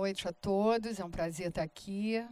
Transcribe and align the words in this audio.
noite 0.00 0.26
a 0.26 0.32
todos. 0.32 0.98
É 0.98 1.04
um 1.04 1.10
prazer 1.10 1.48
estar 1.48 1.62
aqui. 1.62 2.26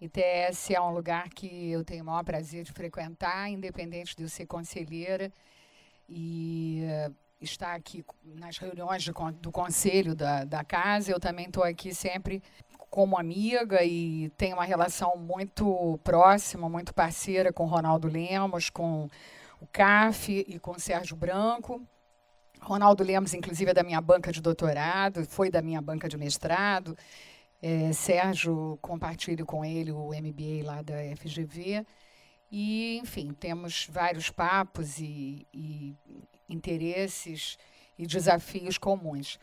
ITS 0.00 0.70
é 0.70 0.80
um 0.80 0.90
lugar 0.90 1.28
que 1.28 1.70
eu 1.70 1.84
tenho 1.84 2.02
o 2.02 2.06
maior 2.06 2.24
prazer 2.24 2.64
de 2.64 2.72
frequentar, 2.72 3.50
independente 3.50 4.16
de 4.16 4.22
eu 4.22 4.28
ser 4.28 4.46
conselheira. 4.46 5.30
E 6.08 6.82
estar 7.38 7.74
aqui 7.74 8.04
nas 8.24 8.56
reuniões 8.56 9.02
de, 9.02 9.12
do 9.40 9.52
conselho 9.52 10.14
da, 10.14 10.44
da 10.44 10.64
casa. 10.64 11.12
Eu 11.12 11.20
também 11.20 11.46
estou 11.46 11.62
aqui 11.62 11.94
sempre 11.94 12.42
como 12.88 13.18
amiga 13.18 13.84
e 13.84 14.30
tenho 14.30 14.56
uma 14.56 14.64
relação 14.64 15.16
muito 15.16 16.00
próxima, 16.02 16.68
muito 16.68 16.94
parceira 16.94 17.52
com 17.52 17.66
Ronaldo 17.66 18.08
Lemos, 18.08 18.70
com 18.70 19.08
o 19.60 19.66
CAF 19.66 20.44
e 20.48 20.58
com 20.58 20.72
o 20.72 20.80
Sérgio 20.80 21.16
Branco. 21.16 21.86
Ronaldo 22.62 23.02
Lemos, 23.02 23.34
inclusive, 23.34 23.70
é 23.70 23.74
da 23.74 23.82
minha 23.82 24.00
banca 24.00 24.30
de 24.30 24.40
doutorado, 24.40 25.24
foi 25.26 25.50
da 25.50 25.60
minha 25.60 25.82
banca 25.82 26.08
de 26.08 26.16
mestrado. 26.16 26.96
É, 27.60 27.92
Sérgio, 27.92 28.78
compartilho 28.80 29.44
com 29.44 29.64
ele 29.64 29.92
o 29.92 30.10
MBA 30.10 30.64
lá 30.64 30.82
da 30.82 30.94
FGV. 31.16 31.84
E, 32.50 32.98
enfim, 32.98 33.32
temos 33.32 33.88
vários 33.90 34.30
papos 34.30 34.98
e, 34.98 35.46
e 35.52 35.96
interesses 36.48 37.56
e 37.98 38.06
desafios 38.06 38.78
comuns. 38.78 39.38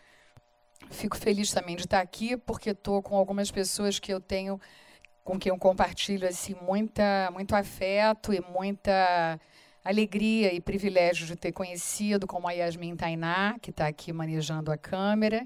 Fico 0.91 1.17
feliz 1.17 1.51
também 1.51 1.75
de 1.75 1.83
estar 1.83 1.99
aqui, 1.99 2.37
porque 2.37 2.69
estou 2.69 3.01
com 3.01 3.15
algumas 3.15 3.51
pessoas 3.51 3.99
que 3.99 4.13
eu 4.13 4.21
tenho, 4.21 4.59
com 5.23 5.37
quem 5.37 5.49
eu 5.49 5.57
compartilho 5.57 6.27
assim, 6.27 6.55
muita, 6.61 7.29
muito 7.33 7.53
afeto 7.53 8.33
e 8.33 8.39
muita 8.39 9.39
alegria 9.83 10.53
e 10.53 10.59
privilégio 10.59 11.25
de 11.25 11.35
ter 11.35 11.51
conhecido, 11.51 12.27
como 12.27 12.47
a 12.47 12.51
Yasmin 12.51 12.95
Tainá, 12.95 13.57
que 13.61 13.69
está 13.69 13.87
aqui 13.87 14.11
manejando 14.11 14.71
a 14.71 14.77
câmera, 14.77 15.45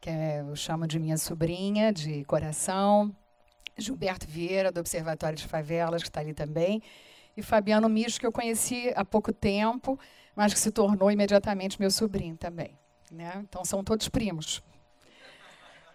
que 0.00 0.10
é, 0.10 0.40
eu 0.40 0.56
chamo 0.56 0.86
de 0.86 0.98
minha 0.98 1.16
sobrinha 1.16 1.92
de 1.92 2.24
coração, 2.24 3.14
Gilberto 3.76 4.26
Vieira, 4.26 4.70
do 4.70 4.80
Observatório 4.80 5.36
de 5.36 5.46
Favelas, 5.46 6.02
que 6.02 6.08
está 6.08 6.20
ali 6.20 6.32
também, 6.32 6.82
e 7.36 7.42
Fabiano 7.42 7.88
Micho, 7.88 8.20
que 8.20 8.26
eu 8.26 8.32
conheci 8.32 8.92
há 8.94 9.04
pouco 9.04 9.32
tempo, 9.32 9.98
mas 10.36 10.52
que 10.52 10.60
se 10.60 10.70
tornou 10.70 11.10
imediatamente 11.10 11.80
meu 11.80 11.90
sobrinho 11.90 12.36
também. 12.36 12.78
Né? 13.10 13.32
Então, 13.48 13.64
são 13.64 13.82
todos 13.82 14.08
primos. 14.08 14.62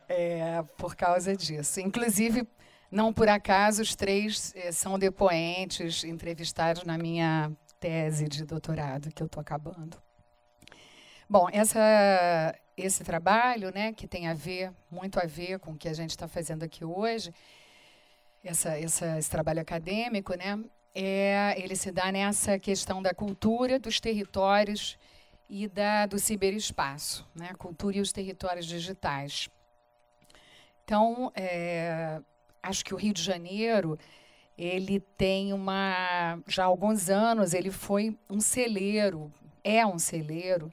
É, 0.07 0.63
por 0.77 0.95
causa 0.95 1.35
disso. 1.35 1.79
Inclusive, 1.79 2.47
não 2.91 3.13
por 3.13 3.29
acaso, 3.29 3.81
os 3.81 3.95
três 3.95 4.53
eh, 4.55 4.71
são 4.71 4.97
depoentes 4.97 6.03
entrevistados 6.03 6.83
na 6.83 6.97
minha 6.97 7.51
tese 7.79 8.27
de 8.27 8.45
doutorado 8.45 9.11
que 9.11 9.23
eu 9.23 9.27
estou 9.27 9.41
acabando. 9.41 9.97
Bom, 11.27 11.47
essa, 11.51 12.55
esse 12.75 13.03
trabalho, 13.03 13.71
né, 13.71 13.93
que 13.93 14.07
tem 14.07 14.27
a 14.27 14.33
ver, 14.33 14.71
muito 14.89 15.19
a 15.19 15.25
ver 15.25 15.59
com 15.59 15.71
o 15.71 15.77
que 15.77 15.87
a 15.87 15.93
gente 15.93 16.09
está 16.11 16.27
fazendo 16.27 16.63
aqui 16.63 16.83
hoje, 16.83 17.33
essa, 18.43 18.77
essa, 18.77 19.17
esse 19.17 19.29
trabalho 19.29 19.61
acadêmico, 19.61 20.33
né, 20.35 20.59
é, 20.93 21.53
ele 21.57 21.75
se 21.75 21.91
dá 21.91 22.11
nessa 22.11 22.57
questão 22.57 23.01
da 23.01 23.13
cultura, 23.13 23.77
dos 23.77 23.99
territórios 23.99 24.97
e 25.47 25.67
da, 25.67 26.05
do 26.05 26.17
ciberespaço, 26.17 27.27
né, 27.35 27.49
a 27.51 27.55
cultura 27.55 27.97
e 27.97 28.01
os 28.01 28.11
territórios 28.11 28.65
digitais. 28.65 29.49
Então, 30.83 31.31
é, 31.35 32.19
acho 32.63 32.83
que 32.83 32.93
o 32.93 32.97
Rio 32.97 33.13
de 33.13 33.21
Janeiro 33.21 33.99
ele 34.59 34.99
tem 34.99 35.53
uma. 35.53 36.37
Já 36.45 36.63
há 36.63 36.65
alguns 36.65 37.09
anos, 37.09 37.53
ele 37.53 37.71
foi 37.71 38.19
um 38.29 38.41
celeiro, 38.41 39.31
é 39.63 39.85
um 39.85 39.97
celeiro, 39.97 40.69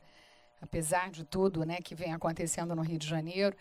apesar 0.60 1.08
de 1.08 1.22
tudo 1.22 1.64
né, 1.64 1.78
que 1.80 1.94
vem 1.94 2.12
acontecendo 2.12 2.74
no 2.74 2.82
Rio 2.82 2.98
de 2.98 3.06
Janeiro, 3.06 3.56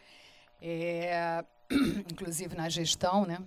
é, 0.60 1.46
inclusive 2.12 2.56
na 2.56 2.68
gestão, 2.70 3.24
né, 3.24 3.38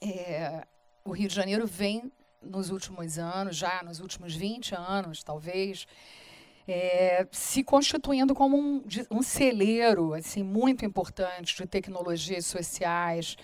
é, 0.00 0.66
o 1.04 1.12
Rio 1.12 1.28
de 1.28 1.34
Janeiro 1.34 1.66
vem 1.66 2.10
nos 2.40 2.70
últimos 2.70 3.18
anos, 3.18 3.54
já 3.54 3.82
nos 3.82 4.00
últimos 4.00 4.34
20 4.34 4.74
anos, 4.74 5.22
talvez, 5.22 5.86
é, 6.66 7.26
se 7.30 7.62
constituindo 7.62 8.34
como 8.34 8.56
um, 8.56 8.82
um 9.10 9.22
celeiro 9.22 10.14
assim, 10.14 10.42
muito 10.42 10.86
importante 10.86 11.54
de 11.54 11.66
tecnologias 11.66 12.46
sociais, 12.46 13.36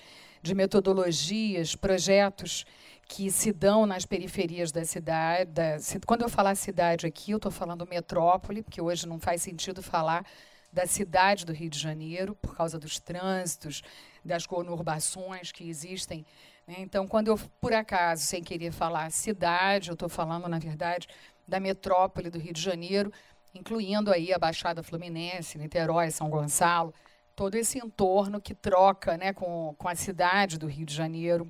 de 0.49 0.55
metodologias, 0.55 1.77
projetos 1.77 2.65
que 3.07 3.31
se 3.31 3.53
dão 3.53 3.87
nas 3.87 4.05
periferias 4.05 4.73
da 4.73 4.85
cidade. 4.85 5.51
Da, 5.53 5.77
quando 6.07 6.23
eu 6.23 6.29
falar 6.29 6.55
cidade 6.55 7.07
aqui, 7.07 7.31
eu 7.31 7.37
estou 7.37 7.53
falando 7.53 7.87
metrópole, 7.87 8.63
porque 8.63 8.81
hoje 8.81 9.07
não 9.07 9.21
faz 9.21 9.43
sentido 9.43 9.83
falar 9.83 10.25
da 10.73 10.87
cidade 10.87 11.47
do 11.47 11.53
Rio 11.53 11.71
de 11.71 11.79
Janeiro, 11.79 12.35
por 12.35 12.55
causa 12.57 12.79
dos 12.79 12.99
trânsitos, 12.99 13.83
das 14.25 14.47
conurbações 14.47 15.53
que 15.53 15.69
existem. 15.69 16.27
Né? 16.67 16.77
Então, 16.79 17.07
quando 17.07 17.29
eu, 17.29 17.39
por 17.61 17.73
acaso, 17.73 18.23
sem 18.23 18.43
querer 18.43 18.73
falar 18.73 19.11
cidade, 19.11 19.89
eu 19.89 19.95
estou 19.95 20.09
falando, 20.09 20.49
na 20.49 20.59
verdade, 20.59 21.09
da 21.47 21.61
metrópole 21.61 22.31
do 22.31 22.39
Rio 22.39 22.53
de 22.53 22.61
Janeiro, 22.61 23.13
incluindo 23.55 24.13
aí 24.13 24.33
a 24.33 24.39
Baixada 24.39 24.83
Fluminense, 24.83 25.57
Niterói, 25.57 26.11
São 26.11 26.29
Gonçalo, 26.29 26.93
todo 27.39 27.55
esse 27.55 27.79
entorno 27.79 28.41
que 28.41 28.53
troca 28.53 29.17
né, 29.17 29.33
com, 29.33 29.73
com 29.79 29.89
a 29.89 29.95
cidade 29.95 30.59
do 30.59 30.67
Rio 30.67 30.85
de 30.85 30.93
Janeiro, 30.93 31.49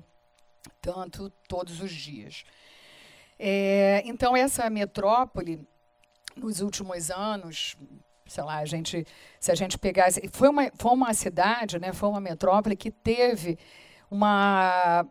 tanto 0.79 1.31
todos 1.47 1.81
os 1.81 1.91
dias. 1.91 2.43
É, 3.39 4.03
então, 4.05 4.37
essa 4.37 4.69
metrópole, 4.69 5.67
nos 6.35 6.61
últimos 6.61 7.09
anos, 7.09 7.75
sei 8.27 8.43
lá, 8.43 8.57
a 8.57 8.65
gente, 8.65 9.03
se 9.39 9.51
a 9.51 9.55
gente 9.55 9.79
pegasse. 9.79 10.29
Foi 10.31 10.49
uma, 10.49 10.71
foi 10.75 10.91
uma 10.91 11.11
cidade, 11.15 11.79
né, 11.79 11.91
foi 11.91 12.07
uma 12.07 12.21
metrópole 12.21 12.75
que 12.75 12.91
teve 12.91 13.57
uma, 14.11 15.03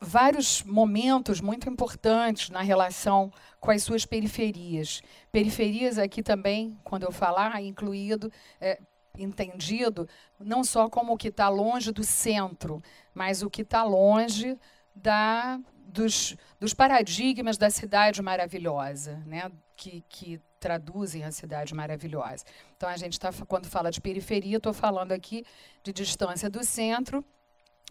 vários 0.00 0.62
momentos 0.62 1.40
muito 1.40 1.68
importantes 1.68 2.48
na 2.48 2.62
relação 2.62 3.32
com 3.58 3.72
as 3.72 3.82
suas 3.82 4.06
periferias. 4.06 5.02
Periferias 5.32 5.98
aqui 5.98 6.22
também, 6.22 6.78
quando 6.84 7.02
eu 7.02 7.10
falar, 7.10 7.60
incluído 7.60 8.30
é, 8.60 8.78
entendido 9.18 10.08
não 10.38 10.64
só 10.64 10.88
como 10.88 11.12
o 11.12 11.16
que 11.16 11.28
está 11.28 11.48
longe 11.48 11.92
do 11.92 12.02
centro, 12.02 12.82
mas 13.14 13.42
o 13.42 13.50
que 13.50 13.62
está 13.62 13.82
longe 13.82 14.58
da, 14.94 15.60
dos, 15.74 16.36
dos, 16.58 16.74
paradigmas 16.74 17.56
da 17.58 17.70
cidade 17.70 18.22
maravilhosa, 18.22 19.22
né? 19.26 19.50
que, 19.76 20.04
que 20.08 20.40
traduzem 20.60 21.24
a 21.24 21.32
cidade 21.32 21.74
maravilhosa. 21.74 22.44
Então, 22.76 22.88
a 22.88 22.96
gente 22.96 23.14
está, 23.14 23.32
quando 23.46 23.66
fala 23.66 23.90
de 23.90 24.00
periferia, 24.00 24.56
estou 24.56 24.72
falando 24.72 25.12
aqui 25.12 25.44
de 25.82 25.92
distância 25.92 26.48
do 26.48 26.64
centro 26.64 27.24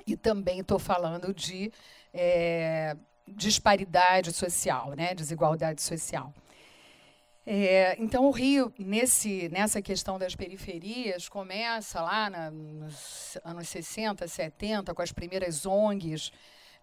e 0.07 0.15
também 0.15 0.59
estou 0.59 0.79
falando 0.79 1.33
de 1.33 1.71
é, 2.13 2.95
disparidade 3.27 4.31
social, 4.31 4.93
né? 4.93 5.13
desigualdade 5.13 5.81
social. 5.81 6.33
É, 7.45 7.95
então, 7.99 8.25
o 8.27 8.31
Rio, 8.31 8.71
nesse, 8.77 9.49
nessa 9.49 9.81
questão 9.81 10.19
das 10.19 10.35
periferias, 10.35 11.27
começa 11.27 11.99
lá 12.01 12.29
na, 12.29 12.51
nos 12.51 13.37
anos 13.43 13.67
60, 13.67 14.27
70, 14.27 14.93
com 14.93 15.01
as 15.01 15.11
primeiras 15.11 15.65
ONGs, 15.65 16.31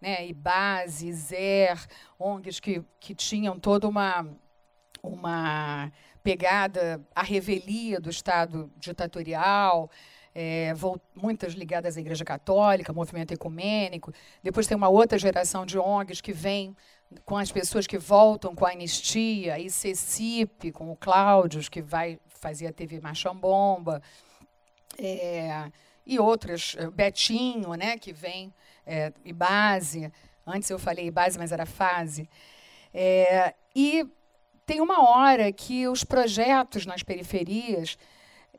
né, 0.00 0.26
IBASE, 0.26 1.12
ZER, 1.12 1.86
ONGs 2.18 2.58
que, 2.58 2.82
que 2.98 3.14
tinham 3.14 3.58
toda 3.58 3.86
uma, 3.86 4.26
uma 5.00 5.92
pegada 6.24 7.00
à 7.14 7.22
revelia 7.22 8.00
do 8.00 8.10
Estado 8.10 8.70
ditatorial, 8.76 9.88
é, 10.34 10.72
muitas 11.14 11.52
ligadas 11.54 11.96
à 11.96 12.00
Igreja 12.00 12.24
Católica, 12.24 12.92
movimento 12.92 13.32
ecumênico. 13.32 14.12
Depois 14.42 14.66
tem 14.66 14.76
uma 14.76 14.88
outra 14.88 15.18
geração 15.18 15.64
de 15.64 15.78
ONGs 15.78 16.20
que 16.20 16.32
vem 16.32 16.76
com 17.24 17.36
as 17.36 17.50
pessoas 17.50 17.86
que 17.86 17.98
voltam 17.98 18.54
com 18.54 18.66
a 18.66 18.70
anistia, 18.70 19.54
a 19.54 19.58
ICCIP, 19.58 20.72
com 20.72 20.90
o 20.90 20.96
Cláudio, 20.96 21.60
que 21.70 21.80
vai 21.80 22.18
fazer 22.26 22.66
a 22.66 22.72
TV 22.72 23.00
Machambomba, 23.00 24.02
é, 24.98 25.70
e 26.06 26.18
outras, 26.18 26.74
é, 26.78 26.90
Betinho, 26.90 27.74
né, 27.74 27.98
que 27.98 28.12
vem, 28.12 28.52
é, 28.86 29.12
e 29.24 29.32
base, 29.32 30.12
antes 30.46 30.68
eu 30.70 30.78
falei 30.78 31.10
base, 31.10 31.38
mas 31.38 31.52
era 31.52 31.66
fase. 31.66 32.28
É, 32.92 33.54
e 33.74 34.06
tem 34.64 34.80
uma 34.80 35.08
hora 35.08 35.52
que 35.52 35.86
os 35.88 36.04
projetos 36.04 36.84
nas 36.84 37.02
periferias 37.02 37.98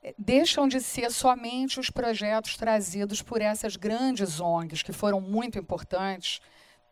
é, 0.04 0.14
deixam 0.18 0.68
de 0.68 0.80
ser 0.80 1.12
somente 1.12 1.80
os 1.80 1.90
projetos 1.90 2.56
trazidos 2.56 3.22
por 3.22 3.42
essas 3.42 3.76
grandes 3.76 4.40
ONGs, 4.40 4.82
que 4.82 4.94
foram 4.94 5.20
muito 5.20 5.58
importantes, 5.58 6.40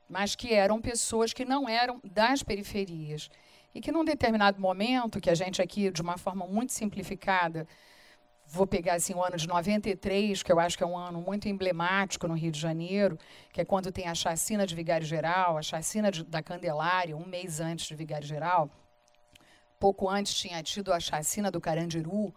mas 0.08 0.36
que 0.36 0.54
eram 0.54 0.82
pessoas 0.82 1.34
que 1.34 1.44
não 1.46 1.68
eram 1.68 2.00
das 2.04 2.44
periferias. 2.44 3.30
E 3.74 3.82
que, 3.82 3.92
num 3.92 4.06
determinado 4.06 4.60
momento, 4.60 5.20
que 5.20 5.30
a 5.30 5.36
gente 5.36 5.62
aqui, 5.62 5.92
de 5.92 6.02
uma 6.02 6.18
forma 6.18 6.48
muito 6.48 6.72
simplificada, 6.74 7.68
vou 8.48 8.66
pegar 8.66 8.94
assim, 8.94 9.14
o 9.14 9.24
ano 9.24 9.36
de 9.36 9.48
93, 9.48 10.42
que 10.42 10.52
eu 10.52 10.60
acho 10.60 10.78
que 10.78 10.84
é 10.84 10.88
um 10.88 10.98
ano 10.98 11.22
muito 11.22 11.48
emblemático 11.50 12.28
no 12.28 12.34
Rio 12.34 12.52
de 12.52 12.60
Janeiro, 12.60 13.20
que 13.52 13.62
é 13.62 13.66
quando 13.66 13.92
tem 13.92 14.08
a 14.08 14.16
chacina 14.16 14.66
de 14.66 14.74
Vigário 14.74 15.06
Geral, 15.06 15.58
a 15.58 15.62
chacina 15.62 16.10
de, 16.10 16.24
da 16.24 16.42
Candelária, 16.42 17.16
um 17.16 17.26
mês 17.26 17.60
antes 17.60 17.86
de 17.86 17.96
Vigário 17.96 18.26
Geral. 18.26 18.70
Pouco 19.80 20.10
antes 20.10 20.34
tinha 20.34 20.64
tido 20.64 20.94
a 20.94 21.00
chacina 21.00 21.52
do 21.52 21.62
Carandiru. 21.62 22.34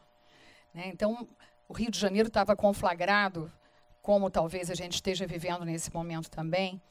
Né? 0.75 0.89
Então, 0.89 1.27
o 1.69 1.73
Rio 1.73 1.91
de 1.91 1.99
Janeiro 1.99 2.27
estava 2.27 2.57
conflagrado, 2.57 3.51
como 4.03 4.29
talvez 4.29 4.71
a 4.71 4.75
gente 4.75 4.95
esteja 4.95 5.27
vivendo 5.27 5.65
nesse 5.65 5.95
momento 5.95 6.29
também. 6.29 6.83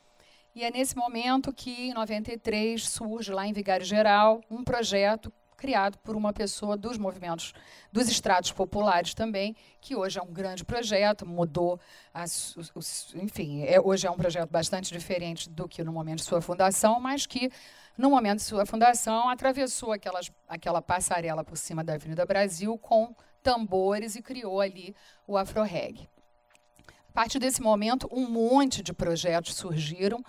E 0.56 0.64
é 0.64 0.72
nesse 0.72 0.96
momento 0.96 1.54
que, 1.54 1.90
em 1.90 1.94
93, 1.94 2.88
surge 2.88 3.32
lá 3.32 3.46
em 3.46 3.54
Vigário 3.54 3.86
Geral 3.86 4.42
um 4.50 4.64
projeto 4.64 5.32
criado 5.60 5.98
por 6.00 6.16
uma 6.16 6.32
pessoa 6.32 6.78
dos 6.78 6.98
movimentos 6.98 7.54
dos 7.92 8.08
estratos 8.08 8.52
populares 8.52 9.14
também, 9.14 9.56
que 9.82 9.96
hoje 9.96 10.18
é 10.18 10.22
um 10.22 10.32
grande 10.32 10.64
projeto, 10.64 11.26
mudou, 11.26 11.80
as, 12.14 12.56
os, 12.74 13.14
enfim, 13.16 13.64
é, 13.64 13.80
hoje 13.80 14.08
é 14.08 14.12
um 14.12 14.16
projeto 14.16 14.50
bastante 14.50 14.92
diferente 14.92 15.50
do 15.50 15.68
que 15.68 15.84
no 15.84 15.92
momento 15.92 16.20
de 16.20 16.24
sua 16.24 16.42
fundação, 16.42 17.00
mas 17.00 17.28
que 17.28 17.52
no 17.98 18.10
momento 18.10 18.38
de 18.38 18.44
sua 18.44 18.66
fundação 18.66 19.28
atravessou 19.28 19.92
aquelas, 19.92 20.32
aquela 20.48 20.82
passarela 20.82 21.44
por 21.44 21.58
cima 21.58 21.84
da 21.84 21.96
Avenida 21.96 22.26
Brasil 22.26 22.78
com 22.78 23.14
tambores 23.44 24.16
e 24.16 24.22
criou 24.22 24.62
ali 24.62 24.96
o 25.28 25.38
Afro-Reg. 25.38 26.08
A 26.18 26.19
partir 27.20 27.38
desse 27.38 27.62
momento, 27.62 28.08
um 28.14 28.30
monte 28.30 28.82
de 28.82 28.94
projetos 28.94 29.54
surgiram, 29.54 30.24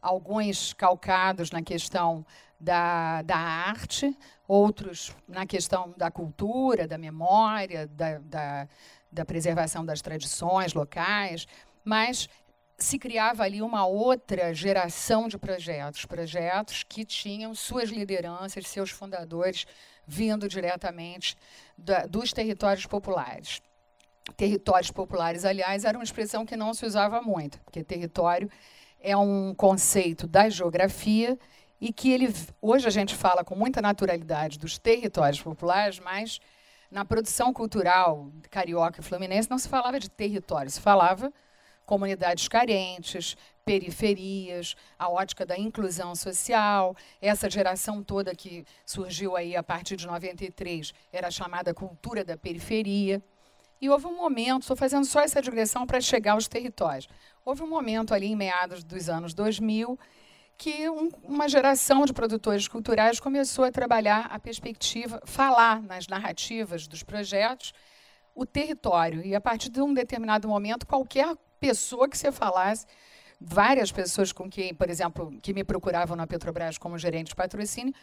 alguns 0.00 0.72
calcados 0.72 1.50
na 1.50 1.62
questão 1.62 2.24
da, 2.60 3.22
da 3.22 3.36
arte, 3.36 4.16
outros 4.46 5.12
na 5.26 5.44
questão 5.44 5.92
da 5.96 6.12
cultura, 6.12 6.86
da 6.86 6.96
memória, 6.96 7.88
da, 7.88 8.18
da, 8.18 8.68
da 9.10 9.24
preservação 9.24 9.84
das 9.84 10.00
tradições 10.00 10.74
locais, 10.74 11.44
mas 11.84 12.28
se 12.78 13.00
criava 13.00 13.42
ali 13.42 13.60
uma 13.60 13.84
outra 13.84 14.54
geração 14.54 15.26
de 15.26 15.36
projetos, 15.36 16.06
projetos 16.06 16.84
que 16.84 17.04
tinham 17.04 17.52
suas 17.52 17.90
lideranças, 17.90 18.68
seus 18.68 18.90
fundadores 18.90 19.66
vindo 20.06 20.48
diretamente 20.48 21.36
da, 21.76 22.06
dos 22.06 22.32
territórios 22.32 22.86
populares. 22.86 23.60
Territórios 24.36 24.90
populares, 24.90 25.44
aliás, 25.44 25.84
era 25.84 25.98
uma 25.98 26.04
expressão 26.04 26.46
que 26.46 26.56
não 26.56 26.72
se 26.74 26.86
usava 26.86 27.20
muito, 27.20 27.60
porque 27.62 27.82
território 27.82 28.48
é 29.00 29.16
um 29.16 29.54
conceito 29.54 30.26
da 30.26 30.48
geografia 30.48 31.38
e 31.80 31.92
que 31.92 32.10
ele 32.10 32.32
hoje 32.60 32.86
a 32.86 32.90
gente 32.90 33.14
fala 33.14 33.44
com 33.44 33.54
muita 33.54 33.80
naturalidade 33.80 34.58
dos 34.58 34.78
territórios 34.78 35.40
populares, 35.40 36.00
mas 36.00 36.40
na 36.90 37.04
produção 37.04 37.52
cultural 37.52 38.30
carioca 38.50 39.00
e 39.00 39.04
fluminense 39.04 39.50
não 39.50 39.58
se 39.58 39.68
falava 39.68 40.00
de 40.00 40.10
território, 40.10 40.70
se 40.70 40.80
falava 40.80 41.32
comunidades 41.88 42.48
carentes, 42.48 43.34
periferias, 43.64 44.74
a 44.98 45.08
ótica 45.08 45.46
da 45.46 45.58
inclusão 45.58 46.14
social, 46.14 46.94
essa 47.20 47.48
geração 47.48 48.02
toda 48.02 48.34
que 48.34 48.64
surgiu 48.84 49.34
aí 49.34 49.56
a 49.56 49.62
partir 49.62 49.96
de 49.96 50.06
93 50.06 50.92
era 51.10 51.30
chamada 51.30 51.72
cultura 51.72 52.22
da 52.22 52.36
periferia. 52.36 53.22
E 53.80 53.88
houve 53.88 54.06
um 54.06 54.16
momento, 54.16 54.62
estou 54.62 54.76
fazendo 54.76 55.04
só 55.04 55.20
essa 55.20 55.40
digressão 55.40 55.86
para 55.86 56.00
chegar 56.00 56.32
aos 56.32 56.48
territórios. 56.48 57.08
Houve 57.44 57.62
um 57.62 57.68
momento 57.68 58.12
ali 58.12 58.26
em 58.26 58.36
meados 58.36 58.82
dos 58.82 59.08
anos 59.08 59.32
2000 59.34 59.98
que 60.56 60.90
um, 60.90 61.08
uma 61.22 61.48
geração 61.48 62.04
de 62.04 62.12
produtores 62.12 62.66
culturais 62.66 63.20
começou 63.20 63.64
a 63.64 63.70
trabalhar 63.70 64.26
a 64.26 64.40
perspectiva, 64.40 65.22
falar 65.24 65.80
nas 65.80 66.08
narrativas 66.08 66.88
dos 66.88 67.04
projetos 67.04 67.72
o 68.34 68.44
território. 68.44 69.24
E 69.24 69.36
a 69.36 69.40
partir 69.40 69.68
de 69.68 69.80
um 69.80 69.94
determinado 69.94 70.48
momento, 70.48 70.84
qualquer 70.84 71.36
pessoa 71.60 72.08
que 72.08 72.18
você 72.18 72.32
falasse, 72.32 72.86
várias 73.40 73.92
pessoas 73.92 74.32
com 74.32 74.50
quem, 74.50 74.74
por 74.74 74.90
exemplo, 74.90 75.32
que 75.40 75.54
me 75.54 75.62
procuravam 75.62 76.16
na 76.16 76.26
Petrobras 76.26 76.76
como 76.76 76.98
gerente 76.98 77.28
de 77.28 77.36
patrocínio, 77.36 77.94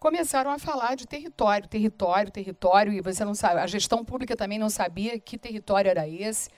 começaram 0.00 0.50
a 0.50 0.58
falar 0.58 0.96
de 0.96 1.06
território, 1.06 1.68
território, 1.68 2.32
território, 2.32 2.90
e 2.90 3.02
você 3.02 3.22
não 3.22 3.34
sabe, 3.34 3.60
a 3.60 3.66
gestão 3.66 4.02
pública 4.02 4.34
também 4.34 4.58
não 4.58 4.70
sabia 4.70 5.20
que 5.20 5.36
território 5.36 5.90
era 5.90 6.08
esse, 6.08 6.48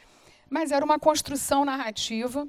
mas 0.48 0.70
era 0.70 0.84
uma 0.84 0.98
construção 0.98 1.64
narrativa 1.64 2.46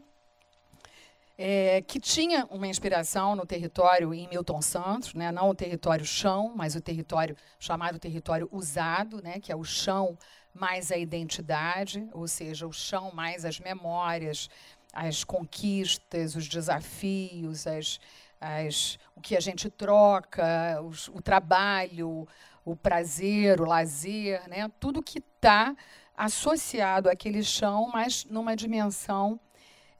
é, 1.36 1.82
que 1.82 2.00
tinha 2.00 2.46
uma 2.52 2.68
inspiração 2.68 3.36
no 3.36 3.44
território 3.44 4.14
em 4.14 4.28
Milton 4.28 4.62
Santos, 4.62 5.16
né, 5.16 5.32
não 5.32 5.50
o 5.50 5.56
território 5.56 6.06
chão, 6.06 6.54
mas 6.56 6.76
o 6.76 6.82
território 6.82 7.36
chamado 7.60 7.98
território 7.98 8.48
usado, 8.52 9.20
né, 9.20 9.40
que 9.40 9.52
é 9.52 9.56
o 9.56 9.64
chão 9.64 10.16
mais 10.54 10.92
a 10.92 10.98
identidade, 10.98 12.08
ou 12.14 12.28
seja, 12.28 12.68
o 12.68 12.72
chão 12.72 13.12
mais 13.12 13.46
as 13.46 13.60
memórias, 13.60 14.48
as 14.94 15.24
conquistas, 15.24 16.36
os 16.36 16.48
desafios, 16.48 17.66
as, 17.66 18.00
as, 18.44 19.00
o 19.16 19.22
que 19.22 19.38
a 19.38 19.40
gente 19.40 19.70
troca, 19.70 20.82
os, 20.84 21.08
o 21.08 21.22
trabalho, 21.22 22.28
o 22.66 22.76
prazer, 22.76 23.62
o 23.62 23.66
lazer, 23.66 24.48
né, 24.50 24.70
tudo 24.80 25.02
que 25.02 25.20
está 25.20 25.76
associado 26.16 27.10
àquele 27.10 27.42
chão, 27.42 27.90
mas 27.92 28.26
numa 28.26 28.56
dimensão 28.56 29.40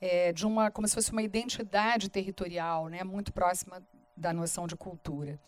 é, 0.02 0.34
de 0.34 0.46
uma, 0.46 0.70
como 0.70 0.88
se 0.88 0.94
fosse 0.94 1.12
uma 1.12 1.24
identidade 1.24 2.10
territorial, 2.10 2.90
né, 2.90 3.04
muito 3.04 3.32
próxima 3.32 3.82
da 4.16 4.34
noção 4.34 4.68
de 4.68 4.76
cultura. 4.76 5.40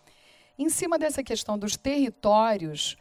Em 0.58 0.70
cima 0.70 0.98
dessa 0.98 1.22
questão 1.22 1.60
dos 1.60 1.76
territórios, 1.76 2.96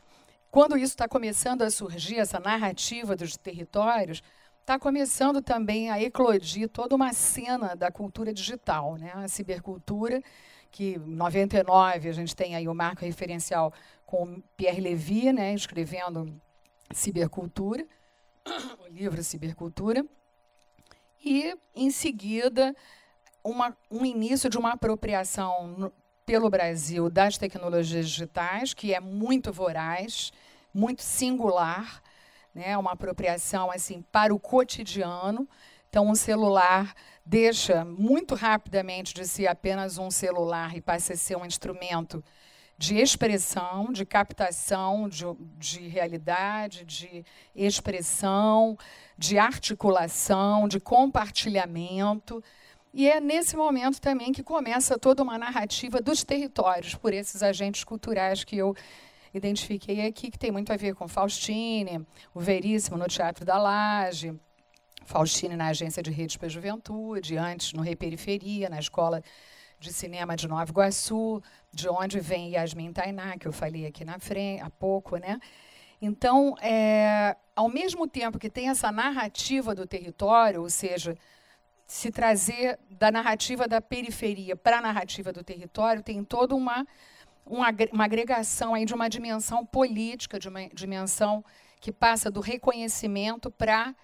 quando 0.50 0.76
isso 0.76 0.92
está 0.92 1.06
começando 1.06 1.62
a 1.62 1.70
surgir, 1.70 2.18
essa 2.18 2.40
narrativa 2.40 3.14
dos 3.14 3.36
territórios, 3.36 4.22
está 4.64 4.78
começando 4.78 5.42
também 5.42 5.90
a 5.90 6.02
eclodir 6.02 6.70
toda 6.70 6.96
uma 6.96 7.12
cena 7.12 7.76
da 7.76 7.92
cultura 7.92 8.32
digital, 8.32 8.96
né? 8.96 9.12
a 9.14 9.28
cibercultura, 9.28 10.22
que 10.70 10.94
em 10.94 11.14
99 11.14 12.08
a 12.08 12.12
gente 12.12 12.34
tem 12.34 12.56
aí 12.56 12.66
o 12.66 12.74
marco 12.74 13.04
referencial 13.04 13.74
com 14.06 14.42
Pierre 14.56 14.80
Levy, 14.80 15.34
né, 15.34 15.52
escrevendo 15.52 16.40
Cibercultura, 16.92 17.86
o 18.80 18.88
livro 18.90 19.22
Cibercultura, 19.22 20.04
e, 21.22 21.54
em 21.74 21.90
seguida, 21.90 22.74
uma, 23.42 23.76
um 23.90 24.04
início 24.04 24.48
de 24.48 24.56
uma 24.56 24.72
apropriação 24.72 25.68
no, 25.68 25.92
pelo 26.24 26.48
Brasil 26.48 27.10
das 27.10 27.36
tecnologias 27.36 28.08
digitais, 28.08 28.72
que 28.72 28.94
é 28.94 29.00
muito 29.00 29.52
voraz, 29.52 30.32
muito 30.72 31.02
singular, 31.02 32.02
né? 32.54 32.76
uma 32.78 32.92
apropriação 32.92 33.70
assim 33.70 34.02
para 34.12 34.34
o 34.34 34.38
cotidiano. 34.38 35.48
Então, 35.88 36.08
um 36.08 36.14
celular 36.14 36.94
deixa 37.24 37.84
muito 37.84 38.34
rapidamente 38.34 39.14
de 39.14 39.26
ser 39.26 39.46
apenas 39.46 39.96
um 39.98 40.10
celular 40.10 40.76
e 40.76 40.80
passa 40.80 41.12
a 41.14 41.16
ser 41.16 41.36
um 41.36 41.44
instrumento 41.44 42.22
de 42.76 42.96
expressão, 42.96 43.92
de 43.92 44.04
captação 44.04 45.08
de, 45.08 45.24
de 45.56 45.86
realidade, 45.86 46.84
de 46.84 47.24
expressão, 47.54 48.76
de 49.16 49.38
articulação, 49.38 50.66
de 50.66 50.80
compartilhamento. 50.80 52.42
E 52.92 53.08
é 53.08 53.20
nesse 53.20 53.56
momento 53.56 54.00
também 54.00 54.32
que 54.32 54.42
começa 54.42 54.98
toda 54.98 55.22
uma 55.22 55.38
narrativa 55.38 56.00
dos 56.00 56.24
territórios 56.24 56.94
por 56.94 57.12
esses 57.12 57.42
agentes 57.42 57.84
culturais 57.84 58.44
que 58.44 58.56
eu 58.56 58.74
identifiquei 59.38 60.06
aqui, 60.06 60.30
que 60.30 60.38
tem 60.38 60.50
muito 60.50 60.72
a 60.72 60.76
ver 60.76 60.94
com 60.94 61.08
Faustine, 61.08 62.06
o 62.34 62.40
Veríssimo 62.40 62.96
no 62.96 63.06
Teatro 63.06 63.44
da 63.44 63.58
Laje, 63.58 64.34
Faustine 65.04 65.56
na 65.56 65.68
Agência 65.68 66.02
de 66.02 66.10
Redes 66.10 66.36
para 66.36 66.46
a 66.46 66.50
Juventude, 66.50 67.36
antes 67.36 67.72
no 67.72 67.82
Reperiferia, 67.82 68.68
na 68.68 68.78
Escola 68.78 69.22
de 69.78 69.92
Cinema 69.92 70.36
de 70.36 70.48
Nova 70.48 70.70
Iguaçu, 70.70 71.42
de 71.72 71.88
onde 71.88 72.20
vem 72.20 72.52
Yasmin 72.52 72.92
Tainá, 72.92 73.36
que 73.36 73.46
eu 73.46 73.52
falei 73.52 73.86
aqui 73.86 74.04
na 74.04 74.18
frente 74.18 74.62
há 74.62 74.70
pouco, 74.70 75.16
né? 75.16 75.38
Então, 76.00 76.54
é, 76.60 77.36
ao 77.54 77.68
mesmo 77.68 78.06
tempo 78.06 78.38
que 78.38 78.50
tem 78.50 78.68
essa 78.68 78.90
narrativa 78.90 79.74
do 79.74 79.86
território, 79.86 80.62
ou 80.62 80.70
seja, 80.70 81.16
se 81.86 82.10
trazer 82.10 82.78
da 82.90 83.10
narrativa 83.10 83.68
da 83.68 83.80
periferia 83.80 84.56
para 84.56 84.78
a 84.78 84.80
narrativa 84.80 85.32
do 85.32 85.42
território, 85.42 86.02
tem 86.02 86.24
toda 86.24 86.54
uma, 86.54 86.86
uma, 87.44 87.68
agregação 88.04 88.74
aí 88.74 88.84
de 88.84 88.94
uma 88.94 89.08
dimensão 89.08 89.64
política, 89.64 90.38
de 90.38 90.48
uma 90.48 90.68
dimensão 90.68 91.44
que 91.80 91.92
passa 91.92 92.30
do 92.30 92.40
reconhecimento 92.40 93.50
para 93.50 93.94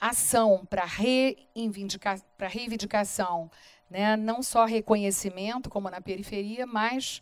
ação, 0.00 0.66
para 0.68 0.84
reivindica, 0.84 2.20
reivindicação. 2.38 3.50
Né? 3.88 4.16
Não 4.16 4.42
só 4.42 4.64
reconhecimento, 4.64 5.70
como 5.70 5.90
na 5.90 6.00
periferia, 6.00 6.66
mas 6.66 7.20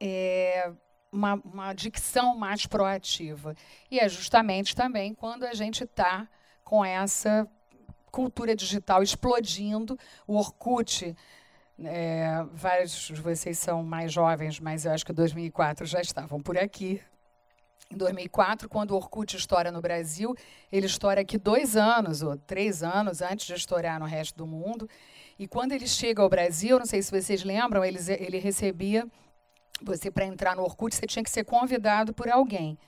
é, 0.00 0.72
uma, 1.10 1.34
uma 1.44 1.72
dicção 1.74 2.36
mais 2.36 2.66
proativa. 2.66 3.54
E 3.90 3.98
é 3.98 4.08
justamente 4.08 4.74
também 4.74 5.14
quando 5.14 5.44
a 5.44 5.52
gente 5.52 5.84
está 5.84 6.26
com 6.64 6.84
essa 6.84 7.46
cultura 8.10 8.54
digital 8.54 9.02
explodindo, 9.02 9.98
o 10.26 10.36
Orkut. 10.36 11.16
É, 11.84 12.44
vários 12.52 13.08
de 13.08 13.20
vocês 13.20 13.58
são 13.58 13.82
mais 13.82 14.12
jovens, 14.12 14.60
mas 14.60 14.84
eu 14.84 14.92
acho 14.92 15.04
que 15.04 15.12
em 15.12 15.14
2004 15.14 15.86
já 15.86 16.00
estavam 16.00 16.40
por 16.40 16.56
aqui. 16.56 17.00
Em 17.90 17.96
2004, 17.96 18.68
quando 18.68 18.92
o 18.92 18.96
Orkut 18.96 19.36
estoura 19.36 19.70
no 19.70 19.80
Brasil, 19.80 20.34
ele 20.70 20.86
estoura 20.86 21.20
aqui 21.20 21.36
dois 21.36 21.76
anos 21.76 22.22
ou 22.22 22.36
três 22.36 22.82
anos 22.82 23.20
antes 23.20 23.46
de 23.46 23.54
estourar 23.54 24.00
no 24.00 24.06
resto 24.06 24.36
do 24.36 24.46
mundo. 24.46 24.88
E 25.38 25.46
quando 25.46 25.72
ele 25.72 25.86
chega 25.86 26.22
ao 26.22 26.28
Brasil, 26.28 26.78
não 26.78 26.86
sei 26.86 27.02
se 27.02 27.10
vocês 27.10 27.44
lembram, 27.44 27.84
ele, 27.84 27.98
ele 28.18 28.38
recebia 28.38 29.06
você, 29.82 30.10
para 30.10 30.24
entrar 30.24 30.54
no 30.54 30.62
Orkut, 30.62 30.94
você 30.94 31.06
tinha 31.06 31.22
que 31.22 31.30
ser 31.30 31.44
convidado 31.44 32.14
por 32.14 32.28
alguém. 32.28 32.78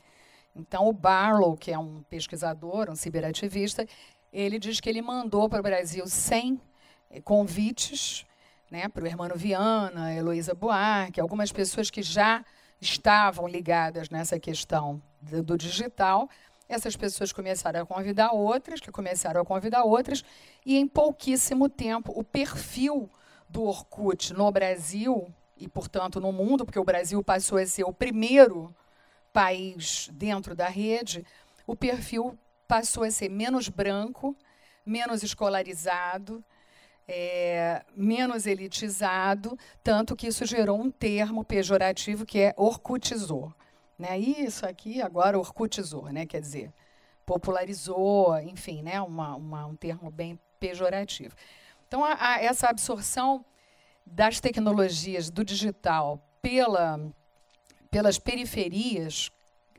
Então, 0.55 0.89
o 0.89 0.93
Barlow, 0.93 1.57
que 1.57 1.73
é 1.73 1.79
um 1.79 2.03
pesquisador, 2.05 2.89
um 2.89 2.95
ciberativista, 2.95 3.87
ele 4.33 4.59
diz 4.59 4.81
que 4.81 4.89
ele 4.89 5.03
mandou 5.03 5.49
para 5.49 5.61
o 5.61 5.63
Brasil 5.63 6.07
100 6.07 6.61
eh, 7.11 7.21
convites 7.21 8.25
né, 8.75 8.89
para 8.89 9.05
o 9.05 9.07
Hermano 9.07 9.37
Viana, 9.37 10.13
Heloísa 10.13 10.53
Buarque, 10.53 11.21
algumas 11.21 11.53
pessoas 11.53 11.91
que 11.91 12.03
já 12.03 12.45
estavam 12.81 13.47
ligadas 13.47 14.11
nessa 14.11 14.37
questão 14.41 15.01
do, 15.23 15.45
do 15.45 15.57
digital. 15.57 16.29
Essas 16.69 16.97
pessoas 16.97 17.33
começaram 17.33 17.81
a 17.83 17.87
convidar 17.87 18.33
outras, 18.33 18.81
que 18.81 18.91
começaram 18.91 19.41
a 19.41 19.45
convidar 19.45 19.85
outras, 19.85 20.25
e 20.67 20.77
em 20.77 20.89
pouquíssimo 20.89 21.69
tempo 21.69 22.13
o 22.17 22.25
perfil 22.25 23.09
do 23.49 23.63
Orkut 23.63 24.33
no 24.33 24.51
Brasil 24.51 25.33
e, 25.57 25.69
portanto, 25.69 26.21
no 26.21 26.33
mundo, 26.33 26.65
porque 26.65 26.81
o 26.81 26.85
Brasil 26.85 27.23
passou 27.23 27.59
a 27.59 27.67
ser 27.67 27.85
o 27.85 27.93
primeiro 27.93 28.75
país 29.33 30.11
dentro 30.13 30.53
da 30.57 30.67
rede, 30.67 31.25
o 31.65 31.77
perfil 31.77 32.37
passou 32.67 33.05
a 33.05 33.11
ser 33.13 33.29
menos 33.29 33.69
branco, 33.69 34.37
menos 34.85 35.23
escolarizado, 35.23 36.45
é, 37.07 37.85
menos 37.95 38.47
elitizado, 38.47 39.59
tanto 39.83 40.17
que 40.17 40.27
isso 40.27 40.47
gerou 40.47 40.81
um 40.81 40.91
termo 40.91 41.45
pejorativo 41.45 42.25
que 42.25 42.39
é 42.41 42.55
orcutizou. 42.57 43.53
Né? 43.99 44.19
Isso 44.19 44.67
aqui 44.67 45.01
agora 45.01 45.39
orcutizou, 45.39 46.11
né? 46.11 46.27
quer 46.27 46.41
dizer, 46.41 46.73
popularizou, 47.25 48.39
enfim, 48.41 48.83
né? 48.83 49.01
uma, 49.01 49.37
uma 49.37 49.67
um 49.67 49.77
termo 49.77 50.11
bem 50.11 50.39
pejorativo. 50.59 51.35
Então, 51.87 52.05
a, 52.05 52.17
a, 52.19 52.43
essa 52.43 52.69
absorção 52.69 53.45
das 54.05 54.41
tecnologias 54.41 55.31
do 55.31 55.45
digital 55.45 56.21
pela, 56.43 57.01
pelas 57.91 58.19
periferias 58.19 59.31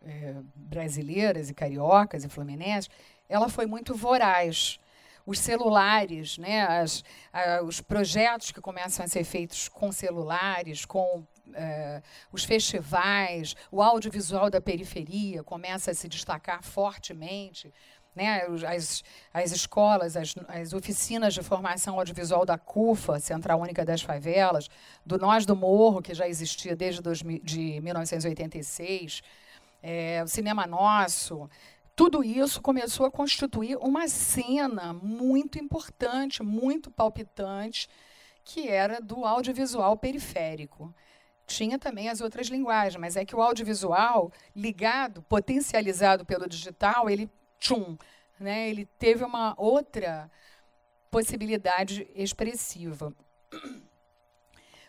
é, 0.03 0.36
brasileiras 0.55 1.50
e 1.50 1.53
cariocas 1.53 2.24
e 2.24 2.29
fluminenses, 2.29 2.89
ela 3.27 3.50
foi 3.50 3.65
muito 3.65 3.94
voraz. 3.94 4.79
Os 5.25 5.39
celulares, 5.39 6.38
né, 6.38 6.62
as, 6.62 7.03
a, 7.34 7.62
os 7.63 7.82
projetos 7.82 8.51
que 8.51 8.62
começam 8.62 9.03
a 9.03 9.08
ser 9.08 9.24
feitos 9.24 9.67
com 9.67 9.91
celulares, 9.91 10.86
com 10.86 11.25
é, 11.53 12.01
os 12.32 12.44
festivais, 12.44 13.55
o 13.72 13.82
audiovisual 13.82 14.50
da 14.50 14.62
periferia 14.62 15.44
começa 15.44 15.91
a 15.91 15.94
se 15.94 16.08
destacar 16.08 16.63
fortemente 16.63 17.74
né, 18.15 18.44
as, 18.67 19.03
as 19.34 19.51
escolas, 19.51 20.15
as, 20.15 20.34
as 20.48 20.74
oficinas 20.74 21.34
de 21.34 21.44
formação 21.44 22.00
audiovisual 22.00 22.46
da 22.46 22.58
CUFA, 22.58 23.20
Central 23.20 23.60
Única 23.60 23.84
das 23.84 24.01
Favelas, 24.01 24.70
do 25.05 25.17
Nós 25.17 25.46
do 25.46 25.55
Morro, 25.55 26.01
que 26.01 26.13
já 26.13 26.27
existia 26.27 26.75
desde 26.75 27.01
de 27.44 27.82
1986, 27.82 29.22
é, 29.84 30.24
o 30.24 30.27
Cinema 30.27 30.65
Nosso, 30.65 31.50
tudo 31.96 32.24
isso 32.24 32.62
começou 32.62 33.06
a 33.06 33.12
constituir 33.12 33.78
uma 33.78 34.08
cena 34.08 34.94
muito 34.94 35.58
importante, 35.58 36.44
muito 36.44 36.92
palpitante, 36.92 37.88
que 38.44 38.68
era 38.68 39.00
do 39.00 39.24
audiovisual 39.24 39.96
periférico. 39.98 40.94
Tinha 41.48 41.80
também 41.80 42.10
as 42.10 42.22
outras 42.22 42.48
linguagens, 42.48 43.00
mas 43.00 43.16
é 43.16 43.24
que 43.24 43.36
o 43.36 43.42
audiovisual 43.42 44.32
ligado, 44.56 45.22
potencializado 45.22 46.25
pelo 46.25 46.50
digital, 46.50 47.10
ele 47.10 47.30
tchum, 47.60 47.98
né, 48.40 48.70
ele 48.70 48.86
teve 49.00 49.24
uma 49.24 49.54
outra 49.58 50.30
possibilidade 51.10 52.08
expressiva. 52.14 53.14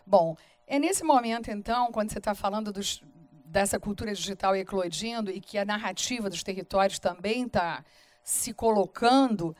Bom, 0.04 0.36
é 0.66 0.78
nesse 0.78 1.04
momento, 1.04 1.50
então, 1.50 1.92
quando 1.92 2.10
você 2.10 2.18
está 2.18 2.34
falando 2.34 2.72
dos, 2.72 3.00
dessa 3.46 3.78
cultura 3.78 4.12
digital 4.12 4.54
eclodindo 4.56 5.30
e 5.30 5.40
que 5.40 5.56
a 5.58 5.64
narrativa 5.64 6.28
dos 6.28 6.42
territórios 6.42 6.98
também 6.98 7.44
está 7.44 7.84
se 8.22 8.52
colocando, 8.52 9.56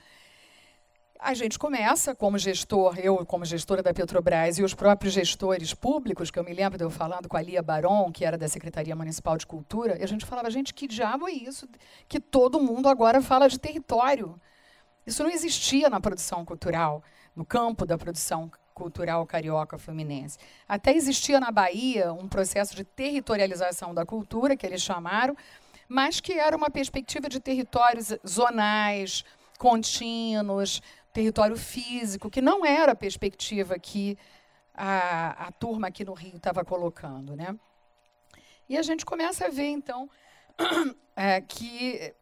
a 1.21 1.35
gente 1.35 1.59
começa, 1.59 2.14
como 2.14 2.38
gestor, 2.38 2.99
eu 2.99 3.25
como 3.25 3.45
gestora 3.45 3.83
da 3.83 3.95
Petrobras 3.95 4.59
e 4.59 4.62
os 4.62 4.75
próprios 4.75 5.14
gestores 5.14 5.73
públicos, 5.73 6.31
que 6.31 6.38
eu 6.38 6.45
me 6.45 6.52
lembro 6.52 6.76
de 6.76 6.85
eu 6.85 6.90
falando 6.90 7.28
com 7.28 7.37
a 7.37 7.43
Lia 7.43 7.62
Baron, 7.62 8.12
que 8.12 8.25
era 8.25 8.37
da 8.37 8.49
Secretaria 8.49 8.95
Municipal 8.95 9.37
de 9.37 9.47
Cultura, 9.47 9.99
e 9.99 10.02
a 10.02 10.09
gente 10.09 10.26
falava, 10.26 10.50
gente, 10.50 10.75
que 10.75 10.87
diabo 10.87 11.28
é 11.28 11.33
isso 11.33 11.69
que 12.09 12.21
todo 12.21 12.61
mundo 12.61 12.88
agora 12.88 13.23
fala 13.23 13.49
de 13.49 13.59
território? 13.59 14.38
Isso 15.07 15.23
não 15.23 15.31
existia 15.31 15.88
na 15.88 16.00
produção 16.00 16.45
cultural, 16.45 17.02
no 17.35 17.45
campo 17.45 17.87
da 17.87 17.97
produção 17.97 18.50
cultural 18.76 19.26
carioca 19.26 19.78
fluminense. 19.78 20.38
Até 20.68 20.95
existia 20.95 21.40
na 21.40 21.50
Bahia 21.50 22.12
um 22.12 22.28
processo 22.28 22.76
de 22.76 22.85
territorialização 22.85 23.95
da 23.95 24.04
cultura, 24.04 24.54
que 24.54 24.66
eles 24.66 24.83
chamaram, 24.83 25.35
mas 25.88 26.21
que 26.21 26.35
era 26.35 26.54
uma 26.54 26.68
perspectiva 26.68 27.26
de 27.26 27.40
territórios 27.40 28.14
zonais, 28.28 29.25
contínuos, 29.59 30.83
território 31.11 31.56
físico, 31.56 32.28
que 32.28 32.42
não 32.42 32.66
era 32.66 32.92
a 32.92 32.97
perspectiva 32.97 33.78
que 33.78 34.18
a, 34.75 35.47
a 35.47 35.52
turma 35.52 35.88
aqui 35.88 36.04
no 36.04 36.12
Rio 36.12 36.37
estava 36.37 36.62
colocando. 36.62 37.35
Né? 37.35 37.56
E 38.68 38.76
a 38.76 38.83
gente 38.83 39.06
começa 39.06 39.47
a 39.47 39.49
ver, 39.49 39.71
então, 39.71 40.11
é, 41.16 41.40
que 41.40 42.14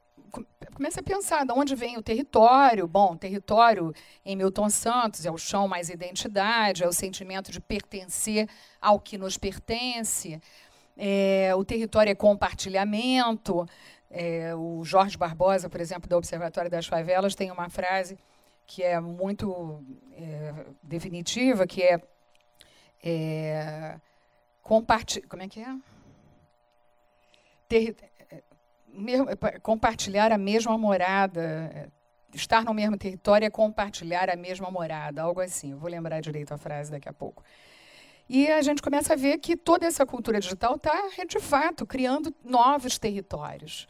começa 0.75 1.01
a 1.01 1.03
pensar 1.03 1.45
de 1.45 1.53
onde 1.53 1.75
vem 1.75 1.97
o 1.97 2.03
território. 2.03 2.87
Bom, 2.87 3.17
território 3.17 3.95
em 4.25 4.37
Milton 4.37 4.69
Santos 4.69 5.25
é 5.25 5.31
o 5.31 5.39
chão 5.39 5.69
mais 5.69 5.89
identidade, 5.89 6.83
é 6.83 6.89
o 6.89 6.93
sentimento 6.93 7.53
de 7.53 7.61
pertencer 7.61 8.49
ao 8.81 8.99
que 8.99 9.17
nos 9.17 9.39
pertence. 9.39 10.41
É, 10.97 11.53
o 11.57 11.65
território 11.65 12.11
é 12.11 12.15
compartilhamento. 12.15 13.67
É, 14.11 14.55
o 14.55 14.85
Jorge 14.85 15.17
Barbosa, 15.17 15.69
por 15.69 15.81
exemplo, 15.81 16.09
do 16.09 16.17
Observatório 16.17 16.71
das 16.71 16.87
Favelas, 16.87 17.35
tem 17.35 17.51
uma 17.51 17.69
frase 17.69 18.17
que 18.67 18.83
é 18.83 18.99
muito 19.01 19.85
é, 20.13 20.67
definitiva, 20.83 21.67
que 21.67 21.83
é, 21.83 22.01
é 23.03 23.97
compartilhar. 24.63 25.27
Como 25.29 25.43
é 25.43 25.49
que 25.49 25.61
é? 25.61 25.77
Ter, 27.69 27.97
é, 28.01 28.14
compartilhar 29.63 30.33
a 30.33 30.39
mesma 30.39 30.77
morada. 30.79 31.43
É, 31.75 31.89
estar 32.33 32.65
no 32.65 32.75
mesmo 32.75 32.97
território 32.97 33.47
é 33.47 33.51
compartilhar 33.51 34.29
a 34.29 34.37
mesma 34.37 34.71
morada, 34.71 35.23
algo 35.23 35.41
assim. 35.41 35.73
Eu 35.73 35.79
vou 35.79 35.91
lembrar 35.91 36.21
direito 36.21 36.53
a 36.53 36.59
frase 36.59 36.91
daqui 36.91 37.09
a 37.09 37.13
pouco. 37.13 37.43
E 38.29 38.49
a 38.49 38.63
gente 38.63 38.81
começa 38.81 39.13
a 39.13 39.17
ver 39.17 39.39
que 39.39 39.57
toda 39.57 39.87
essa 39.87 40.07
cultura 40.07 40.41
digital 40.41 40.77
está, 40.77 41.11
de 41.29 41.41
fato, 41.41 41.87
criando 41.87 42.35
novos 42.43 42.99
territórios. 42.99 43.87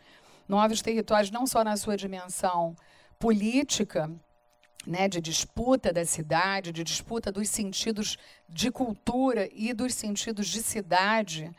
Novos 0.49 0.82
territórios, 0.82 1.30
não 1.30 1.46
só 1.46 1.62
na 1.62 1.76
sua 1.76 1.96
dimensão 1.96 2.75
política, 3.18 4.11
né, 4.87 5.08
de 5.08 5.20
disputa 5.20 5.92
da 5.92 6.04
cidade, 6.04 6.73
de 6.73 6.84
disputa 6.84 7.32
dos 7.32 7.49
sentidos 7.49 8.18
de 8.49 8.70
cultura 8.70 9.49
e 9.52 9.73
dos 9.73 9.94
sentidos 9.94 10.49
de 10.49 10.62
cidade, 10.62 11.50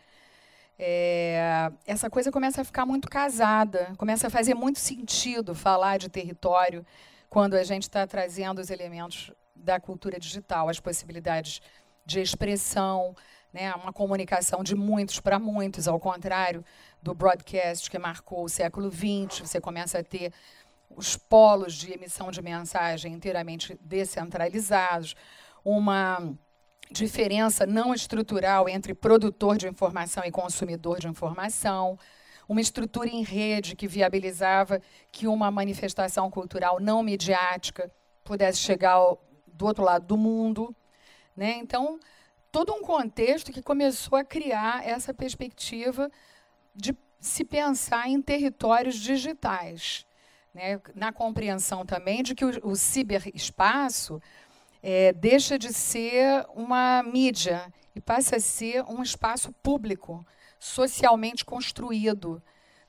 é, 0.77 1.71
essa 1.85 2.09
coisa 2.09 2.31
começa 2.31 2.61
a 2.61 2.65
ficar 2.65 2.85
muito 2.85 3.09
casada, 3.09 3.93
começa 3.97 4.27
a 4.27 4.29
fazer 4.29 4.53
muito 4.53 4.79
sentido 4.79 5.55
falar 5.55 5.97
de 5.97 6.09
território 6.09 6.85
quando 7.29 7.55
a 7.55 7.63
gente 7.63 7.83
está 7.83 8.05
trazendo 8.05 8.59
os 8.59 8.69
elementos 8.69 9.31
da 9.55 9.79
cultura 9.79 10.19
digital, 10.19 10.69
as 10.69 10.79
possibilidades 10.79 11.61
de 12.05 12.19
expressão, 12.19 13.15
né, 13.53 13.73
uma 13.73 13.93
comunicação 13.93 14.63
de 14.63 14.75
muitos 14.75 15.19
para 15.19 15.39
muitos, 15.39 15.87
ao 15.87 15.99
contrário 15.99 16.63
do 17.01 17.13
broadcast 17.13 17.89
que 17.89 17.97
marcou 17.97 18.43
o 18.43 18.49
século 18.49 18.91
XX, 18.91 19.39
você 19.39 19.61
começa 19.61 19.99
a 19.99 20.03
ter 20.03 20.33
os 20.89 21.15
polos 21.15 21.73
de 21.73 21.93
emissão 21.93 22.29
de 22.31 22.41
mensagem 22.41 23.13
inteiramente 23.13 23.77
descentralizados, 23.81 25.15
uma 25.63 26.35
diferença 26.91 27.65
não 27.65 27.93
estrutural 27.93 28.69
entre 28.69 28.93
produtor 28.93 29.57
de 29.57 29.67
informação 29.67 30.23
e 30.23 30.31
consumidor 30.31 30.99
de 30.99 31.07
informação, 31.07 31.97
uma 32.47 32.61
estrutura 32.61 33.09
em 33.09 33.23
rede 33.23 33.75
que 33.75 33.87
viabilizava 33.87 34.81
que 35.11 35.27
uma 35.27 35.49
manifestação 35.49 36.29
cultural 36.29 36.79
não 36.79 37.01
midiática 37.01 37.91
pudesse 38.23 38.59
chegar 38.59 38.93
ao, 38.93 39.23
do 39.47 39.65
outro 39.65 39.83
lado 39.83 40.05
do 40.05 40.17
mundo. 40.17 40.75
Né? 41.35 41.57
Então, 41.57 41.99
todo 42.51 42.73
um 42.73 42.81
contexto 42.81 43.51
que 43.51 43.61
começou 43.61 44.17
a 44.17 44.23
criar 44.23 44.85
essa 44.87 45.13
perspectiva 45.13 46.09
de 46.73 46.95
se 47.19 47.43
pensar 47.43 48.07
em 48.07 48.21
territórios 48.21 48.95
digitais 48.95 50.05
né, 50.55 50.79
na 50.95 51.11
compreensão 51.11 51.85
também 51.85 52.23
de 52.23 52.33
que 52.33 52.45
o, 52.45 52.71
o 52.71 52.75
ciberespaço 52.77 54.21
é, 54.87 55.11
deixa 55.13 55.57
de 55.57 55.73
ser 55.73 56.45
uma 56.53 57.01
mídia 57.01 57.73
e 57.95 57.99
passa 57.99 58.35
a 58.35 58.39
ser 58.39 58.83
um 58.83 59.01
espaço 59.01 59.51
público, 59.63 60.23
socialmente 60.59 61.43
construído, 61.43 62.39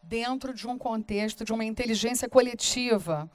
dentro 0.03 0.53
de 0.53 0.69
um 0.69 0.77
contexto 0.77 1.43
de 1.43 1.55
uma 1.55 1.65
inteligência 1.65 2.29
coletiva. 2.29 3.31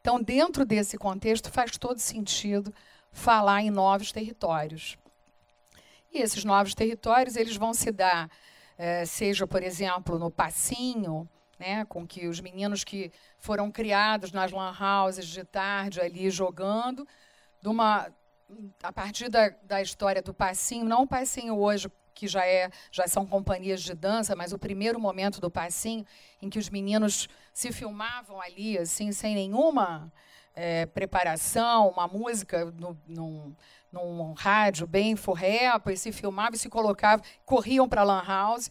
Então, 0.00 0.22
dentro 0.22 0.64
desse 0.64 0.96
contexto, 0.96 1.50
faz 1.50 1.76
todo 1.76 1.98
sentido 1.98 2.72
falar 3.10 3.62
em 3.62 3.70
novos 3.70 4.12
territórios. 4.12 4.96
E 6.12 6.18
esses 6.18 6.44
novos 6.44 6.72
territórios 6.72 7.34
eles 7.34 7.56
vão 7.56 7.74
se 7.74 7.90
dar, 7.90 8.30
é, 8.78 9.04
seja, 9.04 9.44
por 9.44 9.60
exemplo, 9.60 10.20
no 10.20 10.30
Passinho, 10.30 11.28
né, 11.58 11.84
com 11.86 12.06
que 12.06 12.28
os 12.28 12.38
meninos 12.38 12.84
que 12.84 13.10
foram 13.40 13.72
criados 13.72 14.30
nas 14.30 14.52
lan 14.52 14.72
houses 14.80 15.26
de 15.26 15.42
tarde 15.42 16.00
ali 16.00 16.30
jogando, 16.30 17.04
de 17.64 17.68
uma, 17.70 18.12
a 18.82 18.92
partir 18.92 19.30
da, 19.30 19.48
da 19.62 19.80
história 19.80 20.20
do 20.20 20.34
passinho, 20.34 20.84
não 20.84 21.04
o 21.04 21.06
passinho 21.06 21.58
hoje 21.58 21.90
que 22.12 22.28
já 22.28 22.46
é 22.46 22.70
já 22.92 23.08
são 23.08 23.26
companhias 23.26 23.82
de 23.82 23.94
dança, 23.94 24.36
mas 24.36 24.52
o 24.52 24.58
primeiro 24.58 25.00
momento 25.00 25.40
do 25.40 25.50
passinho 25.50 26.04
em 26.42 26.50
que 26.50 26.58
os 26.58 26.68
meninos 26.68 27.26
se 27.54 27.72
filmavam 27.72 28.38
ali 28.38 28.76
assim 28.76 29.12
sem 29.12 29.34
nenhuma 29.34 30.12
é, 30.54 30.84
preparação, 30.84 31.88
uma 31.88 32.06
música 32.06 32.66
no, 32.66 33.00
num, 33.06 33.56
num 33.90 34.34
rádio 34.34 34.86
bem 34.86 35.16
forrepa, 35.16 35.90
e 35.90 35.96
se 35.96 36.12
filmavam 36.12 36.56
e 36.56 36.58
se 36.58 36.68
colocavam, 36.68 37.24
corriam 37.46 37.88
para 37.88 38.02
a 38.02 38.04
lan 38.04 38.22
house, 38.26 38.70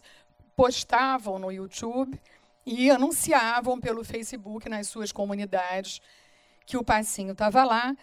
postavam 0.54 1.36
no 1.40 1.50
YouTube 1.50 2.18
e 2.64 2.88
anunciavam 2.92 3.80
pelo 3.80 4.04
Facebook 4.04 4.68
nas 4.68 4.86
suas 4.86 5.10
comunidades 5.10 6.00
que 6.64 6.76
o 6.76 6.84
passinho 6.84 7.32
estava 7.32 7.64
lá 7.64 7.94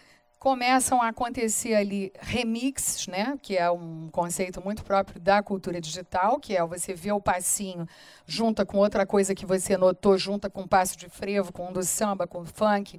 começam 0.42 1.00
a 1.00 1.10
acontecer 1.10 1.72
ali 1.72 2.12
remixes, 2.18 3.06
né, 3.06 3.38
que 3.40 3.56
é 3.56 3.70
um 3.70 4.08
conceito 4.10 4.60
muito 4.60 4.82
próprio 4.82 5.20
da 5.20 5.40
cultura 5.40 5.80
digital, 5.80 6.40
que 6.40 6.56
é 6.56 6.66
você 6.66 6.94
ver 6.94 7.12
o 7.12 7.20
passinho 7.20 7.86
junta 8.26 8.66
com 8.66 8.76
outra 8.78 9.06
coisa 9.06 9.36
que 9.36 9.46
você 9.46 9.76
notou, 9.76 10.18
junta 10.18 10.50
com 10.50 10.62
um 10.62 10.66
passo 10.66 10.98
de 10.98 11.08
frevo, 11.08 11.52
com 11.52 11.68
um 11.68 11.72
do 11.72 11.84
samba, 11.84 12.26
com 12.26 12.40
o 12.40 12.44
funk, 12.44 12.98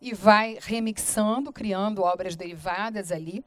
e 0.00 0.14
vai 0.14 0.56
remixando, 0.60 1.52
criando 1.52 2.00
obras 2.00 2.36
derivadas 2.36 3.10
ali. 3.10 3.44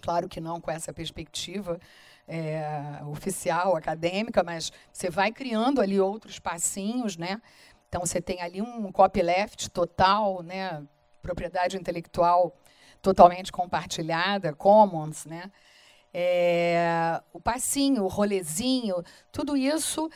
Claro 0.00 0.26
que 0.26 0.40
não 0.40 0.58
com 0.58 0.70
essa 0.70 0.90
perspectiva 0.90 1.78
é, 2.26 3.02
oficial, 3.12 3.76
acadêmica, 3.76 4.42
mas 4.42 4.72
você 4.90 5.10
vai 5.10 5.30
criando 5.30 5.82
ali 5.82 6.00
outros 6.00 6.38
passinhos, 6.38 7.18
né? 7.18 7.42
Então 7.90 8.00
você 8.00 8.22
tem 8.22 8.40
ali 8.40 8.62
um 8.62 8.90
copyleft 8.90 9.68
total, 9.68 10.42
né? 10.42 10.82
Propriedade 11.20 11.76
intelectual 11.76 12.56
totalmente 13.00 13.50
compartilhada, 13.50 14.52
commons, 14.54 15.24
né? 15.24 15.50
É, 16.12 17.22
o 17.32 17.40
passinho, 17.40 18.04
o 18.04 18.08
rolezinho, 18.08 19.02
tudo 19.30 19.56
isso 19.56 20.10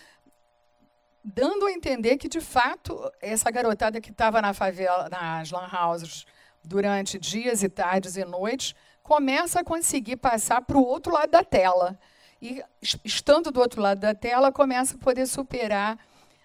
dando 1.24 1.66
a 1.66 1.72
entender 1.72 2.18
que, 2.18 2.28
de 2.28 2.40
fato, 2.40 3.10
essa 3.22 3.50
garotada 3.50 4.00
que 4.00 4.10
estava 4.10 4.42
na 4.42 4.52
favela, 4.52 5.08
nas 5.08 5.50
lan 5.50 5.68
houses 5.72 6.26
durante 6.62 7.18
dias 7.18 7.62
e 7.62 7.68
tardes 7.68 8.16
e 8.16 8.24
noites, 8.24 8.74
começa 9.02 9.60
a 9.60 9.64
conseguir 9.64 10.16
passar 10.16 10.60
para 10.62 10.76
o 10.76 10.84
outro 10.84 11.12
lado 11.12 11.30
da 11.30 11.42
tela. 11.42 11.98
E, 12.42 12.62
estando 13.02 13.50
do 13.50 13.60
outro 13.60 13.80
lado 13.80 14.00
da 14.00 14.14
tela, 14.14 14.52
começa 14.52 14.96
a 14.96 14.98
poder 14.98 15.26
superar 15.26 15.98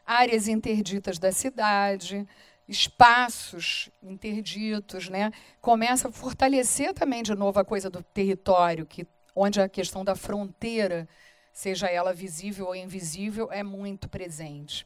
áreas 0.05 0.47
interditas 0.47 1.19
da 1.19 1.31
cidade, 1.31 2.25
espaços 2.69 3.89
interditos, 4.01 5.09
né? 5.09 5.31
começa 5.59 6.07
a 6.07 6.11
fortalecer 6.11 6.93
também 6.93 7.23
de 7.23 7.33
novo 7.33 7.59
a 7.59 7.65
coisa 7.65 7.89
do 7.89 8.03
território, 8.03 8.85
que, 8.85 9.07
onde 9.35 9.59
a 9.59 9.67
questão 9.67 10.05
da 10.05 10.15
fronteira, 10.15 11.09
seja 11.51 11.87
ela 11.87 12.13
visível 12.13 12.67
ou 12.67 12.75
invisível, 12.75 13.51
é 13.51 13.63
muito 13.63 14.07
presente. 14.07 14.85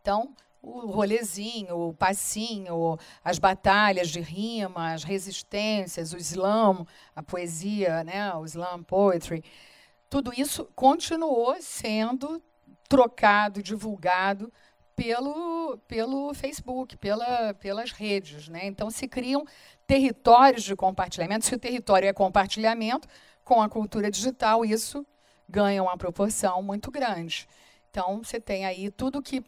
Então, 0.00 0.34
o 0.62 0.86
rolezinho, 0.86 1.76
o 1.76 1.92
passinho, 1.92 2.98
as 3.22 3.38
batalhas 3.38 4.08
de 4.08 4.20
rima, 4.20 4.94
as 4.94 5.04
resistências, 5.04 6.14
o 6.14 6.16
slam, 6.16 6.86
a 7.14 7.22
poesia, 7.22 8.02
né? 8.04 8.34
o 8.34 8.44
slam 8.46 8.82
poetry, 8.82 9.44
tudo 10.08 10.32
isso 10.34 10.64
continuou 10.74 11.56
sendo 11.60 12.42
trocado, 12.88 13.62
divulgado 13.62 14.50
pelo, 15.00 15.78
pelo 15.88 16.34
Facebook, 16.34 16.94
pela, 16.98 17.54
pelas 17.54 17.90
redes. 17.90 18.50
Né? 18.50 18.66
Então, 18.66 18.90
se 18.90 19.08
criam 19.08 19.46
territórios 19.86 20.62
de 20.62 20.76
compartilhamento. 20.76 21.46
Se 21.46 21.54
o 21.54 21.58
território 21.58 22.06
é 22.06 22.12
compartilhamento, 22.12 23.08
com 23.42 23.62
a 23.62 23.68
cultura 23.68 24.10
digital, 24.10 24.62
isso 24.62 25.06
ganha 25.48 25.82
uma 25.82 25.96
proporção 25.96 26.62
muito 26.62 26.90
grande. 26.90 27.48
Então, 27.88 28.22
você 28.22 28.38
tem 28.38 28.66
aí 28.66 28.90
tudo 28.90 29.22
que 29.22 29.42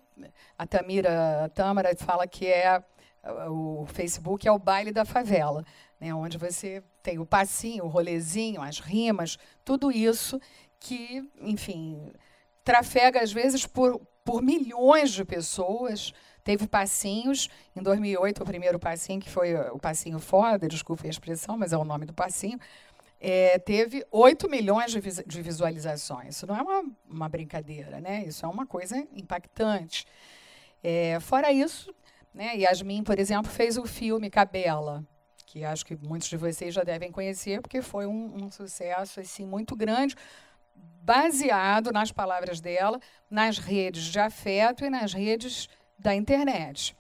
a 0.57 0.67
Tamira 0.67 1.45
a 1.45 1.49
Tâmara 1.51 1.95
fala 1.97 2.27
que 2.27 2.47
é 2.47 2.83
o 3.51 3.85
Facebook 3.93 4.49
é 4.49 4.51
o 4.51 4.59
baile 4.59 4.91
da 4.91 5.05
favela, 5.05 5.63
né? 6.01 6.15
onde 6.15 6.39
você 6.39 6.83
tem 7.03 7.19
o 7.19 7.27
passinho, 7.27 7.85
o 7.85 7.89
rolezinho, 7.89 8.63
as 8.63 8.81
rimas, 8.81 9.39
tudo 9.63 9.93
isso 9.93 10.41
que, 10.81 11.31
enfim, 11.43 12.11
trafega 12.65 13.23
às 13.23 13.31
vezes 13.33 13.67
por, 13.67 14.01
por 14.25 14.43
milhões 14.43 15.11
de 15.13 15.25
pessoas. 15.25 16.13
Teve 16.45 16.67
passinhos, 16.67 17.49
em 17.77 17.83
2008, 17.83 18.43
o 18.43 18.47
primeiro 18.47 18.79
passinho, 18.79 19.21
que 19.21 19.31
foi 19.31 19.55
o 19.71 19.79
passinho 19.79 20.19
foda, 20.19 20.67
desculpe 20.67 21.07
a 21.07 21.11
expressão, 21.11 21.57
mas 21.57 21.73
é 21.73 21.77
o 21.77 21.85
nome 21.85 22.05
do 22.05 22.13
passinho, 22.13 22.59
é, 23.21 23.57
teve 23.61 24.05
8 24.11 24.51
milhões 24.51 24.91
de, 24.91 24.99
vis 24.99 25.23
de, 25.25 25.41
visualizações. 25.41 26.35
Isso 26.35 26.47
não 26.47 26.57
é 26.57 26.63
uma, 26.63 26.85
uma, 27.09 27.29
brincadeira, 27.29 28.01
né? 28.01 28.25
isso 28.27 28.45
é 28.45 28.49
uma 28.49 28.67
coisa 28.67 28.97
impactante. 29.15 30.05
É, 30.83 31.21
fora 31.21 31.53
isso, 31.53 31.95
né, 32.35 32.57
Yasmin, 32.57 33.05
por 33.05 33.21
exemplo, 33.21 33.49
fez 33.49 33.79
o 33.79 33.87
filme 33.87 34.29
Cabela, 34.29 35.05
que 35.47 35.65
acho 35.65 35.87
que 35.87 35.95
muitos 35.95 36.29
de 36.29 36.37
vocês 36.37 36.75
já 36.75 36.83
devem 36.83 37.13
conhecer, 37.13 37.61
porque 37.61 37.81
foi 37.81 38.07
um, 38.07 38.45
um 38.45 38.51
sucesso 38.51 39.21
assim, 39.21 39.47
muito 39.47 39.77
grande, 39.77 40.17
baseado, 40.75 41.93
nas 41.93 42.13
palavras 42.13 42.61
dela, 42.61 43.01
nas 43.29 43.59
redes 43.59 44.05
de 44.05 44.19
afeto 44.19 44.85
e 44.85 44.91
nas 44.91 45.13
redes 45.13 45.69
da 45.99 46.15
internet. 46.15 46.97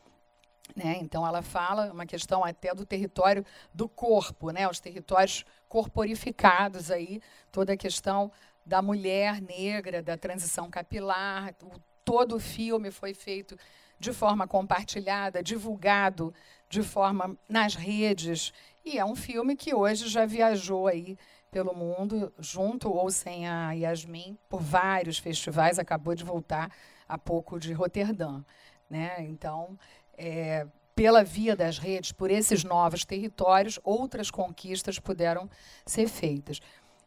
Né? 0.74 0.98
Então, 1.00 1.26
ela 1.26 1.42
fala 1.42 1.92
uma 1.92 2.06
questão 2.06 2.44
até 2.44 2.74
do 2.74 2.86
território 2.86 3.44
do 3.72 3.88
corpo, 3.88 4.50
né? 4.50 4.68
os 4.68 4.80
territórios 4.80 5.44
corporificados, 5.68 6.90
aí, 6.90 7.20
toda 7.50 7.74
a 7.74 7.76
questão 7.76 8.30
da 8.64 8.80
mulher 8.80 9.40
negra, 9.40 10.02
da 10.02 10.16
transição 10.16 10.70
capilar. 10.70 11.54
O, 11.62 11.78
todo 12.04 12.36
o 12.36 12.40
filme 12.40 12.90
foi 12.90 13.14
feito 13.14 13.56
de 13.98 14.12
forma 14.12 14.48
compartilhada, 14.48 15.42
divulgado 15.42 16.34
de 16.68 16.82
forma 16.82 17.36
nas 17.48 17.74
redes. 17.74 18.52
E 18.84 18.98
é 18.98 19.04
um 19.04 19.14
filme 19.14 19.54
que 19.54 19.74
hoje 19.74 20.08
já 20.08 20.26
viajou 20.26 20.88
aí 20.88 21.16
pelo 21.52 21.74
mundo, 21.74 22.32
junto 22.38 22.90
ou 22.90 23.10
sem 23.10 23.46
a 23.46 23.72
Yasmin, 23.72 24.38
por 24.48 24.60
vários 24.60 25.18
festivais, 25.18 25.78
acabou 25.78 26.14
de 26.14 26.24
voltar 26.24 26.72
há 27.06 27.18
pouco 27.18 27.60
de 27.60 27.74
Roterdã. 27.74 28.42
Né? 28.88 29.16
Então, 29.20 29.78
é, 30.16 30.66
pela 30.94 31.22
via 31.22 31.54
das 31.54 31.78
redes, 31.78 32.10
por 32.10 32.30
esses 32.30 32.64
novos 32.64 33.04
territórios, 33.04 33.78
outras 33.84 34.30
conquistas 34.30 34.98
puderam 34.98 35.48
ser 35.84 36.08
feitas. 36.08 36.58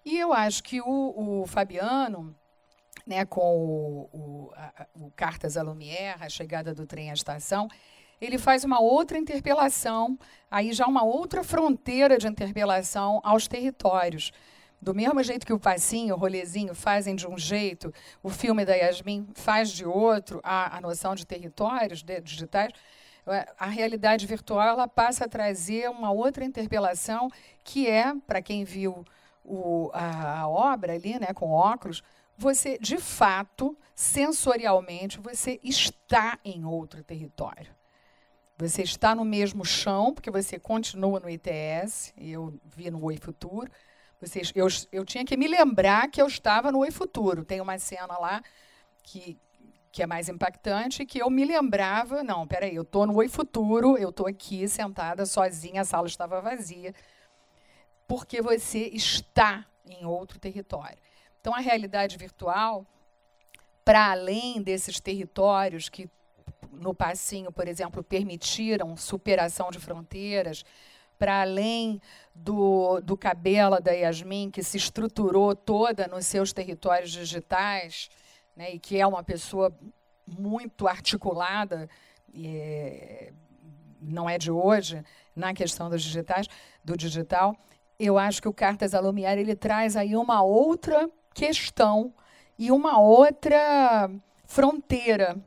E 0.06 0.20
eu 0.20 0.32
acho 0.32 0.62
que 0.62 0.80
o, 0.80 1.42
o 1.42 1.48
Fabiano, 1.48 2.36
né, 3.06 3.26
com 3.26 3.42
o, 3.42 4.10
o, 4.14 4.52
a, 4.56 4.86
o 4.94 5.12
Cartas 5.16 5.58
a 6.20 6.30
chegada 6.30 6.72
do 6.72 6.86
trem 6.86 7.10
à 7.10 7.14
estação, 7.16 7.68
ele 8.20 8.38
faz 8.38 8.64
uma 8.64 8.80
outra 8.80 9.18
interpelação, 9.18 10.18
aí 10.50 10.74
já 10.74 10.86
uma 10.88 11.04
outra 11.04 11.44
fronteira 11.44 12.18
de 12.18 12.28
interpelação 12.28 13.20
aos 13.24 13.48
territórios. 13.48 14.32
Do 14.82 14.94
mesmo 14.94 15.24
jeito 15.24 15.46
que 15.46 15.54
o 15.54 15.60
passinho, 15.60 16.16
o 16.16 16.18
rolezinho 16.18 16.76
fazem 16.76 17.16
de 17.16 17.28
um 17.28 17.38
jeito, 17.38 17.94
o 18.22 18.30
filme 18.30 18.66
da 18.66 18.76
Yasmin 18.76 19.28
faz 19.34 19.72
de 19.72 19.86
outro, 19.86 20.40
a, 20.44 20.78
a 20.78 20.82
noção 20.82 21.16
de 21.16 21.26
territórios 21.26 22.04
de, 22.04 22.22
digitais, 22.22 22.72
é, 23.28 23.52
a 23.58 23.66
realidade 23.66 24.28
virtual 24.28 24.68
ela 24.68 24.88
passa 24.88 25.26
a 25.26 25.28
trazer 25.28 25.90
uma 25.90 26.12
outra 26.12 26.46
interpelação 26.46 27.30
que 27.64 27.88
é, 27.88 28.14
para 28.28 28.42
quem 28.42 28.64
viu 28.64 29.04
o, 29.44 29.90
a, 29.94 30.42
a 30.42 30.48
obra 30.48 30.94
ali, 30.94 31.20
né, 31.20 31.34
com 31.34 31.50
óculos, 31.50 32.04
você, 32.38 32.78
de 32.78 32.98
fato, 32.98 33.78
sensorialmente, 33.96 35.20
você 35.20 35.60
está 35.64 36.38
em 36.44 36.66
outro 36.66 37.04
território. 37.04 37.74
Você 38.58 38.84
está 38.84 39.14
no 39.14 39.26
mesmo 39.26 39.66
chão, 39.66 40.14
porque 40.14 40.32
você 40.32 40.58
continua 40.58 41.20
no 41.20 41.30
ITS, 41.30 42.14
eu 42.18 42.58
vi 42.64 42.90
no 42.90 43.04
Oi 43.04 43.18
Futuro. 43.18 43.70
Você, 44.22 44.44
eu, 44.56 44.68
eu 44.94 45.04
tinha 45.04 45.26
que 45.26 45.36
me 45.36 45.46
lembrar 45.46 46.10
que 46.10 46.22
eu 46.22 46.28
estava 46.28 46.72
no 46.72 46.80
Oi 46.80 46.90
Futuro. 46.90 47.44
Tem 47.44 47.60
uma 47.60 47.78
cena 47.78 48.18
lá 48.18 48.42
que, 49.04 49.38
que 49.92 50.02
é 50.02 50.08
mais 50.08 50.30
impactante, 50.30 51.06
que 51.06 51.22
eu 51.22 51.30
me 51.30 51.44
lembrava, 51.44 52.24
não, 52.24 52.48
peraí, 52.48 52.74
eu 52.74 52.84
estou 52.84 53.06
no 53.06 53.16
Oi 53.16 53.28
Futuro, 53.28 53.98
eu 53.98 54.10
estou 54.10 54.26
aqui 54.26 54.66
sentada 54.70 55.26
sozinha, 55.26 55.82
a 55.82 55.86
sala 55.86 56.08
estava 56.08 56.40
vazia, 56.40 56.96
porque 58.08 58.42
você 58.42 58.90
está 58.94 59.66
em 59.86 60.06
outro 60.06 60.40
território. 60.40 60.98
Então, 61.42 61.54
a 61.54 61.60
realidade 61.60 62.18
virtual, 62.18 62.86
para 63.84 64.12
além 64.12 64.62
desses 64.62 64.98
territórios 65.02 65.90
que 65.90 66.10
no 66.76 66.94
passinho, 66.94 67.52
por 67.52 67.68
exemplo, 67.68 68.04
permitiram 68.04 68.96
superação 68.96 69.72
de 69.72 69.80
fronteiras, 69.80 70.64
para 71.18 71.42
além 71.42 72.02
do, 72.34 73.00
do 73.02 73.16
cabelo 73.18 73.80
da 73.80 73.92
Yasmin, 73.92 74.52
que 74.52 74.62
se 74.62 74.78
estruturou 74.78 75.56
toda 75.56 76.08
nos 76.08 76.26
seus 76.26 76.52
territórios 76.52 77.12
digitais, 77.12 78.10
né, 78.56 78.74
e 78.74 78.80
que 78.80 79.00
é 79.00 79.08
uma 79.08 79.24
pessoa 79.24 79.74
muito 80.28 80.88
articulada, 80.88 81.90
é, 82.34 83.32
não 84.02 84.30
é 84.30 84.38
de 84.38 84.52
hoje, 84.52 85.04
na 85.36 85.54
questão 85.54 85.90
dos 85.90 86.04
digitais, 86.04 86.48
do 86.84 86.98
digital, 86.98 87.56
eu 87.98 88.18
acho 88.18 88.42
que 88.42 88.48
o 88.48 88.54
Cartas 88.54 88.94
à 88.94 89.00
Lumière 89.00 89.40
ele 89.40 89.56
traz 89.56 89.96
aí 89.96 90.16
uma 90.16 90.44
outra 90.44 91.10
questão 91.34 92.14
e 92.58 92.72
uma 92.72 93.00
outra 93.00 94.10
fronteira. 94.46 95.38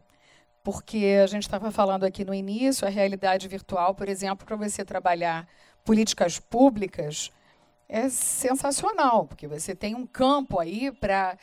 Porque 0.70 1.18
a 1.24 1.26
gente 1.26 1.44
estava 1.44 1.70
falando 1.70 2.04
aqui 2.04 2.26
no 2.26 2.34
início, 2.34 2.86
a 2.86 2.90
realidade 2.90 3.48
virtual, 3.48 3.94
por 3.94 4.06
exemplo, 4.06 4.44
para 4.44 4.54
você 4.54 4.84
trabalhar 4.84 5.48
políticas 5.82 6.38
públicas, 6.38 7.32
é 7.88 8.10
sensacional, 8.10 9.24
porque 9.24 9.48
você 9.48 9.74
tem 9.74 9.94
um 9.94 10.06
campo 10.06 10.60
aí 10.60 10.92
para 10.92 11.38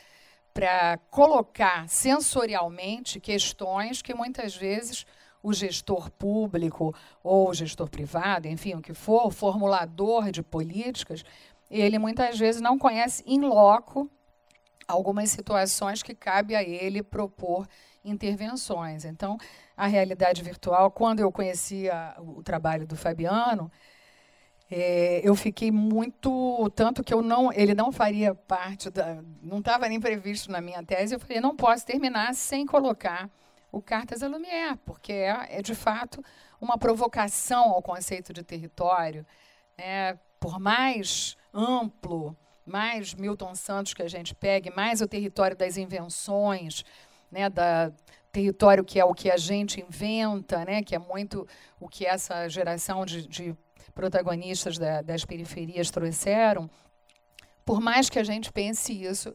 para 0.54 0.96
colocar 1.10 1.88
sensorialmente 1.88 3.18
questões 3.18 4.00
que 4.00 4.14
muitas 4.14 4.54
vezes 4.54 5.04
o 5.42 5.52
gestor 5.52 6.08
público 6.08 6.94
ou 7.20 7.50
o 7.50 7.54
gestor 7.54 7.90
privado, 7.90 8.46
enfim, 8.46 8.74
o 8.74 8.80
que 8.80 8.94
for, 8.94 9.26
o 9.26 9.30
formulador 9.32 10.30
de 10.30 10.40
políticas, 10.40 11.24
ele 11.68 11.98
muitas 11.98 12.38
vezes 12.38 12.60
não 12.60 12.78
conhece 12.78 13.24
em 13.26 13.40
loco 13.40 14.08
algumas 14.86 15.30
situações 15.30 16.00
que 16.00 16.14
cabe 16.14 16.54
a 16.54 16.62
ele 16.62 17.02
propor 17.02 17.66
intervenções. 18.06 19.04
Então, 19.04 19.36
a 19.76 19.86
realidade 19.86 20.42
virtual, 20.42 20.90
quando 20.90 21.20
eu 21.20 21.30
conhecia 21.30 22.14
o 22.18 22.42
trabalho 22.42 22.86
do 22.86 22.96
Fabiano, 22.96 23.70
é, 24.70 25.20
eu 25.22 25.34
fiquei 25.34 25.70
muito 25.70 26.68
tanto 26.74 27.04
que 27.04 27.14
eu 27.14 27.22
não 27.22 27.52
ele 27.52 27.72
não 27.72 27.92
faria 27.92 28.34
parte 28.34 28.90
da 28.90 29.22
não 29.40 29.58
estava 29.58 29.88
nem 29.88 30.00
previsto 30.00 30.50
na 30.50 30.60
minha 30.60 30.82
tese 30.82 31.14
eu 31.14 31.20
falei 31.20 31.40
não 31.40 31.54
posso 31.54 31.86
terminar 31.86 32.34
sem 32.34 32.66
colocar 32.66 33.30
o 33.70 33.80
Cartas 33.80 34.24
à 34.24 34.28
Lumière 34.28 34.76
porque 34.84 35.12
é, 35.12 35.58
é 35.58 35.62
de 35.62 35.72
fato 35.72 36.20
uma 36.60 36.76
provocação 36.76 37.70
ao 37.70 37.80
conceito 37.80 38.32
de 38.32 38.42
território 38.42 39.24
né? 39.78 40.18
por 40.40 40.58
mais 40.58 41.36
amplo 41.54 42.36
mais 42.66 43.14
Milton 43.14 43.54
Santos 43.54 43.94
que 43.94 44.02
a 44.02 44.08
gente 44.08 44.34
pegue 44.34 44.70
mais 44.70 45.00
o 45.00 45.06
território 45.06 45.56
das 45.56 45.76
invenções 45.76 46.84
né 47.30 47.48
da 47.50 47.92
território 48.32 48.84
que 48.84 49.00
é 49.00 49.04
o 49.04 49.14
que 49.14 49.30
a 49.30 49.36
gente 49.36 49.80
inventa 49.80 50.64
né 50.64 50.82
que 50.82 50.94
é 50.94 50.98
muito 50.98 51.46
o 51.80 51.88
que 51.88 52.04
essa 52.04 52.48
geração 52.48 53.04
de, 53.06 53.26
de 53.26 53.56
protagonistas 53.96 54.76
da, 54.76 55.00
das 55.00 55.24
periferias 55.24 55.90
trouxeram, 55.90 56.70
por 57.64 57.80
mais 57.80 58.10
que 58.10 58.18
a 58.18 58.22
gente 58.22 58.52
pense 58.52 58.92
isso, 58.92 59.34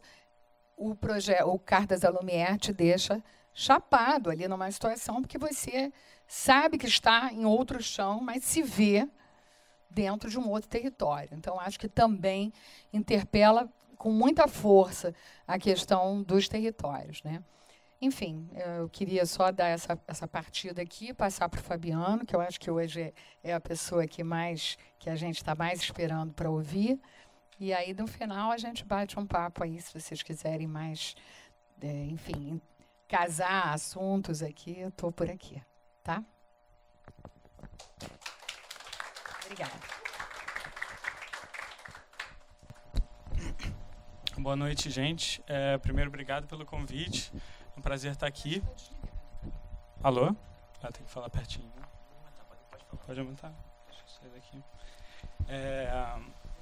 o 0.77 0.95
projeto, 0.95 1.47
o 1.47 1.58
Cartas 1.58 2.06
à 2.06 2.10
Lumière 2.10 2.60
te 2.60 2.71
deixa 2.71 3.21
chapado 3.54 4.30
ali 4.30 4.47
numa 4.47 4.71
situação, 4.71 5.19
porque 5.19 5.39
você 5.39 5.91
sabe 6.27 6.77
que 6.77 6.86
está 6.86 7.34
em 7.34 7.43
outro 7.43 7.82
chão, 7.82 8.21
mas 8.21 8.45
se 8.45 8.62
vê 8.62 9.10
dentro 9.89 10.30
de 10.30 10.39
um 10.39 10.47
outro 10.47 10.69
território. 10.69 11.30
Então, 11.34 11.60
acho 11.60 11.80
que 11.80 11.89
também 11.89 12.54
interpela 12.93 13.67
com 13.97 14.12
muita 14.12 14.47
força 14.47 15.13
a 15.45 15.58
questão 15.58 16.21
dos 16.21 16.47
territórios. 16.47 17.21
Né? 17.23 17.43
Enfim, 18.04 18.50
eu 18.56 18.90
queria 18.90 19.28
só 19.28 19.52
dar 19.52 19.68
essa, 19.68 19.96
essa 20.08 20.28
partida 20.28 20.82
aqui, 20.82 21.14
passar 21.14 21.48
para 21.48 21.60
o 21.60 21.64
Fabiano, 21.64 22.26
que 22.26 22.36
eu 22.36 22.42
acho 22.42 22.60
que 22.60 22.72
hoje 22.72 23.14
é 23.44 23.54
a 23.54 23.62
pessoa 23.62 24.08
que 24.08 24.24
mais 24.24 24.76
que 24.98 25.08
a 25.08 25.16
gente 25.16 25.36
está 25.36 25.54
mais 25.54 25.82
esperando 25.82 26.34
para 26.34 26.50
ouvir. 26.50 27.00
E 27.60 27.72
aí, 27.72 27.94
no 27.94 28.08
final, 28.08 28.52
a 28.52 28.58
gente 28.58 28.84
bate 28.84 29.20
um 29.20 29.28
papo 29.28 29.64
aí, 29.64 29.80
se 29.80 29.94
vocês 29.94 30.24
quiserem 30.24 30.66
mais, 30.66 31.14
é, 31.80 32.06
enfim, 32.06 32.60
casar 33.08 33.72
assuntos 33.72 34.42
aqui, 34.42 34.80
eu 34.80 34.90
estou 34.90 35.12
por 35.12 35.30
aqui, 35.30 35.62
tá? 36.04 36.24
Obrigada. 39.46 39.80
Boa 44.40 44.56
noite, 44.56 44.90
gente. 44.90 45.44
É, 45.46 45.78
primeiro, 45.78 46.10
obrigado 46.10 46.48
pelo 46.48 46.66
convite 46.66 47.32
um 47.82 47.84
prazer 47.84 48.12
estar 48.12 48.28
aqui. 48.28 48.62
Alô? 50.04 50.36
Ah, 50.84 50.91
tem 50.91 51.04
que 51.04 51.12
falar 51.12 51.32
pertinho. 51.32 51.67
Pode 53.08 53.20
aumentar? 53.20 53.52
Deixa 53.88 54.04
eu 54.04 54.22
sair 54.22 54.30
daqui. 54.36 54.63
É, 55.48 56.15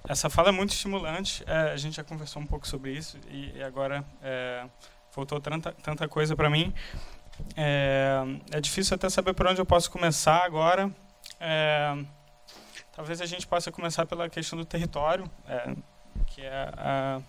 essa 0.08 0.30
fala 0.30 0.48
é 0.48 0.52
muito 0.54 0.72
estimulante. 0.72 1.44
É, 1.46 1.74
a 1.74 1.76
gente 1.76 1.98
já 1.98 2.06
conversou 2.06 2.42
um 2.42 2.46
pouco 2.46 2.66
sobre 2.66 2.94
isso 2.94 3.20
e, 3.28 3.52
e 3.58 3.62
agora 3.62 4.06
é, 4.24 4.66
faltou 5.12 5.42
tanta, 5.42 5.74
tanta 5.74 6.08
coisa 6.08 6.38
para 6.38 6.50
mim. 6.50 6.74
É, 7.54 8.22
é, 8.52 8.62
difícil 8.62 8.96
até 8.96 9.10
saber 9.10 9.34
por 9.34 9.46
onde 9.46 9.60
eu 9.60 9.66
posso 9.66 9.92
começar 9.92 10.46
agora. 10.46 10.90
É, 11.38 12.02
talvez 12.96 13.20
a 13.20 13.26
gente 13.26 13.46
possa 13.46 13.74
começar 13.74 14.06
pela 14.06 14.30
questão 14.30 14.58
do 14.58 14.64
território, 14.64 15.30
é, 15.50 15.76
que 16.28 16.44
é 16.44 16.72
a, 16.78 17.22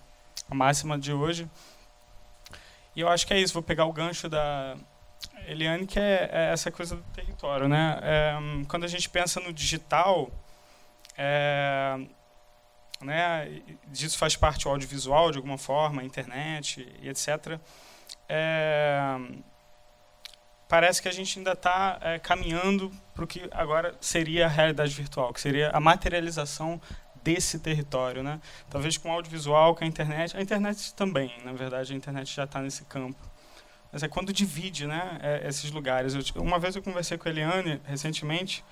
a 0.49 0.55
máxima 0.55 0.97
de 0.97 1.11
hoje. 1.11 1.45
E 2.95 3.01
eu 3.01 3.07
acho 3.07 3.25
que 3.25 3.33
é 3.33 3.39
isso, 3.39 3.53
vou 3.53 3.63
pegar 3.63 3.85
o 3.85 3.93
gancho 3.93 4.27
da 4.27 4.75
Eliane, 5.47 5.87
que 5.87 5.99
é, 5.99 6.29
é 6.31 6.51
essa 6.51 6.71
coisa 6.71 6.95
do 6.95 7.03
território. 7.13 7.67
Né? 7.67 7.99
É, 8.01 8.33
quando 8.67 8.83
a 8.83 8.87
gente 8.87 9.09
pensa 9.09 9.39
no 9.39 9.53
digital, 9.53 10.29
é, 11.17 11.99
né, 13.01 13.61
disso 13.87 14.17
faz 14.17 14.35
parte 14.35 14.67
o 14.67 14.71
audiovisual, 14.71 15.31
de 15.31 15.37
alguma 15.37 15.57
forma, 15.57 16.01
a 16.01 16.05
internet 16.05 16.87
e 17.01 17.09
etc., 17.09 17.59
é, 18.27 19.17
parece 20.67 21.01
que 21.01 21.07
a 21.07 21.11
gente 21.11 21.37
ainda 21.37 21.51
está 21.51 21.99
é, 22.01 22.19
caminhando 22.19 22.91
para 23.13 23.23
o 23.23 23.27
que 23.27 23.47
agora 23.51 23.95
seria 23.99 24.45
a 24.45 24.49
realidade 24.49 24.93
virtual, 24.93 25.33
que 25.33 25.41
seria 25.41 25.69
a 25.71 25.79
materialização 25.79 26.81
desse 27.23 27.59
território, 27.59 28.23
né? 28.23 28.39
Talvez 28.69 28.97
com 28.97 29.11
audiovisual, 29.11 29.75
com 29.75 29.83
a 29.83 29.87
internet, 29.87 30.35
a 30.35 30.41
internet 30.41 30.93
também, 30.93 31.31
na 31.43 31.53
verdade, 31.53 31.93
a 31.93 31.95
internet 31.95 32.33
já 32.33 32.43
está 32.43 32.61
nesse 32.61 32.83
campo. 32.85 33.19
Mas 33.91 34.03
é 34.03 34.07
quando 34.07 34.31
divide, 34.31 34.87
né, 34.87 35.19
é, 35.21 35.47
esses 35.47 35.69
lugares. 35.69 36.13
Eu, 36.13 36.41
uma 36.41 36.57
vez 36.57 36.75
eu 36.75 36.81
conversei 36.81 37.17
com 37.17 37.27
a 37.27 37.31
Eliane 37.31 37.81
recentemente 37.85 38.63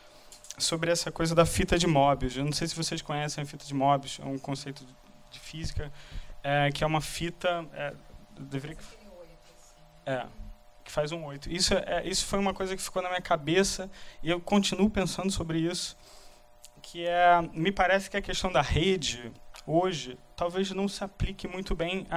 sobre 0.58 0.92
essa 0.92 1.12
coisa 1.12 1.36
da 1.36 1.46
fita 1.46 1.78
de 1.78 1.88
Mobius. 1.88 2.38
Eu 2.38 2.46
não 2.46 2.54
sei 2.54 2.68
se 2.68 2.76
vocês 2.76 3.02
conhecem 3.02 3.44
a 3.44 3.46
fita 3.46 3.66
de 3.66 3.74
Mobius, 3.74 4.20
é 4.22 4.26
um 4.26 4.38
conceito 4.38 4.86
de 5.30 5.40
física 5.40 5.92
é, 6.44 6.72
que 6.72 6.84
é 6.84 6.88
uma 6.88 7.02
fita, 7.02 7.66
é, 7.74 7.94
deveria 8.40 8.78
é, 10.06 10.26
que 10.84 10.92
faz 10.92 11.12
um 11.12 11.24
oito. 11.26 11.52
Isso 11.52 11.74
é, 11.74 12.08
isso 12.08 12.26
foi 12.26 12.40
uma 12.40 12.54
coisa 12.54 12.76
que 12.76 12.82
ficou 12.82 13.02
na 13.02 13.10
minha 13.10 13.22
cabeça 13.22 13.90
e 14.24 14.30
eu 14.30 14.40
continuo 14.40 14.90
pensando 14.90 15.32
sobre 15.32 15.60
isso 15.60 15.98
que 16.92 17.06
é, 17.06 17.42
me 17.54 17.72
parece 17.72 18.10
que 18.10 18.18
a 18.18 18.22
questão 18.22 18.52
da 18.52 18.62
rede 18.62 19.32
hoje 19.66 20.18
talvez 20.36 20.72
não 20.72 20.88
se 20.88 21.04
aplique 21.04 21.48
muito 21.48 21.76
bem 21.76 22.08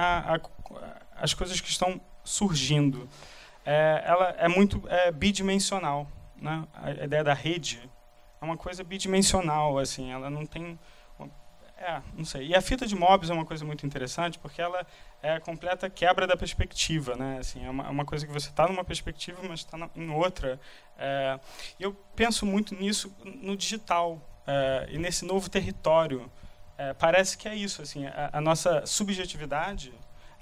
às 1.15 1.33
coisas 1.33 1.61
que 1.61 1.69
estão 1.69 2.01
surgindo. 2.23 3.07
É, 3.65 4.03
ela 4.05 4.29
é 4.37 4.47
muito 4.47 4.81
é, 4.89 5.11
bidimensional, 5.11 6.07
né? 6.35 6.67
A 6.73 6.91
ideia 6.91 7.23
da 7.23 7.33
rede 7.33 7.89
é 8.41 8.45
uma 8.45 8.57
coisa 8.57 8.83
bidimensional, 8.83 9.77
assim, 9.77 10.11
ela 10.11 10.29
não 10.29 10.45
tem 10.45 10.79
é, 11.77 12.01
não 12.15 12.23
sei. 12.23 12.47
E 12.47 12.55
a 12.55 12.61
fita 12.61 12.87
de 12.87 12.95
Mobius 12.95 13.29
é 13.29 13.33
uma 13.33 13.45
coisa 13.45 13.65
muito 13.65 13.85
interessante 13.85 14.39
porque 14.39 14.61
ela 14.61 14.87
é 15.21 15.33
a 15.33 15.39
completa 15.41 15.89
quebra 15.89 16.25
da 16.25 16.37
perspectiva, 16.37 17.15
né? 17.15 17.39
Assim, 17.39 17.65
é 17.65 17.69
uma, 17.69 17.85
é 17.85 17.89
uma 17.89 18.05
coisa 18.05 18.25
que 18.25 18.31
você 18.31 18.47
está 18.49 18.67
numa 18.67 18.85
perspectiva, 18.85 19.39
mas 19.47 19.59
está 19.59 19.77
em 19.93 20.09
outra. 20.09 20.59
É, 20.97 21.37
eu 21.77 21.93
penso 22.15 22.45
muito 22.45 22.73
nisso 22.73 23.13
no 23.23 23.57
digital, 23.57 24.21
uh, 24.47 24.89
e 24.89 24.97
nesse 24.97 25.25
novo 25.25 25.49
território. 25.49 26.31
Uh, 26.73 26.95
parece 26.97 27.37
que 27.37 27.47
é 27.47 27.55
isso, 27.55 27.81
assim, 27.81 28.05
a, 28.07 28.31
a 28.33 28.41
nossa 28.41 28.85
subjetividade 28.85 29.93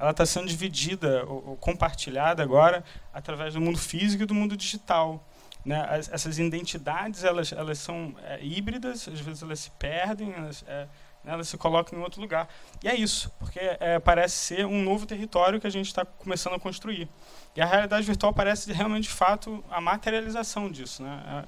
ela 0.02 0.12
está 0.12 0.26
sendo 0.26 0.48
dividida 0.48 1.24
ou, 1.28 1.50
ou, 1.50 1.58
compartilhada 1.58 2.42
agora 2.42 2.84
através 3.14 3.54
do 3.54 3.62
mundo 3.62 3.78
físico 3.78 4.24
e 4.24 4.26
do 4.26 4.34
mundo 4.34 4.58
digital. 4.58 5.24
Né? 5.64 5.80
As, 5.88 6.12
essas 6.12 6.40
identidades 6.40 7.24
elas, 7.24 7.52
elas 7.52 7.78
são 7.78 8.16
é, 8.24 8.44
híbridas, 8.44 9.08
às 9.08 9.20
vezes 9.20 9.44
elas 9.44 9.60
se 9.60 9.70
perdem, 9.72 10.34
elas, 10.34 10.66
é, 10.68 10.88
né, 11.24 11.34
elas 11.34 11.48
se 11.48 11.56
colocam 11.56 12.00
em 12.00 12.02
outro 12.02 12.20
lugar. 12.20 12.50
E 12.84 12.88
é 12.88 12.96
isso, 12.96 13.32
porque 13.38 13.60
é, 13.60 14.00
parece 14.00 14.36
ser 14.36 14.66
um 14.66 14.82
novo 14.82 15.06
território 15.06 15.62
que 15.62 15.68
a 15.68 15.72
gente 15.72 15.86
está 15.86 16.04
começando 16.04 16.56
a 16.56 16.60
construir. 16.60 17.08
E 17.56 17.62
a 17.62 17.66
realidade 17.66 18.04
virtual 18.04 18.34
parece 18.34 18.74
realmente, 18.74 19.04
de 19.04 19.10
fato, 19.10 19.64
a 19.70 19.80
materialização 19.80 20.72
disso. 20.72 21.04
Né? 21.04 21.46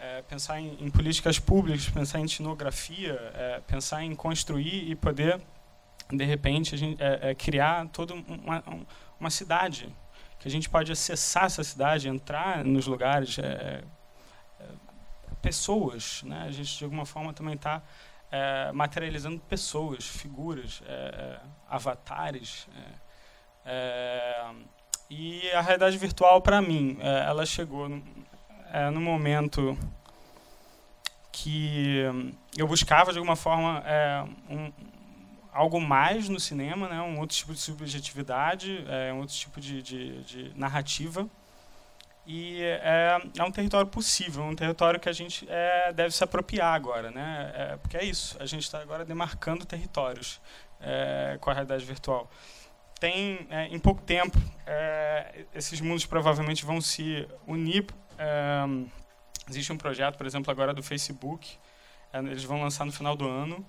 É, 0.00 0.22
pensar 0.22 0.58
em, 0.58 0.76
em, 0.80 0.90
políticas 0.90 1.38
públicas, 1.38 1.88
pensar 1.88 2.20
em 2.20 2.24
etnografia, 2.24 3.12
é, 3.34 3.60
pensar 3.66 4.02
em 4.02 4.14
construir 4.14 4.90
e 4.90 4.96
poder, 4.96 5.40
de 6.10 6.24
repente, 6.24 6.76
gente, 6.76 7.02
é, 7.02 7.30
é, 7.30 7.34
criar 7.34 7.86
toda 7.88 8.14
uma, 8.14 8.64
uma, 9.18 9.30
cidade, 9.30 9.94
que 10.38 10.48
a 10.48 10.50
gente 10.50 10.70
pode 10.70 10.90
acessar 10.90 11.44
essa 11.44 11.62
cidade, 11.62 12.08
entrar 12.08 12.64
nos 12.64 12.86
lugares, 12.86 13.38
é, 13.38 13.84
é, 14.58 14.64
pessoas, 15.42 16.22
né? 16.22 16.44
A 16.46 16.50
gente 16.50 16.78
de 16.78 16.84
alguma 16.84 17.04
forma 17.04 17.32
também 17.32 17.54
está 17.54 17.82
materializando 18.72 19.40
pessoas, 19.40 20.06
figuras, 20.06 20.80
avatares. 21.68 22.68
E 25.10 25.50
a 25.50 25.60
realidade 25.60 25.98
virtual, 25.98 26.40
para 26.40 26.62
mim, 26.62 26.96
ela 27.00 27.44
chegou 27.44 27.88
é, 28.72 28.90
no 28.90 29.00
momento 29.00 29.76
que 31.32 32.02
eu 32.56 32.66
buscava, 32.66 33.12
de 33.12 33.18
alguma 33.18 33.36
forma, 33.36 33.82
é, 33.86 34.24
um, 34.48 34.72
algo 35.52 35.80
mais 35.80 36.28
no 36.28 36.38
cinema, 36.38 36.88
né? 36.88 37.00
um 37.00 37.18
outro 37.18 37.36
tipo 37.36 37.52
de 37.52 37.60
subjetividade, 37.60 38.84
é, 38.88 39.12
um 39.12 39.20
outro 39.20 39.34
tipo 39.34 39.60
de, 39.60 39.82
de, 39.82 40.22
de 40.22 40.58
narrativa. 40.58 41.28
E 42.26 42.62
é, 42.62 43.20
é, 43.38 43.44
um 43.44 43.50
território 43.50 43.86
possível, 43.86 44.44
um 44.44 44.54
território 44.54 45.00
que 45.00 45.08
a 45.08 45.12
gente 45.12 45.46
é, 45.48 45.92
deve 45.92 46.14
se 46.14 46.22
apropriar 46.22 46.74
agora, 46.74 47.10
né? 47.10 47.52
É, 47.54 47.76
porque 47.76 47.96
é 47.96 48.04
isso, 48.04 48.36
a 48.38 48.46
gente 48.46 48.62
está 48.62 48.80
agora 48.80 49.04
demarcando 49.04 49.64
territórios 49.64 50.40
é, 50.80 51.38
com 51.40 51.50
a 51.50 51.52
realidade 51.52 51.84
virtual. 51.84 52.30
Tem, 53.00 53.46
é, 53.50 53.66
em 53.68 53.78
pouco 53.78 54.02
tempo, 54.02 54.38
é, 54.66 55.44
esses 55.54 55.80
mundos 55.80 56.04
provavelmente 56.06 56.64
vão 56.64 56.80
se 56.80 57.26
unir. 57.46 57.86
Existe 59.48 59.72
um 59.72 59.76
projeto, 59.76 60.16
por 60.16 60.26
exemplo, 60.26 60.50
agora 60.50 60.72
do 60.72 60.82
Facebook, 60.82 61.58
eles 62.12 62.44
vão 62.44 62.60
lançar 62.62 62.84
no 62.84 62.92
final 62.92 63.16
do 63.16 63.28
ano, 63.28 63.64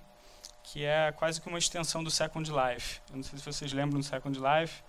que 0.64 0.86
é 0.86 1.12
quase 1.12 1.42
que 1.42 1.48
uma 1.48 1.58
extensão 1.58 2.04
do 2.04 2.12
Second 2.12 2.50
Life. 2.52 3.02
Eu 3.10 3.18
não 3.18 3.24
sei 3.24 3.38
se 3.38 3.46
vocês 3.46 3.74
lembram 3.74 4.00
do 4.00 4.06
Second 4.06 4.40
Life. 4.40 4.84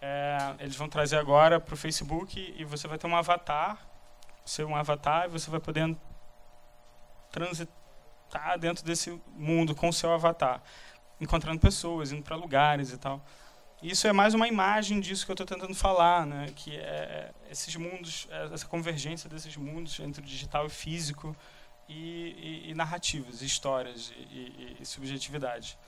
É, 0.00 0.54
eles 0.60 0.76
vão 0.76 0.88
trazer 0.88 1.16
agora 1.16 1.58
para 1.58 1.74
o 1.74 1.76
Facebook 1.76 2.54
e 2.56 2.64
você 2.64 2.86
vai 2.86 2.98
ter 2.98 3.06
um 3.06 3.16
avatar, 3.16 3.78
ser 4.44 4.64
um 4.64 4.76
avatar 4.76 5.24
e 5.24 5.28
você 5.28 5.50
vai 5.50 5.58
poder 5.60 5.96
transitar 7.30 8.58
dentro 8.58 8.84
desse 8.84 9.20
mundo 9.34 9.74
com 9.74 9.88
o 9.88 9.92
seu 9.92 10.12
avatar, 10.12 10.62
encontrando 11.20 11.58
pessoas, 11.58 12.12
indo 12.12 12.22
para 12.22 12.36
lugares 12.36 12.92
e 12.92 12.98
tal. 12.98 13.20
Isso 13.82 14.08
é 14.08 14.12
mais 14.12 14.34
uma 14.34 14.48
imagem 14.48 14.98
disso 14.98 15.24
que 15.24 15.30
eu 15.30 15.34
estou 15.34 15.46
tentando 15.46 15.72
falar, 15.74 16.26
né? 16.26 16.46
Que 16.56 16.76
é 16.76 17.30
esses 17.48 17.76
mundos, 17.76 18.26
é, 18.30 18.52
essa 18.52 18.66
convergência 18.66 19.30
desses 19.30 19.56
mundos 19.56 20.00
entre 20.00 20.20
o 20.20 20.24
digital 20.24 20.66
e 20.66 20.70
físico 20.70 21.34
e, 21.88 22.64
e, 22.66 22.70
e 22.70 22.74
narrativas, 22.74 23.40
histórias 23.40 24.12
e, 24.30 24.76
e 24.80 24.84
subjetividade. 24.84 25.78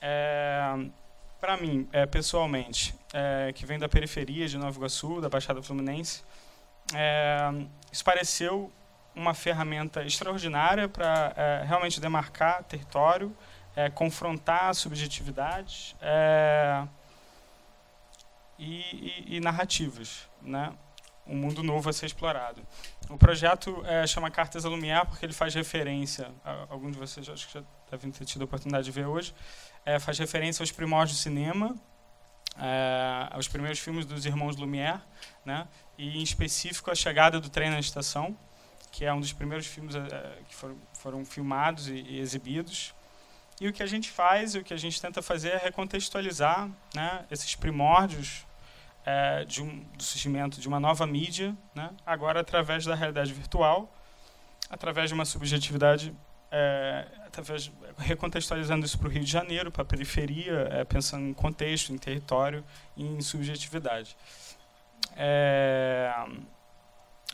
É, 0.00 0.76
Para 1.40 1.56
mim, 1.56 1.88
é, 1.92 2.06
pessoalmente, 2.06 2.94
é, 3.12 3.52
que 3.52 3.66
vem 3.66 3.80
da 3.80 3.88
periferia 3.88 4.46
de 4.46 4.56
Nova 4.56 4.76
Iguaçu, 4.76 5.20
da 5.20 5.28
Baixada 5.28 5.60
Fluminense, 5.60 6.22
é, 6.94 7.50
isso 7.90 8.04
pareceu 8.04 8.72
uma 9.14 9.34
ferramenta 9.34 10.04
extraordinária 10.04 10.88
para 10.88 11.32
é, 11.36 11.64
realmente 11.66 12.00
demarcar 12.00 12.62
território, 12.62 13.36
é, 13.74 13.90
confrontar 13.90 14.72
subjetividades 14.74 15.96
e, 18.58 19.24
e, 19.28 19.36
e 19.36 19.40
narrativas, 19.40 20.28
né? 20.42 20.72
um 21.26 21.36
mundo 21.36 21.62
novo 21.62 21.88
a 21.88 21.92
ser 21.92 22.06
explorado. 22.06 22.62
O 23.08 23.16
projeto 23.16 23.82
é, 23.86 24.06
chama 24.06 24.30
Cartas 24.30 24.64
a 24.64 25.06
porque 25.06 25.24
ele 25.24 25.32
faz 25.32 25.54
referência, 25.54 26.30
a, 26.44 26.66
alguns 26.70 26.92
de 26.92 26.98
vocês 26.98 27.28
acho 27.28 27.46
que 27.46 27.54
já 27.54 27.64
devem 27.90 28.10
ter 28.10 28.24
tido 28.24 28.42
a 28.42 28.44
oportunidade 28.44 28.84
de 28.84 28.90
ver 28.90 29.06
hoje, 29.06 29.34
é, 29.84 29.98
faz 29.98 30.18
referência 30.18 30.62
aos 30.62 30.70
primórdios 30.70 31.18
do 31.18 31.22
cinema, 31.22 31.74
é, 32.58 33.28
aos 33.30 33.48
primeiros 33.48 33.78
filmes 33.78 34.04
dos 34.04 34.24
irmãos 34.26 34.56
Lumière, 34.56 35.00
né, 35.44 35.66
e 35.96 36.18
em 36.18 36.22
específico 36.22 36.90
a 36.90 36.94
chegada 36.94 37.40
do 37.40 37.48
trem 37.48 37.70
na 37.70 37.80
estação, 37.80 38.36
que 38.92 39.04
é 39.04 39.12
um 39.12 39.20
dos 39.20 39.32
primeiros 39.32 39.66
filmes 39.66 39.94
que 40.48 40.54
foram, 40.54 40.76
foram 40.92 41.24
filmados 41.24 41.88
e, 41.88 41.94
e 41.94 42.20
exibidos. 42.20 42.94
E 43.60 43.68
o 43.68 43.72
que 43.72 43.82
a 43.82 43.86
gente 43.86 44.10
faz, 44.10 44.54
o 44.54 44.62
que 44.62 44.74
a 44.74 44.76
gente 44.76 45.00
tenta 45.00 45.22
fazer 45.22 45.50
é 45.50 45.56
recontextualizar 45.56 46.68
né, 46.94 47.24
esses 47.30 47.54
primórdios 47.54 48.44
é, 49.06 49.44
de 49.44 49.62
um, 49.62 49.80
do 49.96 50.02
surgimento 50.02 50.60
de 50.60 50.66
uma 50.66 50.80
nova 50.80 51.06
mídia, 51.06 51.54
né, 51.74 51.90
agora 52.04 52.40
através 52.40 52.84
da 52.84 52.94
realidade 52.94 53.32
virtual, 53.32 53.92
através 54.68 55.08
de 55.08 55.14
uma 55.14 55.24
subjetividade, 55.24 56.12
é, 56.50 57.06
através, 57.26 57.70
recontextualizando 57.98 58.84
isso 58.84 58.98
para 58.98 59.08
o 59.08 59.10
Rio 59.10 59.22
de 59.22 59.30
Janeiro, 59.30 59.70
para 59.70 59.82
a 59.82 59.84
periferia, 59.84 60.68
é, 60.70 60.84
pensando 60.84 61.26
em 61.26 61.34
contexto, 61.34 61.92
em 61.92 61.98
território 61.98 62.64
e 62.96 63.04
em 63.04 63.20
subjetividade. 63.20 64.16
É, 65.16 66.12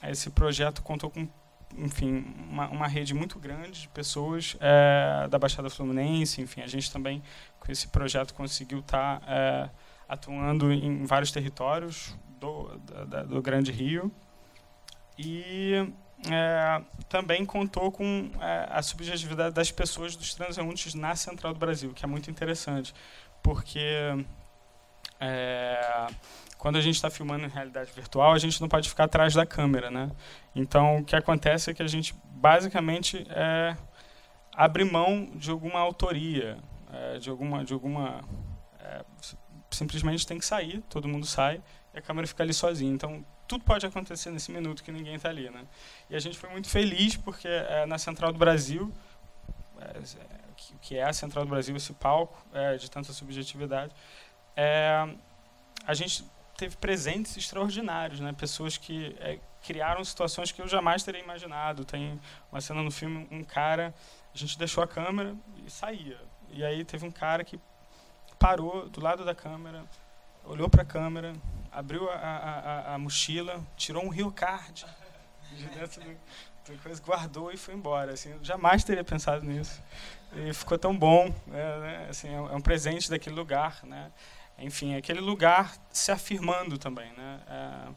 esse 0.03 0.31
projeto 0.31 0.83
contou 0.83 1.11
com 1.11 1.29
enfim, 1.77 2.25
uma, 2.51 2.69
uma, 2.69 2.87
rede 2.87 3.15
muito 3.15 3.39
grande 3.39 3.83
de 3.83 3.89
pessoas 3.89 4.57
é, 4.61 5.29
da 5.29 5.39
Baixada 5.39 5.71
Fluminense. 5.71 6.41
Enfim, 6.41 6.63
a 6.63 6.67
gente 6.67 6.93
também, 6.93 7.23
com 7.59 7.71
esse 7.71 7.89
projeto, 7.89 8.35
conseguiu 8.35 8.81
estar 8.81 9.21
tá, 9.21 9.27
é, 9.33 9.71
atuando 10.09 10.73
em 10.73 11.05
vários 11.05 11.31
territórios 11.31 12.17
do, 12.39 12.77
da, 13.07 13.23
do 13.23 13.41
Grande 13.41 13.71
Rio. 13.71 14.11
E 15.19 15.75
é, 16.31 16.83
também 17.09 17.45
contou 17.45 17.91
com 17.93 18.31
a 18.69 18.83
subjetividade 18.83 19.55
das 19.55 19.71
pessoas 19.71 20.17
dos 20.17 20.35
transeuntes 20.35 20.95
na 20.95 21.15
Central 21.15 21.53
do 21.53 21.59
Brasil, 21.59 21.93
que 21.93 22.05
é 22.05 22.09
muito 22.09 22.31
interessante, 22.31 22.95
porque 23.43 24.25
quando 26.61 26.77
a 26.77 26.81
gente 26.83 26.97
está 26.97 27.09
filmando 27.09 27.47
em 27.47 27.49
realidade 27.49 27.91
virtual, 27.91 28.35
a 28.35 28.39
gente 28.39 28.61
não 28.61 28.69
pode 28.69 28.87
ficar 28.87 29.05
atrás 29.05 29.33
da 29.33 29.47
câmera, 29.47 29.91
né? 29.91 30.11
Então, 30.55 30.99
o 30.99 31.05
que 31.05 31.17
acontece 31.17 31.71
é 31.71 31.75
que 31.75 31.83
a 31.83 31.87
gente 31.87 32.15
basicamente 32.35 33.27
é, 33.31 33.75
abre 34.53 34.85
mão 34.85 35.31
de 35.35 35.51
alguma 35.51 35.81
autoria, 35.81 36.59
é, 36.93 37.19
de 37.19 37.31
alguma, 37.31 37.65
de 37.65 37.73
alguma 37.73 38.21
é, 38.79 39.03
simplesmente 39.71 40.27
tem 40.27 40.39
que 40.39 40.45
sair, 40.45 40.83
todo 40.91 41.09
mundo 41.09 41.25
sai 41.25 41.63
e 41.95 41.99
a 41.99 42.03
câmera 42.03 42.27
fica 42.27 42.43
ali 42.43 42.53
sozinha. 42.53 42.93
Então, 42.93 43.25
tudo 43.49 43.65
pode 43.65 43.87
acontecer 43.87 44.31
nesse 44.31 44.53
minuto 44.53 44.85
que 44.85 44.93
ninguém 44.93 45.15
está 45.15 45.31
ali, 45.31 45.49
né? 45.49 45.65
E 46.11 46.15
a 46.15 46.21
gente 46.21 46.37
foi 46.37 46.51
muito 46.51 46.69
feliz 46.69 47.17
porque 47.17 47.49
é, 47.49 47.87
na 47.87 47.97
Central 47.97 48.35
do 48.35 48.39
Brasil, 48.39 48.93
é, 49.81 49.99
que, 50.55 50.75
que, 50.83 50.97
é 50.99 51.05
a 51.05 51.13
Central 51.15 51.47
do 51.47 51.49
Brasil, 51.49 51.75
esse 51.75 51.95
palco 51.95 52.39
é, 52.53 52.77
de 52.77 52.91
tanta 52.91 53.15
subjetividade, 53.15 53.95
é, 54.55 55.09
a 55.87 55.95
gente 55.95 56.23
teve 56.61 56.77
presentes 56.77 57.35
extraordinários, 57.39 58.21
né? 58.21 58.35
Pessoas 58.35 58.77
que 58.77 59.17
é, 59.19 59.39
criaram 59.63 60.05
situações 60.05 60.53
que 60.53 60.61
eu 60.61 60.69
jamais 60.69 61.03
teria 61.03 61.23
imaginado. 61.23 61.87
Tem 61.87 62.21
uma 62.53 62.61
cena 62.61 62.83
no 62.83 62.91
filme, 62.91 63.27
um 63.31 63.43
cara, 63.43 63.95
a 64.35 64.37
gente 64.37 64.59
deixou 64.59 64.85
a 64.85 64.87
câmera 64.87 65.35
e 65.67 65.71
saía. 65.71 66.21
E 66.51 66.63
aí 66.63 66.85
teve 66.85 67.07
um 67.07 67.11
cara 67.11 67.43
que 67.45 67.59
parou 68.39 68.91
do 68.91 69.01
lado 69.01 69.25
da 69.25 69.35
câmera, 69.35 69.83
olhou 70.45 70.69
para 70.69 70.83
a 70.83 70.85
câmera, 70.85 71.33
abriu 71.73 72.11
a, 72.11 72.15
a, 72.15 72.95
a, 72.95 72.99
mochila, 72.99 73.65
tirou 73.75 74.05
um 74.05 74.11
Rio 74.11 74.31
Card 74.31 74.85
de 75.57 75.65
dentro 75.65 76.03
do, 76.03 76.11
do 76.11 76.83
coisa, 76.83 77.03
guardou 77.03 77.51
e 77.51 77.57
foi 77.57 77.73
embora. 77.73 78.13
Assim, 78.13 78.39
jamais 78.43 78.85
teria 78.85 79.03
pensado 79.05 79.47
nisso. 79.47 79.83
E 80.35 80.53
ficou 80.53 80.79
tão 80.79 80.95
bom. 80.95 81.35
Né, 81.47 81.79
né 81.79 82.07
assim, 82.11 82.29
é, 82.29 82.35
é 82.35 82.55
um 82.55 82.61
presente 82.61 83.09
daquele 83.09 83.35
lugar. 83.35 83.81
Né? 83.83 84.13
Enfim, 84.61 84.95
aquele 84.95 85.21
lugar 85.21 85.77
se 85.91 86.13
afirmando 86.13 86.79
também. 86.79 87.13
Né? 87.13 87.41
É, 87.49 87.89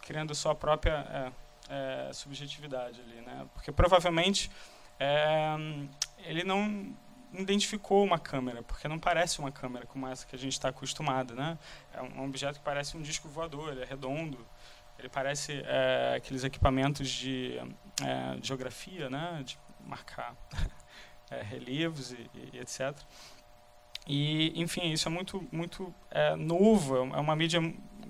criando 0.00 0.34
sua 0.34 0.54
própria 0.54 1.32
é, 1.70 2.08
é 2.08 2.12
subjetividade 2.12 3.00
ali. 3.00 3.20
Né? 3.20 3.46
Porque 3.54 3.70
provavelmente 3.70 4.50
é, 4.98 5.56
ele 6.24 6.44
não 6.44 6.94
identificou 7.32 8.04
uma 8.04 8.18
câmera, 8.18 8.62
porque 8.62 8.88
não 8.88 8.98
parece 8.98 9.38
uma 9.38 9.50
câmera 9.50 9.86
como 9.86 10.06
essa 10.06 10.26
que 10.26 10.34
a 10.34 10.38
gente 10.38 10.52
está 10.52 10.68
acostumado, 10.68 11.34
né? 11.34 11.58
É 11.92 12.00
um 12.00 12.24
objeto 12.24 12.58
que 12.58 12.64
parece 12.64 12.96
um 12.96 13.02
disco 13.02 13.28
voador, 13.28 13.72
ele 13.72 13.82
é 13.82 13.84
redondo, 13.84 14.46
ele 14.98 15.08
parece 15.08 15.62
é, 15.66 16.14
aqueles 16.16 16.44
equipamentos 16.44 17.08
de 17.08 17.58
é, 18.02 18.38
geografia, 18.42 19.10
né? 19.10 19.42
De 19.44 19.58
marcar 19.84 20.34
relevos 21.50 22.12
e, 22.12 22.30
e, 22.52 22.58
etc. 22.58 22.96
E, 24.06 24.52
enfim, 24.60 24.92
isso 24.92 25.08
é 25.08 25.10
muito, 25.10 25.46
muito 25.50 25.92
é, 26.10 26.36
novo, 26.36 26.96
é 26.96 27.20
uma 27.20 27.34
mídia, 27.34 27.60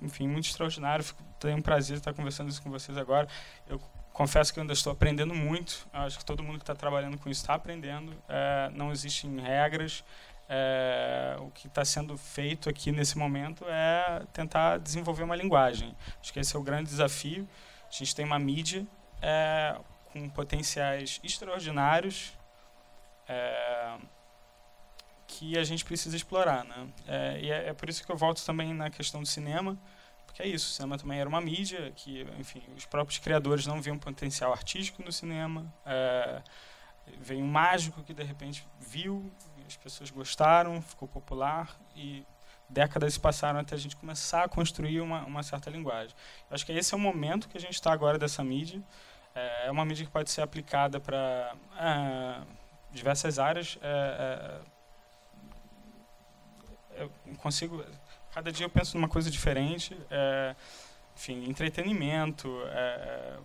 enfim, 0.01 0.27
muito 0.27 0.45
extraordinária. 0.45 1.03
Tenho 1.39 1.57
um 1.57 1.61
prazer 1.61 1.97
estar 1.97 2.13
conversando 2.13 2.49
isso 2.49 2.61
com 2.61 2.69
vocês 2.69 2.97
agora. 2.97 3.27
Eu 3.67 3.79
confesso 4.13 4.53
que 4.53 4.59
ainda 4.59 4.73
estou 4.73 4.91
aprendendo 4.93 5.33
muito. 5.33 5.87
Acho 5.91 6.19
que 6.19 6.25
todo 6.25 6.43
mundo 6.43 6.57
que 6.57 6.63
está 6.63 6.75
trabalhando 6.75 7.17
com 7.17 7.29
isso 7.29 7.41
está 7.41 7.55
aprendendo. 7.55 8.13
É, 8.29 8.69
não 8.73 8.91
existem 8.91 9.39
regras. 9.39 10.03
É, 10.49 11.35
o 11.39 11.49
que 11.51 11.67
está 11.67 11.83
sendo 11.83 12.17
feito 12.17 12.69
aqui 12.69 12.91
nesse 12.91 13.17
momento 13.17 13.65
é 13.67 14.21
tentar 14.31 14.77
desenvolver 14.77 15.23
uma 15.23 15.35
linguagem. 15.35 15.95
Acho 16.21 16.31
que 16.31 16.39
esse 16.39 16.55
é 16.55 16.59
o 16.59 16.63
grande 16.63 16.89
desafio. 16.89 17.47
A 17.89 17.91
gente 17.91 18.15
tem 18.15 18.25
uma 18.25 18.39
mídia 18.39 18.85
é, 19.21 19.75
com 20.11 20.29
potenciais 20.29 21.19
extraordinários 21.23 22.33
é, 23.27 23.97
que 25.37 25.57
a 25.57 25.63
gente 25.63 25.85
precisa 25.85 26.15
explorar. 26.15 26.63
Né? 26.65 26.87
É, 27.07 27.39
e 27.41 27.51
é, 27.51 27.69
é 27.69 27.73
por 27.73 27.89
isso 27.89 28.05
que 28.05 28.11
eu 28.11 28.17
volto 28.17 28.43
também 28.45 28.73
na 28.73 28.89
questão 28.89 29.21
do 29.21 29.27
cinema 29.27 29.77
que 30.37 30.43
é 30.43 30.47
isso. 30.47 30.67
O 30.67 30.73
cinema 30.73 30.97
também 30.97 31.19
era 31.19 31.27
uma 31.27 31.41
mídia 31.41 31.91
que, 31.95 32.21
enfim, 32.39 32.61
os 32.75 32.85
próprios 32.85 33.17
criadores 33.17 33.65
não 33.65 33.81
viam 33.81 33.97
potencial 33.97 34.51
artístico 34.51 35.01
no 35.03 35.11
cinema. 35.11 35.65
É, 35.83 36.43
veio 37.19 37.43
um 37.43 37.47
mágico 37.47 38.03
que 38.03 38.13
de 38.13 38.23
repente 38.23 38.65
viu, 38.79 39.31
as 39.65 39.75
pessoas 39.75 40.11
gostaram, 40.11 40.79
ficou 40.79 41.07
popular 41.07 41.75
e 41.95 42.23
décadas 42.69 43.13
se 43.13 43.19
passaram 43.19 43.59
até 43.59 43.73
a 43.73 43.77
gente 43.79 43.95
começar 43.95 44.43
a 44.43 44.47
construir 44.47 45.01
uma, 45.01 45.25
uma 45.25 45.41
certa 45.41 45.71
linguagem. 45.71 46.15
Eu 46.49 46.53
acho 46.53 46.65
que 46.65 46.71
esse 46.71 46.93
é 46.93 46.97
o 46.97 46.99
momento 46.99 47.49
que 47.49 47.57
a 47.57 47.61
gente 47.61 47.73
está 47.73 47.91
agora 47.91 48.19
dessa 48.19 48.43
mídia. 48.43 48.79
É, 49.33 49.67
é 49.67 49.71
uma 49.71 49.85
mídia 49.85 50.05
que 50.05 50.11
pode 50.11 50.29
ser 50.29 50.41
aplicada 50.41 50.99
para 50.99 51.55
é, 51.79 52.41
diversas 52.91 53.39
áreas. 53.39 53.79
É, 56.97 57.03
é, 57.03 57.03
eu 57.03 57.35
consigo 57.37 57.83
cada 58.33 58.51
dia 58.51 58.65
eu 58.65 58.69
penso 58.69 58.95
numa 58.95 59.07
coisa 59.07 59.31
diferente. 59.31 59.97
É, 60.11 60.55
enfim, 61.15 61.49
entretenimento, 61.49 62.47
é, 62.67 62.77
é, 62.77 63.37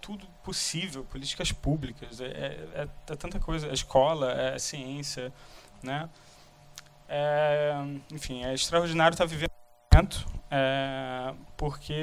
tudo 0.00 0.26
possível, 0.42 1.04
políticas 1.04 1.52
públicas, 1.52 2.20
é, 2.20 2.26
é, 2.26 2.68
é, 2.74 2.88
é 3.12 3.16
tanta 3.16 3.38
coisa, 3.38 3.70
a 3.70 3.72
escola, 3.72 4.32
é 4.32 4.58
ciência, 4.58 5.32
né? 5.80 6.08
É, 7.08 7.72
enfim, 8.10 8.44
é 8.44 8.52
extraordinário 8.52 9.14
estar 9.14 9.26
vivendo 9.26 9.50
um 9.50 9.96
momento, 9.96 10.26
é, 10.50 11.32
porque 11.56 12.02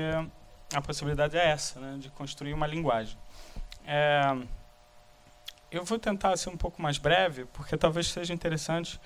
a 0.74 0.82
possibilidade 0.82 1.38
é 1.38 1.50
essa, 1.50 1.82
né, 1.82 1.98
de 2.00 2.10
construir 2.12 2.54
uma 2.54 2.66
linguagem. 2.66 3.18
É, 3.86 4.22
eu 5.70 5.84
vou 5.84 6.00
tentar 6.00 6.38
ser 6.38 6.50
um 6.50 6.58
pouco 6.58 6.82
mais 6.82 6.98
breve, 6.98 7.44
porque 7.46 7.76
talvez 7.76 8.08
seja 8.08 8.34
interessante 8.34 8.98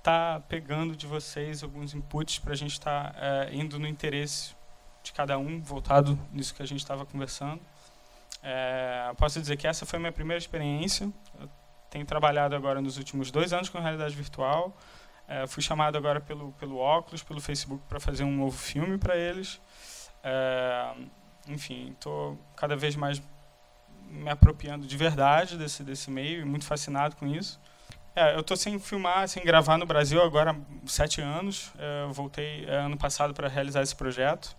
estar 0.00 0.40
tá 0.40 0.46
pegando 0.48 0.96
de 0.96 1.06
vocês 1.06 1.62
alguns 1.62 1.94
inputs 1.94 2.38
para 2.38 2.52
a 2.52 2.56
gente 2.56 2.72
estar 2.72 3.12
tá, 3.12 3.18
é, 3.20 3.54
indo 3.54 3.78
no 3.78 3.86
interesse 3.86 4.54
de 5.02 5.12
cada 5.12 5.38
um, 5.38 5.60
voltado 5.60 6.18
nisso 6.32 6.54
que 6.54 6.62
a 6.62 6.66
gente 6.66 6.80
estava 6.80 7.06
conversando. 7.06 7.60
É, 8.42 9.12
posso 9.16 9.40
dizer 9.40 9.56
que 9.56 9.66
essa 9.66 9.86
foi 9.86 9.98
a 9.98 10.00
minha 10.00 10.12
primeira 10.12 10.38
experiência. 10.38 11.10
Eu 11.38 11.48
tenho 11.90 12.04
trabalhado 12.06 12.56
agora 12.56 12.80
nos 12.80 12.96
últimos 12.96 13.30
dois 13.30 13.52
anos 13.52 13.68
com 13.68 13.78
realidade 13.78 14.14
virtual. 14.14 14.74
É, 15.28 15.46
fui 15.46 15.62
chamado 15.62 15.96
agora 15.96 16.20
pelo, 16.20 16.52
pelo 16.52 16.78
Oculus, 16.78 17.22
pelo 17.22 17.40
Facebook, 17.40 17.82
para 17.88 18.00
fazer 18.00 18.24
um 18.24 18.34
novo 18.34 18.56
filme 18.56 18.98
para 18.98 19.16
eles. 19.16 19.60
É, 20.24 20.92
enfim, 21.48 21.90
estou 21.92 22.38
cada 22.56 22.74
vez 22.74 22.96
mais 22.96 23.22
me 24.08 24.28
apropriando 24.28 24.86
de 24.86 24.96
verdade 24.96 25.56
desse, 25.56 25.84
desse 25.84 26.10
meio 26.10 26.40
e 26.40 26.44
muito 26.44 26.64
fascinado 26.64 27.14
com 27.16 27.26
isso. 27.26 27.60
É, 28.14 28.34
eu 28.34 28.40
estou 28.40 28.56
sem 28.56 28.78
filmar, 28.78 29.28
sem 29.28 29.44
gravar 29.44 29.78
no 29.78 29.86
Brasil 29.86 30.20
agora 30.20 30.50
há 30.50 30.88
sete 30.88 31.20
anos. 31.20 31.72
É, 31.78 32.04
eu 32.04 32.12
voltei 32.12 32.64
é, 32.66 32.76
ano 32.76 32.96
passado 32.96 33.32
para 33.32 33.48
realizar 33.48 33.82
esse 33.82 33.94
projeto. 33.94 34.56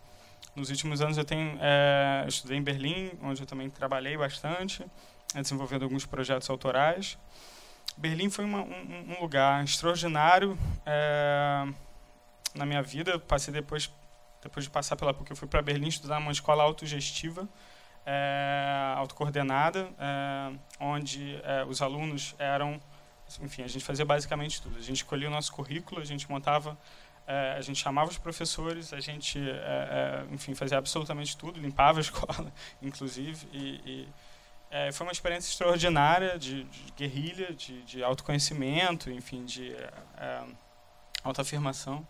Nos 0.55 0.69
últimos 0.69 1.01
anos 1.01 1.17
eu 1.17 1.25
tenho 1.25 1.57
é, 1.61 2.25
estudei 2.27 2.57
em 2.57 2.63
Berlim, 2.63 3.11
onde 3.21 3.41
eu 3.41 3.45
também 3.45 3.69
trabalhei 3.69 4.17
bastante, 4.17 4.85
é, 5.35 5.41
desenvolvendo 5.41 5.83
alguns 5.83 6.05
projetos 6.05 6.49
autorais. 6.49 7.17
Berlim 7.97 8.29
foi 8.29 8.45
uma, 8.45 8.61
um, 8.61 9.15
um, 9.17 9.21
lugar 9.21 9.63
extraordinário 9.63 10.57
é, 10.85 11.67
na 12.55 12.65
minha 12.65 12.81
vida. 12.81 13.11
Eu 13.11 13.19
passei 13.19 13.53
depois, 13.53 13.91
depois 14.41 14.65
de 14.65 14.71
passar 14.71 14.95
pela 14.95 15.13
PUC, 15.13 15.31
eu 15.31 15.35
fui 15.35 15.47
para 15.47 15.61
Berlim 15.61 15.89
estudar 15.89 16.19
numa 16.21 16.31
escola 16.31 16.63
autogestiva, 16.63 17.47
é, 18.05 18.93
autocoordenada, 18.95 19.89
é, 19.99 20.53
onde 20.79 21.41
os 21.67 21.81
alunos 21.81 22.33
eram, 22.39 22.79
enfim, 23.41 23.63
a 23.63 23.67
gente 23.67 23.83
fazia 23.85 24.05
basicamente 24.05 24.61
tudo. 24.61 24.77
A 24.77 24.81
gente 24.81 24.97
escolhia 24.97 25.27
o 25.27 25.31
nosso 25.31 25.51
currículo, 25.51 26.01
a 26.01 26.05
gente 26.05 26.29
montava 26.29 26.77
é, 27.27 27.55
a 27.57 27.61
gente 27.61 27.79
chamava 27.79 28.09
os 28.09 28.17
professores, 28.17 28.93
a 28.93 28.99
gente, 28.99 29.39
é, 29.39 30.25
é, 30.29 30.33
enfim, 30.33 30.53
fazia 30.55 30.77
absolutamente 30.77 31.37
tudo, 31.37 31.59
limpava 31.59 31.99
a 31.99 32.01
escola, 32.01 32.51
inclusive, 32.81 33.47
e, 33.53 33.81
e 33.85 34.91
foi 34.93 35.05
uma 35.05 35.11
experiência 35.11 35.49
extraordinária 35.49 36.39
de, 36.39 36.63
de 36.63 36.91
guerrilha, 36.95 37.53
de, 37.53 37.81
de, 37.83 38.03
autoconhecimento, 38.03 39.11
enfim, 39.11 39.43
de 39.43 39.75
autoafirmação. 41.25 42.07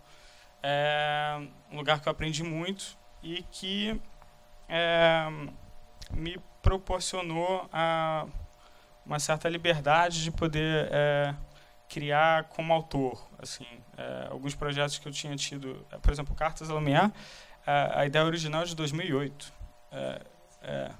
Um 1.71 1.77
lugar 1.77 1.99
que 1.99 2.07
eu 2.07 2.12
aprendi 2.12 2.43
muito 2.43 2.95
e 3.23 3.41
que 3.51 3.99
me 6.12 6.39
proporcionou 6.62 7.67
a, 7.73 8.27
uma 9.06 9.20
certa 9.20 9.50
liberdade 9.50 10.24
de 10.24 10.32
poder 10.32 10.90
é, 10.92 11.36
criar 11.90 12.46
como 12.46 12.72
autor. 12.72 13.28
Assim, 13.38 13.66
é, 13.98 14.28
alguns 14.30 14.56
projetos 14.56 14.98
que 14.98 15.08
eu 15.08 15.12
tinha 15.12 15.36
tido, 15.36 15.86
é, 15.92 15.98
por 15.98 16.12
exemplo, 16.12 16.34
Cartas 16.36 16.70
a 16.70 16.76
a, 17.66 18.00
a 18.02 18.06
ideia 18.06 18.26
original 18.26 18.64
é 18.64 18.66
de 18.66 18.76
2008. 18.76 19.54
É, 19.92 20.22
é, 20.64 20.92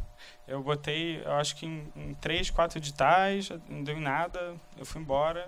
eu 0.48 0.62
botei, 0.62 1.22
eu 1.24 1.34
acho 1.34 1.56
que 1.56 1.66
em, 1.66 1.92
em, 1.96 2.14
três, 2.16 2.50
quatro 2.50 2.78
editais, 2.78 3.50
não 3.70 3.84
deu 3.84 3.98
em 3.98 4.02
nada, 4.02 4.56
eu 4.78 4.86
fui 4.86 5.02
embora. 5.02 5.48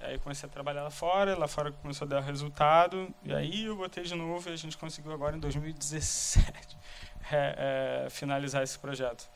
Aí 0.00 0.18
comecei 0.18 0.46
a 0.46 0.52
trabalhar 0.52 0.82
lá 0.82 0.90
fora, 0.90 1.36
lá 1.36 1.48
fora 1.48 1.72
começou 1.72 2.04
a 2.04 2.08
dar 2.08 2.20
resultado, 2.20 3.14
e 3.22 3.32
aí 3.32 3.64
eu 3.64 3.76
botei 3.76 4.04
de 4.04 4.14
novo 4.14 4.50
e 4.50 4.52
a 4.52 4.56
gente 4.56 4.76
conseguiu 4.76 5.12
agora 5.12 5.34
em 5.34 5.40
2017 5.40 6.76
é, 7.32 8.04
é, 8.06 8.10
finalizar 8.10 8.62
esse 8.62 8.78
projeto. 8.78 9.26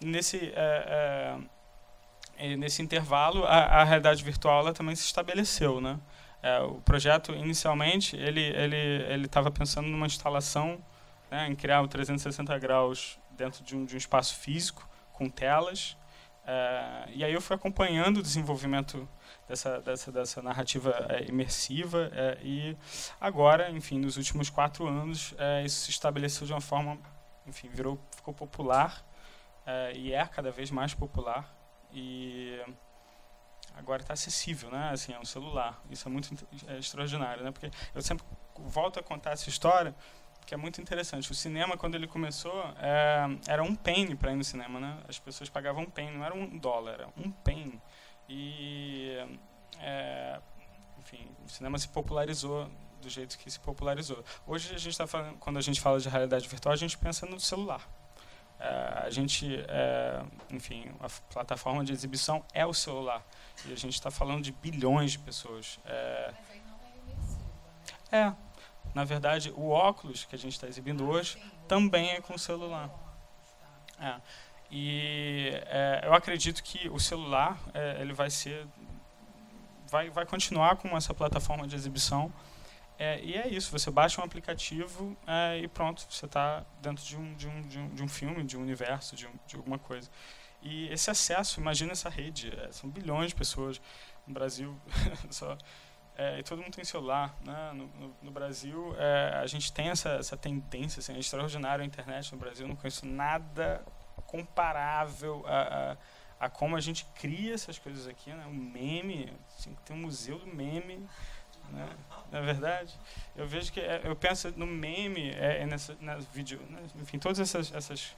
Nesse 0.00 0.52
e 2.40 2.56
nesse 2.56 2.80
intervalo, 2.80 3.44
a, 3.44 3.80
a 3.80 3.84
realidade 3.84 4.24
virtual 4.24 4.60
ela 4.60 4.72
também 4.72 4.96
se 4.96 5.04
estabeleceu, 5.04 5.80
né? 5.80 6.00
É, 6.42 6.58
o 6.60 6.80
projeto 6.80 7.32
inicialmente 7.32 8.16
ele 8.16 8.40
ele 8.40 8.76
ele 8.76 9.26
estava 9.26 9.50
pensando 9.50 9.88
numa 9.88 10.06
instalação, 10.06 10.82
né, 11.30 11.46
em 11.48 11.54
criar 11.54 11.82
o 11.82 11.88
360 11.88 12.58
graus 12.58 13.18
dentro 13.32 13.62
de 13.62 13.76
um, 13.76 13.84
de 13.84 13.94
um 13.94 13.98
espaço 13.98 14.36
físico 14.36 14.88
com 15.12 15.28
telas. 15.28 15.96
É, 16.46 17.04
e 17.12 17.22
aí 17.22 17.32
eu 17.32 17.42
fui 17.42 17.54
acompanhando 17.54 18.18
o 18.18 18.22
desenvolvimento 18.22 19.06
dessa 19.46 19.80
dessa, 19.82 20.10
dessa 20.10 20.40
narrativa 20.40 20.94
é, 21.10 21.28
imersiva 21.28 22.10
é, 22.12 22.38
e 22.42 22.74
agora, 23.20 23.70
enfim, 23.70 23.98
nos 23.98 24.16
últimos 24.16 24.48
quatro 24.48 24.86
anos 24.88 25.34
é, 25.36 25.62
isso 25.64 25.84
se 25.84 25.90
estabeleceu 25.90 26.46
de 26.46 26.54
uma 26.54 26.60
forma, 26.60 26.98
enfim, 27.46 27.68
virou 27.68 27.98
ficou 28.14 28.34
popular 28.34 29.04
é, 29.66 29.92
e 29.94 30.12
é 30.12 30.26
cada 30.26 30.50
vez 30.50 30.70
mais 30.70 30.94
popular 30.94 31.54
e 31.92 32.60
agora 33.74 34.02
está 34.02 34.14
acessível, 34.14 34.70
né? 34.70 34.90
Assim, 34.92 35.12
é 35.12 35.18
um 35.18 35.24
celular. 35.24 35.82
Isso 35.90 36.08
é 36.08 36.10
muito 36.10 36.46
é 36.66 36.78
extraordinário, 36.78 37.44
né? 37.44 37.50
Porque 37.50 37.70
eu 37.94 38.02
sempre 38.02 38.24
volto 38.56 38.98
a 38.98 39.02
contar 39.02 39.32
essa 39.32 39.48
história 39.48 39.94
que 40.46 40.54
é 40.54 40.56
muito 40.56 40.80
interessante. 40.80 41.30
O 41.30 41.34
cinema, 41.34 41.76
quando 41.76 41.94
ele 41.94 42.06
começou, 42.06 42.64
é, 42.78 43.24
era 43.46 43.62
um 43.62 43.74
penny 43.74 44.14
para 44.16 44.32
ir 44.32 44.36
no 44.36 44.44
cinema, 44.44 44.80
né? 44.80 44.98
As 45.08 45.18
pessoas 45.18 45.48
pagavam 45.48 45.82
um 45.82 45.90
penny, 45.90 46.16
não 46.16 46.24
era 46.24 46.34
um 46.34 46.58
dólar, 46.58 46.94
era 46.94 47.08
um 47.16 47.30
penny. 47.30 47.80
E, 48.28 49.16
é, 49.78 50.40
enfim, 50.98 51.28
o 51.44 51.48
cinema 51.48 51.78
se 51.78 51.88
popularizou 51.88 52.68
do 53.00 53.08
jeito 53.08 53.38
que 53.38 53.50
se 53.50 53.58
popularizou. 53.58 54.22
Hoje 54.46 54.74
a 54.74 54.78
gente 54.78 54.90
está 54.90 55.06
falando, 55.06 55.36
quando 55.38 55.58
a 55.58 55.60
gente 55.60 55.80
fala 55.80 55.98
de 55.98 56.08
realidade 56.08 56.48
virtual, 56.48 56.72
a 56.72 56.76
gente 56.76 56.96
pensa 56.96 57.26
no 57.26 57.40
celular. 57.40 57.88
É, 58.58 59.04
a 59.06 59.10
gente, 59.10 59.64
é, 59.68 60.22
enfim, 60.50 60.92
a 61.00 61.08
plataforma 61.32 61.82
de 61.82 61.92
exibição 61.92 62.44
é 62.52 62.64
o 62.66 62.74
celular. 62.74 63.24
E 63.64 63.72
a 63.72 63.76
gente 63.76 63.94
está 63.94 64.10
falando 64.10 64.42
de 64.42 64.52
bilhões 64.52 65.12
de 65.12 65.18
pessoas. 65.18 65.80
É, 65.86 66.32
Mas 66.32 66.50
aí 66.50 66.62
não 66.66 66.78
é 66.84 66.98
imersiva, 67.02 67.38
né? 68.12 68.36
É. 68.36 68.50
Na 68.94 69.04
verdade, 69.04 69.52
o 69.56 69.70
óculos 69.70 70.24
que 70.24 70.34
a 70.34 70.38
gente 70.38 70.52
está 70.52 70.66
exibindo 70.66 71.04
ah, 71.04 71.08
hoje 71.08 71.34
sim, 71.34 71.50
também 71.66 72.10
é 72.10 72.20
com 72.20 72.36
celular. 72.36 72.90
É. 73.98 74.20
E 74.70 75.50
é, 75.66 76.02
eu 76.04 76.14
acredito 76.14 76.62
que 76.62 76.88
o 76.88 76.98
celular 76.98 77.58
é, 77.72 78.00
ele 78.00 78.12
vai 78.12 78.30
ser 78.30 78.66
vai, 79.88 80.08
vai 80.10 80.24
continuar 80.24 80.76
com 80.76 80.96
essa 80.96 81.12
plataforma 81.12 81.66
de 81.66 81.74
exibição 81.74 82.32
é, 83.00 83.18
e 83.24 83.34
é 83.34 83.48
isso, 83.48 83.70
você 83.72 83.90
baixa 83.90 84.20
um 84.20 84.24
aplicativo 84.24 85.16
é, 85.26 85.58
e 85.58 85.66
pronto, 85.66 86.06
você 86.06 86.26
está 86.26 86.66
dentro 86.82 87.02
de 87.02 87.16
um, 87.16 87.32
de, 87.34 87.48
um, 87.48 87.62
de, 87.62 87.78
um, 87.78 87.88
de 87.88 88.02
um 88.02 88.08
filme, 88.08 88.44
de 88.44 88.58
um 88.58 88.60
universo, 88.60 89.16
de, 89.16 89.26
um, 89.26 89.30
de 89.46 89.56
alguma 89.56 89.78
coisa. 89.78 90.10
E 90.60 90.86
esse 90.88 91.10
acesso, 91.10 91.58
imagina 91.58 91.92
essa 91.92 92.10
rede, 92.10 92.52
é, 92.54 92.70
são 92.70 92.90
bilhões 92.90 93.30
de 93.30 93.34
pessoas 93.34 93.80
no 94.26 94.34
Brasil, 94.34 94.78
só, 95.32 95.56
é, 96.14 96.40
e 96.40 96.42
todo 96.42 96.60
mundo 96.60 96.74
tem 96.74 96.84
celular. 96.84 97.34
Né? 97.42 97.72
No, 97.72 97.86
no, 97.86 98.16
no 98.20 98.30
Brasil, 98.30 98.94
é, 98.98 99.38
a 99.42 99.46
gente 99.46 99.72
tem 99.72 99.88
essa, 99.88 100.10
essa 100.10 100.36
tendência 100.36 101.00
assim, 101.00 101.18
extraordinária 101.18 101.82
à 101.82 101.86
internet 101.86 102.30
no 102.32 102.38
Brasil, 102.38 102.68
não 102.68 102.76
conheço 102.76 103.06
nada 103.06 103.82
comparável 104.26 105.42
a, 105.46 105.96
a, 106.38 106.44
a 106.46 106.50
como 106.50 106.76
a 106.76 106.80
gente 106.80 107.06
cria 107.14 107.54
essas 107.54 107.78
coisas 107.78 108.06
aqui, 108.06 108.30
né? 108.30 108.44
o 108.44 108.52
meme, 108.52 109.32
assim, 109.56 109.74
tem 109.86 109.96
um 109.96 110.00
museu 110.00 110.38
do 110.38 110.46
meme, 110.46 111.08
né? 111.72 111.88
Na 112.30 112.38
é 112.38 112.42
verdade, 112.42 112.94
eu 113.36 113.46
vejo 113.46 113.72
que 113.72 113.80
é, 113.80 114.02
eu 114.04 114.14
penso 114.14 114.52
no 114.56 114.66
meme, 114.66 115.30
é, 115.30 115.62
é 115.62 115.66
nessa, 115.66 115.96
nas 116.00 116.24
vídeo, 116.26 116.60
né? 116.70 116.80
enfim, 117.00 117.18
todas 117.18 117.40
essas, 117.40 117.72
essas 117.74 118.16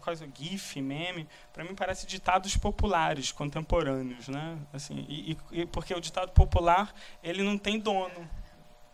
coisa 0.00 0.28
GIF, 0.34 0.80
meme, 0.80 1.28
para 1.52 1.62
mim 1.62 1.74
parece 1.74 2.06
ditados 2.06 2.56
populares 2.56 3.30
contemporâneos, 3.30 4.26
né? 4.26 4.58
Assim, 4.72 5.06
e, 5.08 5.38
e, 5.52 5.66
porque 5.66 5.94
o 5.94 6.00
ditado 6.00 6.32
popular 6.32 6.92
ele 7.22 7.44
não 7.44 7.56
tem 7.56 7.78
dono, 7.78 8.28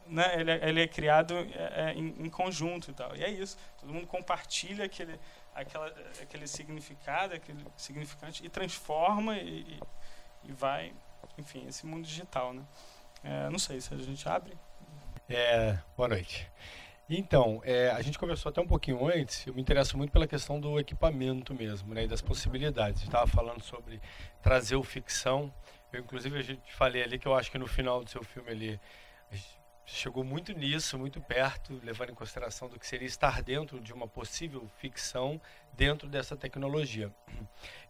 né? 0.07 0.39
Ele, 0.39 0.51
é, 0.51 0.69
ele 0.69 0.83
é 0.83 0.87
criado 0.87 1.35
é, 1.35 1.89
é, 1.89 1.95
em, 1.95 2.15
em, 2.19 2.29
conjunto 2.29 2.91
e 2.91 2.95
tal. 2.95 3.17
E 3.17 3.25
é 3.25 3.31
isso. 3.31 3.57
Todo 3.81 3.95
mundo 3.95 4.07
compartilha 4.07 4.85
aquele, 4.85 5.19
aquela, 5.55 5.87
aquele 6.21 6.47
significado, 6.47 7.35
aquele 7.35 7.65
significante 7.77 8.45
e 8.45 8.51
transforma 8.51 9.39
e, 9.39 9.81
e 10.45 10.53
vai, 10.53 10.93
enfim, 11.39 11.67
esse 11.67 11.87
mundo 11.87 12.07
digital, 12.07 12.53
né? 12.53 12.63
É, 13.25 13.49
não 13.49 13.59
sei 13.59 13.81
se 13.81 13.93
a 13.95 13.97
gente 13.97 14.29
abre. 14.29 14.53
É, 15.29 15.79
boa 15.97 16.09
noite. 16.09 16.47
Então, 17.09 17.61
é, 17.65 17.91
a 17.91 18.01
gente 18.03 18.19
conversou 18.19 18.51
até 18.51 18.61
um 18.61 18.67
pouquinho 18.67 19.07
antes, 19.07 19.47
eu 19.47 19.55
me 19.55 19.61
interesso 19.61 19.97
muito 19.97 20.11
pela 20.11 20.27
questão 20.27 20.61
do 20.61 20.79
equipamento 20.79 21.55
mesmo, 21.55 21.95
né, 21.95 22.05
e 22.05 22.09
das 22.09 22.23
possibilidades. 22.23 23.03
estava 23.03 23.27
falando 23.27 23.63
sobre 23.63 24.01
trazer 24.43 24.77
o 24.77 24.83
ficção. 24.83 25.53
Eu, 25.93 26.01
inclusive, 26.01 26.39
a 26.39 26.43
gente 26.43 26.73
falei 26.75 27.03
ali 27.03 27.19
que 27.19 27.27
eu 27.27 27.35
acho 27.35 27.51
que 27.51 27.59
no 27.59 27.67
final 27.67 28.03
do 28.03 28.11
seu 28.11 28.23
filme 28.23 28.51
ali 28.51 28.81
chegou 29.87 30.25
muito 30.25 30.53
nisso, 30.53 30.99
muito 30.99 31.21
perto, 31.21 31.79
levando 31.83 32.11
em 32.11 32.15
consideração 32.15 32.69
do 32.69 32.79
que 32.79 32.87
seria 32.87 33.07
estar 33.07 33.43
dentro 33.43 33.81
de 33.81 33.93
uma 33.93 34.09
possível 34.09 34.67
ficção 34.79 35.41
dentro 35.73 36.09
dessa 36.09 36.37
tecnologia. 36.37 37.13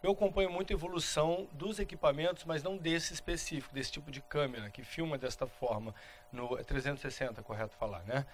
Eu 0.03 0.13
acompanho 0.13 0.51
muito 0.51 0.73
a 0.73 0.75
evolução 0.75 1.49
dos 1.53 1.79
equipamentos, 1.79 2.45
mas 2.45 2.63
não 2.63 2.77
desse 2.77 3.15
específico, 3.15 3.75
desse 3.75 3.93
tipo 3.93 4.11
de 4.11 4.21
câmera 4.21 4.71
que 4.71 4.83
filma 4.83 5.17
desta 5.17 5.47
forma 5.47 5.95
no 6.33 6.57
360, 6.57 7.43
correto 7.43 7.77
falar, 7.77 8.03
né? 8.05 8.27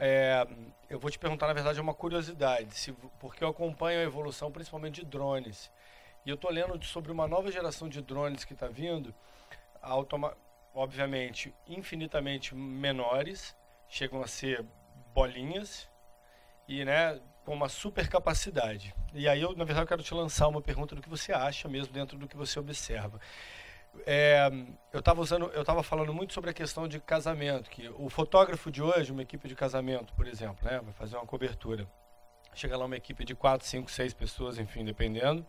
É, 0.00 0.46
eu 0.88 0.98
vou 0.98 1.10
te 1.10 1.18
perguntar, 1.18 1.48
na 1.48 1.52
verdade, 1.52 1.80
uma 1.80 1.92
curiosidade, 1.92 2.72
se, 2.72 2.92
porque 3.18 3.42
eu 3.42 3.48
acompanho 3.48 3.98
a 3.98 4.02
evolução 4.04 4.50
principalmente 4.50 5.00
de 5.00 5.06
drones. 5.06 5.70
E 6.24 6.30
eu 6.30 6.36
estou 6.36 6.50
lendo 6.50 6.82
sobre 6.84 7.10
uma 7.10 7.26
nova 7.26 7.50
geração 7.50 7.88
de 7.88 8.00
drones 8.00 8.44
que 8.44 8.52
está 8.52 8.68
vindo, 8.68 9.12
automa 9.82 10.36
obviamente, 10.78 11.52
infinitamente 11.66 12.54
menores, 12.54 13.56
chegam 13.88 14.22
a 14.22 14.28
ser 14.28 14.64
bolinhas, 15.12 15.88
e 16.68 16.84
né, 16.84 17.20
com 17.44 17.52
uma 17.52 17.68
super 17.68 18.08
capacidade. 18.08 18.94
E 19.12 19.26
aí 19.26 19.42
eu, 19.42 19.56
na 19.56 19.64
verdade, 19.64 19.84
eu 19.84 19.88
quero 19.88 20.02
te 20.04 20.14
lançar 20.14 20.46
uma 20.46 20.62
pergunta 20.62 20.94
do 20.94 21.02
que 21.02 21.08
você 21.08 21.32
acha 21.32 21.66
mesmo 21.68 21.92
dentro 21.92 22.16
do 22.16 22.28
que 22.28 22.36
você 22.36 22.60
observa. 22.60 23.18
É, 24.06 24.48
eu 24.92 25.00
estava 25.00 25.20
usando, 25.20 25.46
eu 25.46 25.62
estava 25.62 25.82
falando 25.82 26.14
muito 26.14 26.32
sobre 26.32 26.50
a 26.50 26.52
questão 26.52 26.86
de 26.86 27.00
casamento, 27.00 27.68
que 27.70 27.88
o 27.88 28.08
fotógrafo 28.08 28.70
de 28.70 28.80
hoje, 28.80 29.10
uma 29.10 29.22
equipe 29.22 29.48
de 29.48 29.56
casamento, 29.56 30.14
por 30.14 30.28
exemplo, 30.28 30.64
né, 30.70 30.78
vai 30.80 30.92
fazer 30.92 31.16
uma 31.16 31.26
cobertura. 31.26 31.88
Chega 32.54 32.76
lá 32.76 32.84
uma 32.84 32.96
equipe 32.96 33.24
de 33.24 33.34
4, 33.34 33.66
5, 33.66 33.90
6 33.90 34.14
pessoas, 34.14 34.58
enfim, 34.58 34.84
dependendo. 34.84 35.44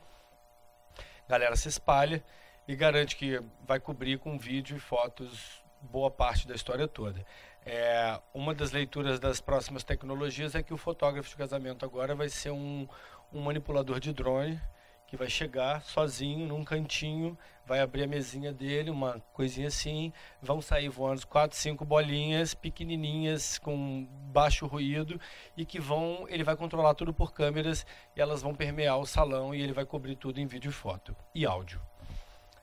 Galera 1.27 1.55
se 1.55 1.67
espalha 1.67 2.23
e 2.69 2.75
garante 2.75 3.15
que 3.15 3.41
vai 3.65 3.79
cobrir 3.79 4.19
com 4.19 4.37
vídeo 4.37 4.77
e 4.77 4.79
fotos 4.79 5.63
boa 5.81 6.11
parte 6.11 6.47
da 6.47 6.53
história 6.53 6.87
toda. 6.87 7.25
É, 7.65 8.21
uma 8.31 8.53
das 8.53 8.71
leituras 8.71 9.19
das 9.19 9.41
próximas 9.41 9.83
tecnologias 9.83 10.53
é 10.53 10.61
que 10.61 10.71
o 10.71 10.77
fotógrafo 10.77 11.27
de 11.27 11.35
casamento 11.35 11.83
agora 11.83 12.13
vai 12.13 12.29
ser 12.29 12.51
um, 12.51 12.87
um 13.33 13.41
manipulador 13.41 13.99
de 13.99 14.13
drone 14.13 14.61
que 15.07 15.17
vai 15.17 15.27
chegar 15.27 15.81
sozinho 15.81 16.45
num 16.45 16.63
cantinho, 16.63 17.35
vai 17.65 17.79
abrir 17.79 18.03
a 18.03 18.07
mesinha 18.07 18.53
dele, 18.53 18.91
uma 18.91 19.19
coisinha 19.33 19.69
assim, 19.69 20.13
vão 20.39 20.61
sair 20.61 20.89
voando 20.89 21.25
quatro, 21.25 21.57
cinco 21.57 21.83
bolinhas 21.83 22.53
pequenininhas 22.53 23.57
com 23.57 24.07
baixo 24.31 24.67
ruído 24.67 25.19
e 25.57 25.65
que 25.65 25.79
vão, 25.79 26.27
ele 26.29 26.43
vai 26.43 26.55
controlar 26.55 26.93
tudo 26.93 27.11
por 27.15 27.33
câmeras 27.33 27.83
e 28.15 28.21
elas 28.21 28.43
vão 28.43 28.53
permear 28.53 28.99
o 28.99 29.07
salão 29.07 29.55
e 29.55 29.59
ele 29.59 29.73
vai 29.73 29.85
cobrir 29.85 30.15
tudo 30.15 30.39
em 30.39 30.45
vídeo 30.45 30.69
e 30.69 30.71
foto 30.71 31.15
e 31.33 31.47
áudio. 31.47 31.81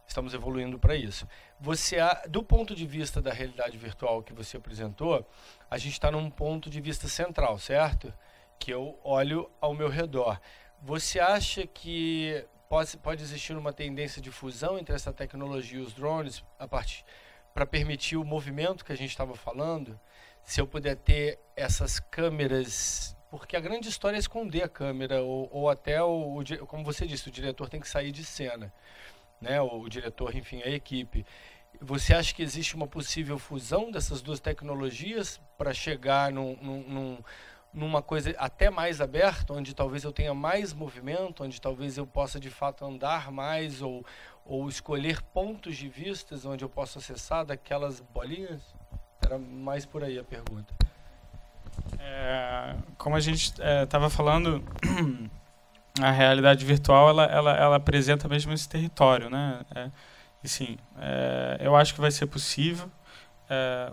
Estamos 0.06 0.32
evoluindo 0.32 0.78
para 0.78 0.94
isso. 0.94 1.26
Você, 1.58 1.96
do 2.28 2.42
ponto 2.42 2.74
de 2.74 2.86
vista 2.86 3.20
da 3.20 3.32
realidade 3.32 3.76
virtual 3.76 4.22
que 4.22 4.32
você 4.32 4.56
apresentou, 4.56 5.28
a 5.70 5.76
gente 5.78 5.92
está 5.92 6.10
num 6.10 6.30
ponto 6.30 6.70
de 6.70 6.80
vista 6.80 7.08
central, 7.08 7.58
certo? 7.58 8.12
Que 8.58 8.72
eu 8.72 8.98
olho 9.02 9.50
ao 9.60 9.74
meu 9.74 9.88
redor. 9.88 10.40
Você 10.80 11.18
acha 11.18 11.66
que 11.66 12.44
pode, 12.68 12.96
pode 12.98 13.22
existir 13.22 13.56
uma 13.56 13.72
tendência 13.72 14.22
de 14.22 14.30
fusão 14.30 14.78
entre 14.78 14.94
essa 14.94 15.12
tecnologia 15.12 15.78
e 15.78 15.82
os 15.82 15.92
drones 15.92 16.44
a 16.58 16.68
para 17.52 17.64
permitir 17.64 18.16
o 18.16 18.24
movimento 18.24 18.84
que 18.84 18.92
a 18.92 18.96
gente 18.96 19.10
estava 19.10 19.34
falando? 19.34 19.98
Se 20.42 20.60
eu 20.60 20.66
puder 20.66 20.94
ter 20.96 21.40
essas 21.56 21.98
câmeras, 21.98 23.16
porque 23.30 23.56
a 23.56 23.60
grande 23.60 23.88
história 23.88 24.16
é 24.16 24.20
esconder 24.20 24.62
a 24.62 24.68
câmera 24.68 25.22
ou, 25.22 25.48
ou 25.50 25.70
até 25.70 26.02
o, 26.02 26.38
o, 26.38 26.66
como 26.66 26.84
você 26.84 27.06
disse, 27.06 27.28
o 27.28 27.32
diretor 27.32 27.68
tem 27.68 27.80
que 27.80 27.88
sair 27.88 28.12
de 28.12 28.24
cena, 28.24 28.72
né? 29.40 29.60
O, 29.60 29.88
diretor, 29.88 30.34
enfim, 30.34 30.62
a 30.62 30.70
equipe. 30.70 31.24
Você 31.80 32.14
acha 32.14 32.34
que 32.34 32.42
existe 32.42 32.74
uma 32.74 32.86
possível 32.86 33.38
fusão 33.38 33.90
dessas 33.90 34.22
duas 34.22 34.40
tecnologias 34.40 35.40
para 35.58 35.74
chegar 35.74 36.32
num, 36.32 36.56
num 36.56 37.18
numa 37.76 38.00
coisa 38.00 38.34
até 38.38 38.70
mais 38.70 39.02
aberta, 39.02 39.52
onde 39.52 39.74
talvez 39.74 40.02
eu 40.02 40.10
tenha 40.10 40.32
mais 40.32 40.72
movimento, 40.72 41.44
onde 41.44 41.60
talvez 41.60 41.98
eu 41.98 42.06
possa 42.06 42.40
de 42.40 42.48
fato 42.48 42.86
andar 42.86 43.30
mais 43.30 43.82
ou, 43.82 44.04
ou 44.46 44.66
escolher 44.66 45.20
pontos 45.20 45.76
de 45.76 45.86
vistas 45.86 46.46
onde 46.46 46.64
eu 46.64 46.70
possa 46.70 46.98
acessar 46.98 47.44
daquelas 47.44 48.00
bolinhas? 48.00 48.62
Era 49.22 49.38
mais 49.38 49.84
por 49.84 50.02
aí 50.02 50.18
a 50.18 50.24
pergunta. 50.24 50.72
É, 51.98 52.76
como 52.96 53.14
a 53.14 53.20
gente 53.20 53.52
estava 53.82 54.06
é, 54.06 54.10
falando, 54.10 54.64
a 56.00 56.10
realidade 56.10 56.64
virtual 56.64 57.08
ela, 57.08 57.24
ela, 57.24 57.56
ela 57.56 57.76
apresenta 57.76 58.28
mesmo 58.28 58.52
esse 58.52 58.68
território, 58.68 59.30
né? 59.30 59.60
É, 59.74 59.90
e 60.42 60.48
sim, 60.48 60.76
é, 60.98 61.58
eu 61.60 61.74
acho 61.74 61.94
que 61.94 62.00
vai 62.00 62.10
ser 62.10 62.26
possível. 62.26 62.90
É, 63.48 63.90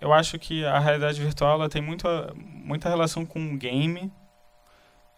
eu 0.00 0.12
acho 0.12 0.38
que 0.38 0.64
a 0.64 0.78
realidade 0.78 1.20
virtual 1.20 1.54
ela 1.54 1.68
tem 1.68 1.80
muita, 1.80 2.32
muita 2.34 2.88
relação 2.88 3.24
com 3.24 3.52
o 3.52 3.56
game. 3.56 4.12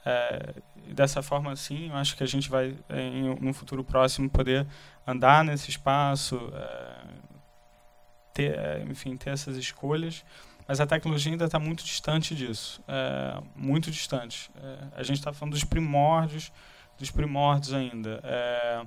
É, 0.05 0.55
dessa 0.93 1.23
forma, 1.23 1.57
sim, 1.57 1.89
eu 1.89 1.97
acho 1.97 2.15
que 2.17 2.23
a 2.23 2.27
gente 2.27 2.51
vai, 2.51 2.77
em 2.91 3.31
um 3.31 3.55
futuro 3.55 3.83
próximo, 3.83 4.29
poder 4.29 4.67
andar 5.07 5.43
nesse 5.43 5.71
espaço, 5.71 6.53
é, 6.55 7.05
ter, 8.35 8.59
é, 8.59 8.85
enfim, 8.87 9.17
ter 9.17 9.31
essas 9.31 9.57
escolhas. 9.57 10.23
Mas 10.67 10.81
a 10.81 10.87
tecnologia 10.87 11.31
ainda 11.31 11.45
está 11.45 11.59
muito 11.59 11.85
distante 11.85 12.35
disso, 12.35 12.83
é, 12.89 13.43
muito 13.55 13.91
distante. 13.91 14.51
É, 14.57 14.79
a 14.97 15.03
gente 15.03 15.19
está 15.19 15.33
falando 15.33 15.53
dos 15.53 15.65
primórdios, 15.65 16.51
dos 16.99 17.11
primórdios 17.11 17.75
ainda. 17.75 18.21
É, 18.25 18.87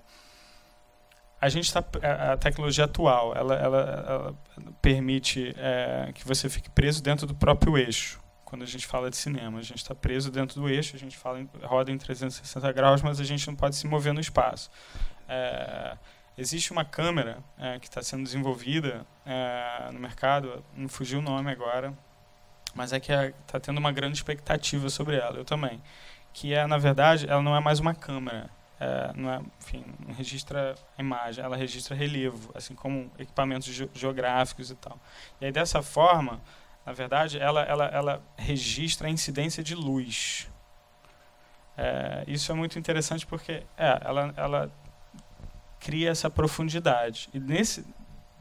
a 1.40 1.50
gente 1.50 1.66
está 1.66 1.84
a 2.32 2.36
tecnologia 2.36 2.86
atual 2.86 3.34
ela, 3.36 3.56
ela, 3.56 4.06
ela 4.08 4.36
permite 4.82 5.54
é, 5.58 6.12
que 6.14 6.28
você 6.28 6.50
fique 6.50 6.70
preso 6.70 7.02
dentro 7.02 7.28
do 7.28 7.36
próprio 7.36 7.78
eixo 7.78 8.20
quando 8.44 8.64
a 8.64 8.66
gente 8.66 8.88
fala 8.88 9.10
de 9.10 9.18
cinema 9.18 9.60
a 9.60 9.62
gente 9.62 9.78
está 9.78 9.94
preso 9.94 10.32
dentro 10.32 10.60
do 10.60 10.68
eixo 10.68 10.96
a 10.96 11.00
gente 11.00 11.16
fala 11.16 11.40
em, 11.40 11.48
roda 11.62 11.92
em 11.92 11.98
360 11.98 12.72
graus 12.72 13.02
mas 13.04 13.20
a 13.20 13.24
gente 13.24 13.46
não 13.46 13.56
pode 13.56 13.76
se 13.76 13.86
mover 13.86 14.14
no 14.14 14.20
espaço 14.20 14.72
é, 15.30 15.96
existe 16.38 16.72
uma 16.72 16.86
câmera 16.86 17.40
é, 17.58 17.80
que 17.80 17.88
está 17.88 18.02
sendo 18.02 18.24
desenvolvida 18.24 19.06
é, 19.26 19.90
no 19.92 20.00
mercado 20.00 20.64
não 20.76 20.88
fugiu 20.88 21.20
o 21.20 21.22
nome 21.22 21.52
agora 21.52 21.94
mas 22.76 22.94
é 22.94 23.00
que 23.00 23.12
está 23.12 23.60
tendo 23.60 23.78
uma 23.78 23.92
grande 23.92 24.18
expectativa 24.18 24.90
sobre 24.90 25.16
ela 25.18 25.38
eu 25.38 25.46
também 25.46 25.82
que 26.34 26.54
é 26.54 26.68
na 26.68 26.78
verdade 26.78 27.28
ela 27.30 27.42
não 27.42 27.56
é 27.56 27.60
mais 27.60 27.80
uma 27.80 27.94
câmera 27.94 28.50
é, 28.80 29.12
não 29.16 29.32
é, 29.32 29.42
enfim, 29.60 29.84
não 30.06 30.14
registra 30.14 30.76
a 30.98 31.02
imagem, 31.02 31.44
ela 31.44 31.58
registra 31.58 31.96
relevo, 31.96 32.52
assim 32.54 32.76
como 32.76 33.12
equipamentos 33.18 33.68
ge 33.68 33.90
geográficos 33.94 34.70
e 34.70 34.76
tal. 34.76 35.00
E 35.42 35.46
aí 35.46 35.52
dessa 35.52 35.82
forma, 35.82 36.40
na 36.86 36.94
verdade, 36.94 37.40
ela, 37.40 37.64
ela, 37.64 37.86
ela 37.86 38.24
registra 38.38 39.08
a 39.08 39.12
incidência 39.12 39.64
de 39.64 39.74
luz. 39.74 40.48
É, 41.76 42.24
isso 42.28 42.52
é 42.52 42.56
muito 42.56 42.78
interessante 42.78 43.26
porque 43.26 43.64
é, 43.78 44.00
ela, 44.04 44.34
ela 44.38 44.72
cria 45.80 46.10
essa 46.10 46.30
profundidade. 46.30 47.30
E 47.34 47.40
nesse, 47.40 47.86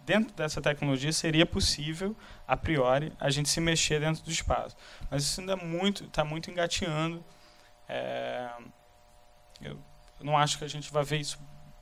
dentro 0.05 0.35
dessa 0.35 0.61
tecnologia 0.61 1.13
seria 1.13 1.45
possível, 1.45 2.17
a 2.47 2.57
priori, 2.57 3.13
a 3.19 3.31
gente 3.31 3.49
se 3.49 3.61
mexer 3.61 4.01
dentro 4.01 4.23
do 4.23 4.31
espaço. 4.31 4.77
Mas 5.11 5.25
isso 5.25 5.41
ainda 5.41 5.55
está 5.55 5.67
muito, 5.67 6.09
tá 6.09 6.25
muito 6.25 6.51
engateando. 6.51 7.25
É, 7.89 8.51
eu 9.61 9.79
não 10.21 10.37
acho 10.37 10.59
que 10.59 10.65
a 10.65 10.69
gente 10.69 10.93
vai 10.93 11.05
ver 11.05 11.21
isso 11.21 11.39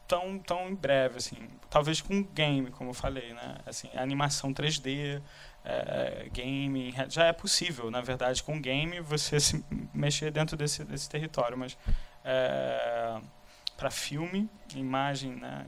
tão 0.06 0.38
tão 0.38 0.68
em 0.68 0.74
breve 0.74 1.16
assim 1.16 1.36
talvez 1.70 2.02
com 2.02 2.22
game 2.22 2.70
como 2.70 2.90
eu 2.90 2.94
falei 2.94 3.32
né 3.32 3.56
assim 3.64 3.88
animação 3.94 4.52
3D 4.52 5.22
é, 5.64 6.28
game 6.30 6.94
já 7.08 7.24
é 7.24 7.32
possível 7.32 7.90
na 7.90 8.02
verdade 8.02 8.42
com 8.42 8.60
game 8.60 9.00
você 9.00 9.40
se 9.40 9.64
mexer 9.94 10.30
dentro 10.30 10.56
desse 10.56 10.84
desse 10.84 11.08
território 11.08 11.56
mas 11.56 11.76
é, 12.22 13.18
para 13.76 13.90
filme 13.90 14.48
imagem 14.74 15.34
né, 15.36 15.66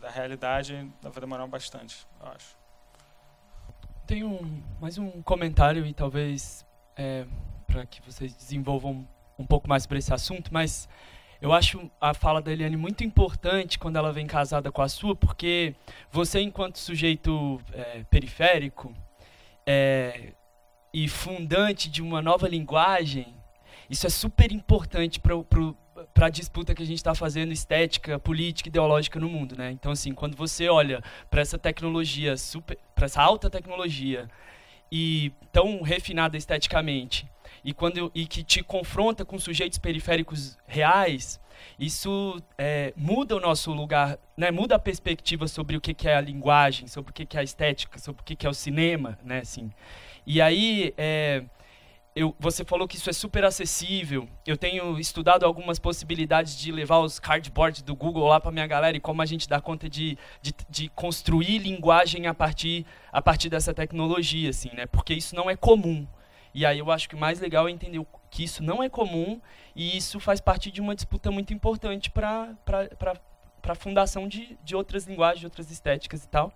da 0.00 0.10
realidade 0.10 0.90
vai 1.02 1.12
demorar 1.20 1.46
bastante 1.46 2.06
eu 2.20 2.28
acho. 2.28 2.56
Tem 4.06 4.24
um 4.24 4.62
mais 4.80 4.98
um 4.98 5.22
comentário 5.22 5.86
e 5.86 5.94
talvez 5.94 6.66
é, 6.96 7.26
para 7.66 7.86
que 7.86 8.02
vocês 8.02 8.34
desenvolvam 8.34 9.06
um 9.38 9.46
pouco 9.46 9.68
mais 9.68 9.84
sobre 9.84 9.98
esse 9.98 10.12
assunto 10.12 10.52
mas 10.52 10.88
eu 11.40 11.54
acho 11.54 11.90
a 11.98 12.12
fala 12.12 12.42
da 12.42 12.52
Eliane 12.52 12.76
muito 12.76 13.02
importante 13.02 13.78
quando 13.78 13.96
ela 13.96 14.12
vem 14.12 14.26
casada 14.26 14.70
com 14.70 14.82
a 14.82 14.88
sua, 14.88 15.16
porque 15.16 15.74
você, 16.10 16.40
enquanto 16.40 16.78
sujeito 16.78 17.58
é, 17.72 18.04
periférico 18.10 18.94
é, 19.66 20.34
e 20.92 21.08
fundante 21.08 21.88
de 21.88 22.02
uma 22.02 22.20
nova 22.20 22.46
linguagem, 22.46 23.34
isso 23.88 24.06
é 24.06 24.10
super 24.10 24.52
importante 24.52 25.18
para 25.18 25.34
para 26.12 26.26
a 26.26 26.30
disputa 26.30 26.74
que 26.74 26.82
a 26.82 26.86
gente 26.86 26.98
está 26.98 27.14
fazendo 27.14 27.52
estética, 27.52 28.18
política, 28.18 28.68
ideológica 28.68 29.18
no 29.18 29.28
mundo, 29.28 29.56
né? 29.56 29.70
Então 29.70 29.92
assim, 29.92 30.12
quando 30.12 30.36
você 30.36 30.68
olha 30.68 31.02
para 31.30 31.40
essa 31.40 31.58
tecnologia 31.58 32.36
super, 32.36 32.78
para 32.94 33.06
essa 33.06 33.22
alta 33.22 33.48
tecnologia 33.48 34.28
e 34.90 35.32
tão 35.52 35.82
refinada 35.82 36.36
esteticamente 36.36 37.28
e 37.64 37.72
quando 37.72 38.10
e 38.14 38.26
que 38.26 38.42
te 38.42 38.62
confronta 38.62 39.24
com 39.24 39.38
sujeitos 39.38 39.78
periféricos 39.78 40.58
reais, 40.66 41.40
isso 41.78 42.40
é, 42.56 42.92
muda 42.96 43.36
o 43.36 43.40
nosso 43.40 43.72
lugar, 43.72 44.18
né? 44.36 44.50
Muda 44.50 44.76
a 44.76 44.78
perspectiva 44.78 45.46
sobre 45.46 45.76
o 45.76 45.80
que, 45.80 45.92
que 45.92 46.08
é 46.08 46.16
a 46.16 46.20
linguagem, 46.20 46.86
sobre 46.86 47.10
o 47.10 47.14
que, 47.14 47.26
que 47.26 47.36
é 47.36 47.40
a 47.40 47.42
estética, 47.44 47.98
sobre 47.98 48.22
o 48.22 48.24
que, 48.24 48.34
que 48.34 48.46
é 48.46 48.50
o 48.50 48.54
cinema, 48.54 49.18
né? 49.22 49.40
Assim. 49.40 49.70
E 50.26 50.40
aí 50.40 50.94
é, 50.96 51.44
eu, 52.14 52.34
você 52.38 52.64
falou 52.64 52.88
que 52.88 52.96
isso 52.96 53.08
é 53.08 53.12
super 53.12 53.44
acessível. 53.44 54.28
Eu 54.44 54.56
tenho 54.56 54.98
estudado 54.98 55.44
algumas 55.44 55.78
possibilidades 55.78 56.58
de 56.58 56.72
levar 56.72 56.98
os 56.98 57.20
cardboards 57.20 57.82
do 57.82 57.94
Google 57.94 58.26
lá 58.26 58.40
para 58.40 58.50
minha 58.50 58.66
galera 58.66 58.96
e 58.96 59.00
como 59.00 59.22
a 59.22 59.26
gente 59.26 59.48
dá 59.48 59.60
conta 59.60 59.88
de, 59.88 60.18
de, 60.42 60.52
de, 60.68 60.88
construir 60.88 61.58
linguagem 61.58 62.26
a 62.26 62.34
partir, 62.34 62.84
a 63.12 63.22
partir 63.22 63.48
dessa 63.48 63.72
tecnologia, 63.72 64.50
assim, 64.50 64.70
né? 64.74 64.86
Porque 64.86 65.14
isso 65.14 65.36
não 65.36 65.48
é 65.48 65.54
comum. 65.56 66.06
E 66.52 66.66
aí 66.66 66.80
eu 66.80 66.90
acho 66.90 67.08
que 67.08 67.14
o 67.14 67.18
mais 67.18 67.38
legal 67.38 67.68
é 67.68 67.70
entender 67.70 68.04
que 68.28 68.42
isso 68.42 68.62
não 68.62 68.82
é 68.82 68.88
comum 68.88 69.40
e 69.74 69.96
isso 69.96 70.18
faz 70.18 70.40
parte 70.40 70.70
de 70.70 70.80
uma 70.80 70.96
disputa 70.96 71.30
muito 71.30 71.54
importante 71.54 72.10
para 72.10 72.56
a 73.64 73.74
fundação 73.74 74.26
de, 74.26 74.58
de 74.62 74.74
outras 74.74 75.06
linguagens, 75.06 75.40
de 75.40 75.46
outras 75.46 75.70
estéticas 75.70 76.24
e 76.24 76.28
tal. 76.28 76.52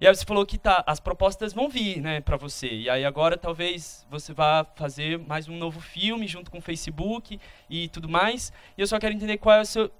E 0.00 0.06
aí 0.06 0.14
você 0.14 0.24
falou 0.24 0.44
que 0.44 0.58
tá, 0.58 0.82
as 0.86 0.98
propostas 0.98 1.52
vão 1.52 1.68
vir, 1.68 2.00
né, 2.00 2.20
para 2.20 2.36
você. 2.36 2.68
E 2.68 2.90
aí 2.90 3.04
agora 3.04 3.36
talvez 3.36 4.06
você 4.10 4.32
vá 4.32 4.66
fazer 4.74 5.18
mais 5.18 5.48
um 5.48 5.56
novo 5.56 5.80
filme 5.80 6.26
junto 6.26 6.50
com 6.50 6.58
o 6.58 6.62
Facebook 6.62 7.38
e 7.70 7.88
tudo 7.88 8.08
mais. 8.08 8.52
E 8.76 8.80
eu 8.80 8.86
só 8.86 8.98
quero 8.98 9.14
entender 9.14 9.38
qual 9.38 9.56
é 9.56 9.60
o 9.60 9.64
seu 9.64 9.90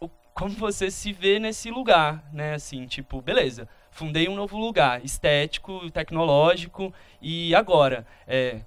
o, 0.00 0.08
como 0.32 0.50
você 0.50 0.90
se 0.90 1.12
vê 1.12 1.38
nesse 1.38 1.70
lugar, 1.70 2.24
né, 2.32 2.54
assim, 2.54 2.86
tipo, 2.86 3.20
beleza. 3.20 3.68
Fundei 3.90 4.28
um 4.28 4.34
novo 4.34 4.56
lugar, 4.58 5.04
estético, 5.04 5.90
tecnológico 5.90 6.92
e 7.20 7.54
agora, 7.54 8.06
é, 8.26 8.60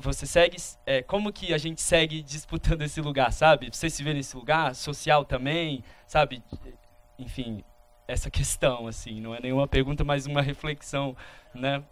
você 0.00 0.26
segue 0.26 0.56
é, 0.86 1.02
como 1.02 1.32
que 1.32 1.52
a 1.52 1.58
gente 1.58 1.80
segue 1.80 2.22
disputando 2.22 2.82
esse 2.82 3.00
lugar 3.00 3.32
sabe 3.32 3.70
você 3.72 3.88
se 3.90 4.02
vê 4.02 4.14
nesse 4.14 4.36
lugar 4.36 4.74
social 4.74 5.24
também 5.24 5.84
sabe 6.06 6.42
enfim 7.18 7.62
essa 8.10 8.30
questão, 8.30 8.86
assim, 8.86 9.20
não 9.20 9.34
é 9.34 9.40
nenhuma 9.40 9.68
pergunta, 9.68 10.04
mas 10.04 10.26
uma 10.26 10.42
reflexão, 10.42 11.16
né? 11.54 11.82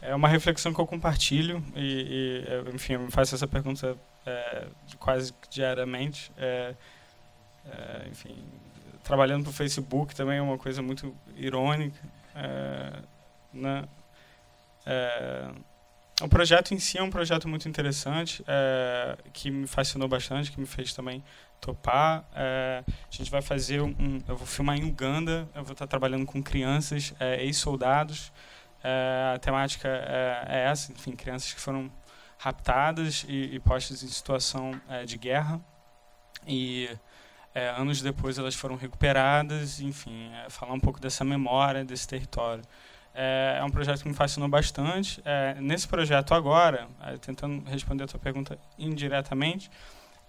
É 0.00 0.14
uma 0.14 0.28
reflexão 0.28 0.72
que 0.72 0.80
eu 0.80 0.86
compartilho 0.86 1.62
e, 1.74 2.44
e 2.46 2.74
enfim, 2.74 2.94
eu 2.94 3.10
faço 3.10 3.34
essa 3.34 3.46
pergunta 3.46 3.96
é, 4.24 4.66
quase 4.98 5.34
diariamente. 5.50 6.30
É, 6.36 6.74
é, 7.66 8.08
enfim, 8.10 8.36
trabalhando 9.02 9.44
para 9.44 9.50
o 9.50 9.52
Facebook 9.52 10.14
também 10.14 10.38
é 10.38 10.42
uma 10.42 10.56
coisa 10.56 10.80
muito 10.82 11.14
irônica, 11.36 11.98
é, 12.38 13.02
né? 13.52 13.84
É, 14.86 15.50
o 16.20 16.28
projeto 16.28 16.72
em 16.74 16.78
si 16.78 16.98
é 16.98 17.02
um 17.02 17.10
projeto 17.10 17.48
muito 17.48 17.68
interessante, 17.68 18.42
é, 18.46 19.16
que 19.32 19.50
me 19.50 19.66
fascinou 19.66 20.08
bastante, 20.08 20.50
que 20.50 20.58
me 20.58 20.66
fez 20.66 20.92
também 20.92 21.22
topar. 21.60 22.24
É, 22.34 22.82
a 22.86 23.14
gente 23.14 23.30
vai 23.30 23.42
fazer 23.42 23.80
um, 23.80 24.22
eu 24.26 24.36
vou 24.36 24.46
filmar 24.46 24.76
em 24.76 24.84
Uganda, 24.84 25.48
eu 25.54 25.62
vou 25.62 25.72
estar 25.72 25.86
trabalhando 25.86 26.26
com 26.26 26.42
crianças, 26.42 27.14
é, 27.20 27.44
ex-soldados. 27.44 28.32
A 29.34 29.38
temática 29.40 29.88
é, 29.88 30.64
essa, 30.70 30.92
enfim, 30.92 31.12
crianças 31.12 31.52
que 31.52 31.60
foram 31.60 31.90
raptadas 32.38 33.26
e, 33.28 33.56
e 33.56 33.60
postas 33.60 34.02
em 34.02 34.08
situação 34.08 34.80
de 35.04 35.18
guerra. 35.18 35.60
E 36.46 36.88
anos 37.76 38.00
depois 38.00 38.38
elas 38.38 38.54
foram 38.54 38.76
recuperadas, 38.76 39.80
enfim, 39.80 40.30
falar 40.48 40.74
um 40.74 40.80
pouco 40.80 41.00
dessa 41.00 41.24
memória, 41.24 41.84
desse 41.84 42.06
território. 42.06 42.62
É, 43.20 43.58
é 43.60 43.64
um 43.64 43.70
projeto 43.70 44.02
que 44.02 44.08
me 44.08 44.14
fascinou 44.14 44.48
bastante. 44.48 45.20
É, 45.24 45.56
nesse 45.60 45.88
projeto 45.88 46.34
agora, 46.34 46.86
é, 47.02 47.16
tentando 47.16 47.68
responder 47.68 48.04
a 48.04 48.06
tua 48.06 48.20
pergunta 48.20 48.56
indiretamente, 48.78 49.68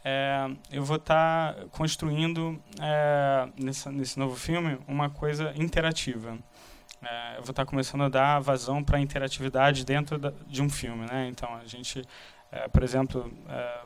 é, 0.04 0.50
eu 0.72 0.84
vou 0.84 0.96
estar 0.96 1.54
tá 1.54 1.66
construindo 1.70 2.60
é, 2.82 3.48
nesse, 3.56 4.18
novo 4.18 4.36
filme 4.36 4.80
uma 4.88 5.08
coisa 5.08 5.54
interativa. 5.56 6.36
É, 7.00 7.34
eu 7.34 7.44
vou 7.44 7.52
estar 7.52 7.64
tá 7.64 7.66
começando 7.66 8.06
a 8.06 8.10
dar 8.10 8.40
vazão 8.40 8.84
para 8.84 8.98
a 8.98 9.00
interatividade 9.00 9.86
dentro 9.86 10.18
da, 10.18 10.34
de 10.48 10.64
um 10.64 10.70
filme, 10.70 11.06
né? 11.06 11.28
Então 11.28 11.54
a 11.56 11.66
gente, 11.68 12.02
por 12.74 12.82
exemplo, 12.82 13.32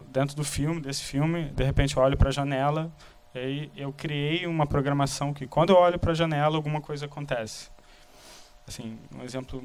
dentro 0.07 0.33
do 0.33 0.45
filme, 0.45 0.79
desse 0.79 1.03
filme, 1.03 1.49
de 1.49 1.63
repente 1.63 1.97
eu 1.97 2.01
olho 2.01 2.17
para 2.17 2.29
a 2.29 2.31
janela 2.31 2.89
e 3.33 3.39
aí 3.39 3.71
eu 3.75 3.91
criei 3.91 4.45
uma 4.45 4.67
programação 4.67 5.33
que 5.33 5.47
quando 5.47 5.71
eu 5.71 5.77
olho 5.77 5.97
para 5.97 6.11
a 6.11 6.15
janela 6.15 6.55
alguma 6.55 6.81
coisa 6.81 7.05
acontece. 7.05 7.69
Assim, 8.67 8.97
um 9.13 9.23
exemplo, 9.23 9.63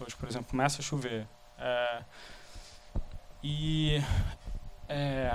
hoje, 0.00 0.16
por 0.16 0.28
exemplo, 0.28 0.48
começa 0.50 0.80
a 0.80 0.84
chover. 0.84 1.26
É, 1.58 2.02
e 3.42 4.02
é, 4.88 5.30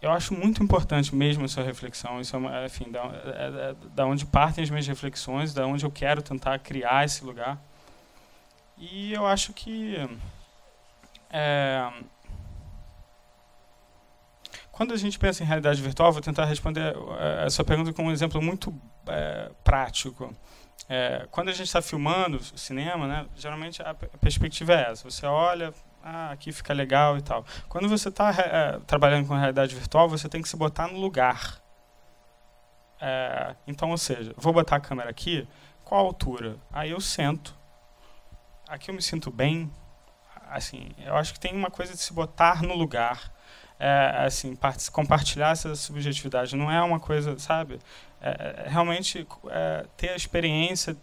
eu 0.00 0.10
acho 0.12 0.32
muito 0.32 0.62
importante 0.62 1.14
mesmo 1.14 1.44
essa 1.44 1.62
reflexão. 1.62 2.20
Isso 2.20 2.34
é, 2.36 2.38
uma, 2.38 2.64
enfim, 2.64 2.90
da, 2.90 3.00
é, 3.00 3.70
é, 3.70 3.76
da 3.94 4.06
onde 4.06 4.24
partem 4.24 4.62
as 4.62 4.70
minhas 4.70 4.86
reflexões, 4.86 5.52
da 5.52 5.66
onde 5.66 5.84
eu 5.84 5.90
quero 5.90 6.22
tentar 6.22 6.58
criar 6.60 7.04
esse 7.04 7.24
lugar. 7.24 7.58
E 8.76 9.12
eu 9.12 9.26
acho 9.26 9.52
que 9.52 9.96
é, 11.30 11.90
quando 14.78 14.94
a 14.94 14.96
gente 14.96 15.18
pensa 15.18 15.42
em 15.42 15.46
realidade 15.46 15.82
virtual, 15.82 16.12
vou 16.12 16.22
tentar 16.22 16.44
responder 16.44 16.94
é, 17.18 17.46
essa 17.46 17.64
pergunta 17.64 17.92
com 17.92 18.04
um 18.04 18.12
exemplo 18.12 18.40
muito 18.40 18.72
é, 19.08 19.50
prático. 19.64 20.32
É, 20.88 21.26
quando 21.32 21.48
a 21.48 21.52
gente 21.52 21.66
está 21.66 21.82
filmando 21.82 22.40
cinema, 22.56 23.08
né, 23.08 23.26
geralmente 23.34 23.82
a, 23.82 23.92
perspectiva 23.92 24.74
é 24.74 24.92
essa. 24.92 25.10
Você 25.10 25.26
olha, 25.26 25.74
ah, 26.00 26.30
aqui 26.30 26.52
fica 26.52 26.72
legal 26.72 27.18
e 27.18 27.22
tal. 27.22 27.44
Quando 27.68 27.88
você 27.88 28.08
está 28.08 28.30
é, 28.30 28.78
trabalhando 28.86 29.26
com 29.26 29.34
realidade 29.34 29.74
virtual, 29.74 30.08
você 30.08 30.28
tem 30.28 30.40
que 30.40 30.48
se 30.48 30.56
botar 30.56 30.86
no 30.86 31.00
lugar. 31.00 31.60
É, 33.00 33.56
então, 33.66 33.90
ou 33.90 33.98
seja, 33.98 34.32
vou 34.36 34.52
botar 34.52 34.76
a 34.76 34.80
câmera 34.80 35.10
aqui, 35.10 35.44
qual 35.84 36.02
a 36.02 36.04
altura? 36.04 36.56
Aí 36.72 36.90
eu 36.90 37.00
sento. 37.00 37.52
Aqui 38.68 38.92
eu 38.92 38.94
me 38.94 39.02
sinto 39.02 39.28
bem. 39.28 39.68
Assim, 40.48 40.92
eu 41.04 41.16
acho 41.16 41.32
que 41.32 41.40
tem 41.40 41.52
uma 41.52 41.68
coisa 41.68 41.94
de 41.94 41.98
se 41.98 42.12
botar 42.12 42.62
no 42.62 42.76
lugar. 42.76 43.36
É, 43.80 44.24
assim, 44.26 44.58
compartilhar 44.90 45.50
essa 45.50 45.74
subjetividade. 45.76 46.56
Não 46.56 46.70
é 46.70 46.82
uma 46.82 46.98
coisa, 46.98 47.38
sabe? 47.38 47.78
É, 48.20 48.64
é, 48.66 48.68
realmente 48.68 49.26
é, 49.48 49.86
ter 49.96 50.10
a 50.10 50.16
experiência 50.16 50.96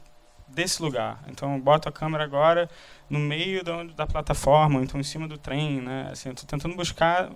desse 0.48 0.82
lugar. 0.82 1.24
Então, 1.28 1.54
eu 1.54 1.62
boto 1.62 1.88
a 1.88 1.92
câmera 1.92 2.24
agora 2.24 2.70
no 3.10 3.20
meio 3.20 3.64
da, 3.64 3.84
da 3.84 4.06
plataforma, 4.08 4.82
então 4.82 5.00
em 5.00 5.04
cima 5.04 5.28
do 5.28 5.38
trem, 5.38 5.82
né? 5.82 6.10
Assim, 6.12 6.30
estou 6.30 6.46
tentando 6.46 6.76
buscar 6.76 7.32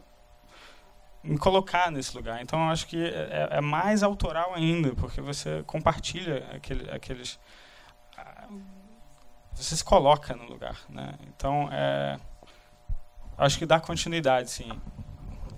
me 1.24 1.38
colocar 1.38 1.92
nesse 1.92 2.16
lugar. 2.16 2.42
Então, 2.42 2.70
acho 2.70 2.88
que 2.88 2.98
é, 3.04 3.50
é, 3.52 3.62
mais 3.62 4.04
autoral 4.04 4.54
ainda, 4.54 4.96
porque 4.96 5.22
você 5.22 5.64
compartilha 5.64 6.48
aquele, 6.54 6.90
aqueles... 6.92 7.40
Você 9.54 9.76
se 9.76 9.84
coloca 9.84 10.34
no 10.36 10.46
lugar, 10.46 10.78
né? 10.88 11.16
Então, 11.28 11.68
é, 11.72 12.18
acho 13.38 13.58
que 13.58 13.66
dá 13.66 13.80
continuidade, 13.80 14.50
sim. 14.50 14.72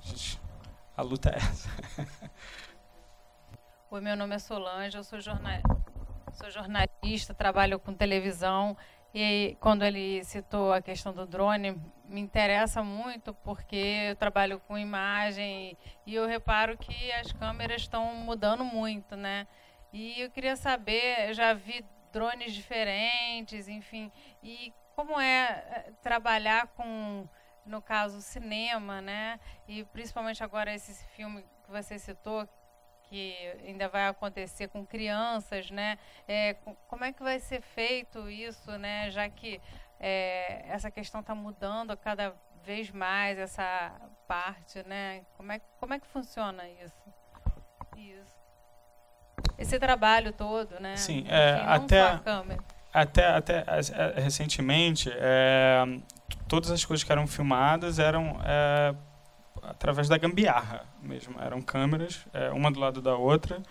A, 0.04 0.08
gente, 0.08 0.40
a 0.98 1.02
luta 1.02 1.30
é 1.30 1.38
essa. 1.38 1.70
Oi, 3.92 4.02
meu 4.02 4.16
nome 4.16 4.36
é 4.36 4.40
Solange, 4.40 4.98
eu 4.98 5.04
sou, 5.04 5.20
jornal... 5.20 5.62
sou 6.34 6.50
jornalista, 6.50 7.34
trabalho 7.34 7.80
com 7.80 7.94
televisão. 7.94 8.76
E 9.14 9.58
quando 9.60 9.84
ele 9.84 10.24
citou 10.24 10.72
a 10.72 10.82
questão 10.82 11.14
do 11.14 11.28
drone, 11.28 11.80
me 12.06 12.22
interessa 12.22 12.82
muito 12.82 13.34
porque 13.34 14.08
eu 14.10 14.16
trabalho 14.16 14.60
com 14.62 14.78
imagem 14.78 15.78
e 16.06 16.16
eu 16.16 16.26
reparo 16.26 16.78
que 16.78 17.12
as 17.12 17.32
câmeras 17.34 17.82
estão 17.82 18.16
mudando 18.16 18.64
muito, 18.64 19.16
né? 19.16 19.46
E 19.92 20.22
eu 20.22 20.32
queria 20.32 20.56
saber, 20.56 21.30
eu 21.30 21.34
já 21.34 21.54
vi 21.54 21.86
drones 22.14 22.54
diferentes, 22.54 23.68
enfim, 23.68 24.10
e 24.42 24.74
como 24.96 25.20
é 25.20 25.46
eh, 25.50 25.92
trabalhar 26.02 26.68
com, 26.68 27.28
no 27.66 27.82
caso, 27.82 28.22
cinema, 28.22 29.02
né? 29.02 29.40
E 29.68 29.84
principalmente 29.86 30.44
agora 30.44 30.74
esse 30.74 30.94
filme 31.10 31.44
que 31.64 31.72
você 31.72 31.98
citou, 32.00 32.48
que 33.04 33.36
ainda 33.66 33.90
vai 33.90 34.08
acontecer 34.08 34.68
com 34.70 34.86
crianças, 34.86 35.70
né? 35.70 35.98
É, 36.28 36.56
como 36.88 37.04
é 37.04 37.12
que 37.12 37.22
vai 37.22 37.40
ser 37.40 37.62
feito 37.62 38.30
isso, 38.30 38.72
né? 38.78 39.12
Já 39.12 39.30
que 39.30 39.62
é, 40.00 40.66
essa 40.68 40.90
questão 40.90 41.22
está 41.22 41.36
mudando 41.36 41.96
cada 41.98 42.34
vez 42.64 42.90
mais 42.90 43.38
essa 43.38 43.92
parte, 44.28 44.82
né? 44.88 45.26
Como 45.36 45.52
é, 45.52 45.60
como 45.80 45.94
é 45.94 46.00
que 46.00 46.08
funciona 46.08 46.68
isso? 46.70 47.14
Isso. 47.98 48.42
Esse 49.58 49.78
trabalho 49.78 50.34
todo, 50.34 50.80
né? 50.80 50.96
Sim, 50.96 51.26
é, 51.28 51.58
Enfim, 51.58 51.86
até, 51.86 52.22
até, 52.94 53.28
até 53.28 53.64
recentemente, 54.16 55.10
é, 55.14 55.86
todas 56.48 56.70
as 56.72 56.84
coisas 56.84 57.04
que 57.04 57.12
eram 57.12 57.26
filmadas 57.26 58.00
eram 58.00 58.40
é, 58.44 58.94
através 59.64 60.10
da 60.10 60.18
gambiarra 60.18 60.86
mesmo. 61.02 61.36
Eram 61.42 61.62
câmeras, 61.62 62.26
é, 62.34 62.50
uma 62.52 62.72
do 62.72 62.80
lado 62.80 63.02
da 63.02 63.16
outra. 63.16 63.62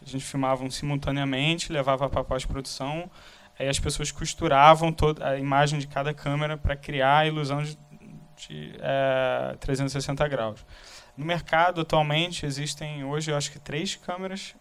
A 0.00 0.04
gente 0.04 0.24
filmava 0.24 0.68
simultaneamente, 0.70 1.70
levava 1.70 2.08
para 2.08 2.24
pós-produção. 2.24 3.10
Aí 3.58 3.68
as 3.68 3.78
pessoas 3.78 4.10
costuravam 4.10 4.90
toda 4.90 5.28
a 5.28 5.38
imagem 5.38 5.78
de 5.78 5.86
cada 5.86 6.14
câmera 6.14 6.56
para 6.56 6.74
criar 6.74 7.18
a 7.18 7.26
ilusão 7.26 7.62
de, 7.62 7.78
de 8.36 8.74
é, 8.80 9.56
360 9.60 10.26
graus. 10.28 10.64
No 11.14 11.26
mercado, 11.26 11.82
atualmente, 11.82 12.46
existem 12.46 13.04
hoje, 13.04 13.30
eu 13.30 13.36
acho 13.36 13.52
que 13.52 13.58
três 13.58 13.96
câmeras. 13.96 14.54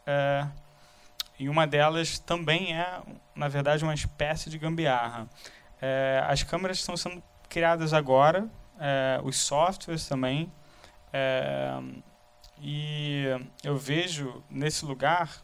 E 1.40 1.48
uma 1.48 1.66
delas 1.66 2.20
também 2.20 2.78
é, 2.78 3.02
na 3.34 3.48
verdade, 3.48 3.84
uma 3.84 3.94
espécie 3.94 4.50
de 4.50 4.58
gambiarra. 4.58 5.28
É, 5.82 6.22
as 6.28 6.44
câmeras 6.44 6.80
estão 6.80 6.98
sendo 6.98 7.24
criadas 7.48 7.94
agora, 7.94 8.50
é, 8.78 9.22
os 9.24 9.38
softwares 9.38 10.06
também. 10.08 10.52
É, 11.14 11.80
e 12.62 13.24
eu 13.64 13.78
vejo 13.78 14.44
nesse 14.50 14.84
lugar 14.84 15.42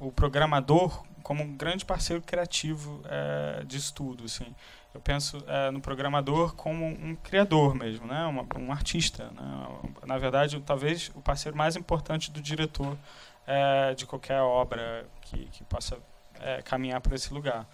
o 0.00 0.10
programador 0.10 1.04
como 1.22 1.44
um 1.44 1.56
grande 1.56 1.84
parceiro 1.84 2.20
criativo 2.20 3.00
é, 3.04 3.62
de 3.64 3.76
estudo. 3.76 4.24
Assim. 4.24 4.52
Eu 4.92 5.00
penso 5.00 5.42
é, 5.46 5.70
no 5.70 5.80
programador 5.80 6.54
como 6.56 6.84
um 6.84 7.14
criador 7.14 7.74
mesmo, 7.76 8.06
né? 8.06 8.24
Uma, 8.26 8.44
um 8.58 8.72
artista. 8.72 9.30
Né? 9.30 9.68
Na 10.04 10.18
verdade, 10.18 10.60
talvez 10.60 11.10
o 11.14 11.20
parceiro 11.22 11.56
mais 11.56 11.76
importante 11.76 12.30
do 12.30 12.42
diretor 12.42 12.98
é, 13.46 13.94
de 13.94 14.06
qualquer 14.06 14.40
obra 14.40 15.06
que, 15.20 15.46
que 15.46 15.64
possa 15.64 15.98
é, 16.40 16.62
caminhar 16.62 17.00
para 17.00 17.14
esse 17.14 17.32
lugar. 17.32 17.66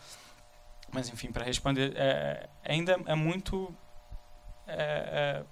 Mas, 0.93 1.09
enfim, 1.09 1.31
para 1.31 1.45
responder, 1.45 1.93
é, 1.97 2.49
ainda 2.64 2.99
é 3.07 3.14
muito 3.14 3.75
é, 4.66 5.43
é, 5.43 5.45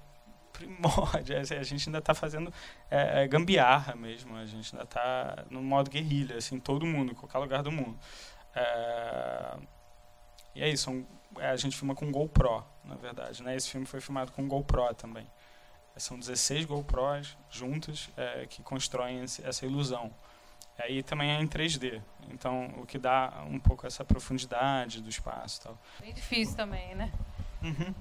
primórdio. 0.52 1.36
A 1.38 1.62
gente 1.62 1.88
ainda 1.88 1.98
está 1.98 2.14
fazendo 2.14 2.52
é, 2.90 3.24
é, 3.24 3.28
gambiarra 3.28 3.94
mesmo. 3.94 4.36
A 4.36 4.46
gente 4.46 4.74
ainda 4.74 4.84
está 4.84 5.44
no 5.50 5.62
modo 5.62 5.90
guerrilha, 5.90 6.36
assim, 6.36 6.58
todo 6.58 6.86
mundo, 6.86 7.12
em 7.12 7.14
qualquer 7.14 7.38
lugar 7.38 7.62
do 7.62 7.70
mundo. 7.70 7.98
É, 8.54 9.56
e 10.54 10.62
é 10.62 10.68
isso. 10.68 10.90
Um, 10.90 11.06
é, 11.38 11.50
a 11.50 11.56
gente 11.56 11.76
filma 11.76 11.94
com 11.94 12.10
GoPro, 12.10 12.64
na 12.84 12.94
verdade. 12.94 13.42
Né? 13.42 13.54
Esse 13.56 13.70
filme 13.70 13.86
foi 13.86 14.00
filmado 14.00 14.32
com 14.32 14.48
GoPro 14.48 14.94
também. 14.94 15.26
São 15.96 16.18
16 16.18 16.66
GoPros 16.66 17.36
juntas 17.50 18.10
é, 18.16 18.46
que 18.46 18.62
constroem 18.62 19.22
esse, 19.22 19.44
essa 19.46 19.64
ilusão. 19.64 20.12
E 20.88 21.02
também 21.02 21.30
é 21.30 21.40
em 21.40 21.48
3D, 21.48 22.02
então 22.30 22.66
o 22.76 22.84
que 22.84 22.98
dá 22.98 23.44
um 23.48 23.58
pouco 23.58 23.86
essa 23.86 24.04
profundidade 24.04 25.00
do 25.00 25.08
espaço. 25.08 25.62
Tal. 25.62 25.78
Bem 26.00 26.12
difícil 26.12 26.54
também, 26.54 26.94
né? 26.94 27.10
Uhum. 27.62 27.94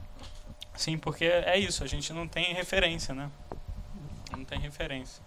Sim, 0.76 0.98
porque 0.98 1.24
é 1.24 1.58
isso, 1.58 1.86
a 1.86 1.88
gente 1.88 2.12
não 2.12 2.28
tem 2.28 2.54
referência, 2.54 3.16
né? 3.16 3.32
Não 4.30 4.44
tem 4.44 4.60
referência. 4.60 5.24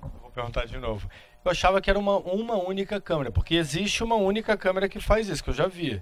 Vou 0.00 0.30
perguntar 0.30 0.64
de 0.64 0.78
novo. 0.78 1.10
Eu 1.44 1.50
achava 1.50 1.80
que 1.80 1.90
era 1.90 1.98
uma, 1.98 2.18
uma 2.18 2.54
única 2.54 3.00
câmera, 3.00 3.32
porque 3.32 3.56
existe 3.56 4.04
uma 4.04 4.14
única 4.14 4.56
câmera 4.56 4.88
que 4.88 5.00
faz 5.00 5.28
isso, 5.28 5.42
que 5.42 5.50
eu 5.50 5.54
já 5.54 5.66
vi. 5.66 6.00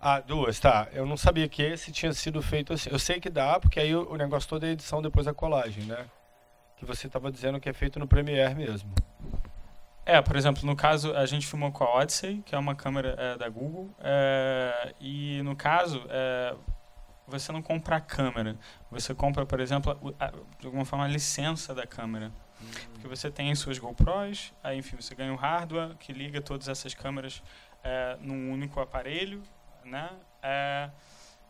Ah, 0.00 0.20
duas, 0.20 0.60
tá. 0.60 0.88
Eu 0.92 1.04
não 1.04 1.16
sabia 1.16 1.48
que 1.48 1.62
esse 1.62 1.90
tinha 1.90 2.12
sido 2.12 2.40
feito 2.40 2.72
assim. 2.72 2.88
Eu 2.90 2.98
sei 2.98 3.20
que 3.20 3.28
dá, 3.28 3.58
porque 3.58 3.80
aí 3.80 3.94
o, 3.94 4.12
o 4.12 4.16
negócio 4.16 4.48
todo 4.48 4.64
é 4.64 4.70
edição 4.70 5.02
depois 5.02 5.26
da 5.26 5.34
colagem, 5.34 5.84
né? 5.84 6.06
Que 6.76 6.84
você 6.84 7.08
estava 7.08 7.32
dizendo 7.32 7.58
que 7.58 7.68
é 7.68 7.72
feito 7.72 7.98
no 7.98 8.06
Premiere 8.06 8.54
mesmo. 8.54 8.88
É, 10.06 10.22
por 10.22 10.36
exemplo, 10.36 10.64
no 10.64 10.74
caso, 10.74 11.14
a 11.14 11.26
gente 11.26 11.46
filmou 11.46 11.70
com 11.70 11.84
a 11.84 11.96
Odyssey, 11.96 12.42
que 12.46 12.54
é 12.54 12.58
uma 12.58 12.74
câmera 12.74 13.14
é, 13.18 13.36
da 13.36 13.48
Google, 13.48 13.90
é, 14.00 14.94
e 14.98 15.42
no 15.42 15.54
caso, 15.54 16.02
é, 16.08 16.54
você 17.26 17.52
não 17.52 17.60
compra 17.60 17.96
a 17.96 18.00
câmera, 18.00 18.56
você 18.90 19.14
compra, 19.14 19.44
por 19.44 19.60
exemplo, 19.60 20.14
a, 20.18 20.32
de 20.58 20.66
alguma 20.66 20.86
forma, 20.86 21.04
a 21.04 21.08
licença 21.08 21.74
da 21.74 21.86
câmera. 21.86 22.32
Hum. 22.58 22.66
Porque 22.94 23.06
você 23.06 23.30
tem 23.30 23.50
as 23.52 23.58
suas 23.58 23.78
GoPros, 23.78 24.54
aí, 24.64 24.78
enfim, 24.78 24.96
você 24.96 25.14
ganha 25.14 25.30
um 25.30 25.36
hardware 25.36 25.94
que 25.96 26.10
liga 26.10 26.40
todas 26.40 26.68
essas 26.68 26.94
câmeras 26.94 27.42
é, 27.84 28.16
num 28.22 28.50
único 28.50 28.80
aparelho, 28.80 29.42
né? 29.88 30.10
É, 30.42 30.90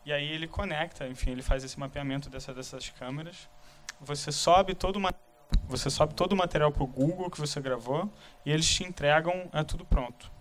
e 0.05 0.13
aí 0.13 0.27
ele 0.31 0.47
conecta, 0.47 1.07
enfim, 1.07 1.31
ele 1.31 1.41
faz 1.41 1.63
esse 1.63 1.79
mapeamento 1.79 2.29
dessa, 2.29 2.53
dessas 2.53 2.89
câmeras. 2.89 3.49
Você 4.01 4.31
sobe 4.31 4.73
todo 4.73 4.95
uma 4.95 5.13
você 5.67 5.89
sobe 5.89 6.13
todo 6.13 6.33
o 6.33 6.35
material 6.35 6.71
para 6.71 6.83
o 6.83 6.87
Google 6.87 7.29
que 7.29 7.39
você 7.39 7.59
gravou 7.59 8.11
e 8.45 8.51
eles 8.51 8.67
te 8.67 8.83
entregam 8.83 9.49
é 9.51 9.63
tudo 9.63 9.83
pronto. 9.85 10.31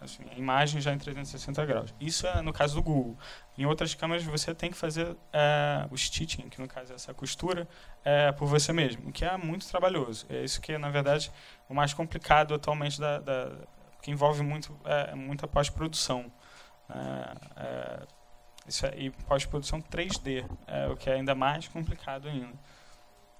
Assim, 0.00 0.22
a 0.30 0.38
imagem 0.38 0.80
já 0.80 0.92
em 0.92 0.98
360 0.98 1.64
graus. 1.66 1.94
Isso 2.00 2.26
é 2.26 2.40
no 2.40 2.52
caso 2.52 2.76
do 2.76 2.82
Google. 2.82 3.18
Em 3.58 3.66
outras 3.66 3.94
câmeras 3.94 4.24
você 4.24 4.54
tem 4.54 4.70
que 4.70 4.76
fazer 4.76 5.14
é, 5.30 5.86
o 5.90 5.96
stitching, 5.96 6.48
que 6.48 6.58
no 6.60 6.66
caso 6.66 6.92
é 6.92 6.94
essa 6.94 7.12
costura, 7.12 7.68
é, 8.02 8.32
por 8.32 8.46
você 8.46 8.72
mesmo, 8.72 9.10
o 9.10 9.12
que 9.12 9.24
é 9.26 9.36
muito 9.36 9.68
trabalhoso. 9.68 10.24
É 10.30 10.42
isso 10.42 10.60
que 10.62 10.78
na 10.78 10.88
verdade, 10.88 11.30
o 11.68 11.74
mais 11.74 11.92
complicado 11.92 12.54
atualmente, 12.54 12.98
da, 12.98 13.18
da 13.18 13.52
que 14.00 14.10
envolve 14.10 14.42
muito, 14.42 14.74
é, 14.86 15.14
muita 15.14 15.46
pós-produção. 15.46 16.32
É, 16.94 18.06
isso 18.66 18.86
é, 18.86 18.94
e 18.96 19.10
pós-produção 19.10 19.80
3D, 19.82 20.48
é, 20.66 20.86
o 20.88 20.96
que 20.96 21.10
é 21.10 21.14
ainda 21.14 21.34
mais 21.34 21.66
complicado 21.68 22.28
ainda. 22.28 22.56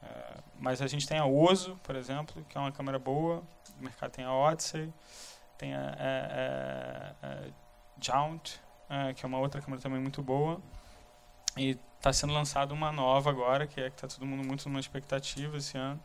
É, 0.02 0.34
mas 0.58 0.82
a 0.82 0.86
gente 0.86 1.06
tem 1.06 1.18
a 1.18 1.26
Oso, 1.26 1.78
por 1.82 1.94
exemplo, 1.94 2.44
que 2.48 2.56
é 2.56 2.60
uma 2.60 2.72
câmera 2.72 2.98
boa. 2.98 3.42
O 3.78 3.82
mercado 3.82 4.10
tem 4.10 4.24
a 4.24 4.32
Odyssey, 4.32 4.92
tem 5.56 5.74
a, 5.74 5.80
a, 5.80 7.26
a, 7.26 7.28
a 7.28 7.50
Jaunt, 8.00 8.60
é, 8.88 9.14
que 9.14 9.24
é 9.24 9.28
uma 9.28 9.38
outra 9.38 9.60
câmera 9.60 9.82
também 9.82 10.00
muito 10.00 10.22
boa. 10.22 10.60
E 11.56 11.78
está 11.96 12.12
sendo 12.12 12.32
lançada 12.32 12.72
uma 12.72 12.90
nova 12.90 13.30
agora, 13.30 13.66
que 13.66 13.80
é 13.80 13.90
que 13.90 13.96
está 13.96 14.08
todo 14.08 14.26
mundo 14.26 14.46
muito 14.46 14.68
numa 14.68 14.80
expectativa 14.80 15.56
esse 15.58 15.76
ano, 15.76 16.00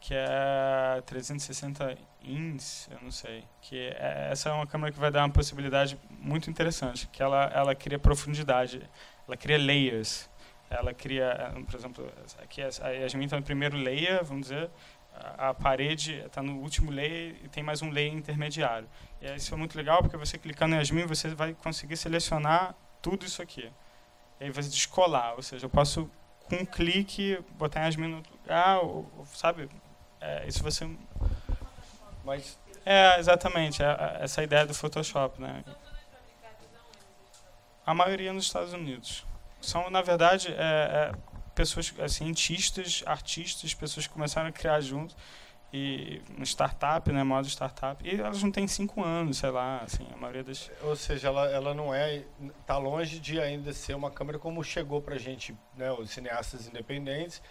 que 0.00 0.14
é 0.14 1.02
360 1.06 1.96
ins, 2.24 2.88
eu 2.90 2.98
não 3.02 3.10
sei. 3.10 3.44
Que 3.60 3.88
é, 3.88 4.28
essa 4.30 4.48
é 4.48 4.52
uma 4.52 4.66
câmera 4.66 4.92
que 4.92 4.98
vai 4.98 5.10
dar 5.10 5.20
uma 5.20 5.30
possibilidade 5.30 5.98
muito 6.20 6.50
interessante, 6.50 7.08
que 7.08 7.22
ela 7.22 7.44
ela 7.54 7.74
cria 7.74 7.98
profundidade, 7.98 8.82
ela 9.26 9.36
cria 9.36 9.58
layers 9.58 10.28
ela 10.70 10.92
cria, 10.92 11.52
por 11.66 11.78
exemplo, 11.78 12.12
aqui 12.42 12.62
a 12.62 12.88
Yasmin 12.88 13.24
está 13.24 13.36
no 13.36 13.42
primeiro 13.42 13.76
layer, 13.76 14.24
vamos 14.24 14.48
dizer, 14.48 14.70
a 15.38 15.54
parede 15.54 16.14
está 16.14 16.42
no 16.42 16.58
último 16.58 16.90
layer 16.90 17.36
e 17.44 17.48
tem 17.48 17.62
mais 17.62 17.82
um 17.82 17.90
layer 17.90 18.12
intermediário. 18.12 18.88
E 19.20 19.32
isso 19.34 19.54
é 19.54 19.56
muito 19.56 19.76
legal 19.76 20.02
porque 20.02 20.16
você 20.16 20.36
clicando 20.36 20.74
em 20.74 20.78
Yasmin 20.78 21.06
você 21.06 21.28
vai 21.28 21.54
conseguir 21.54 21.96
selecionar 21.96 22.74
tudo 23.00 23.24
isso 23.24 23.40
aqui. 23.40 23.70
E 24.40 24.44
aí 24.44 24.50
você 24.50 24.68
descolar, 24.68 25.34
ou 25.36 25.42
seja, 25.42 25.66
eu 25.66 25.70
posso 25.70 26.10
com 26.48 26.56
um 26.56 26.66
clique 26.66 27.38
botar 27.56 27.84
Yasmin 27.84 28.08
no 28.08 28.16
lugar, 28.16 28.78
ou, 28.80 29.08
sabe? 29.32 29.68
É, 30.20 30.46
isso 30.48 30.62
você. 30.62 30.88
Mas 32.24 32.58
é 32.84 33.18
exatamente 33.18 33.82
é, 33.82 33.86
é, 33.86 34.24
essa 34.24 34.42
ideia 34.42 34.66
do 34.66 34.74
Photoshop, 34.74 35.40
né? 35.40 35.64
A 37.86 37.94
maioria 37.94 38.32
nos 38.32 38.44
Estados 38.44 38.72
Unidos. 38.72 39.24
São, 39.60 39.90
na 39.90 40.02
verdade, 40.02 40.48
é, 40.52 40.52
é, 40.58 41.12
pessoas, 41.54 41.92
é, 41.98 42.08
cientistas, 42.08 43.02
artistas, 43.06 43.74
pessoas 43.74 44.06
que 44.06 44.12
começaram 44.12 44.48
a 44.48 44.52
criar 44.52 44.80
juntos 44.80 45.16
e 45.72 46.22
uma 46.36 46.44
startup, 46.44 47.10
né, 47.10 47.24
modo 47.24 47.48
startup, 47.48 48.00
e 48.06 48.20
elas 48.20 48.40
não 48.42 48.52
têm 48.52 48.68
cinco 48.68 49.02
anos, 49.02 49.38
sei 49.38 49.50
lá, 49.50 49.78
assim, 49.78 50.06
a 50.14 50.16
maioria 50.16 50.44
das... 50.44 50.70
Ou 50.82 50.94
seja, 50.94 51.26
ela, 51.26 51.50
ela 51.50 51.74
não 51.74 51.92
é, 51.92 52.22
tá 52.64 52.78
longe 52.78 53.18
de 53.18 53.40
ainda 53.40 53.72
ser 53.72 53.94
uma 53.94 54.08
câmera 54.08 54.38
como 54.38 54.62
chegou 54.62 55.02
pra 55.02 55.18
gente, 55.18 55.52
né, 55.76 55.90
os 55.90 56.10
cineastas 56.10 56.68
independentes, 56.68 57.42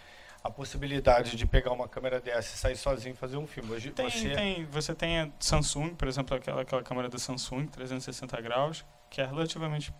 a 0.44 0.50
possibilidade 0.50 1.36
de 1.36 1.46
pegar 1.46 1.72
uma 1.72 1.88
câmera 1.88 2.20
dessa 2.20 2.54
e 2.54 2.58
sair 2.58 2.76
sozinho 2.76 3.14
e 3.14 3.16
fazer 3.16 3.38
um 3.38 3.46
filme. 3.46 3.72
Hoje, 3.72 3.90
tem, 3.90 4.10
você... 4.10 4.30
tem, 4.30 4.64
você 4.66 4.94
tem 4.94 5.20
a 5.20 5.30
Samsung, 5.40 5.94
por 5.94 6.06
exemplo, 6.06 6.36
aquela, 6.36 6.60
aquela 6.60 6.82
câmera 6.82 7.08
da 7.08 7.16
Samsung, 7.18 7.66
360 7.66 8.38
graus, 8.42 8.84
que 9.08 9.22
é 9.22 9.24
relativamente 9.24 9.90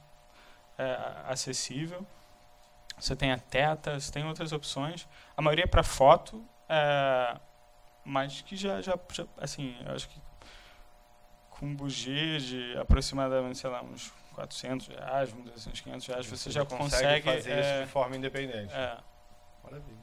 é, 0.77 0.99
acessível. 1.27 2.07
Você 2.99 3.17
tem 3.17 3.33
a 3.33 3.39
Teta, 3.39 3.99
você 3.99 4.13
tem 4.13 4.23
outras 4.27 4.53
opções. 4.53 5.09
A 5.35 5.41
maioria 5.41 5.65
é 5.65 5.67
para 5.67 5.83
foto, 5.83 6.45
é, 6.69 7.41
mas 8.05 8.43
que 8.43 8.55
já, 8.55 8.83
já, 8.83 8.99
já, 9.13 9.25
assim, 9.39 9.75
eu 9.87 9.95
acho 9.95 10.11
que 10.11 10.21
com 11.49 11.65
um 11.65 11.75
budget 11.75 12.47
de 12.47 12.77
aproximadamente, 12.77 13.57
sei 13.57 13.71
lá, 13.71 13.83
uns 13.83 14.13
400 14.35 14.89
reais, 14.89 15.35
assim, 15.57 15.71
uns 15.71 15.81
500 15.81 16.07
reais, 16.07 16.27
você, 16.27 16.37
você 16.37 16.51
já 16.51 16.67
consegue, 16.67 17.23
consegue 17.23 17.23
fazer 17.23 17.51
é, 17.51 17.61
isso 17.61 17.87
de 17.87 17.91
forma 17.91 18.15
independente. 18.15 18.75
É. 18.75 18.99
Maravilha. 19.65 19.97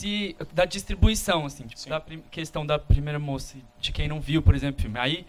Se 0.00 0.36
da 0.52 0.64
distribuição 0.64 1.46
assim 1.46 1.66
tipo, 1.66 1.88
da 1.88 2.00
questão 2.30 2.64
da 2.64 2.78
primeira 2.78 3.18
moça 3.18 3.58
de 3.78 3.92
quem 3.92 4.08
não 4.08 4.20
viu 4.20 4.42
por 4.42 4.54
exemplo 4.54 4.80
filme 4.80 4.98
aí 4.98 5.26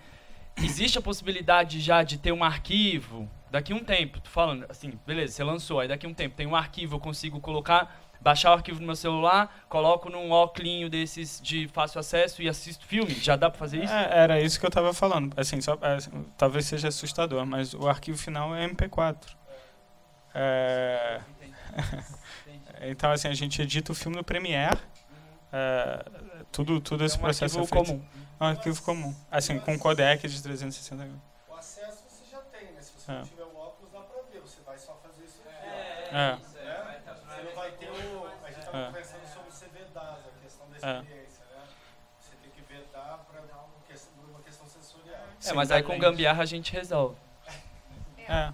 existe 0.57 0.97
a 0.97 1.01
possibilidade 1.01 1.79
já 1.79 2.03
de 2.03 2.17
ter 2.17 2.31
um 2.31 2.43
arquivo 2.43 3.29
daqui 3.51 3.73
a 3.73 3.75
um 3.75 3.83
tempo, 3.83 4.21
tô 4.21 4.29
falando 4.29 4.65
assim, 4.69 4.93
beleza, 5.05 5.33
você 5.33 5.43
lançou, 5.43 5.81
aí 5.81 5.87
daqui 5.87 6.05
a 6.05 6.09
um 6.09 6.13
tempo 6.13 6.35
tem 6.35 6.47
um 6.47 6.55
arquivo, 6.55 6.95
eu 6.95 6.99
consigo 6.99 7.39
colocar 7.41 8.01
baixar 8.21 8.51
o 8.51 8.53
arquivo 8.53 8.79
no 8.79 8.85
meu 8.85 8.95
celular, 8.95 9.65
coloco 9.67 10.09
num 10.09 10.31
óculos 10.31 10.89
desses 10.89 11.41
de 11.41 11.67
fácil 11.67 11.99
acesso 11.99 12.41
e 12.41 12.47
assisto 12.47 12.85
filme. 12.85 13.11
Já 13.15 13.35
dá 13.35 13.49
para 13.49 13.57
fazer 13.57 13.83
isso? 13.83 13.91
É, 13.91 14.09
era 14.11 14.39
isso 14.39 14.59
que 14.59 14.65
eu 14.65 14.69
estava 14.69 14.93
falando. 14.93 15.33
Assim, 15.35 15.59
só, 15.59 15.73
é, 15.81 15.97
talvez 16.37 16.65
seja 16.65 16.87
assustador, 16.87 17.45
mas 17.45 17.73
o 17.73 17.87
arquivo 17.87 18.17
final 18.17 18.55
é 18.55 18.67
MP4. 18.67 19.17
É... 20.33 21.21
então, 22.89 23.11
assim, 23.11 23.27
a 23.27 23.33
gente 23.33 23.61
edita 23.61 23.91
o 23.91 23.95
filme 23.95 24.17
no 24.17 24.23
Premiere. 24.23 24.79
É, 25.53 26.05
tudo, 26.51 26.79
tudo 26.79 27.03
esse 27.03 27.15
é 27.15 27.19
um 27.19 27.21
processo 27.21 27.59
arquivo 27.59 27.81
é 27.81 27.85
feito. 27.85 27.99
comum. 27.99 28.05
É 28.39 28.43
um 28.43 28.47
arquivo 28.47 28.81
comum. 28.83 29.15
Assim, 29.29 29.59
com 29.59 29.77
codec 29.77 30.27
de 30.27 30.41
360 30.41 31.07
O 31.49 31.55
acesso 31.55 32.03
você 32.09 32.31
já 32.31 32.39
tem, 32.39 32.71
né? 32.71 32.81
Se 32.81 32.93
você 32.97 33.11
É. 33.11 33.15
não 33.15 33.23
tiver 33.25 33.43
o 33.43 33.57
óculos, 33.57 33.91
dá 33.91 33.99
pra 33.99 34.21
ver. 34.31 34.39
Você 34.39 34.61
vai 34.65 34.77
só 34.77 34.93
fazer 35.03 35.25
isso 35.25 35.41
aqui. 35.45 36.15
É. 36.15 36.37
Você 36.37 37.43
não 37.43 37.55
vai 37.55 37.71
ter 37.71 37.89
o. 37.89 38.25
A 38.45 38.47
gente 38.49 38.59
estava 38.59 38.77
É. 38.77 38.85
conversando 38.87 39.27
sobre 39.27 39.49
o 39.49 39.53
CVDAS, 39.53 40.19
a 40.25 40.43
questão 40.43 40.67
da 40.69 40.75
É. 40.75 40.99
experiência, 41.01 41.43
né? 41.51 41.63
Você 42.19 42.35
tem 42.41 42.51
que 42.51 42.73
vedar 42.73 43.25
uma 44.31 44.39
questão 44.43 44.67
sensorial. 44.67 45.19
É, 45.45 45.53
mas 45.53 45.71
aí 45.71 45.83
com 45.83 45.99
gambiarra 45.99 46.43
a 46.43 46.45
gente 46.45 46.71
resolve. 46.71 47.17
É. 48.27 48.53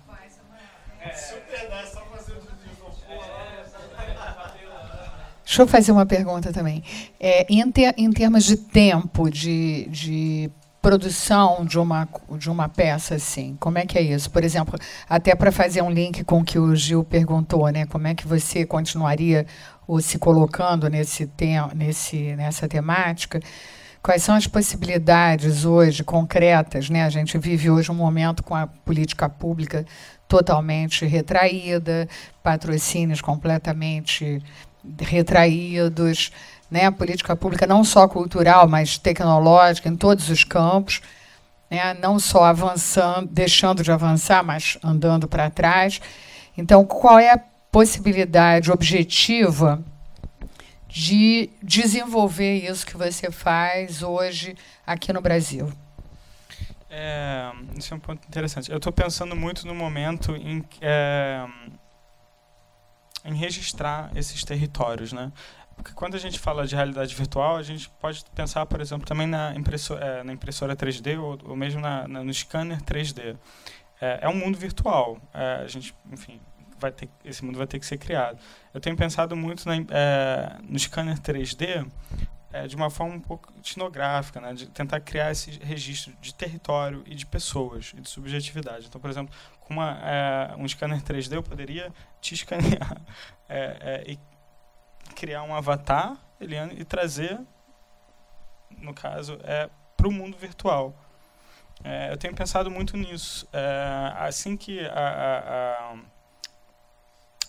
Deixa 5.46 5.62
eu 5.62 5.68
fazer 5.68 5.92
uma 5.92 6.06
pergunta 6.06 6.52
também. 6.52 6.84
É, 7.20 7.46
em, 7.50 7.72
ter- 7.72 7.94
em 7.98 8.12
termos 8.12 8.44
de 8.44 8.58
tempo 8.58 9.30
de, 9.30 9.88
de 9.90 10.52
produção 10.82 11.66
de 11.66 11.80
uma, 11.80 12.08
de 12.38 12.50
uma 12.50 12.68
peça, 12.68 13.16
assim, 13.16 13.56
como 13.60 13.78
é 13.78 13.86
que 13.86 13.98
é 13.98 14.02
isso? 14.02 14.30
Por 14.30 14.44
exemplo, 14.44 14.78
até 15.10 15.34
para 15.36 15.52
fazer 15.52 15.82
um 15.82 15.90
link 15.90 16.24
com 16.26 16.40
o 16.40 16.44
que 16.44 16.60
o 16.60 16.76
Gil 16.76 17.04
perguntou, 17.04 17.68
né? 17.70 17.86
Como 17.86 18.08
é 18.08 18.14
que 18.14 18.28
você 18.28 18.66
continuaria 18.66 19.46
ou 19.88 20.02
se 20.02 20.20
colocando 20.20 20.90
nesse 20.90 21.26
tem, 21.26 21.56
nesse, 21.76 22.36
nessa 22.36 22.68
temática? 22.68 23.40
Quais 24.08 24.24
são 24.24 24.36
as 24.36 24.48
possibilidades 24.48 25.66
hoje 25.66 26.02
concretas? 26.02 26.90
Né? 26.90 27.04
A 27.04 27.10
gente 27.10 27.38
vive 27.38 27.70
hoje 27.70 27.92
um 27.92 27.96
momento 27.96 28.42
com 28.42 28.56
a 28.56 28.66
política 28.66 29.28
pública 29.28 29.86
totalmente 30.30 31.06
retraída, 31.06 32.08
patrocínios 32.42 33.20
completamente 33.20 34.42
retraídos, 34.98 36.32
né? 36.72 36.90
Política 36.90 37.36
pública 37.36 37.68
não 37.68 37.84
só 37.84 38.08
cultural, 38.08 38.66
mas 38.66 38.98
tecnológica 38.98 39.90
em 39.90 39.98
todos 39.98 40.30
os 40.30 40.46
campos, 40.46 41.02
né? 41.70 41.94
Não 41.96 42.18
só 42.18 42.46
avançando, 42.46 43.28
deixando 43.28 43.84
de 43.84 43.92
avançar, 43.92 44.42
mas 44.42 44.78
andando 44.82 45.28
para 45.28 45.50
trás. 45.50 46.00
Então, 46.58 46.86
qual 46.86 47.20
é 47.20 47.34
a 47.34 47.42
possibilidade 47.70 48.72
objetiva 48.72 49.84
de 50.88 51.50
desenvolver 51.62 52.70
isso 52.70 52.86
que 52.86 52.96
você 52.98 53.30
faz 53.32 54.02
hoje 54.02 54.56
aqui 54.86 55.12
no 55.12 55.22
Brasil? 55.22 55.72
É, 56.90 57.52
isso 57.78 57.94
é 57.94 57.98
um 57.98 58.00
ponto 58.00 58.26
interessante. 58.28 58.72
Eu 58.72 58.78
estou 58.78 58.94
pensando 58.94 59.36
muito 59.36 59.68
no 59.68 59.76
momento 59.76 60.36
em, 60.36 60.64
é, 60.82 61.46
em 63.26 63.36
registrar 63.36 64.10
esses 64.16 64.44
territórios, 64.44 65.12
né? 65.12 65.32
Porque 65.76 65.92
quando 65.94 66.16
a 66.16 66.20
gente 66.20 66.40
fala 66.40 66.66
de 66.66 66.76
realidade 66.76 67.14
virtual, 67.14 67.58
a 67.58 67.62
gente 67.64 67.88
pode 68.02 68.24
pensar, 68.34 68.66
por 68.66 68.82
exemplo, 68.82 69.06
também 69.06 69.28
na 69.28 69.54
impressora, 69.56 70.04
é, 70.06 70.24
na 70.24 70.34
impressora 70.34 70.76
3D 70.76 71.20
ou, 71.22 71.38
ou 71.50 71.56
mesmo 71.56 71.80
na, 71.82 72.08
na- 72.08 72.24
no 72.24 72.34
scanner 72.34 72.82
3D. 72.82 73.36
É, 74.02 74.20
é 74.24 74.30
um 74.30 74.36
mundo 74.36 74.58
virtual. 74.58 75.20
É, 75.34 75.62
a 75.64 75.68
gente, 75.68 75.94
enfim, 76.12 76.40
vai 76.80 76.92
ter, 76.92 77.10
esse 77.24 77.44
mundo 77.44 77.58
vai 77.58 77.68
ter 77.68 77.80
que 77.80 77.86
ser 77.86 77.98
criado. 77.98 78.40
Eu 78.74 78.80
tenho 78.80 78.96
pensado 78.96 79.36
muito 79.36 79.68
na, 79.68 79.76
é, 79.76 80.58
no 80.64 80.78
scanner 80.78 81.18
3D 81.20 81.90
é, 82.52 82.68
de 82.68 82.76
uma 82.76 82.90
forma 82.90 83.16
um 83.16 83.20
pouco 83.20 83.52
etnográfica, 83.58 84.40
né? 84.40 84.54
de 84.54 84.68
tentar 84.68 85.00
criar 85.02 85.32
esse 85.32 85.52
registro 85.60 86.14
de 86.22 86.34
território 86.34 87.04
e 87.06 87.14
de 87.14 87.26
pessoas 87.26 87.94
e 87.96 88.02
de 88.02 88.10
subjetividade. 88.10 88.88
Então, 88.88 89.00
por 89.00 89.10
exemplo, 89.10 89.34
com 89.62 89.74
uma, 89.74 90.00
é, 90.04 90.56
um 90.58 90.68
scanner 90.68 91.02
3D 91.02 91.34
eu 91.34 91.44
poderia 91.44 91.92
te 92.22 92.34
escanear 92.34 93.02
e 94.06 94.18
criar 95.16 95.44
um 95.44 95.54
avatar, 95.54 96.18
Eliane, 96.40 96.76
e 96.78 96.86
trazer, 96.86 97.40
no 98.78 98.94
caso, 98.94 99.38
é, 99.44 99.70
para 99.96 100.08
o 100.08 100.12
mundo 100.12 100.38
virtual. 100.38 100.96
É, 101.84 102.12
eu 102.12 102.18
tenho 102.18 102.34
pensado 102.34 102.70
muito 102.70 102.96
nisso. 102.98 103.48
É, 103.54 104.14
assim 104.18 104.58
que 104.58 104.80
a, 104.86 104.92
a, 104.94 105.96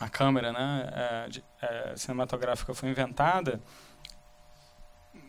a 0.01 0.09
câmera 0.09 0.53
né, 0.53 0.91
é, 0.93 1.29
de- 1.29 1.45
é, 1.61 1.95
cinematográfica 1.97 2.75
foi 2.75 2.89
inventada, 2.89 3.61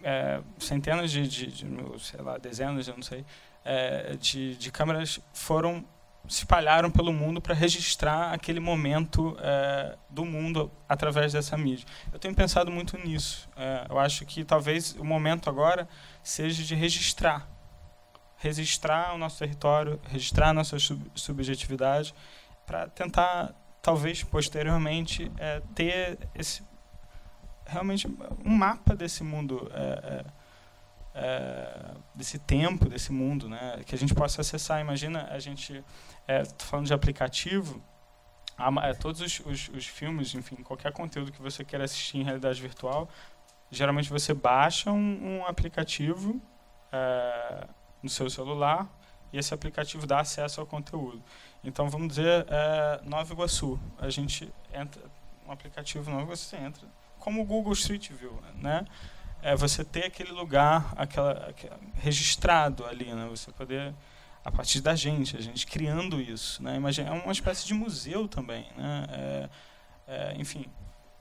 é, 0.04 0.42
centenas 0.58 1.12
de, 1.12 1.28
de, 1.28 1.48
de, 1.48 1.66
sei 2.00 2.22
lá, 2.22 2.38
dezenas, 2.38 2.88
eu 2.88 2.96
não 2.96 3.04
sei, 3.04 3.26
é, 3.66 4.16
de, 4.16 4.56
de 4.56 4.72
câmeras 4.72 5.20
foram 5.34 5.86
se 6.28 6.40
espalharam 6.40 6.92
pelo 6.92 7.12
mundo 7.12 7.42
para 7.42 7.56
registrar 7.56 8.34
aquele 8.34 8.60
momento 8.60 9.36
é, 9.40 9.98
do 10.10 10.24
mundo 10.24 10.72
através 10.88 11.34
dessa 11.34 11.58
mídia. 11.58 11.88
Eu 12.14 12.20
tenho 12.20 12.36
pensado 12.36 12.70
muito 12.70 12.98
nisso. 12.98 13.50
É, 13.56 13.88
eu 13.90 13.98
acho 13.98 14.26
que 14.26 14.44
talvez 14.44 14.94
o 15.00 15.04
momento 15.04 15.50
agora 15.50 15.88
seja 16.22 16.62
de 16.64 16.76
registrar, 16.76 17.48
registrar 18.38 19.16
o 19.16 19.18
nosso 19.18 19.40
território, 19.40 20.00
registrar 20.08 20.50
a 20.50 20.54
nossa 20.54 20.78
sub 20.78 21.02
subjetividade, 21.16 22.14
para 22.66 22.88
tentar 22.90 23.56
talvez 23.82 24.24
posteriormente 24.24 25.32
é, 25.38 25.62
ter 25.74 26.18
esse 26.36 26.68
realmente 27.70 28.08
um 28.44 28.56
mapa 28.56 28.96
desse 28.96 29.24
mundo, 29.24 29.72
é, 29.74 29.82
é, 29.84 30.26
é, 31.14 31.92
desse 32.16 32.40
tempo, 32.40 32.90
desse 32.90 33.12
mundo, 33.12 33.48
né, 33.48 33.82
que 33.86 33.94
a 33.94 33.98
gente 33.98 34.14
possa 34.14 34.42
acessar. 34.42 34.82
Imagina 34.82 35.28
a 35.32 35.40
gente, 35.40 35.84
é, 36.28 36.44
falando 36.58 36.88
de 36.88 36.94
aplicativo, 36.94 37.82
a 38.58 38.88
é, 38.88 38.94
todos 38.94 39.22
os, 39.22 39.40
os, 39.46 39.70
os 39.70 39.86
filmes, 39.86 40.34
enfim, 40.34 40.58
qualquer 40.58 40.92
conteúdo 40.92 41.32
que 41.32 41.42
você 41.42 41.64
queira 41.64 41.86
assistir 41.86 42.18
em 42.18 42.24
realidade 42.24 42.62
virtual, 42.62 43.08
geralmente 43.72 44.10
você 44.10 44.34
baixa 44.34 44.92
um, 44.92 45.38
um 45.38 45.46
aplicativo 45.46 46.42
no 48.02 48.10
seu 48.10 48.28
celular 48.32 48.90
e 49.32 49.38
esse 49.38 49.54
aplicativo 49.54 50.06
dá 50.06 50.20
acesso 50.20 50.60
ao 50.62 50.68
conteúdo. 50.68 51.22
Então, 51.64 51.90
vamos 51.90 52.10
dizer, 52.10 52.46
é, 52.50 53.02
Nova 53.04 53.34
Iguaçu, 53.34 53.80
a 54.00 54.10
gente 54.10 54.52
entra, 54.74 55.02
um 55.48 55.52
aplicativo 55.52 56.10
Nova 56.10 56.24
Iguaçu, 56.24 56.46
você 56.46 56.58
entra, 56.58 56.88
como 57.20 57.42
o 57.42 57.46
Google 57.46 57.74
Street 57.74 58.10
View, 58.12 58.38
né? 58.56 58.86
É 59.42 59.56
você 59.56 59.84
ter 59.84 60.06
aquele 60.06 60.32
lugar, 60.32 60.94
aquela, 60.96 61.32
aquela- 61.50 61.80
registrado 61.96 62.86
ali, 62.86 63.14
né? 63.14 63.28
Você 63.30 63.52
poder 63.52 63.94
a 64.44 64.52
partir 64.52 64.82
da 64.82 64.96
gente, 64.96 65.36
a 65.38 65.42
gente 65.42 65.68
criando 65.68 66.20
isso, 66.20 66.64
né? 66.64 66.76
Imagina, 66.76 67.10
é 67.10 67.12
uma 67.12 67.32
espécie 67.32 67.66
de 67.66 67.74
museu 67.74 68.28
também, 68.28 68.66
né? 68.76 69.06
É, 69.10 69.50
é, 70.08 70.36
enfim, 70.38 70.66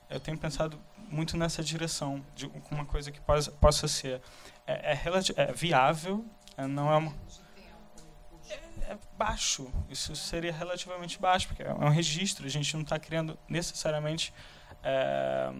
eu 0.09 0.19
tenho 0.19 0.37
pensado 0.37 0.79
muito 1.09 1.37
nessa 1.37 1.63
direção 1.63 2.23
de 2.35 2.49
uma 2.71 2.85
coisa 2.85 3.11
que 3.11 3.19
possa, 3.21 3.51
possa 3.51 3.87
ser 3.87 4.21
é, 4.65 4.93
é, 4.93 4.99
é 5.35 5.53
viável, 5.53 6.25
é, 6.57 6.65
não 6.65 6.91
é 6.91 6.97
uma 6.97 7.13
é 8.89 8.97
baixo. 9.17 9.71
Isso 9.87 10.15
seria 10.15 10.51
relativamente 10.51 11.19
baixo, 11.19 11.47
porque 11.47 11.61
é 11.61 11.71
um 11.73 11.89
registro. 11.89 12.45
A 12.45 12.49
gente 12.49 12.73
não 12.73 12.81
está 12.81 12.97
criando 12.97 13.37
necessariamente 13.47 14.33
é, 14.83 15.53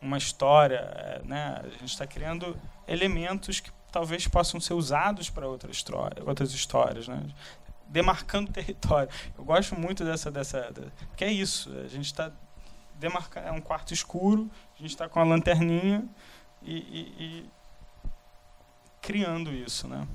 uma 0.00 0.18
história, 0.18 0.76
é, 0.76 1.22
né? 1.24 1.60
A 1.64 1.68
gente 1.70 1.86
está 1.86 2.06
criando 2.06 2.56
elementos 2.86 3.58
que 3.60 3.70
talvez 3.90 4.28
possam 4.28 4.60
ser 4.60 4.74
usados 4.74 5.30
para 5.30 5.48
outras, 5.48 5.82
outras 6.26 6.52
histórias, 6.52 7.08
né? 7.08 7.26
Demarcando 7.88 8.52
território. 8.52 9.08
Eu 9.36 9.44
gosto 9.44 9.74
muito 9.74 10.04
dessa, 10.04 10.30
dessa, 10.30 10.70
que 11.16 11.24
é 11.24 11.32
isso. 11.32 11.70
A 11.78 11.88
gente 11.88 12.06
está 12.06 12.30
demarcando, 12.96 13.48
é 13.48 13.52
um 13.52 13.62
quarto 13.62 13.94
escuro. 13.94 14.50
A 14.74 14.82
gente 14.82 14.90
está 14.90 15.08
com 15.08 15.20
a 15.20 15.24
lanterninha 15.24 16.04
e, 16.62 16.76
e- 16.76 17.14
e 17.18 17.50
criando 19.00 19.50
isso, 19.52 19.88
né? 19.88 20.06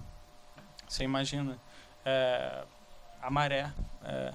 Você 0.88 1.04
imagina 1.04 1.58
é, 2.06 2.64
a 3.22 3.30
maré, 3.30 3.72
é, 4.04 4.34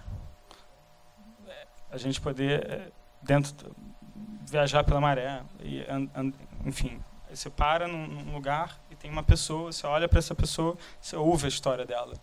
é, 1.48 1.66
a 1.90 1.96
gente 1.96 2.20
poder 2.20 2.70
é, 2.70 2.92
dentro 3.22 3.74
viajar 4.48 4.84
pela 4.84 5.00
maré 5.00 5.42
e 5.60 5.80
an- 5.88 6.08
an- 6.14 6.32
enfim, 6.64 7.02
você 7.28 7.50
para 7.50 7.88
num, 7.88 8.06
num 8.06 8.32
lugar 8.34 8.78
e 8.90 8.94
tem 8.94 9.10
uma 9.10 9.22
pessoa, 9.22 9.72
você 9.72 9.86
olha 9.86 10.08
para 10.08 10.18
essa 10.18 10.34
pessoa, 10.34 10.76
você 11.00 11.16
ouve 11.16 11.46
a 11.46 11.48
história 11.48 11.84
dela. 11.84 12.14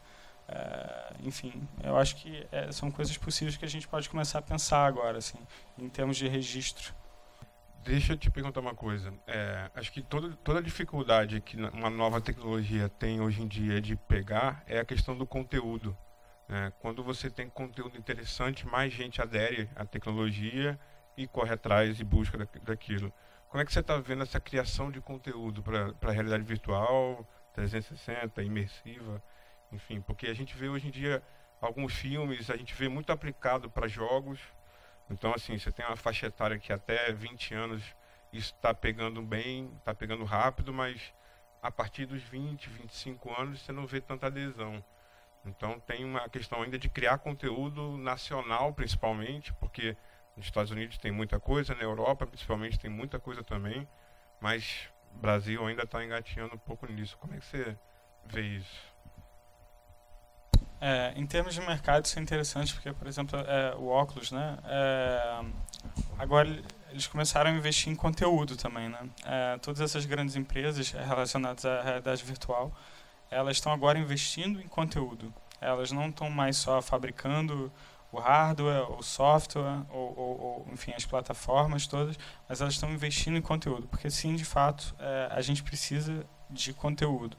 É, 0.47 1.13
enfim, 1.23 1.67
eu 1.83 1.97
acho 1.97 2.15
que 2.17 2.45
é, 2.51 2.71
são 2.71 2.91
coisas 2.91 3.17
possíveis 3.17 3.55
que 3.57 3.65
a 3.65 3.69
gente 3.69 3.87
pode 3.87 4.09
começar 4.09 4.39
a 4.39 4.41
pensar 4.41 4.85
agora, 4.85 5.17
assim, 5.17 5.37
em 5.77 5.87
termos 5.89 6.17
de 6.17 6.27
registro. 6.27 6.93
Deixa 7.83 8.13
eu 8.13 8.17
te 8.17 8.31
perguntar 8.31 8.61
uma 8.61 8.73
coisa. 8.73 9.13
É, 9.27 9.69
acho 9.75 9.91
que 9.91 10.01
toda, 10.01 10.33
toda 10.37 10.59
a 10.59 10.61
dificuldade 10.61 11.41
que 11.41 11.57
uma 11.57 11.89
nova 11.89 12.21
tecnologia 12.21 12.87
tem 12.87 13.19
hoje 13.19 13.41
em 13.41 13.47
dia 13.47 13.81
de 13.81 13.97
pegar 13.97 14.63
é 14.65 14.79
a 14.79 14.85
questão 14.85 15.17
do 15.17 15.27
conteúdo. 15.27 15.95
né? 16.47 16.71
Quando 16.79 17.03
você 17.03 17.29
tem 17.29 17.49
conteúdo 17.49 17.97
interessante, 17.97 18.65
mais 18.65 18.93
gente 18.93 19.21
adere 19.21 19.69
à 19.75 19.83
tecnologia 19.83 20.79
e 21.17 21.27
corre 21.27 21.53
atrás 21.53 21.99
e 21.99 22.05
busca 22.05 22.37
da, 22.37 22.47
daquilo. 22.61 23.11
Como 23.49 23.61
é 23.61 23.65
que 23.65 23.73
você 23.73 23.81
está 23.81 23.97
vendo 23.97 24.23
essa 24.23 24.39
criação 24.39 24.89
de 24.89 25.01
conteúdo 25.01 25.61
para 25.61 26.09
a 26.09 26.11
realidade 26.13 26.43
virtual, 26.43 27.27
360, 27.53 28.41
imersiva, 28.43 29.21
enfim, 29.73 29.99
porque 29.99 30.27
a 30.27 30.33
gente 30.33 30.55
vê 30.55 30.69
hoje 30.69 30.87
em 30.87 30.91
dia 30.91 31.21
alguns 31.59 31.93
filmes, 31.93 32.49
a 32.49 32.55
gente 32.55 32.73
vê 32.73 32.87
muito 32.87 33.11
aplicado 33.11 33.69
para 33.69 33.89
jogos. 33.89 34.39
Então, 35.09 35.33
assim, 35.33 35.57
você 35.57 35.71
tem 35.71 35.85
uma 35.85 35.95
faixa 35.95 36.27
etária 36.27 36.57
que 36.57 36.71
até 36.71 37.11
20 37.11 37.53
anos 37.53 37.83
isso 38.31 38.53
está 38.53 38.73
pegando 38.73 39.21
bem, 39.21 39.71
está 39.77 39.93
pegando 39.93 40.23
rápido, 40.23 40.73
mas 40.73 41.13
a 41.61 41.71
partir 41.71 42.05
dos 42.05 42.21
20, 42.23 42.69
25 42.69 43.39
anos 43.39 43.61
você 43.61 43.71
não 43.71 43.85
vê 43.85 44.01
tanta 44.01 44.27
adesão. 44.27 44.83
Então 45.45 45.79
tem 45.79 46.03
uma 46.03 46.27
questão 46.29 46.61
ainda 46.61 46.79
de 46.79 46.89
criar 46.89 47.17
conteúdo 47.19 47.97
nacional, 47.97 48.73
principalmente, 48.73 49.53
porque 49.53 49.95
nos 50.35 50.45
Estados 50.45 50.71
Unidos 50.71 50.97
tem 50.97 51.11
muita 51.11 51.39
coisa, 51.39 51.75
na 51.75 51.83
Europa 51.83 52.25
principalmente 52.25 52.79
tem 52.79 52.89
muita 52.89 53.19
coisa 53.19 53.43
também, 53.43 53.87
mas 54.39 54.89
o 55.13 55.19
Brasil 55.19 55.65
ainda 55.65 55.83
está 55.83 56.03
engatinhando 56.03 56.55
um 56.55 56.59
pouco 56.59 56.85
nisso. 56.91 57.17
Como 57.17 57.33
é 57.35 57.37
que 57.37 57.45
você 57.45 57.77
vê 58.25 58.41
isso? 58.41 58.92
É, 60.85 61.13
em 61.15 61.25
termos 61.25 61.53
de 61.53 61.61
mercado 61.61 62.03
isso 62.03 62.19
é 62.19 62.21
interessante 62.21 62.73
porque, 62.73 62.91
por 62.91 63.07
exemplo, 63.07 63.39
é, 63.39 63.73
o 63.77 63.87
óculos, 63.87 64.33
né? 64.33 64.57
É, 64.65 65.41
agora 66.19 66.61
eles 66.89 67.07
começaram 67.07 67.49
a 67.49 67.53
investir 67.53 67.89
em 67.89 67.95
conteúdo 67.95 68.57
também, 68.57 68.89
né? 68.89 68.99
É, 69.23 69.57
todas 69.59 69.79
essas 69.79 70.05
grandes 70.05 70.35
empresas 70.35 70.91
relacionadas 70.91 71.63
à 71.63 71.81
realidade 71.81 72.21
virtual, 72.25 72.69
elas 73.31 73.55
estão 73.55 73.71
agora 73.71 73.97
investindo 73.97 74.59
em 74.59 74.67
conteúdo. 74.67 75.33
Elas 75.61 75.89
não 75.93 76.09
estão 76.09 76.29
mais 76.29 76.57
só 76.57 76.81
fabricando 76.81 77.71
o 78.11 78.19
hardware, 78.19 78.91
o 78.91 79.01
software, 79.01 79.85
ou, 79.89 80.19
ou, 80.19 80.41
ou, 80.41 80.67
enfim, 80.73 80.91
as 80.91 81.05
plataformas 81.05 81.87
todas, 81.87 82.19
mas 82.49 82.59
elas 82.59 82.73
estão 82.73 82.91
investindo 82.91 83.37
em 83.37 83.41
conteúdo, 83.41 83.87
porque 83.87 84.09
sim, 84.09 84.35
de 84.35 84.43
fato, 84.43 84.93
é, 84.99 85.29
a 85.31 85.39
gente 85.39 85.63
precisa 85.63 86.25
de 86.49 86.73
conteúdo. 86.73 87.37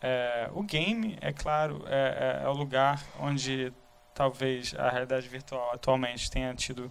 É, 0.00 0.48
o 0.52 0.62
game, 0.62 1.18
é 1.20 1.32
claro, 1.32 1.84
é, 1.86 2.40
é, 2.40 2.44
é, 2.44 2.48
o 2.48 2.52
lugar 2.52 3.02
onde 3.18 3.72
talvez 4.14 4.74
a 4.76 4.90
realidade 4.90 5.28
virtual 5.28 5.70
atualmente 5.72 6.30
tenha 6.30 6.54
tido 6.54 6.90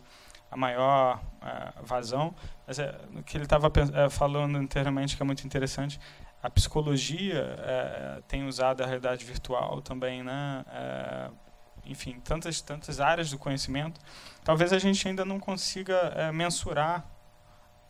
a 0.50 0.56
maior 0.56 1.22
uh, 1.42 1.86
vazão. 1.86 2.34
Mas 2.66 2.80
é, 2.80 2.98
o 3.16 3.24
que 3.24 3.38
ele 3.38 3.44
estava 3.44 3.72
é, 3.94 4.10
falando 4.10 4.58
anteriormente, 4.58 5.16
que 5.16 5.22
é 5.22 5.26
muito 5.26 5.46
interessante, 5.46 6.00
a 6.42 6.50
psicologia 6.50 7.58
é, 7.60 8.22
tem 8.28 8.48
usado 8.48 8.82
a 8.82 8.86
realidade 8.86 9.26
virtual 9.26 9.82
também, 9.82 10.24
né? 10.24 10.64
É, 10.72 11.30
enfim, 11.86 12.20
tantas, 12.20 12.62
tantas 12.62 13.00
áreas 13.00 13.32
do 13.32 13.38
conhecimento. 13.38 14.00
Talvez 14.44 14.74
a 14.74 14.80
gente 14.80 15.08
ainda 15.08 15.24
não 15.24 15.40
consiga 15.40 15.96
é, 16.16 16.32
mensurar 16.32 17.06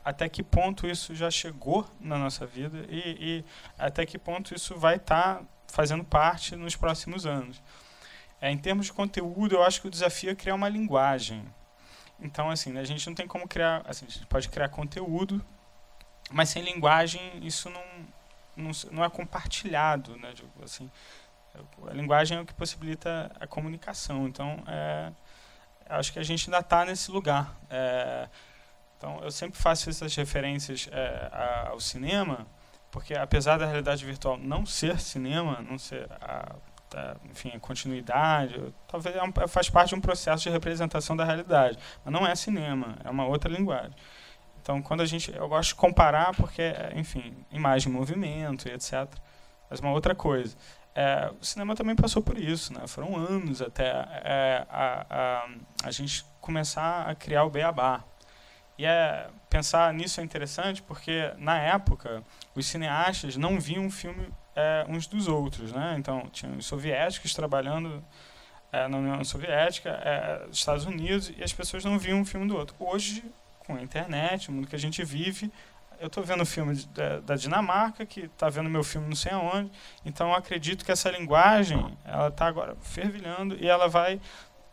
até 0.09 0.29
que 0.29 0.41
ponto 0.43 0.87
isso 0.87 1.13
já 1.15 1.29
chegou 1.29 1.89
na 1.99 2.17
nossa 2.17 2.45
vida 2.45 2.85
e, 2.89 2.99
e 3.19 3.45
até 3.77 4.05
que 4.05 4.17
ponto 4.17 4.53
isso 4.53 4.77
vai 4.77 4.95
estar 4.95 5.35
tá 5.35 5.43
fazendo 5.67 6.03
parte 6.03 6.55
nos 6.55 6.75
próximos 6.75 7.25
anos. 7.25 7.61
É, 8.39 8.51
em 8.51 8.57
termos 8.57 8.85
de 8.85 8.93
conteúdo, 8.93 9.55
eu 9.55 9.63
acho 9.63 9.81
que 9.81 9.87
o 9.87 9.91
desafio 9.91 10.29
é 10.29 10.35
criar 10.35 10.55
uma 10.55 10.69
linguagem 10.69 11.43
então, 12.19 12.49
assim, 12.49 12.77
a 12.77 12.83
gente 12.83 13.05
não 13.07 13.15
tem 13.15 13.27
como 13.27 13.47
criar. 13.47 13.83
Assim, 13.85 14.05
a 14.05 14.09
gente 14.09 14.25
pode 14.25 14.49
criar 14.49 14.69
conteúdo, 14.69 15.43
mas 16.31 16.49
sem 16.49 16.63
linguagem 16.63 17.21
isso 17.41 17.69
não, 17.69 17.83
não, 18.55 18.71
não 18.91 19.03
é 19.03 19.09
compartilhado. 19.09 20.17
Né? 20.17 20.33
Assim, 20.63 20.89
a 21.87 21.93
linguagem 21.93 22.37
é 22.37 22.41
o 22.41 22.45
que 22.45 22.53
possibilita 22.53 23.31
a 23.39 23.45
comunicação. 23.45 24.27
Então, 24.27 24.63
é, 24.67 25.11
acho 25.89 26.11
que 26.11 26.19
a 26.19 26.23
gente 26.23 26.47
ainda 26.49 26.59
está 26.59 26.85
nesse 26.85 27.11
lugar. 27.11 27.55
É, 27.69 28.27
então, 28.97 29.19
eu 29.23 29.31
sempre 29.31 29.59
faço 29.59 29.89
essas 29.89 30.15
referências 30.15 30.89
é, 30.91 31.67
ao 31.67 31.79
cinema, 31.79 32.47
porque 32.91 33.13
apesar 33.13 33.57
da 33.57 33.65
realidade 33.65 34.03
virtual 34.03 34.37
não 34.37 34.65
ser 34.65 34.99
cinema, 34.99 35.61
não 35.61 35.77
ser 35.77 36.07
a 36.19 36.55
enfim, 37.29 37.51
a 37.53 37.59
continuidade, 37.59 38.73
talvez 38.87 39.13
é 39.13 39.21
um, 39.21 39.31
faz 39.47 39.69
parte 39.69 39.89
de 39.89 39.95
um 39.95 40.01
processo 40.01 40.43
de 40.43 40.49
representação 40.49 41.17
da 41.17 41.25
realidade, 41.25 41.77
mas 42.03 42.13
não 42.13 42.25
é 42.25 42.33
cinema, 42.33 42.95
é 43.03 43.09
uma 43.09 43.25
outra 43.25 43.51
linguagem. 43.51 43.93
Então, 44.61 44.81
quando 44.81 45.01
a 45.01 45.05
gente, 45.05 45.33
eu 45.35 45.47
gosto 45.47 45.69
de 45.69 45.75
comparar 45.75 46.33
porque, 46.35 46.73
enfim, 46.95 47.33
imagem, 47.51 47.91
movimento 47.91 48.67
etc. 48.67 49.07
Mas 49.69 49.79
uma 49.79 49.91
outra 49.91 50.13
coisa. 50.13 50.57
É, 50.93 51.31
o 51.39 51.45
cinema 51.45 51.75
também 51.75 51.95
passou 51.95 52.21
por 52.21 52.37
isso, 52.37 52.73
né? 52.73 52.87
Foram 52.87 53.15
anos 53.15 53.61
até 53.61 53.87
é, 54.23 54.65
a, 54.69 55.05
a, 55.09 55.47
a 55.87 55.91
gente 55.91 56.25
começar 56.41 57.07
a 57.07 57.15
criar 57.15 57.43
o 57.43 57.49
beabá. 57.49 58.03
E 58.77 58.85
é, 58.85 59.27
pensar 59.49 59.93
nisso 59.93 60.21
é 60.21 60.23
interessante 60.23 60.81
porque, 60.81 61.31
na 61.37 61.57
época, 61.57 62.23
os 62.55 62.65
cineastas 62.67 63.35
não 63.35 63.59
viam 63.59 63.85
um 63.85 63.91
filme 63.91 64.29
é, 64.55 64.85
uns 64.87 65.07
dos 65.07 65.27
outros. 65.27 65.71
Né? 65.71 65.95
Então, 65.97 66.27
tinha 66.31 66.51
os 66.51 66.65
soviéticos 66.65 67.33
trabalhando 67.33 68.03
é, 68.71 68.87
na 68.87 68.97
União 68.97 69.23
Soviética, 69.23 69.89
é, 69.89 70.47
Estados 70.51 70.85
Unidos, 70.85 71.31
e 71.37 71.43
as 71.43 71.53
pessoas 71.53 71.83
não 71.85 71.97
viam 71.97 72.19
um 72.19 72.25
filme 72.25 72.47
do 72.47 72.55
outro. 72.55 72.75
Hoje, 72.79 73.23
com 73.59 73.75
a 73.75 73.81
internet, 73.81 74.49
o 74.49 74.51
mundo 74.51 74.67
que 74.67 74.75
a 74.75 74.79
gente 74.79 75.03
vive, 75.03 75.51
eu 75.99 76.07
estou 76.07 76.23
vendo 76.23 76.41
o 76.41 76.45
filme 76.45 76.75
da, 76.93 77.19
da 77.19 77.35
Dinamarca, 77.35 78.05
que 78.05 78.21
está 78.21 78.49
vendo 78.49 78.69
meu 78.69 78.83
filme 78.83 79.07
não 79.07 79.15
sei 79.15 79.31
aonde, 79.31 79.71
então 80.05 80.33
acredito 80.33 80.85
que 80.85 80.91
essa 80.91 81.09
linguagem 81.09 81.97
ela 82.05 82.27
está 82.27 82.45
agora 82.45 82.75
fervilhando 82.81 83.57
e 83.59 83.67
ela 83.67 83.87
vai 83.87 84.21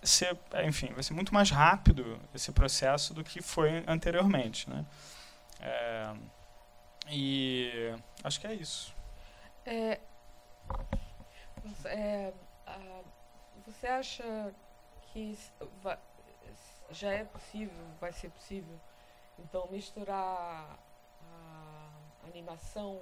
ser, 0.05 0.39
enfim, 0.67 0.93
vai 0.93 1.03
ser 1.03 1.15
muito 1.15 1.33
mais 1.33 1.51
rápido 1.51 2.21
esse 2.35 2.53
processo 2.53 3.15
do 3.15 3.25
que 3.25 3.41
foi 3.43 3.83
anteriormente, 3.87 4.69
né? 4.69 4.85
É, 5.61 6.15
e 7.09 7.95
acho 8.23 8.41
que 8.41 8.47
é 8.47 8.55
isso. 8.55 8.95
É, 9.65 10.01
é, 11.87 12.33
você 13.67 13.87
acha 13.87 14.55
que 15.13 15.39
já 16.91 17.13
é 17.13 17.25
possível, 17.25 17.87
vai 18.01 18.13
ser 18.13 18.31
possível, 18.31 18.79
então 19.39 19.67
misturar 19.71 20.79
a 21.23 22.27
animação 22.27 23.01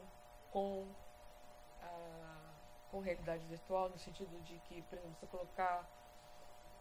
com 0.53 0.87
a, 1.83 2.37
com 2.91 3.01
realidade 3.01 3.45
virtual, 3.47 3.89
no 3.89 3.99
sentido 3.99 4.41
de 4.45 4.59
que, 4.61 4.83
por 4.83 4.99
exemplo, 4.99 5.17
você 5.19 5.27
colocar 5.27 5.85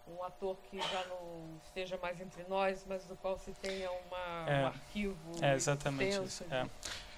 um 0.07 0.23
ator 0.23 0.57
que 0.69 0.77
já 0.79 1.05
não 1.05 1.59
esteja 1.65 1.97
mais 1.97 2.19
entre 2.19 2.43
nós, 2.43 2.85
mas 2.87 3.05
do 3.05 3.15
qual 3.17 3.37
se 3.37 3.51
tenha 3.53 3.91
uma, 3.91 4.49
é, 4.49 4.63
um 4.63 4.67
arquivo 4.67 5.43
é 5.43 5.53
exatamente 5.55 6.23
isso. 6.23 6.45
É 6.51 6.65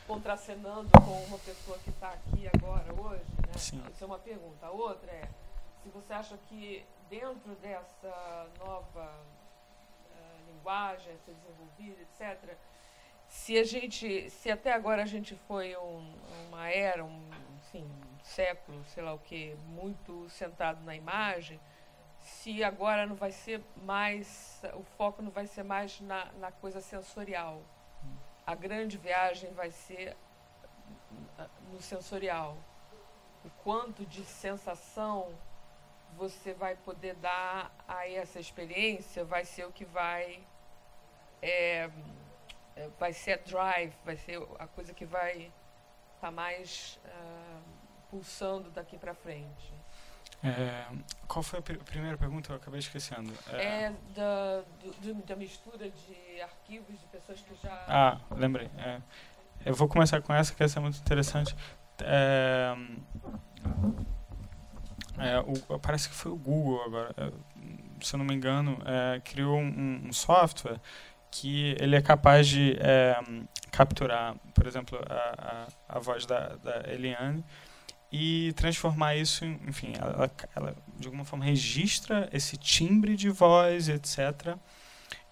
contracenando 0.08 0.90
com 1.00 1.24
uma 1.24 1.40
pessoa 1.40 1.78
que 1.80 1.90
está 1.90 2.10
aqui 2.10 2.50
agora, 2.54 2.94
hoje? 2.94 3.24
Né? 3.48 3.54
Sim. 3.58 3.84
Isso 3.92 4.04
é 4.04 4.08
uma 4.08 4.20
pergunta. 4.20 4.66
A 4.66 4.72
outra 4.72 5.12
é, 5.12 5.30
se 5.82 5.90
você 5.90 6.14
acha 6.14 6.38
que 6.50 6.86
dentro 7.10 7.56
dessa 7.62 8.48
nova 8.60 9.06
uh, 9.06 10.52
linguagem 10.52 11.14
a 11.14 11.18
ser 11.26 11.34
desenvolvida, 11.34 12.02
etc., 12.02 12.58
se 13.28 13.58
a 13.58 13.64
gente, 13.64 14.30
se 14.30 14.52
até 14.52 14.72
agora 14.74 15.04
a 15.04 15.08
gente 15.08 15.36
foi 15.48 15.76
um, 15.76 16.14
uma 16.48 16.70
era, 16.70 17.04
um, 17.04 17.30
enfim, 17.58 17.84
um 17.84 18.24
século, 18.24 18.84
sei 18.86 19.02
lá 19.02 19.14
o 19.14 19.20
que, 19.20 19.56
muito 19.68 20.30
centrado 20.30 20.84
na 20.84 20.96
imagem, 20.96 21.60
se 22.24 22.64
agora 22.64 23.06
não 23.06 23.16
vai 23.16 23.32
ser 23.32 23.62
mais, 23.84 24.62
o 24.74 24.84
foco 24.98 25.22
não 25.22 25.32
vai 25.32 25.46
ser 25.46 25.64
mais 25.64 26.00
na, 26.02 26.26
na 26.40 26.52
coisa 26.52 26.82
sensorial, 26.82 27.62
a 28.46 28.56
grande 28.56 28.98
viagem 28.98 29.52
vai 29.54 29.72
ser 29.72 30.16
no 31.72 31.82
sensorial. 31.82 32.58
O 33.46 33.50
quanto 33.64 34.06
de 34.06 34.24
sensação 34.24 35.34
você 36.16 36.54
vai 36.54 36.76
poder 36.76 37.16
dar 37.16 37.72
a 37.88 38.08
essa 38.08 38.40
experiência 38.40 39.26
vai 39.26 39.44
ser 39.46 39.66
o 39.66 39.72
que 39.72 39.84
vai 39.84 40.46
é, 41.42 41.90
é 42.76 42.90
vai 43.00 43.12
ser 43.12 43.34
a 43.34 43.38
drive, 43.38 43.94
vai 44.06 44.16
ser 44.16 44.42
a 44.60 44.68
coisa 44.68 44.94
que 44.94 45.06
vai 45.06 45.52
estar 46.16 46.28
tá 46.28 46.32
mais 46.32 47.00
uh, 47.06 47.62
pulsando 48.10 48.70
daqui 48.70 48.98
para 48.98 49.14
frente. 49.14 49.74
É, 50.44 50.86
qual 51.26 51.42
foi 51.42 51.60
a 51.60 51.62
pr 51.62 51.78
primeira 51.86 52.18
pergunta? 52.18 52.52
Eu 52.52 52.58
acabei 52.58 52.80
esquecendo. 52.80 53.32
É, 53.54 53.86
é 53.86 53.94
da, 54.14 54.62
do, 55.02 55.26
da 55.26 55.36
mistura 55.38 55.90
de 55.90 56.42
arquivos 56.42 57.00
de 57.00 57.06
pessoas 57.08 57.40
que 57.40 57.56
já. 57.64 57.86
Ah, 57.88 58.18
lembrei. 58.36 58.70
É. 58.78 59.00
Eu 59.66 59.74
vou 59.74 59.88
começar 59.88 60.22
com 60.22 60.34
essa, 60.34 60.54
que 60.54 60.62
essa 60.62 60.80
é 60.80 60.82
muito 60.82 60.98
interessante. 60.98 61.56
É, 62.02 62.76
é, 65.18 65.40
o, 65.40 65.80
parece 65.80 66.10
que 66.10 66.16
foi 66.16 66.34
o 66.34 66.36
Google 66.36 66.84
agora, 66.84 67.14
se 68.02 68.14
eu 68.14 68.18
não 68.18 68.26
me 68.26 68.34
engano, 68.34 68.78
criou 69.24 69.58
um, 69.58 70.08
um, 70.08 70.12
software 70.12 70.82
que 71.32 71.78
ele 71.80 71.96
é 71.96 72.02
capaz 72.02 72.50
de 72.50 72.78
capturar, 73.72 74.36
por 74.54 74.68
exemplo, 74.68 75.00
a, 75.10 75.68
a, 75.90 75.98
a 75.98 76.00
voz 76.00 76.26
da, 76.26 76.58
da 76.58 76.92
Eliane 76.92 77.46
e 78.16 78.54
transformar 78.54 79.16
isso, 79.16 79.44
em, 79.44 79.60
enfim, 79.68 79.94
ela, 80.00 80.30
ela, 80.56 80.76
de 81.00 81.08
alguma 81.08 81.26
forma 81.26 81.44
registra 81.44 82.30
esse 82.32 82.56
timbre 82.56 83.16
de 83.16 83.28
voz, 83.32 83.90
etc. 83.90 84.56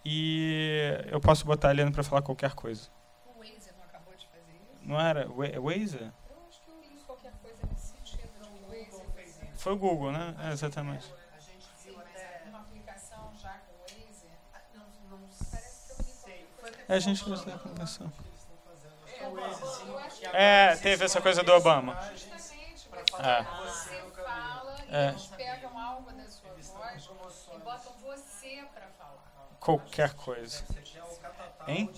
e 0.04 1.00
eu 1.06 1.22
posso 1.22 1.46
botar 1.46 1.68
a 1.68 1.72
Eliane 1.72 1.92
para 1.92 2.02
falar 2.02 2.24
qualquer 2.24 2.56
coisa. 2.56 2.90
O 3.24 3.38
Waze 3.38 3.70
não 3.78 3.84
acabou 3.84 4.16
de 4.16 4.26
fazer 4.26 4.54
isso? 4.56 4.82
Não 4.84 5.00
era? 5.00 5.30
Waze? 5.30 6.00
Eu 6.02 6.48
acho 6.50 6.60
que 6.64 6.72
eu 6.72 6.82
li 6.82 7.04
qualquer 7.06 7.34
coisa 7.34 7.60
nesse 7.72 7.94
sentido 7.94 8.32
o 8.64 8.72
Waze. 8.72 9.48
Foi 9.58 9.74
o 9.74 9.78
Google, 9.78 10.12
né? 10.12 10.36
É, 10.40 10.52
exatamente. 10.52 11.06
A 11.38 11.40
gente 11.40 11.68
viu 11.86 12.00
até 12.00 12.42
uma 12.50 12.62
aplicação 12.62 13.32
já 13.40 13.60
com 13.60 13.74
o 13.76 13.82
Waze. 13.84 14.26
Não, 14.74 15.20
não 15.20 15.28
Parece 15.52 15.86
que 15.86 16.62
eu 16.64 16.68
li 16.68 16.78
É, 16.90 16.96
a 16.96 17.00
gente 17.00 17.24
fez 17.24 17.48
a 17.48 17.54
aplicação. 17.54 18.12
É, 20.34 20.76
teve 20.78 21.06
essa 21.06 21.22
coisa 21.22 21.44
do 21.44 21.52
Obama. 21.52 21.96
É. 23.22 23.44
você 23.44 24.02
fala 24.24 24.76
e 24.88 24.96
É. 24.96 25.10
eles 25.10 25.28
pegam 25.28 25.78
algo 25.80 26.12
da 26.12 26.28
sua 26.28 26.50
voz 26.52 27.10
e 27.54 27.58
botam 27.60 27.94
você 28.02 28.66
para 28.74 28.88
falar. 28.98 29.32
Qualquer 29.60 30.14
coisa. 30.16 30.64
Hein? 31.68 31.92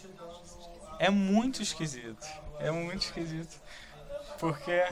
É 0.99 1.09
muito 1.09 1.61
esquisito. 1.61 2.27
É 2.59 2.69
muito 2.71 3.03
esquisito. 3.03 3.59
Porque. 4.37 4.85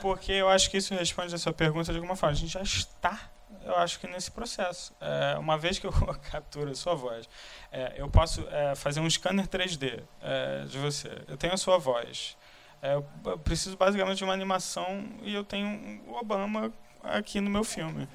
Porque 0.00 0.32
eu 0.32 0.48
acho 0.48 0.70
que 0.70 0.76
isso 0.76 0.94
responde 0.94 1.34
a 1.34 1.38
sua 1.38 1.52
pergunta 1.52 1.92
de 1.92 1.98
alguma 1.98 2.16
forma. 2.16 2.32
A 2.32 2.36
gente 2.36 2.52
já 2.52 2.62
está, 2.62 3.30
eu 3.64 3.76
acho 3.76 3.98
que 4.00 4.06
nesse 4.06 4.30
processo. 4.30 4.94
É, 5.00 5.36
uma 5.38 5.58
vez 5.58 5.78
que 5.78 5.86
eu 5.86 5.92
capturo 6.30 6.70
a 6.70 6.74
sua 6.74 6.94
voz, 6.94 7.28
é, 7.70 7.94
eu 7.96 8.08
posso 8.08 8.46
é, 8.48 8.74
fazer 8.74 9.00
um 9.00 9.10
scanner 9.10 9.46
3D 9.46 10.02
é, 10.22 10.64
de 10.64 10.78
você. 10.78 11.22
Eu 11.28 11.36
tenho 11.36 11.54
a 11.54 11.56
sua 11.56 11.78
voz. 11.78 12.36
É, 12.80 12.94
eu 12.94 13.38
preciso 13.40 13.76
basicamente 13.76 14.18
de 14.18 14.24
uma 14.24 14.32
animação 14.32 15.04
e 15.22 15.34
eu 15.34 15.42
tenho 15.44 16.00
o 16.06 16.14
Obama 16.14 16.72
aqui 17.02 17.40
no 17.40 17.50
meu 17.50 17.64
filme. 17.64 18.08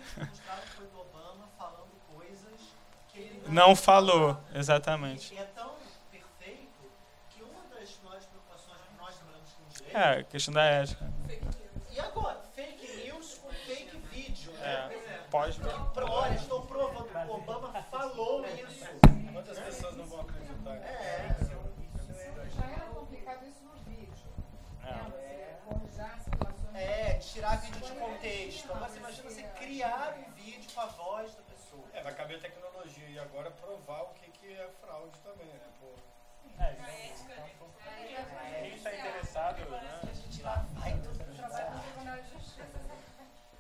Não 3.48 3.76
falou, 3.76 4.38
exatamente. 4.54 5.34
E 5.34 5.38
é 5.38 5.44
tão 5.44 5.72
perfeito 6.12 6.70
que 7.30 7.44
uma 7.44 7.62
das 7.78 7.90
maiores 8.04 8.26
preocupações 8.26 8.80
que 8.90 8.98
nós 8.98 9.14
direito 9.76 9.98
É, 9.98 10.20
a 10.20 10.24
questão 10.24 10.54
da 10.54 10.64
ética. 10.64 11.12
E 11.92 12.00
agora, 12.00 12.42
fake 12.56 13.06
news 13.06 13.36
com 13.36 13.50
fake 13.50 13.98
vídeo, 14.12 14.52
né? 14.54 14.90
É, 14.96 15.22
pode. 15.30 15.60
Pro- 15.60 16.10
Olha, 16.10 16.34
estou 16.36 16.62
provando 16.66 17.10
que 17.10 17.18
o 17.18 17.34
Obama 17.36 17.74
falou 17.92 18.46
isso. 18.48 18.86
Quantas 19.34 19.60
pessoas 19.60 19.98
não 19.98 20.06
vão 20.06 20.22
acreditar? 20.22 20.76
É. 20.76 21.36
Já 22.56 22.66
era 22.72 22.86
complicado 22.88 23.46
isso 23.46 23.64
no 23.66 23.74
vídeo. 23.84 24.14
É. 24.84 24.94
Né? 24.94 25.04
Você 25.12 25.58
forjar 25.66 26.20
situações. 26.24 26.76
É, 26.76 27.14
tirar 27.16 27.62
de 28.24 28.30
contexto. 28.30 28.72
Agora 28.72 28.90
você 28.90 29.00
imagina 29.00 29.30
você 29.30 29.44
criar 29.60 30.18
um 30.18 30.32
vídeo 30.34 30.72
com 30.74 30.82
a 30.82 30.86
voz 30.86 31.36
da 31.36 31.44
pessoa. 31.44 31.84
É, 31.94 32.02
vai 32.02 32.14
caber 32.14 32.38
a 32.38 32.40
tecnologia 32.40 33.10
e 33.10 33.20
agora 33.20 33.52
provar 33.52 34.04
o 34.04 34.14
que, 34.14 34.32
que 34.32 34.54
é 34.54 34.70
fraude 34.82 35.18
também, 35.20 35.48
né? 35.48 35.60
Pô. 35.80 35.88
Quem 38.62 38.76
está 38.76 38.94
interessado, 38.94 39.70
né? 39.70 40.00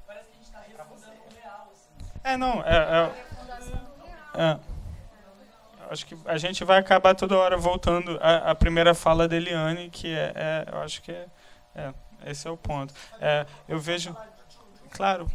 Parece 0.07 0.29
que 0.29 0.31
a 0.31 0.35
gente 0.35 0.45
está 0.45 0.59
refundando 0.59 1.21
o 1.21 1.33
real, 1.41 1.69
assim. 1.71 1.89
É, 2.23 2.37
não, 2.37 2.61
é, 2.63 3.11
é, 4.35 4.41
é. 4.41 4.59
Eu 5.81 5.91
Acho 5.91 6.05
que 6.05 6.17
a 6.25 6.37
gente 6.37 6.63
vai 6.63 6.79
acabar 6.79 7.13
toda 7.13 7.37
hora 7.37 7.57
voltando 7.57 8.17
à, 8.21 8.51
à 8.51 8.55
primeira 8.55 8.95
fala 8.95 9.27
da 9.27 9.35
Eliane, 9.35 9.89
que 9.89 10.07
é, 10.07 10.33
é, 10.35 10.65
eu 10.71 10.79
acho 10.79 11.01
que 11.01 11.11
é, 11.11 11.27
é, 11.75 11.93
esse 12.25 12.47
é 12.47 12.51
o 12.51 12.57
ponto. 12.57 12.93
É, 13.19 13.45
eu 13.67 13.79
vejo, 13.79 14.15
claro, 14.93 15.27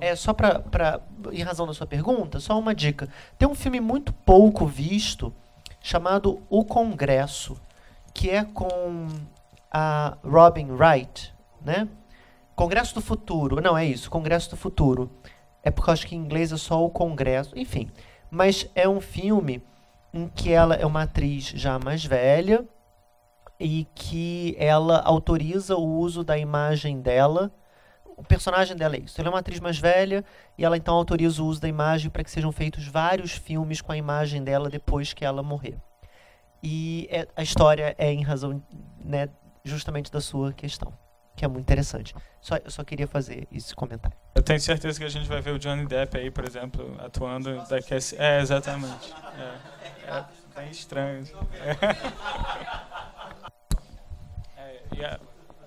É, 0.00 0.16
só 0.16 0.32
pra, 0.32 0.58
pra. 0.58 1.00
Em 1.30 1.42
razão 1.42 1.66
da 1.66 1.74
sua 1.74 1.86
pergunta, 1.86 2.40
só 2.40 2.58
uma 2.58 2.74
dica. 2.74 3.08
Tem 3.38 3.48
um 3.48 3.54
filme 3.54 3.80
muito 3.80 4.12
pouco 4.12 4.66
visto 4.66 5.32
chamado 5.80 6.42
O 6.48 6.64
Congresso, 6.64 7.56
que 8.12 8.30
é 8.30 8.44
com 8.44 9.06
a 9.70 10.16
Robin 10.24 10.70
Wright, 10.70 11.34
né? 11.60 11.88
Congresso 12.56 12.94
do 12.94 13.00
Futuro. 13.00 13.60
Não, 13.60 13.76
é 13.76 13.84
isso, 13.84 14.10
Congresso 14.10 14.50
do 14.50 14.56
Futuro. 14.56 15.10
É 15.62 15.70
porque 15.70 15.90
eu 15.90 15.92
acho 15.92 16.06
que 16.06 16.14
em 16.14 16.18
inglês 16.18 16.52
é 16.52 16.56
só 16.56 16.84
o 16.84 16.90
Congresso. 16.90 17.58
Enfim. 17.58 17.90
Mas 18.30 18.68
é 18.74 18.88
um 18.88 19.00
filme 19.00 19.62
em 20.12 20.28
que 20.28 20.52
ela 20.52 20.74
é 20.74 20.86
uma 20.86 21.02
atriz 21.02 21.46
já 21.46 21.78
mais 21.78 22.04
velha 22.04 22.64
e 23.58 23.86
que 23.94 24.54
ela 24.58 25.00
autoriza 25.00 25.76
o 25.76 25.98
uso 25.98 26.22
da 26.22 26.38
imagem 26.38 27.00
dela 27.00 27.52
o 28.16 28.22
personagem 28.22 28.76
dela 28.76 28.96
é 28.96 29.00
isso. 29.00 29.20
Ela 29.20 29.28
é 29.28 29.32
uma 29.32 29.38
atriz 29.40 29.60
mais 29.60 29.78
velha 29.78 30.24
e 30.56 30.64
ela 30.64 30.76
então 30.76 30.94
autoriza 30.94 31.42
o 31.42 31.46
uso 31.46 31.60
da 31.60 31.68
imagem 31.68 32.10
para 32.10 32.22
que 32.24 32.30
sejam 32.30 32.50
feitos 32.52 32.86
vários 32.86 33.32
filmes 33.32 33.80
com 33.80 33.92
a 33.92 33.96
imagem 33.96 34.42
dela 34.42 34.68
depois 34.68 35.12
que 35.12 35.24
ela 35.24 35.42
morrer. 35.42 35.76
E 36.62 37.06
é- 37.10 37.28
a 37.36 37.42
história 37.42 37.94
é 37.98 38.10
em 38.12 38.22
razão, 38.22 38.62
né, 39.04 39.28
justamente 39.64 40.10
da 40.10 40.20
sua 40.20 40.52
questão, 40.52 40.92
que 41.36 41.44
é 41.44 41.48
muito 41.48 41.62
interessante. 41.64 42.14
Só, 42.40 42.56
eu 42.56 42.70
só 42.70 42.82
queria 42.84 43.06
fazer 43.06 43.46
esse 43.52 43.74
comentário. 43.74 44.16
eu 44.34 44.42
tenho 44.42 44.60
certeza 44.60 44.98
que 44.98 45.04
a 45.04 45.08
gente 45.08 45.28
vai 45.28 45.40
ver 45.40 45.52
o 45.52 45.58
Johnny 45.58 45.86
Depp 45.86 46.16
aí, 46.18 46.30
por 46.30 46.44
exemplo, 46.46 46.96
atuando 47.00 47.56
daqui 47.68 47.94
a... 47.94 47.98
É, 48.18 48.40
exatamente. 48.40 49.12
É, 49.38 50.10
é 50.10 50.24
bem 50.54 50.70
estranho. 50.70 51.24
É. 54.56 55.00
É, 55.00 55.04
a, 55.06 55.20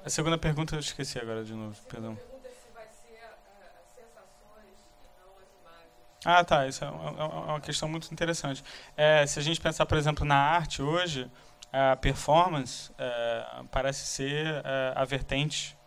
a 0.05 0.09
segunda 0.09 0.37
pergunta 0.37 0.75
eu 0.75 0.79
esqueci 0.79 1.19
agora 1.19 1.43
de 1.43 1.53
novo, 1.53 1.75
perdão. 1.89 2.15
Pergunta 2.15 2.49
se 2.49 2.71
vai 2.73 2.85
ser 2.85 3.19
ah, 3.23 3.35
as 3.81 3.87
sensações 3.93 4.77
e 5.03 5.07
não 5.19 5.29
as 5.37 5.49
imagens. 5.61 6.06
Ah, 6.25 6.43
tá. 6.43 6.67
Isso 6.67 6.83
é 6.83 6.89
uma, 6.89 7.21
é 7.21 7.23
uma 7.23 7.61
questão 7.61 7.87
muito 7.87 8.11
interessante. 8.11 8.63
É, 8.95 9.25
se 9.25 9.39
a 9.39 9.41
gente 9.41 9.59
pensar, 9.61 9.85
por 9.85 9.97
exemplo, 9.97 10.25
na 10.25 10.37
arte 10.37 10.81
hoje, 10.81 11.29
a 11.71 11.95
performance 11.95 12.91
é, 12.97 13.45
parece 13.71 14.05
ser 14.05 14.61
é, 14.63 14.93
a 14.95 15.05
vertente 15.05 15.77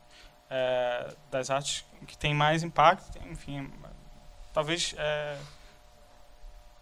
é, 0.48 1.14
das 1.30 1.50
artes 1.50 1.84
que 2.06 2.16
tem 2.16 2.34
mais 2.34 2.62
impacto. 2.62 3.18
Enfim, 3.30 3.70
talvez 4.52 4.94
é, 4.98 5.36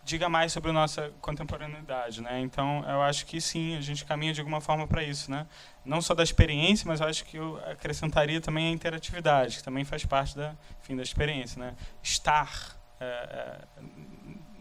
diga 0.05 0.29
mais 0.29 0.53
sobre 0.53 0.71
a 0.71 0.73
nossa 0.73 1.13
contemporaneidade, 1.21 2.23
né? 2.23 2.41
Então, 2.41 2.83
eu 2.89 3.03
acho 3.03 3.27
que 3.27 3.41
sim, 3.41 3.77
a 3.77 3.81
gente 3.81 4.05
caminha 4.05 4.33
de 4.33 4.41
alguma 4.41 4.61
forma 4.61 4.87
para 4.87 5.03
isso, 5.03 5.31
né? 5.31 5.47
Não 5.85 6.01
só 6.01 6.15
da 6.15 6.23
experiência, 6.23 6.87
mas 6.89 7.01
eu 7.01 7.07
acho 7.07 7.25
que 7.25 7.37
eu 7.37 7.61
acrescentaria 7.71 8.41
também 8.41 8.69
a 8.69 8.71
interatividade, 8.71 9.59
que 9.59 9.63
também 9.63 9.85
faz 9.85 10.05
parte 10.07 10.37
da, 10.37 10.55
enfim, 10.83 10.97
da 10.97 11.03
experiência, 11.03 11.61
né? 11.61 11.75
Estar 12.03 12.78
é, 13.01 13.05
é, 13.05 13.65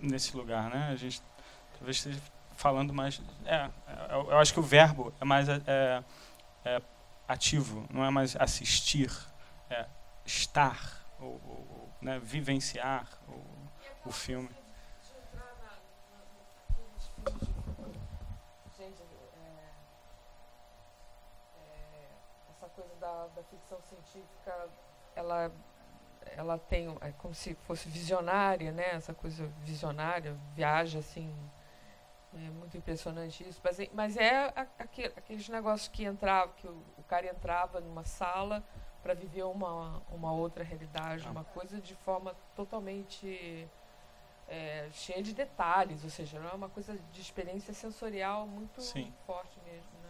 nesse 0.01 0.35
lugar, 0.35 0.69
né? 0.69 0.89
A 0.91 0.95
gente 0.95 1.21
talvez 1.73 1.97
esteja 1.97 2.21
falando 2.55 2.93
mais, 2.93 3.21
é, 3.45 3.69
eu, 4.11 4.31
eu 4.31 4.37
acho 4.37 4.53
que 4.53 4.59
o 4.59 4.63
verbo 4.63 5.13
é 5.21 5.25
mais 5.25 5.47
é, 5.47 6.03
é, 6.65 6.81
ativo, 7.27 7.85
não 7.91 8.03
é 8.03 8.09
mais 8.09 8.35
assistir, 8.35 9.11
é 9.69 9.85
estar, 10.25 11.05
ou, 11.19 11.33
ou, 11.45 11.89
né? 12.01 12.19
vivenciar 12.19 13.07
o, 13.27 14.09
o 14.09 14.11
filme. 14.11 14.49
é, 17.19 17.33
é, 21.57 22.09
essa 22.49 22.69
coisa 22.69 22.95
da, 22.95 23.27
da 23.35 23.43
ficção 23.43 23.79
científica, 23.81 24.69
ela, 25.15 25.51
ela 26.35 26.57
tem, 26.57 26.87
é 27.01 27.11
como 27.17 27.33
se 27.33 27.53
fosse 27.67 27.87
visionária, 27.89 28.71
né? 28.71 28.89
Essa 28.91 29.13
coisa 29.13 29.45
visionária, 29.63 30.35
viaja 30.55 30.99
assim, 30.99 31.33
é 32.33 32.49
muito 32.51 32.75
impressionante 32.77 33.47
isso. 33.47 33.59
Mas, 33.63 33.79
é- 33.79 33.89
mas 33.93 34.17
é 34.17 34.47
a- 34.55 34.67
aque- 34.79 35.11
aqueles 35.15 35.47
negócios 35.49 35.87
que 35.87 36.03
entrava, 36.03 36.51
que 36.53 36.67
o, 36.67 36.83
o 36.97 37.03
cara 37.07 37.27
entrava 37.27 37.79
numa 37.79 38.03
sala 38.03 38.63
para 39.01 39.13
viver 39.13 39.43
uma, 39.43 40.01
uma 40.11 40.31
outra 40.33 40.63
realidade, 40.63 41.23
Ah. 41.27 41.31
uma 41.31 41.43
coisa 41.45 41.79
de 41.79 41.95
forma 41.95 42.35
totalmente 42.55 43.67
é, 44.49 44.87
cheia 44.93 45.21
de 45.21 45.33
detalhes, 45.33 46.03
ou 46.05 46.09
seja, 46.09 46.39
não 46.39 46.49
é 46.49 46.53
uma 46.53 46.69
coisa 46.69 46.97
de 47.11 47.19
experiência 47.21 47.73
sensorial 47.73 48.47
muito 48.47 48.81
Sim. 48.81 49.13
forte 49.25 49.59
mesmo, 49.65 49.89
né? 50.01 50.09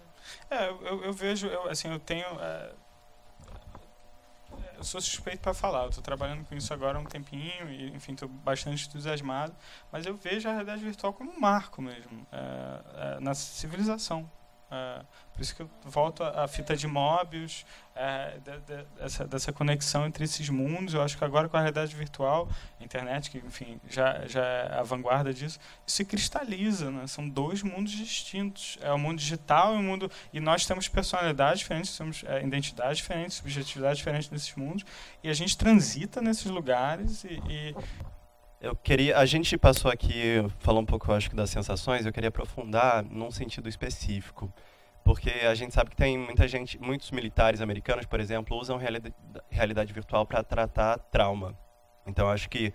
É, 0.50 0.70
eu, 0.70 1.04
eu 1.06 1.14
vejo, 1.14 1.48
eu, 1.48 1.68
assim, 1.70 1.90
eu 1.92 2.00
tenho. 2.00 2.26
é, 2.40 2.72
eu 4.78 4.84
sou 4.84 5.02
suspeito 5.02 5.40
para 5.40 5.54
falar, 5.54 5.84
eu 5.84 5.90
estou 5.90 6.04
trabalhando 6.04 6.46
com 6.46 6.56
isso 6.56 6.74
agora 6.74 6.98
há 6.98 7.02
um 7.02 7.06
tempinho 7.06 7.70
e, 7.70 7.90
enfim, 7.96 8.14
estou 8.14 8.30
bastante 8.30 8.88
entusiasmado, 8.88 9.56
mas 9.92 10.06
eu 10.06 10.16
vejo 10.16 10.48
a 10.48 10.52
realidade 10.52 10.84
virtual 10.84 11.14
como 11.14 11.32
um 11.32 11.40
marco 11.40 11.82
mesmo 11.82 12.26
é, 12.32 13.16
é, 13.18 13.20
na 13.20 13.34
civilização. 13.34 14.30
É, 14.70 15.02
por 15.34 15.42
isso 15.42 15.56
que 15.56 15.62
eu 15.62 15.70
volto 15.86 16.24
à 16.24 16.46
fita 16.48 16.76
de 16.76 16.88
Mobius, 16.88 17.66
é, 17.96 18.38
de- 18.44 18.60
de- 18.60 18.86
dessa, 19.00 19.26
dessa 19.26 19.54
conexão 19.54 20.06
entre 20.06 20.26
esses 20.26 20.50
mundos. 20.50 20.94
Eu 20.94 21.02
acho 21.02 21.18
que 21.18 21.24
agora 21.24 21.48
com 21.48 21.56
a 21.56 21.60
realidade 21.62 21.96
virtual, 21.96 22.50
a 22.80 22.84
internet, 22.84 23.30
que 23.32 23.38
enfim 23.38 23.80
já, 23.90 24.26
já 24.28 24.44
é 24.44 24.80
a 24.80 24.84
vanguarda 24.84 25.34
disso, 25.34 25.58
isso 25.86 25.96
se 25.96 26.04
cristaliza. 26.06 26.92
Né? 26.92 27.08
São 27.08 27.28
dois 27.30 27.64
mundos 27.64 27.92
distintos. 27.94 28.78
É 28.82 28.92
o 28.92 28.98
mundo 29.00 29.20
digital 29.20 29.74
e 29.76 29.78
o 29.78 29.82
mundo. 29.84 30.12
E 30.34 30.40
nós 30.40 30.66
temos 30.66 30.88
personalidades 30.90 31.60
diferentes, 31.60 31.98
temos 31.98 32.24
é, 32.26 32.44
identidades 32.44 32.98
diferentes, 32.98 33.38
subjetividades 33.38 34.00
diferentes 34.00 34.30
nesses 34.30 34.54
mundos. 34.56 34.84
E 35.24 35.30
a 35.30 35.34
gente 35.34 35.58
transita 35.58 36.22
nesses 36.22 36.46
lugares 36.46 37.24
e, 37.24 37.40
e 37.50 37.76
eu 38.60 38.76
queria, 38.76 39.18
a 39.18 39.26
gente 39.26 39.58
passou 39.58 39.92
aqui, 39.92 40.44
falou 40.60 40.82
um 40.82 40.86
pouco, 40.86 41.12
acho 41.12 41.30
que 41.30 41.36
das 41.36 41.50
sensações, 41.50 42.06
eu 42.06 42.14
queria 42.14 42.30
aprofundar 42.30 43.04
num 43.04 43.30
sentido 43.30 43.70
específico, 43.70 44.52
porque 45.04 45.30
a 45.30 45.54
gente 45.54 45.74
sabe 45.74 45.92
que 45.92 45.96
tem 45.96 46.18
muita 46.18 46.48
gente, 46.48 46.78
muitos 46.82 47.12
militares 47.12 47.62
americanos, 47.62 48.06
por 48.06 48.20
exemplo, 48.20 48.58
usam 48.58 48.78
realidade, 48.78 49.16
realidade 49.50 49.94
virtual 49.94 50.26
para 50.26 50.44
tratar 50.44 50.98
trauma. 50.98 51.58
Então, 52.06 52.30
acho 52.30 52.50
que 52.50 52.74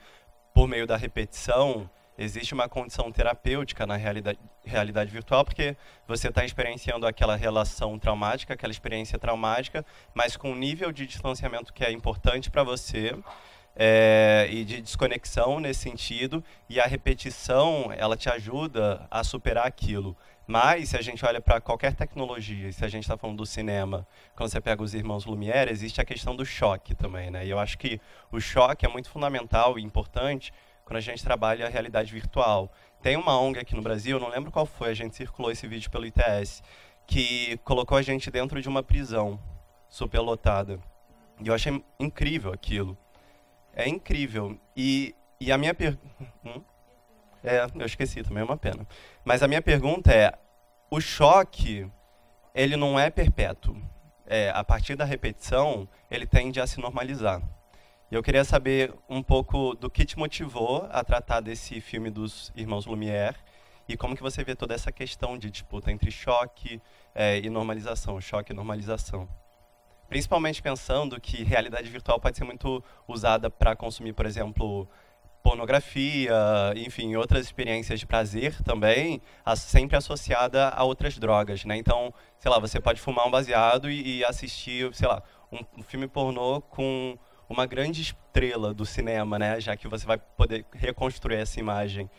por 0.54 0.68
meio 0.68 0.86
da 0.86 0.96
repetição, 0.96 1.90
existe 2.16 2.54
uma 2.54 2.68
condição 2.68 3.10
terapêutica 3.10 3.86
na 3.86 3.96
realidade, 3.96 4.38
realidade 4.64 5.10
virtual, 5.10 5.44
porque 5.44 5.76
você 6.06 6.28
está 6.28 6.44
experienciando 6.44 7.06
aquela 7.06 7.34
relação 7.34 7.98
traumática, 7.98 8.54
aquela 8.54 8.70
experiência 8.70 9.18
traumática, 9.18 9.84
mas 10.14 10.36
com 10.36 10.52
um 10.52 10.56
nível 10.56 10.92
de 10.92 11.06
distanciamento 11.06 11.72
que 11.72 11.84
é 11.84 11.90
importante 11.90 12.50
para 12.50 12.62
você 12.62 13.16
é, 13.74 14.48
e 14.50 14.64
de 14.64 14.80
desconexão 14.80 15.58
nesse 15.60 15.80
sentido, 15.80 16.44
e 16.68 16.80
a 16.80 16.84
repetição 16.84 17.92
ela 17.96 18.16
te 18.16 18.28
ajuda 18.28 19.06
a 19.10 19.24
superar 19.24 19.66
aquilo. 19.66 20.16
Mas, 20.46 20.90
se 20.90 20.96
a 20.96 21.02
gente 21.02 21.24
olha 21.24 21.40
para 21.40 21.60
qualquer 21.60 21.94
tecnologia, 21.94 22.70
se 22.72 22.84
a 22.84 22.88
gente 22.88 23.04
está 23.04 23.16
falando 23.16 23.38
do 23.38 23.46
cinema, 23.46 24.06
quando 24.34 24.50
você 24.50 24.60
pega 24.60 24.82
os 24.82 24.92
irmãos 24.92 25.24
Lumière, 25.24 25.70
existe 25.70 26.00
a 26.00 26.04
questão 26.04 26.34
do 26.34 26.44
choque 26.44 26.94
também. 26.94 27.30
Né? 27.30 27.46
E 27.46 27.50
eu 27.50 27.58
acho 27.58 27.78
que 27.78 28.00
o 28.30 28.40
choque 28.40 28.84
é 28.84 28.88
muito 28.88 29.08
fundamental 29.08 29.78
e 29.78 29.82
importante 29.82 30.52
quando 30.84 30.96
a 30.96 31.00
gente 31.00 31.22
trabalha 31.22 31.66
a 31.66 31.68
realidade 31.68 32.12
virtual. 32.12 32.70
Tem 33.00 33.16
uma 33.16 33.38
ONG 33.40 33.60
aqui 33.60 33.74
no 33.74 33.82
Brasil, 33.82 34.18
não 34.18 34.28
lembro 34.28 34.50
qual 34.50 34.66
foi, 34.66 34.90
a 34.90 34.94
gente 34.94 35.16
circulou 35.16 35.50
esse 35.50 35.66
vídeo 35.66 35.90
pelo 35.90 36.04
ITS, 36.04 36.62
que 37.06 37.56
colocou 37.64 37.96
a 37.96 38.02
gente 38.02 38.30
dentro 38.30 38.60
de 38.60 38.68
uma 38.68 38.82
prisão 38.82 39.40
superlotada. 39.88 40.78
E 41.40 41.48
eu 41.48 41.54
achei 41.54 41.82
incrível 41.98 42.52
aquilo. 42.52 42.96
É 43.74 43.88
incrível. 43.88 44.58
E, 44.76 45.14
e 45.40 45.50
a 45.50 45.58
minha 45.58 45.74
pergunta. 45.74 46.12
Hum? 46.44 46.62
É, 47.44 47.66
eu 47.74 47.86
esqueci 47.86 48.22
também, 48.22 48.42
é 48.42 48.44
uma 48.44 48.56
pena. 48.56 48.86
Mas 49.24 49.42
a 49.42 49.48
minha 49.48 49.62
pergunta 49.62 50.12
é: 50.12 50.32
o 50.90 51.00
choque, 51.00 51.90
ele 52.54 52.76
não 52.76 52.98
é 52.98 53.10
perpétuo. 53.10 53.76
É, 54.26 54.50
a 54.50 54.62
partir 54.62 54.94
da 54.96 55.04
repetição, 55.04 55.88
ele 56.10 56.26
tende 56.26 56.60
a 56.60 56.66
se 56.66 56.80
normalizar. 56.80 57.42
E 58.10 58.14
eu 58.14 58.22
queria 58.22 58.44
saber 58.44 58.94
um 59.08 59.22
pouco 59.22 59.74
do 59.74 59.90
que 59.90 60.04
te 60.04 60.18
motivou 60.18 60.86
a 60.90 61.02
tratar 61.02 61.40
desse 61.40 61.80
filme 61.80 62.10
dos 62.10 62.52
irmãos 62.54 62.86
Lumière 62.86 63.36
e 63.88 63.96
como 63.96 64.14
que 64.14 64.22
você 64.22 64.44
vê 64.44 64.54
toda 64.54 64.74
essa 64.74 64.92
questão 64.92 65.36
de 65.36 65.50
disputa 65.50 65.90
entre 65.90 66.10
choque 66.10 66.80
é, 67.14 67.38
e 67.38 67.50
normalização, 67.50 68.20
choque 68.20 68.52
e 68.52 68.54
normalização. 68.54 69.28
Principalmente 70.12 70.60
pensando 70.60 71.18
que 71.18 71.42
realidade 71.42 71.88
virtual 71.88 72.20
pode 72.20 72.36
ser 72.36 72.44
muito 72.44 72.84
usada 73.08 73.48
para 73.48 73.74
consumir, 73.74 74.12
por 74.12 74.26
exemplo, 74.26 74.86
pornografia, 75.42 76.34
enfim, 76.76 77.16
outras 77.16 77.46
experiências 77.46 77.98
de 77.98 78.04
prazer 78.04 78.62
também, 78.62 79.22
sempre 79.56 79.96
associada 79.96 80.68
a 80.68 80.84
outras 80.84 81.18
drogas, 81.18 81.64
né? 81.64 81.78
Então, 81.78 82.12
sei 82.38 82.50
lá, 82.50 82.58
você 82.58 82.78
pode 82.78 83.00
fumar 83.00 83.26
um 83.26 83.30
baseado 83.30 83.90
e, 83.90 84.18
e 84.18 84.24
assistir, 84.26 84.94
sei 84.94 85.08
lá, 85.08 85.22
um, 85.50 85.82
filme 85.82 86.06
pornô 86.06 86.60
com 86.60 87.16
uma 87.48 87.64
grande 87.64 88.02
estrela 88.02 88.74
do 88.74 88.84
cinema, 88.84 89.38
né? 89.38 89.58
Já 89.62 89.78
que 89.78 89.88
você 89.88 90.04
vai 90.04 90.18
poder 90.18 90.66
reconstruir 90.74 91.36
essa 91.36 91.58
imagem. 91.58 92.10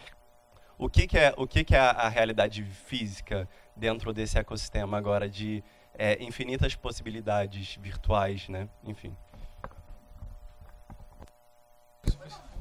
O 0.79 0.89
que, 0.89 1.05
que 1.05 1.19
é 1.19 1.31
o 1.37 1.45
que, 1.45 1.63
que 1.63 1.75
é 1.75 1.79
a 1.79 2.09
realidade 2.09 2.63
física 2.63 3.47
dentro 3.75 4.11
desse 4.11 4.39
ecossistema 4.39 4.97
agora 4.97 5.29
de 5.29 5.63
é, 5.97 6.21
infinitas 6.23 6.75
possibilidades 6.75 7.77
virtuais, 7.81 8.47
né? 8.49 8.67
Enfim. 8.83 9.15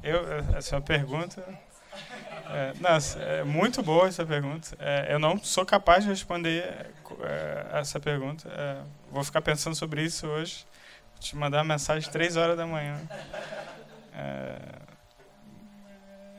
Eu, 0.03 0.55
essa 0.55 0.79
pergunta. 0.81 1.43
É, 2.49 2.73
nossa, 2.79 3.19
é 3.19 3.43
muito 3.43 3.81
boa 3.81 4.07
essa 4.07 4.25
pergunta. 4.25 4.75
É, 4.79 5.13
eu 5.13 5.19
não 5.19 5.37
sou 5.37 5.65
capaz 5.65 6.03
de 6.03 6.09
responder 6.09 6.91
é, 7.21 7.79
essa 7.79 7.99
pergunta. 7.99 8.49
É, 8.49 8.81
vou 9.11 9.23
ficar 9.23 9.41
pensando 9.41 9.75
sobre 9.75 10.03
isso 10.03 10.27
hoje. 10.27 10.65
Vou 11.13 11.19
te 11.19 11.35
mandar 11.35 11.59
uma 11.59 11.73
mensagem 11.73 12.09
três 12.11 12.35
horas 12.35 12.57
da 12.57 12.65
manhã. 12.65 12.99
É, 14.13 14.57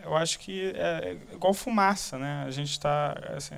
eu 0.05 0.14
acho 0.14 0.38
que 0.38 0.72
é 0.76 1.16
igual 1.32 1.55
fumaça, 1.55 2.18
né? 2.18 2.45
A 2.47 2.51
gente 2.51 2.70
está 2.70 3.16
assim, 3.34 3.55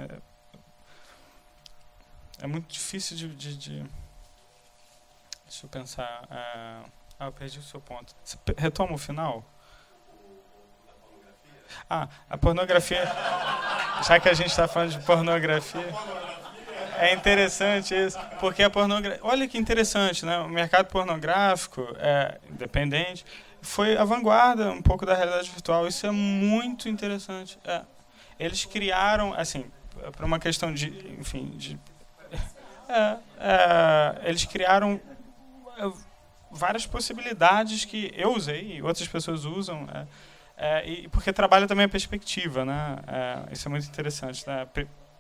é 2.41 2.47
muito 2.47 2.67
difícil 2.69 3.17
de, 3.17 3.29
de, 3.35 3.57
de... 3.57 3.87
Deixa 5.45 5.65
eu 5.65 5.71
pensar. 5.71 6.27
É... 6.31 6.97
Ah, 7.19 7.27
eu 7.27 7.33
perdi 7.33 7.59
o 7.59 7.63
seu 7.63 7.81
ponto. 7.81 8.15
Você 8.23 8.37
retoma 8.59 8.93
o 8.93 8.99
final? 8.99 9.45
Ah, 11.89 12.09
a 12.29 12.37
pornografia. 12.37 13.05
Já 14.07 14.21
que 14.21 14.29
a 14.29 14.35
gente 14.35 14.51
está 14.51 14.69
falando 14.69 14.91
de 14.91 15.05
pornografia. 15.05 15.95
É 16.99 17.13
interessante 17.13 17.95
isso, 17.95 18.19
porque 18.41 18.63
a 18.63 18.71
pornografia. 18.71 19.21
Olha 19.23 19.49
que 19.49 19.57
interessante, 19.57 20.25
né? 20.25 20.39
O 20.39 20.49
mercado 20.49 20.87
pornográfico 20.87 21.87
é 21.99 22.39
independente 22.51 23.25
foi 23.67 23.97
a 23.97 24.05
vanguarda 24.05 24.71
um 24.71 24.81
pouco 24.81 25.05
da 25.05 25.15
realidade 25.15 25.51
virtual. 25.51 25.87
Isso 25.87 26.07
é 26.07 26.11
muito 26.11 26.89
interessante. 26.89 27.59
É. 27.65 27.83
Eles 28.39 28.65
criaram, 28.65 29.35
assim, 29.35 29.67
para 30.17 30.25
uma 30.25 30.39
questão 30.39 30.73
de, 30.73 30.89
enfim, 31.19 31.51
de 31.57 31.79
é, 32.89 33.19
é, 33.39 34.29
eles 34.29 34.45
criaram 34.45 35.01
é, 35.79 35.93
várias 36.51 36.87
possibilidades 36.87 37.85
que 37.85 38.13
eu 38.17 38.35
usei 38.35 38.77
e 38.77 38.83
outras 38.83 39.09
pessoas 39.09 39.45
usam. 39.45 39.87
É, 39.93 40.07
é, 40.59 40.89
e 40.89 41.09
porque 41.09 41.33
trabalha 41.33 41.67
também 41.67 41.85
a 41.87 41.89
perspectiva, 41.89 42.65
né? 42.65 42.99
É, 43.07 43.53
isso 43.53 43.69
é 43.69 43.71
muito 43.71 43.87
interessante, 43.87 44.47
né? 44.47 44.67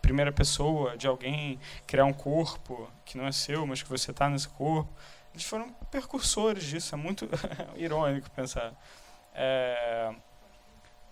primeira 0.01 0.31
pessoa 0.31 0.97
de 0.97 1.09
alguém 1.09 1.59
criar 1.85 2.05
um 2.05 2.12
corpo 2.12 2.89
que 3.05 3.19
não 3.19 3.27
é 3.27 3.33
seu, 3.33 3.67
mas 3.67 3.83
que 3.83 3.89
você 3.89 4.12
está 4.12 4.29
nesse 4.29 4.49
corpo. 4.49 4.91
Eles 5.35 5.45
foram 5.45 5.71
percursores 5.91 6.64
disso. 6.64 6.95
É 6.95 6.99
muito 6.99 7.29
irônico 7.77 8.31
pensar. 8.31 8.73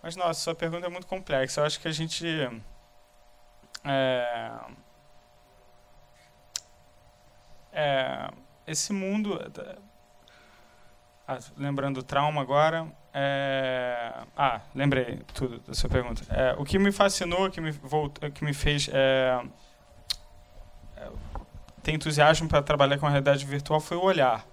mas 0.02 0.14
nossa, 0.14 0.40
sua 0.40 0.55
pergunta 0.55 0.86
é 0.86 0.88
muito 0.88 1.09
complexa. 1.09 1.61
Eu 1.61 1.66
acho 1.66 1.80
que 1.80 1.88
a 1.88 1.92
gente 1.92 2.26
é, 3.84 4.50
esse 8.66 8.92
mundo. 8.92 9.38
Ah, 11.26 11.38
lembrando 11.56 11.98
o 11.98 12.02
trauma 12.02 12.40
agora. 12.40 12.86
É, 13.12 14.12
ah, 14.36 14.60
lembrei 14.74 15.20
tudo 15.32 15.59
da 15.60 15.72
sua 15.72 15.88
pergunta. 15.88 16.24
É, 16.28 16.55
o 16.59 16.64
que 16.64 16.78
me 16.78 16.90
fascinou, 16.90 17.51
que 17.51 17.60
me, 17.60 17.70
volt, 17.70 18.18
que 18.34 18.44
me 18.44 18.52
fez 18.52 18.90
é, 18.92 19.40
é 20.96 21.09
ter 21.82 21.92
entusiasmo 21.92 22.48
para 22.48 22.62
trabalhar 22.62 22.98
com 22.98 23.06
a 23.06 23.10
realidade 23.10 23.44
virtual 23.46 23.80
foi 23.80 23.96
o 23.96 24.02
olhar. 24.02 24.44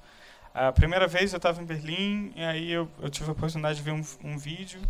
A 0.53 0.71
primeira 0.71 1.07
vez 1.07 1.33
eu 1.33 1.37
estava 1.37 1.61
em 1.61 1.65
Berlim 1.65 2.33
e 2.35 2.43
aí 2.43 2.71
eu, 2.71 2.89
eu, 3.01 3.09
tive 3.09 3.29
a 3.29 3.31
oportunidade 3.31 3.77
de 3.77 3.81
ver 3.81 3.91
um, 3.91 4.03
um 4.23 4.37
vídeo 4.37 4.81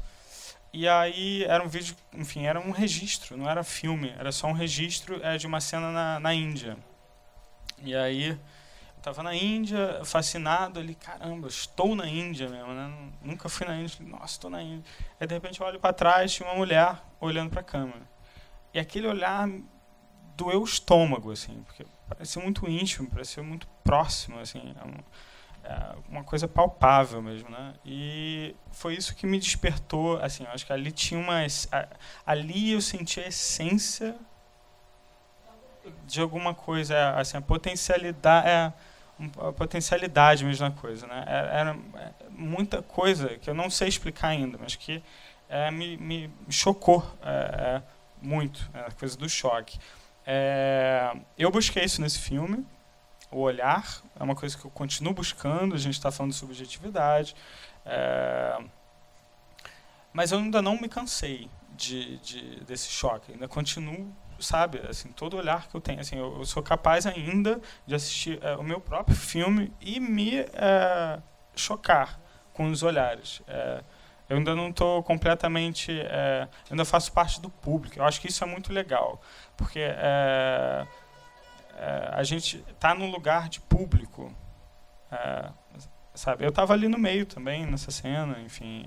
e 0.73 0.87
aí 0.87 1.43
era 1.43 1.63
um 1.63 1.67
vídeo, 1.67 1.95
enfim, 2.13 2.45
era 2.45 2.59
um 2.59 2.71
registro, 2.71 3.37
não 3.37 3.49
era 3.49 3.63
filme, 3.63 4.13
era 4.17 4.31
só 4.31 4.47
um 4.47 4.53
registro 4.53 5.23
é, 5.23 5.37
de 5.37 5.45
uma 5.45 5.61
cena 5.61 5.91
na, 5.91 6.19
na 6.19 6.33
Índia. 6.33 6.77
E 7.83 7.95
aí, 7.95 8.29
eu 8.29 8.39
estava 8.97 9.23
na 9.23 9.35
Índia, 9.35 10.01
fascinado 10.05 10.79
ali, 10.79 10.93
caramba, 10.93 11.47
estou 11.47 11.95
na 11.95 12.07
Índia 12.07 12.47
mesmo, 12.47 12.73
né? 12.73 13.11
Nunca 13.23 13.49
fui 13.49 13.65
na 13.65 13.75
Índia, 13.75 13.97
nossa, 14.05 14.25
estou 14.25 14.49
na 14.49 14.61
Índia. 14.61 14.83
Aí, 15.19 15.25
de 15.25 15.33
repente, 15.33 15.59
eu 15.59 15.65
olho 15.65 15.79
para 15.79 15.93
trás, 15.93 16.31
tinha 16.31 16.47
uma 16.47 16.55
mulher 16.55 17.01
olhando 17.19 17.49
para 17.49 17.61
a 17.61 17.63
câmera. 17.63 18.09
E 18.73 18.79
aquele 18.79 19.07
olhar 19.07 19.49
doeu 20.37 20.61
o 20.61 20.65
estômago, 20.65 21.31
assim, 21.31 21.63
porque 21.63 21.85
parecia 22.07 22.41
muito 22.41 22.69
íntimo, 22.69 23.09
parecia 23.09 23.41
muito 23.41 23.67
próximo, 23.83 24.39
assim, 24.39 24.75
é 24.79 24.83
uma, 24.83 25.03
é 25.63 25.95
uma 26.07 26.23
coisa 26.23 26.47
palpável 26.47 27.21
mesmo, 27.21 27.49
né? 27.49 27.73
E 27.85 28.55
foi 28.71 28.95
isso 28.95 29.15
que 29.15 29.25
me 29.25 29.39
despertou, 29.39 30.17
assim, 30.17 30.45
acho 30.45 30.65
que 30.65 30.73
ali 30.73 30.91
tinha 30.91 31.19
uma... 31.19 31.39
Ali 32.25 32.71
eu 32.71 32.81
senti 32.81 33.19
a 33.19 33.27
essência 33.27 34.15
de 36.05 36.21
alguma 36.21 36.53
coisa, 36.53 36.93
é, 36.93 37.19
assim, 37.19 37.37
a 37.37 37.41
potencialidade, 37.41 38.47
é, 38.47 38.73
a 39.39 39.51
potencialidade 39.51 40.43
mesmo 40.43 40.71
coisa, 40.73 41.07
né? 41.07 41.23
Era, 41.27 41.47
era, 41.47 41.79
muita 42.29 42.81
coisa 42.81 43.29
que 43.37 43.49
eu 43.49 43.53
não 43.53 43.69
sei 43.69 43.87
explicar 43.87 44.29
ainda, 44.29 44.57
mas 44.59 44.75
que 44.75 45.03
é, 45.49 45.69
me, 45.69 45.97
me, 45.97 46.29
chocou 46.49 47.05
é, 47.21 47.29
é 47.29 47.83
muito, 48.21 48.69
é, 48.73 48.79
a 48.79 48.91
coisa 48.91 49.17
do 49.17 49.29
choque. 49.29 49.79
É, 50.25 51.15
eu 51.37 51.51
busquei 51.51 51.83
isso 51.83 52.01
nesse 52.01 52.19
filme, 52.19 52.65
o 53.29 53.39
olhar 53.39 54.01
é 54.19 54.23
uma 54.23 54.35
coisa 54.35 54.57
que 54.57 54.65
eu 54.65 54.71
continuo 54.71 55.13
buscando. 55.13 55.73
A 55.73 55.77
gente 55.77 55.93
está 55.93 56.11
falando 56.11 56.33
de 56.33 56.37
subjetividade, 56.37 57.33
mas 60.11 60.33
eu 60.33 60.39
ainda 60.39 60.61
não 60.61 60.79
me 60.79 60.89
cansei 60.89 61.49
de, 61.71 62.17
de, 62.17 62.59
desse 62.65 62.89
choque. 62.89 63.31
Ainda 63.31 63.47
continuo 63.47 64.13
sabe? 64.41 64.81
Assim, 64.89 65.09
todo 65.11 65.37
olhar 65.37 65.67
que 65.67 65.75
eu 65.75 65.81
tenho, 65.81 65.99
assim, 65.99 66.17
eu, 66.17 66.39
eu 66.39 66.45
sou 66.45 66.61
capaz 66.63 67.05
ainda 67.05 67.61
de 67.85 67.95
assistir 67.95 68.39
é, 68.43 68.55
o 68.55 68.63
meu 68.63 68.81
próprio 68.81 69.15
filme 69.15 69.73
e 69.79 69.99
me 69.99 70.39
é, 70.39 71.19
chocar 71.55 72.19
com 72.53 72.69
os 72.69 72.83
olhares. 72.83 73.41
É, 73.47 73.83
eu 74.29 74.37
ainda 74.37 74.55
não 74.55 74.69
estou 74.69 75.03
completamente. 75.03 75.91
Ainda 76.69 76.85
faço 76.85 77.11
parte 77.11 77.41
do 77.41 77.49
público. 77.49 77.99
Eu 77.99 78.05
acho 78.05 78.21
que 78.21 78.29
isso 78.29 78.41
é 78.41 78.47
muito 78.47 78.71
legal, 78.71 79.21
porque 79.57 79.81
a 82.15 82.23
gente 82.23 82.63
está 82.69 82.95
no 82.95 83.07
lugar 83.07 83.49
de 83.49 83.59
público. 83.59 84.33
Sabe? 86.15 86.45
Eu 86.45 86.49
estava 86.49 86.71
ali 86.71 86.87
no 86.87 86.97
meio 86.97 87.25
também 87.25 87.65
nessa 87.65 87.91
cena, 87.91 88.39
enfim. 88.39 88.85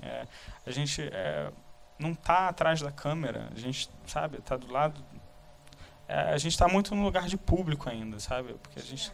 A 0.65 0.71
gente 0.71 1.11
não 1.97 2.11
está 2.11 2.49
atrás 2.49 2.81
da 2.81 2.91
câmera, 2.91 3.49
a 3.55 3.59
gente 3.59 3.89
sabe, 4.05 4.37
está 4.37 4.57
do 4.57 4.71
lado. 4.71 5.03
A 6.07 6.37
gente 6.37 6.51
está 6.51 6.67
muito 6.67 6.93
no 6.93 7.03
lugar 7.03 7.27
de 7.27 7.37
público 7.37 7.89
ainda, 7.89 8.19
sabe? 8.19 8.53
Porque 8.53 8.79
a 8.79 8.83
gente 8.83 9.11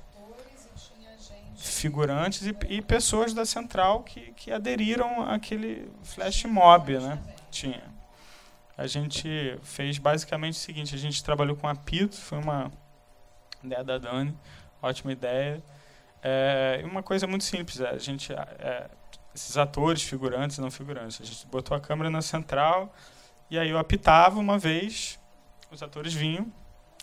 figurantes 1.55 2.47
e, 2.47 2.55
e, 2.69 2.81
pessoas 2.81 3.33
da 3.33 3.45
central 3.45 4.03
que, 4.03 4.33
que 4.33 4.51
aderiram 4.51 5.21
àquele 5.29 5.91
flash 6.03 6.45
mob, 6.45 6.97
né? 6.97 7.19
Tinha. 7.49 7.83
A 8.77 8.87
gente 8.87 9.57
fez 9.61 9.97
basicamente 9.97 10.53
o 10.53 10.59
seguinte: 10.59 10.95
a 10.95 10.97
gente 10.97 11.23
trabalhou 11.23 11.55
com 11.55 11.67
apito, 11.67 12.15
foi 12.15 12.39
uma 12.39 12.71
ideia 13.63 13.83
da 13.83 13.97
Dani, 13.97 14.35
ótima 14.81 15.11
ideia. 15.11 15.61
É, 16.23 16.81
uma 16.83 17.03
coisa 17.03 17.27
muito 17.27 17.43
simples: 17.43 17.79
a 17.79 17.97
gente, 17.97 18.33
é, 18.33 18.89
esses 19.35 19.55
atores, 19.57 20.01
figurantes 20.01 20.57
e 20.57 20.61
não 20.61 20.71
figurantes, 20.71 21.21
a 21.21 21.25
gente 21.25 21.45
botou 21.47 21.77
a 21.77 21.79
câmera 21.79 22.09
na 22.09 22.21
central 22.21 22.93
e 23.49 23.59
aí 23.59 23.69
eu 23.69 23.77
apitava 23.77 24.39
uma 24.39 24.57
vez, 24.57 25.19
os 25.69 25.83
atores 25.83 26.13
vinham, 26.13 26.51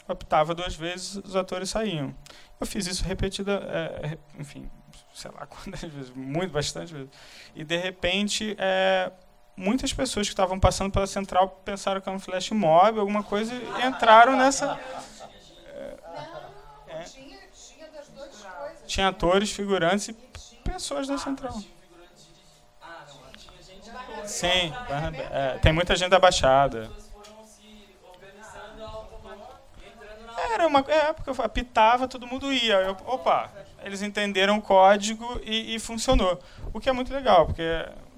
eu 0.09 0.13
apitava 0.15 0.55
duas 0.55 0.75
vezes, 0.75 1.17
os 1.17 1.37
atores 1.37 1.69
saíam. 1.69 2.15
Eu 2.59 2.67
fiz 2.67 2.87
isso 2.87 3.05
repetida, 3.05 3.53
é, 3.69 4.19
enfim, 4.39 4.69
sei 5.15 5.31
lá 5.31 5.47
quantas 5.47 5.83
vezes, 5.83 6.11
muito, 6.11 6.51
bastante 6.51 6.95
vezes. 6.95 7.11
E 7.55 7.63
de 7.63 7.77
repente, 7.77 8.57
é, 8.59 9.13
muitas 9.55 9.93
pessoas 9.93 10.27
que 10.27 10.33
estavam 10.33 10.59
passando 10.59 10.91
pela 10.91 11.07
central 11.07 11.61
pensaram 11.65 12.01
que 12.01 12.09
era 12.09 12.17
um 12.17 12.21
flash 12.21 12.51
mob, 12.51 12.99
alguma 12.99 13.23
coisa, 13.23 13.53
e 13.55 13.87
entraram 13.87 14.37
nessa. 14.37 14.79
É, 15.69 17.05
tinha 18.87 19.09
atores, 19.09 19.53
figurantes 19.53 20.09
e 20.09 20.13
pessoas 20.65 21.07
da 21.07 21.19
central. 21.19 21.61
Sim, 24.25 24.73
é, 25.31 25.59
tem 25.59 25.73
muita 25.73 25.95
gente 25.97 26.15
abaixada. 26.15 26.91
Era 30.59 30.67
uma 30.67 30.81
é, 30.81 31.15
eu 31.25 31.45
apitava, 31.45 32.09
todo 32.09 32.27
mundo 32.27 32.53
ia. 32.53 32.75
Eu, 32.81 32.97
opa, 33.07 33.49
eles 33.85 34.03
entenderam 34.03 34.59
o 34.59 34.63
código 34.63 35.41
e, 35.45 35.77
e, 35.77 35.79
funcionou. 35.79 36.41
O 36.73 36.81
que 36.81 36.89
é 36.89 36.93
muito 36.93 37.13
legal, 37.15 37.47
porque 37.47 37.63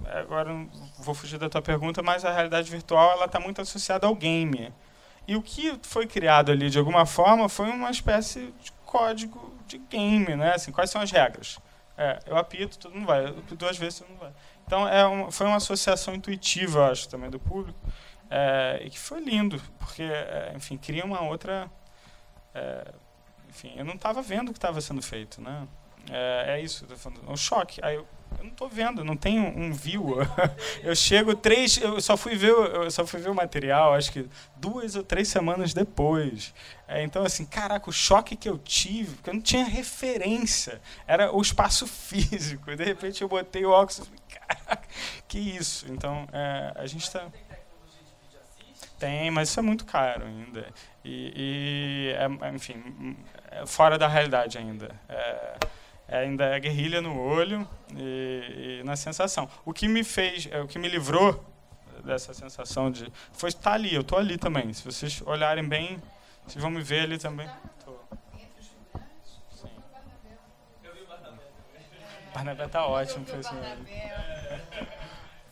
agora 0.06 0.50
vou 0.98 1.14
fugir 1.14 1.38
da 1.38 1.50
tua 1.50 1.60
pergunta, 1.60 2.02
mas 2.02 2.24
a 2.24 2.32
realidade 2.32 2.70
virtual 2.70 3.12
ela 3.12 3.26
está 3.26 3.38
muito 3.38 3.60
associada 3.60 4.06
ao 4.06 4.14
game. 4.14 4.72
E 5.28 5.36
o 5.36 5.42
que 5.42 5.78
foi 5.82 6.06
criado 6.06 6.50
ali 6.50 6.70
de 6.70 6.78
alguma 6.78 7.04
forma 7.04 7.46
foi 7.46 7.68
uma 7.70 7.90
espécie 7.90 8.52
de 8.62 8.72
código 8.86 9.54
de 9.66 9.76
game, 9.76 10.34
né? 10.34 10.54
Assim, 10.54 10.72
quais 10.72 10.90
são 10.90 11.02
as 11.02 11.10
regras? 11.10 11.58
É, 11.96 12.18
eu 12.26 12.38
apito, 12.38 12.78
todo 12.78 12.94
mundo 12.94 13.06
vai. 13.06 13.24
Eu 13.24 13.28
apito 13.28 13.54
duas 13.54 13.76
vezes, 13.76 13.98
todo 13.98 14.08
mundo 14.08 14.20
vai. 14.20 14.32
Então 14.66 14.88
é 14.88 15.04
uma, 15.04 15.30
foi 15.30 15.46
uma 15.46 15.56
associação 15.56 16.14
intuitiva, 16.14 16.90
acho, 16.90 17.06
também 17.06 17.28
do 17.28 17.38
público, 17.38 17.78
é, 18.30 18.80
e 18.82 18.88
que 18.88 18.98
foi 18.98 19.20
lindo, 19.20 19.60
porque, 19.78 20.04
é, 20.04 20.52
enfim, 20.56 20.78
cria 20.78 21.04
uma 21.04 21.20
outra 21.20 21.70
é, 22.54 22.92
enfim, 23.48 23.72
eu 23.76 23.84
não 23.84 23.94
estava 23.94 24.22
vendo 24.22 24.48
o 24.50 24.52
que 24.52 24.58
estava 24.58 24.80
sendo 24.80 25.02
feito, 25.02 25.40
né? 25.40 25.66
É, 26.08 26.56
é 26.56 26.60
isso, 26.60 26.86
é 26.86 27.30
um 27.30 27.36
choque. 27.36 27.80
Aí 27.82 27.96
eu, 27.96 28.06
eu 28.38 28.44
não 28.44 28.50
estou 28.50 28.68
vendo, 28.68 29.04
não 29.04 29.16
tenho 29.16 29.42
um 29.42 29.72
view. 29.72 30.16
eu 30.82 30.94
chego 30.94 31.34
três, 31.34 31.76
eu 31.78 32.00
só 32.00 32.16
fui 32.16 32.36
ver, 32.36 32.50
eu 32.50 32.90
só 32.90 33.06
fui 33.06 33.20
ver 33.20 33.28
o 33.28 33.34
material, 33.34 33.94
acho 33.94 34.12
que 34.12 34.28
duas 34.56 34.96
ou 34.96 35.02
três 35.02 35.28
semanas 35.28 35.74
depois. 35.74 36.54
É, 36.88 37.02
então 37.02 37.24
assim, 37.24 37.44
caraca, 37.44 37.90
o 37.90 37.92
choque 37.92 38.36
que 38.36 38.48
eu 38.48 38.56
tive, 38.58 39.16
porque 39.16 39.30
eu 39.30 39.34
não 39.34 39.42
tinha 39.42 39.64
referência, 39.64 40.80
era 41.06 41.34
o 41.34 41.40
espaço 41.42 41.86
físico. 41.88 42.70
E 42.70 42.76
de 42.76 42.84
repente 42.84 43.22
eu 43.22 43.28
botei 43.28 43.64
o 43.64 43.70
óculos, 43.70 44.10
caraca, 44.28 44.88
que 45.28 45.38
isso. 45.38 45.86
Então 45.90 46.26
é, 46.32 46.72
a 46.76 46.86
gente 46.86 47.02
está 47.02 47.26
tem, 49.00 49.30
mas 49.30 49.48
isso 49.48 49.58
é 49.58 49.62
muito 49.62 49.84
caro 49.86 50.26
ainda. 50.26 50.68
E, 51.02 51.32
e 51.34 52.14
é, 52.14 52.54
enfim, 52.54 53.16
é 53.50 53.64
fora 53.66 53.98
da 53.98 54.06
realidade 54.06 54.58
ainda. 54.58 54.94
É, 55.08 55.56
é, 56.06 56.18
ainda 56.18 56.44
é 56.44 56.60
guerrilha 56.60 57.00
no 57.00 57.18
olho 57.18 57.66
e, 57.96 58.80
e, 58.80 58.84
na 58.84 58.94
sensação. 58.96 59.48
O 59.64 59.72
que 59.72 59.88
me 59.88 60.04
fez, 60.04 60.46
é, 60.50 60.60
o 60.60 60.68
que 60.68 60.78
me 60.78 60.88
livrou 60.88 61.42
dessa 62.04 62.34
sensação 62.34 62.90
de 62.90 63.10
foi 63.32 63.48
estar 63.48 63.72
ali. 63.72 63.94
Eu 63.94 64.02
estou 64.02 64.18
ali 64.18 64.36
também. 64.36 64.72
Se 64.72 64.84
vocês 64.84 65.22
olharem 65.24 65.66
bem, 65.66 65.98
vocês 66.46 66.60
vão 66.60 66.70
me 66.70 66.82
ver 66.82 67.04
ali 67.04 67.18
também. 67.18 67.48
Tô. 67.84 67.96
Sim. 69.50 69.70
Barnabé 72.34 72.68
tá 72.68 72.86
ótimo 72.86 73.24
esse 73.24 73.50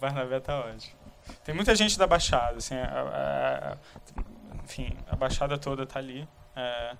Barnabé 0.01 0.41
tá 0.41 0.61
ótimo. 0.61 0.98
Tem 1.45 1.55
muita 1.55 1.75
gente 1.75 1.99
da 1.99 2.07
Baixada, 2.07 2.59
assim, 2.59 2.75
a, 2.75 3.77
a, 3.77 4.23
enfim, 4.65 4.97
a 5.09 5.17
Baixada 5.17 5.57
toda 5.57 5.85
está 5.85 5.99
ali, 5.99 6.29
é, 6.55 6.97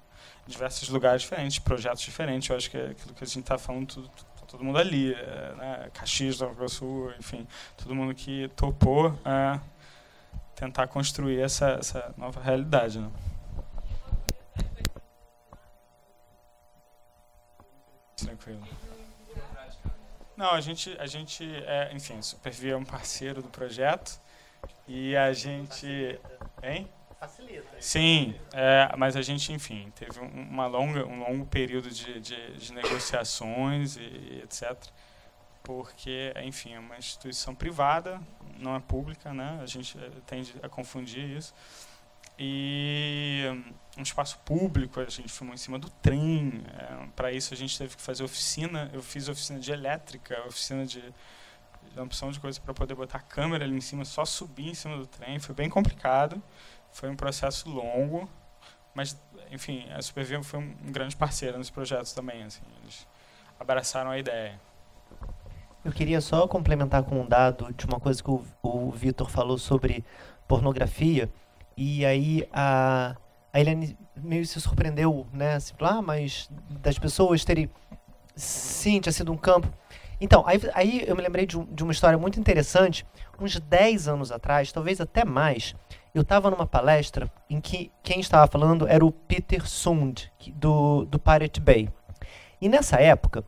diversos 0.47 0.89
lugares 0.89 1.23
diferentes, 1.23 1.59
projetos 1.59 2.01
diferentes. 2.01 2.49
Eu 2.49 2.57
acho 2.57 2.71
que 2.71 2.77
é 2.77 2.91
aquilo 2.91 3.15
que 3.15 3.25
a 3.25 3.27
gente 3.27 3.41
está 3.41 3.59
falando, 3.59 3.87
tudo, 3.87 4.09
tá 4.09 4.47
todo 4.47 4.65
mundo 4.65 4.79
ali, 4.79 5.13
é, 5.13 5.55
né? 5.57 5.91
Caxias, 5.93 6.41
Nova 6.41 6.55
Iguaçu, 6.55 7.13
enfim, 7.19 7.47
todo 7.77 7.95
mundo 7.95 8.15
que 8.15 8.49
topou 8.57 9.19
é, 9.25 9.61
tentar 10.55 10.87
construir 10.89 11.41
essa, 11.41 11.71
essa 11.71 12.15
nova 12.17 12.41
realidade, 12.41 12.99
né? 12.99 13.11
Tranquilo. 18.17 18.67
Não, 20.39 20.53
a 20.53 20.61
gente, 20.61 20.97
a 21.01 21.07
gente 21.09 21.45
é, 21.67 21.91
enfim, 21.93 22.23
Supervia 22.23 22.75
é 22.75 22.77
um 22.77 22.85
parceiro 22.85 23.43
do 23.43 23.49
projeto. 23.49 24.21
E 24.87 25.17
a 25.17 25.33
gente. 25.33 26.17
Hein? 26.63 26.89
Facilita. 27.19 27.67
Sim, 27.81 28.37
é, 28.53 28.89
mas 28.97 29.17
a 29.17 29.23
gente, 29.23 29.53
enfim, 29.53 29.93
teve 29.97 30.21
uma 30.21 30.69
longa, 30.69 31.05
um 31.05 31.19
longo 31.19 31.45
período 31.45 31.91
de, 31.91 32.21
de, 32.21 32.53
de 32.53 32.73
negociações 32.73 33.97
e, 33.97 34.01
e, 34.01 34.43
etc. 34.45 34.77
Porque, 35.65 36.33
enfim, 36.45 36.73
é 36.73 36.79
uma 36.79 36.97
instituição 36.97 37.53
privada, 37.53 38.21
não 38.61 38.77
é 38.77 38.81
pública, 38.81 39.35
né? 39.35 39.59
A 39.61 39.67
gente 39.67 39.99
eh, 39.99 40.11
tende 40.25 40.55
a 40.63 40.69
confundir 40.69 41.29
isso. 41.37 41.53
E 42.39 43.45
um 43.97 44.03
espaço 44.03 44.39
público, 44.45 45.01
a 45.01 45.05
gente 45.07 45.29
filmou 45.29 45.55
em 45.55 45.59
cima 45.59 45.79
do 45.79 45.91
trem. 45.91 46.63
É, 46.73 47.07
Para 47.17 47.33
isso 47.33 47.53
a 47.53 47.57
gente 47.57 47.77
teve 47.77 47.97
que 47.97 48.03
fazer 48.03 48.23
oficina. 48.23 48.89
Eu 48.93 49.03
fiz 49.03 49.29
oficina 49.29 49.59
de 49.59 49.73
elétrica, 49.73 50.41
oficina 50.47 50.87
de 50.87 51.03
opção 51.97 52.31
de 52.31 52.39
coisa 52.39 52.61
para 52.61 52.73
poder 52.73 52.95
botar 52.95 53.19
a 53.19 53.23
câmera 53.23 53.65
ali 53.65 53.77
em 53.77 53.81
cima, 53.81 54.05
só 54.05 54.25
subir 54.25 54.69
em 54.69 54.75
cima 54.75 54.97
do 54.97 55.07
trem. 55.07 55.39
Foi 55.39 55.55
bem 55.55 55.69
complicado, 55.69 56.41
foi 56.93 57.09
um 57.09 57.17
processo 57.17 57.69
longo, 57.69 58.29
mas, 58.95 59.21
enfim, 59.51 59.89
a 59.91 60.01
Supervia 60.01 60.43
foi 60.43 60.61
um 60.61 60.93
grande 60.93 61.17
parceiro 61.17 61.59
nesse 61.59 61.73
projeto 61.73 62.15
também. 62.15 62.43
Assim, 62.45 62.63
eles 62.83 63.07
abraçaram 63.59 64.11
a 64.11 64.19
ideia. 64.19 64.61
Eu 65.85 65.93
queria 65.93 66.21
só 66.21 66.47
complementar 66.47 67.03
com 67.03 67.21
um 67.21 67.27
dado 67.27 67.73
de 67.73 67.87
uma 67.87 67.99
coisa 67.99 68.23
que 68.23 68.31
o, 68.31 68.45
o 68.63 68.91
Vitor 68.91 69.31
falou 69.31 69.59
sobre 69.59 70.05
pornografia, 70.47 71.31
e 71.81 72.05
aí 72.05 72.45
a, 72.53 73.15
a 73.53 73.61
Eliane 73.61 73.97
meio 74.17 74.45
se 74.45 74.61
surpreendeu, 74.61 75.29
né? 75.33 75.55
Assim, 75.55 75.73
ah, 75.79 76.03
mas 76.03 76.51
das 76.83 76.99
pessoas 76.99 77.45
terem. 77.45 77.71
Sim, 78.35 79.01
tinha 79.01 79.13
sido 79.13 79.31
um 79.31 79.37
campo. 79.37 79.73
Então, 80.21 80.43
aí, 80.45 80.61
aí 80.75 81.05
eu 81.07 81.15
me 81.15 81.23
lembrei 81.23 81.47
de, 81.47 81.57
um, 81.57 81.65
de, 81.65 81.85
uma 81.85 81.93
história 81.93 82.19
muito 82.19 82.41
interessante. 82.41 83.07
Uns 83.41 83.61
10 83.61 84.09
anos 84.09 84.33
atrás, 84.33 84.73
talvez 84.73 85.01
até 85.01 85.25
mais, 85.25 85.77
eu 86.13 86.23
estava 86.23 86.51
numa 86.51 86.67
palestra 86.67 87.31
em 87.49 87.61
que 87.61 87.93
quem 88.03 88.19
estava 88.19 88.51
falando 88.51 88.89
era 88.89 89.07
o 89.07 89.13
Peter 89.13 89.65
Sund, 89.65 90.33
do, 90.57 91.05
do 91.05 91.17
Pirate 91.21 91.61
Bay. 91.61 91.89
E 92.61 92.69
nessa 92.69 92.97
época, 92.97 93.45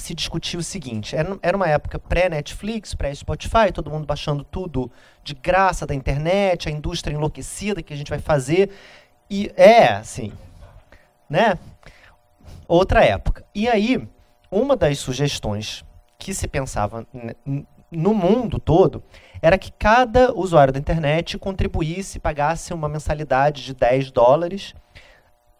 se 0.00 0.14
discutia 0.14 0.58
o 0.58 0.62
seguinte: 0.62 1.14
era, 1.16 1.56
uma 1.56 1.68
época 1.68 1.98
pré-Netflix, 1.98 2.94
pré-Spotify, 2.94 3.72
todo 3.72 3.90
mundo 3.90 4.06
baixando 4.06 4.42
tudo 4.42 4.90
de 5.22 5.34
graça 5.34 5.86
da 5.86 5.94
internet, 5.94 6.68
a 6.68 6.72
indústria 6.72 7.14
enlouquecida 7.14 7.82
que 7.82 7.92
a 7.92 7.96
gente 7.96 8.10
vai 8.10 8.18
fazer. 8.18 8.70
E 9.28 9.52
é, 9.56 9.88
assim, 9.88 10.32
né? 11.28 11.58
Outra 12.66 13.04
época. 13.04 13.44
E 13.54 13.68
aí, 13.68 14.08
uma 14.50 14.76
das 14.76 14.98
sugestões 14.98 15.84
que 16.18 16.34
se 16.34 16.48
pensava 16.48 17.06
no 17.90 18.14
mundo 18.14 18.58
todo 18.58 19.02
era 19.42 19.58
que 19.58 19.72
cada 19.72 20.32
usuário 20.32 20.72
da 20.72 20.78
internet 20.78 21.38
contribuísse, 21.38 22.18
pagasse 22.18 22.72
uma 22.72 22.88
mensalidade 22.88 23.64
de 23.64 23.74
10 23.74 24.10
dólares 24.10 24.74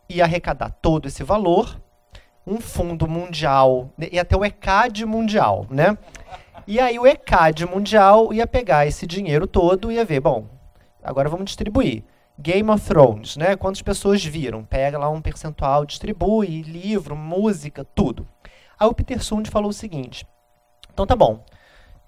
e 0.08 0.20
arrecadar 0.20 0.70
todo 0.70 1.06
esse 1.06 1.22
valor, 1.22 1.80
um 2.50 2.60
fundo 2.60 3.06
mundial, 3.06 3.90
e 4.10 4.18
até 4.18 4.36
o 4.36 4.44
ECAD 4.44 5.06
mundial, 5.06 5.66
né? 5.70 5.96
E 6.66 6.80
aí 6.80 6.98
o 6.98 7.06
ECAD 7.06 7.64
mundial 7.64 8.32
ia 8.32 8.46
pegar 8.46 8.86
esse 8.86 9.06
dinheiro 9.06 9.46
todo 9.46 9.90
e 9.90 9.94
ia 9.94 10.04
ver, 10.04 10.20
bom, 10.20 10.46
agora 11.02 11.28
vamos 11.28 11.46
distribuir. 11.46 12.02
Game 12.36 12.70
of 12.70 12.84
Thrones, 12.86 13.36
né? 13.36 13.54
Quantas 13.54 13.82
pessoas 13.82 14.24
viram? 14.24 14.64
Pega 14.64 14.98
lá 14.98 15.08
um 15.10 15.20
percentual, 15.20 15.84
distribui, 15.84 16.62
livro, 16.62 17.14
música, 17.14 17.84
tudo. 17.94 18.26
Aí 18.78 18.88
o 18.88 18.94
Peter 18.94 19.22
Sund 19.22 19.48
falou 19.50 19.70
o 19.70 19.74
seguinte: 19.74 20.26
então 20.92 21.06
tá 21.06 21.14
bom. 21.14 21.44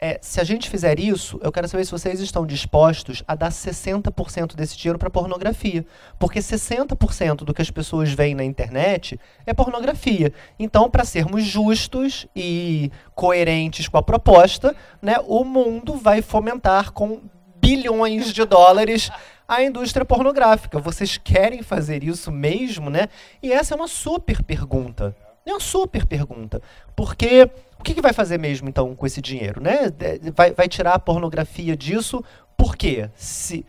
É, 0.05 0.19
se 0.21 0.41
a 0.41 0.45
gente 0.45 0.69
fizer 0.69 0.99
isso, 0.99 1.39
eu 1.45 1.53
quero 1.53 1.69
saber 1.69 1.85
se 1.85 1.93
vocês 1.93 2.19
estão 2.19 2.45
dispostos 2.45 3.23
a 3.25 3.37
dar 3.37 3.51
60% 3.51 4.57
desse 4.57 4.77
dinheiro 4.77 4.99
para 4.99 5.09
pornografia. 5.09 5.87
Porque 6.19 6.41
60% 6.41 7.45
do 7.45 7.55
que 7.55 7.63
as 7.63 7.71
pessoas 7.71 8.13
veem 8.13 8.35
na 8.35 8.43
internet 8.43 9.17
é 9.47 9.55
pornografia. 9.55 10.33
Então, 10.59 10.91
para 10.91 11.05
sermos 11.05 11.45
justos 11.45 12.27
e 12.35 12.91
coerentes 13.15 13.87
com 13.87 13.97
a 13.97 14.03
proposta, 14.03 14.75
né, 15.01 15.19
o 15.25 15.45
mundo 15.45 15.95
vai 15.95 16.21
fomentar 16.21 16.91
com 16.91 17.21
bilhões 17.61 18.33
de 18.33 18.45
dólares 18.45 19.09
a 19.47 19.63
indústria 19.63 20.05
pornográfica. 20.05 20.81
Vocês 20.81 21.17
querem 21.17 21.63
fazer 21.63 22.03
isso 22.03 22.33
mesmo, 22.33 22.91
né? 22.91 23.07
E 23.41 23.53
essa 23.53 23.75
é 23.75 23.77
uma 23.77 23.87
super 23.87 24.43
pergunta. 24.43 25.15
É 25.45 25.51
uma 25.51 25.61
super 25.61 26.07
pergunta. 26.07 26.61
Porque 26.95 27.51
o 27.79 27.83
que, 27.83 27.95
que, 27.95 28.01
vai 28.01 28.13
fazer 28.13 28.39
mesmo, 28.39 28.69
então, 28.69 28.95
com 28.95 29.07
esse 29.07 29.21
dinheiro? 29.21 29.61
Né? 29.61 29.93
Vai, 30.35 30.53
vai 30.53 30.69
tirar 30.69 30.95
a 30.95 30.99
pornografia 30.99 31.77
disso? 31.77 32.23
Por 32.57 32.77
quê? 32.77 33.11
Se, 33.15 33.67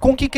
com, 0.00 0.16
que, 0.16 0.28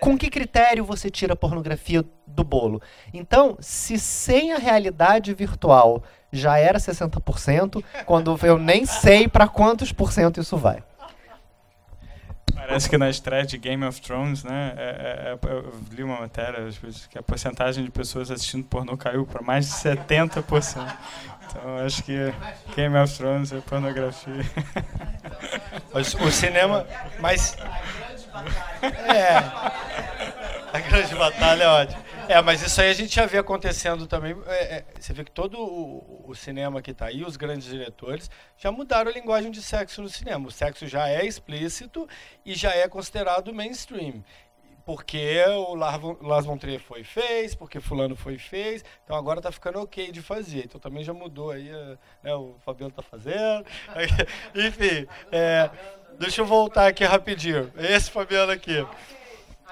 com 0.00 0.16
que 0.16 0.30
critério 0.30 0.84
você 0.84 1.10
tira 1.10 1.32
a 1.32 1.36
pornografia 1.36 2.04
do 2.26 2.44
bolo? 2.44 2.80
Então, 3.12 3.56
se 3.60 3.98
sem 3.98 4.52
a 4.52 4.58
realidade 4.58 5.34
virtual 5.34 6.02
já 6.30 6.56
era 6.56 6.78
60%, 6.78 7.82
quando 8.06 8.38
eu 8.42 8.58
nem 8.58 8.86
sei 8.86 9.28
para 9.28 9.48
quantos 9.48 9.92
por 9.92 10.12
cento 10.12 10.40
isso 10.40 10.56
vai. 10.56 10.82
Parece 12.66 12.88
que 12.88 12.96
na 12.96 13.10
estreia 13.10 13.44
de 13.44 13.58
Game 13.58 13.84
of 13.84 14.00
Thrones, 14.00 14.44
né, 14.44 14.74
é, 14.76 14.82
é, 14.82 15.48
é 15.48 15.52
eu 15.52 15.74
li 15.90 16.02
uma 16.02 16.20
matéria 16.20 16.68
que 17.10 17.18
a 17.18 17.22
porcentagem 17.22 17.84
de 17.84 17.90
pessoas 17.90 18.30
assistindo 18.30 18.64
pornô 18.64 18.96
caiu 18.96 19.26
para 19.26 19.42
mais 19.42 19.66
de 19.66 19.72
70%. 19.72 20.96
Então 21.50 21.78
acho 21.84 22.02
que 22.04 22.32
Game 22.76 22.96
of 22.96 23.16
Thrones 23.16 23.52
é 23.52 23.60
pornografia. 23.60 24.44
O, 25.94 26.30
cinema, 26.30 26.86
mas 27.20 27.54
é 29.14 29.36
a 30.72 30.80
grande 30.80 31.14
batalha 31.14 31.64
é 31.64 31.68
ótimo. 31.68 32.02
É, 32.32 32.40
mas 32.40 32.62
isso 32.62 32.80
aí 32.80 32.88
a 32.88 32.94
gente 32.94 33.14
já 33.14 33.26
vê 33.26 33.36
acontecendo 33.36 34.06
também. 34.06 34.34
É, 34.46 34.76
é, 34.76 34.84
você 34.98 35.12
vê 35.12 35.22
que 35.22 35.30
todo 35.30 35.58
o, 35.60 36.30
o 36.30 36.34
cinema 36.34 36.80
que 36.80 36.90
está 36.90 37.06
aí, 37.06 37.22
os 37.22 37.36
grandes 37.36 37.68
diretores, 37.68 38.30
já 38.56 38.72
mudaram 38.72 39.10
a 39.10 39.14
linguagem 39.14 39.50
de 39.50 39.60
sexo 39.60 40.00
no 40.00 40.08
cinema. 40.08 40.48
O 40.48 40.50
sexo 40.50 40.86
já 40.86 41.10
é 41.10 41.26
explícito 41.26 42.08
e 42.42 42.54
já 42.54 42.74
é 42.74 42.88
considerado 42.88 43.52
mainstream 43.52 44.24
porque 44.84 45.44
o 45.46 45.74
Lars 45.74 46.46
von 46.46 46.56
Trier 46.56 46.80
foi 46.80 47.04
fez, 47.04 47.54
porque 47.54 47.78
fulano 47.78 48.16
foi 48.16 48.36
fez, 48.36 48.84
então 49.04 49.14
agora 49.14 49.40
tá 49.40 49.52
ficando 49.52 49.78
ok 49.78 50.10
de 50.10 50.20
fazer. 50.20 50.64
Então 50.64 50.80
também 50.80 51.04
já 51.04 51.12
mudou 51.12 51.50
aí, 51.52 51.68
eh, 51.68 51.98
né, 52.20 52.34
o 52.34 52.56
Fabiano 52.64 52.92
tá 52.92 53.00
fazendo. 53.00 53.64
Enfim, 54.56 55.06
é, 55.30 55.70
deixa 56.18 56.40
eu 56.40 56.46
voltar 56.46 56.88
aqui 56.88 57.04
rapidinho. 57.04 57.70
Esse 57.76 58.10
Fabiano 58.10 58.50
aqui. 58.50 58.84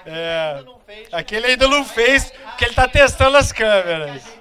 É, 0.06 0.64
aquele 1.12 1.47
ainda 1.47 1.68
não 1.68 1.85
fez, 1.85 2.31
porque 2.31 2.64
ele 2.64 2.74
tá 2.74 2.89
testando 2.89 3.36
as 3.36 3.52
câmeras. 3.52 4.40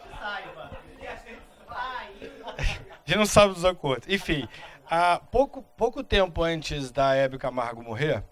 A 2.58 2.64
gente 3.06 3.18
não 3.18 3.26
sabe 3.26 3.54
dos 3.54 3.66
acordos. 3.66 4.08
Enfim, 4.08 4.48
há 4.90 5.20
pouco, 5.32 5.64
pouco 5.76 6.04
tempo 6.04 6.44
antes 6.44 6.92
da 6.92 7.16
Hebe 7.16 7.38
Camargo 7.38 7.84
morrer, 7.84 8.24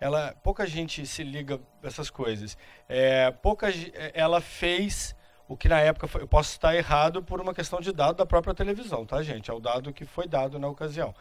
ela 0.00 0.34
pouca 0.42 0.66
gente 0.66 1.06
se 1.06 1.22
liga 1.22 1.60
essas 1.82 2.10
coisas. 2.10 2.56
É, 2.88 3.30
pouca, 3.30 3.68
ela 4.12 4.40
fez 4.40 5.16
o 5.46 5.56
que 5.56 5.68
na 5.68 5.80
época 5.80 6.08
foi, 6.08 6.22
eu 6.22 6.28
posso 6.28 6.52
estar 6.52 6.74
errado 6.74 7.22
por 7.22 7.40
uma 7.40 7.52
questão 7.52 7.80
de 7.80 7.92
dado 7.92 8.16
da 8.16 8.26
própria 8.26 8.54
televisão, 8.54 9.04
tá, 9.04 9.22
gente? 9.22 9.50
É 9.50 9.54
o 9.54 9.60
dado 9.60 9.92
que 9.92 10.04
foi 10.04 10.26
dado 10.26 10.58
na 10.58 10.68
ocasião. 10.68 11.14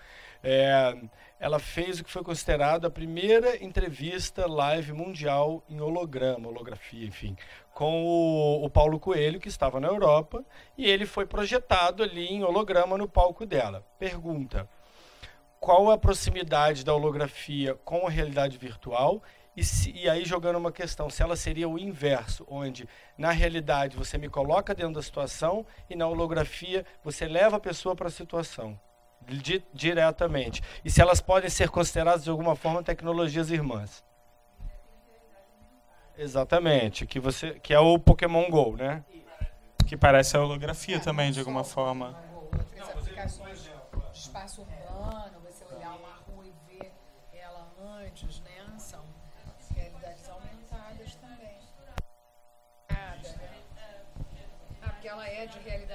É, 0.44 0.94
ela 1.40 1.58
fez 1.58 2.00
o 2.00 2.04
que 2.04 2.12
foi 2.12 2.22
considerado 2.22 2.86
a 2.86 2.90
primeira 2.90 3.64
entrevista 3.64 4.46
live 4.46 4.92
mundial 4.92 5.64
em 5.70 5.80
holograma, 5.80 6.50
holografia, 6.50 7.06
enfim, 7.06 7.36
com 7.74 8.04
o, 8.04 8.66
o 8.66 8.70
Paulo 8.70 9.00
Coelho, 9.00 9.40
que 9.40 9.48
estava 9.48 9.80
na 9.80 9.88
Europa, 9.88 10.44
e 10.78 10.86
ele 10.86 11.06
foi 11.06 11.26
projetado 11.26 12.04
ali 12.04 12.28
em 12.28 12.44
holograma 12.44 12.98
no 12.98 13.08
palco 13.08 13.46
dela. 13.46 13.86
Pergunta: 13.98 14.70
qual 15.62 15.90
a 15.90 15.98
proximidade 15.98 16.84
da 16.84 16.94
holografia 16.94 17.76
com 17.86 18.06
a 18.06 18.10
realidade 18.10 18.58
virtual 18.58 19.24
e, 19.56 19.64
se, 19.64 19.92
e, 19.92 20.10
aí 20.10 20.26
jogando 20.26 20.58
uma 20.58 20.72
questão, 20.72 21.10
se 21.10 21.24
ela 21.24 21.38
seria 21.38 21.70
o 21.70 21.80
inverso, 21.80 22.46
onde 22.50 22.88
na 23.18 23.32
realidade 23.32 23.96
você 23.96 24.18
me 24.18 24.28
coloca 24.28 24.76
dentro 24.76 24.96
da 24.96 25.02
situação 25.02 25.66
e 25.90 25.96
na 25.96 26.08
holografia 26.08 26.86
você 27.02 27.28
leva 27.28 27.58
a 27.58 27.62
pessoa 27.62 27.96
para 27.96 28.08
a 28.08 28.12
situação 28.12 28.78
di, 29.28 29.64
diretamente. 29.74 30.62
E 30.84 30.90
se 30.90 31.02
elas 31.02 31.22
podem 31.22 31.50
ser 31.50 31.70
consideradas 31.70 32.24
de 32.24 32.30
alguma 32.30 32.56
forma 32.56 32.84
tecnologias 32.84 33.50
irmãs. 33.50 34.04
Exatamente, 36.18 37.08
que 37.08 37.20
você 37.20 37.60
que 37.60 37.74
é 37.74 37.80
o 37.80 37.98
Pokémon 37.98 38.50
Go, 38.50 38.76
né? 38.76 39.04
Que 39.88 39.98
parece 39.98 40.38
a 40.38 40.42
holografia 40.42 41.00
também 41.00 41.32
de 41.32 41.40
alguma 41.40 41.64
forma. 41.64 42.16
Espaço 44.14 44.62
urbano 44.62 44.84
é 55.44 55.46
de 55.46 55.60
realidade 55.60 55.93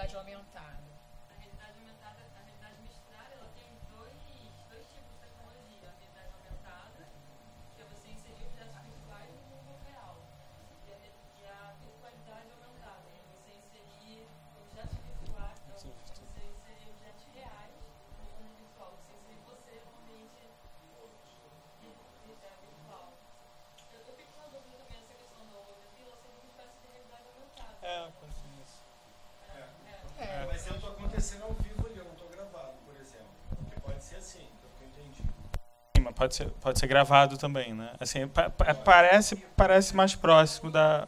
pode 36.19 36.35
ser, 36.35 36.51
pode 36.61 36.79
ser 36.79 36.87
gravado 36.89 37.39
também, 37.39 37.73
né? 37.73 37.93
Assim, 38.01 38.27
pa 38.27 38.51
parece, 38.51 39.37
parece 39.57 39.95
mais 39.95 40.15
próximo 40.15 40.71
da 40.71 41.07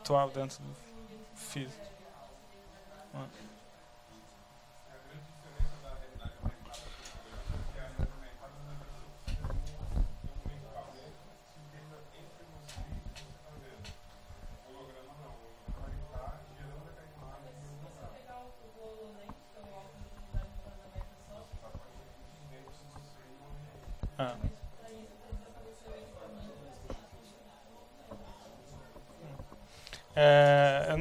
atual 0.00 0.30
dentro 0.30 0.58
do 0.62 0.76
físico. 1.34 1.80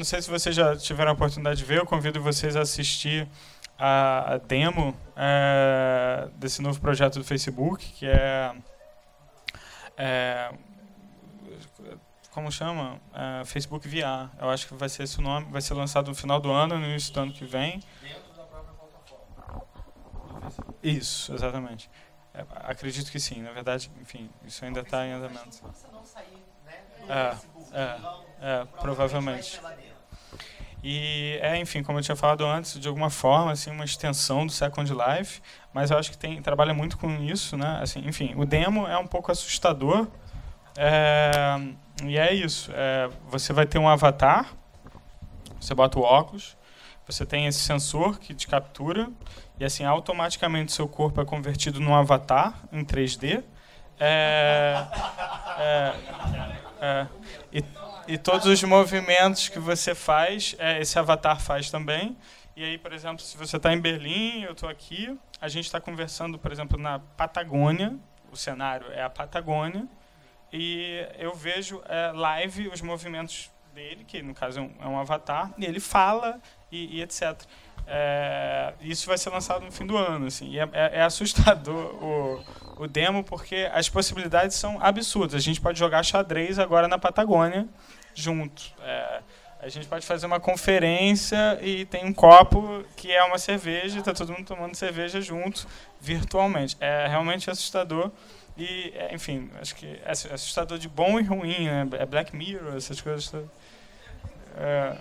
Sei 0.10 0.22
se 0.23 0.30
vocês 0.30 0.56
já 0.56 0.76
tiveram 0.76 1.11
a 1.11 1.14
oportunidade 1.14 1.60
de 1.60 1.65
ver, 1.65 1.77
eu 1.77 1.86
convido 1.86 2.19
vocês 2.19 2.56
a 2.56 2.61
assistir 2.61 3.27
a, 3.77 4.34
a 4.34 4.38
demo 4.38 4.98
é, 5.15 6.27
desse 6.36 6.64
novo 6.64 6.81
projeto 6.81 7.19
do 7.19 7.23
Facebook, 7.23 7.86
que 7.94 8.07
é, 8.07 8.52
é 9.95 10.52
como 12.31 12.52
chama? 12.52 12.99
É, 13.14 13.45
Facebook 13.45 13.88
VR. 13.88 14.31
Eu 14.40 14.49
acho 14.49 14.68
que 14.68 14.73
vai 14.73 14.90
ser 14.90 15.03
esse 15.03 15.19
o 15.19 15.22
nome, 15.22 15.45
vai 15.52 15.61
ser 15.61 15.76
lançado 15.76 16.07
no 16.07 16.15
final 16.15 16.40
do 16.40 16.52
ano, 16.52 16.80
no 16.80 16.86
início 16.86 17.14
do 17.14 17.19
ano 17.19 17.31
que 17.31 17.45
vem. 17.45 17.80
Dentro 18.02 18.34
da 18.36 18.44
própria 18.45 18.73
plataforma. 18.73 20.53
Isso, 20.81 21.34
exatamente. 21.34 21.90
É, 22.34 22.44
acredito 22.64 23.11
que 23.11 23.19
sim, 23.19 23.44
na 23.44 23.52
verdade, 23.52 23.91
enfim, 24.02 24.27
isso 24.44 24.65
ainda 24.65 24.80
está 24.80 25.06
em 25.06 25.11
andamento. 25.11 25.64
Né? 26.65 26.80
É, 27.10 27.36
é, 27.73 27.99
é, 28.41 28.65
provavelmente. 28.80 29.60
E 30.84 31.38
é, 31.41 31.57
enfim, 31.57 31.84
como 31.84 31.99
eu 31.99 32.03
tinha 32.03 32.15
falado 32.15 32.45
antes, 32.45 32.80
de 32.80 32.88
alguma 32.88 33.10
forma, 33.10 33.51
assim, 33.51 33.69
uma 33.69 33.84
extensão 33.84 34.45
do 34.45 34.51
Second 34.51 34.91
Life, 34.93 35.41
mas 35.73 35.91
eu 35.91 35.97
acho 35.97 36.11
que 36.11 36.18
tem 36.18 36.41
trabalha 36.41 36.73
muito 36.73 36.97
com 36.97 37.22
isso, 37.22 37.57
né? 37.57 37.80
Assim, 37.81 38.01
enfim, 38.07 38.34
o 38.38 38.45
demo 38.45 38.88
é 38.88 38.97
um 38.97 39.07
pouco 39.07 39.31
assustador. 39.31 40.07
É, 40.77 41.60
e 42.06 42.18
é 42.18 42.34
isso. 42.34 42.72
É, 42.73 43.10
você 43.27 43.51
vai 43.51 43.65
ter 43.65 43.77
um 43.77 43.89
avatar, 43.89 44.53
você 45.60 45.73
bota 45.73 45.99
o 45.99 46.01
óculos, 46.01 46.57
você 47.06 47.26
tem 47.26 47.47
esse 47.47 47.60
sensor 47.60 48.19
que 48.19 48.34
te 48.34 48.47
captura 48.47 49.10
e 49.60 49.65
assim 49.65 49.84
automaticamente 49.84 50.72
seu 50.72 50.88
corpo 50.88 51.19
é 51.19 51.26
convertido 51.26 51.80
num 51.80 51.93
avatar 51.93 52.53
em 52.72 52.85
3D. 52.85 53.43
É, 53.99 54.88
é, 55.57 55.93
é, 56.80 57.07
e 57.51 57.61
e 58.10 58.18
todos 58.18 58.48
os 58.48 58.64
movimentos 58.64 59.49
que 59.49 59.60
você 59.60 59.94
faz, 59.94 60.56
é, 60.57 60.81
esse 60.81 60.98
avatar 60.98 61.40
faz 61.40 61.69
também. 61.69 62.18
E 62.56 62.64
aí, 62.64 62.76
por 62.76 62.91
exemplo, 62.91 63.23
se 63.23 63.38
você 63.38 63.57
está 63.57 63.72
em 63.72 63.80
Berlim, 63.80 64.41
eu 64.41 64.53
estou 64.53 64.68
aqui, 64.68 65.15
a 65.40 65.48
gente 65.48 65.65
está 65.65 65.80
conversando, 65.80 66.40
por 66.40 66.52
exemplo, 66.52 66.76
na 66.76 66.98
Patagônia, 66.98 67.95
o 68.31 68.36
cenário 68.36 68.91
é 68.94 69.03
a 69.03 69.11
Patagônia, 69.11 69.88
e 70.52 71.06
eu 71.19 71.36
vejo 71.36 71.84
é, 71.88 72.11
live 72.11 72.69
os 72.69 72.81
movimentos 72.81 73.52
dele, 73.76 74.03
que 74.03 74.23
no 74.23 74.34
caso 74.34 74.57
é 74.57 74.64
um, 74.64 74.72
é 74.81 74.88
um 74.88 74.99
avatar, 74.99 75.53
e 75.56 75.64
ele 75.64 75.80
fala 75.80 76.41
e, 76.72 76.98
e 76.98 77.03
etc. 77.03 77.40
É, 77.86 78.73
isso 78.81 79.06
vai 79.06 79.19
ser 79.19 79.30
lançado 79.30 79.64
no 79.64 79.72
fim 79.72 79.86
do 79.86 79.95
ano, 79.95 80.26
assim, 80.26 80.49
e 80.49 80.60
é, 80.60 80.68
é, 80.73 80.98
é 80.98 81.02
assustador 81.03 81.94
o, 82.03 82.44
o 82.77 82.88
demo, 82.88 83.23
porque 83.23 83.69
as 83.72 83.88
possibilidades 83.88 84.56
são 84.56 84.81
absurdas. 84.81 85.36
A 85.36 85.40
gente 85.40 85.61
pode 85.61 85.77
jogar 85.77 86.02
xadrez 86.02 86.57
agora 86.57 86.88
na 86.88 86.98
Patagônia, 86.98 87.68
junto. 88.21 88.73
É, 88.81 89.21
a 89.61 89.67
gente 89.67 89.87
pode 89.87 90.05
fazer 90.05 90.25
uma 90.25 90.39
conferência 90.39 91.59
e 91.61 91.85
tem 91.85 92.05
um 92.05 92.13
copo 92.13 92.83
que 92.95 93.11
é 93.11 93.23
uma 93.23 93.37
cerveja, 93.37 93.99
está 93.99 94.13
todo 94.13 94.31
mundo 94.31 94.45
tomando 94.45 94.75
cerveja 94.75 95.19
junto, 95.19 95.67
virtualmente. 95.99 96.77
É 96.79 97.07
realmente 97.07 97.49
assustador. 97.49 98.11
E, 98.57 98.93
é, 98.95 99.13
enfim, 99.13 99.49
acho 99.61 99.75
que 99.75 99.85
é 99.85 100.11
assustador 100.11 100.77
de 100.77 100.87
bom 100.87 101.19
e 101.19 101.23
ruim, 101.23 101.65
né? 101.65 101.87
É 101.93 102.05
Black 102.05 102.35
Mirror, 102.35 102.75
essas 102.75 103.01
coisas. 103.01 103.33
É, 104.57 104.97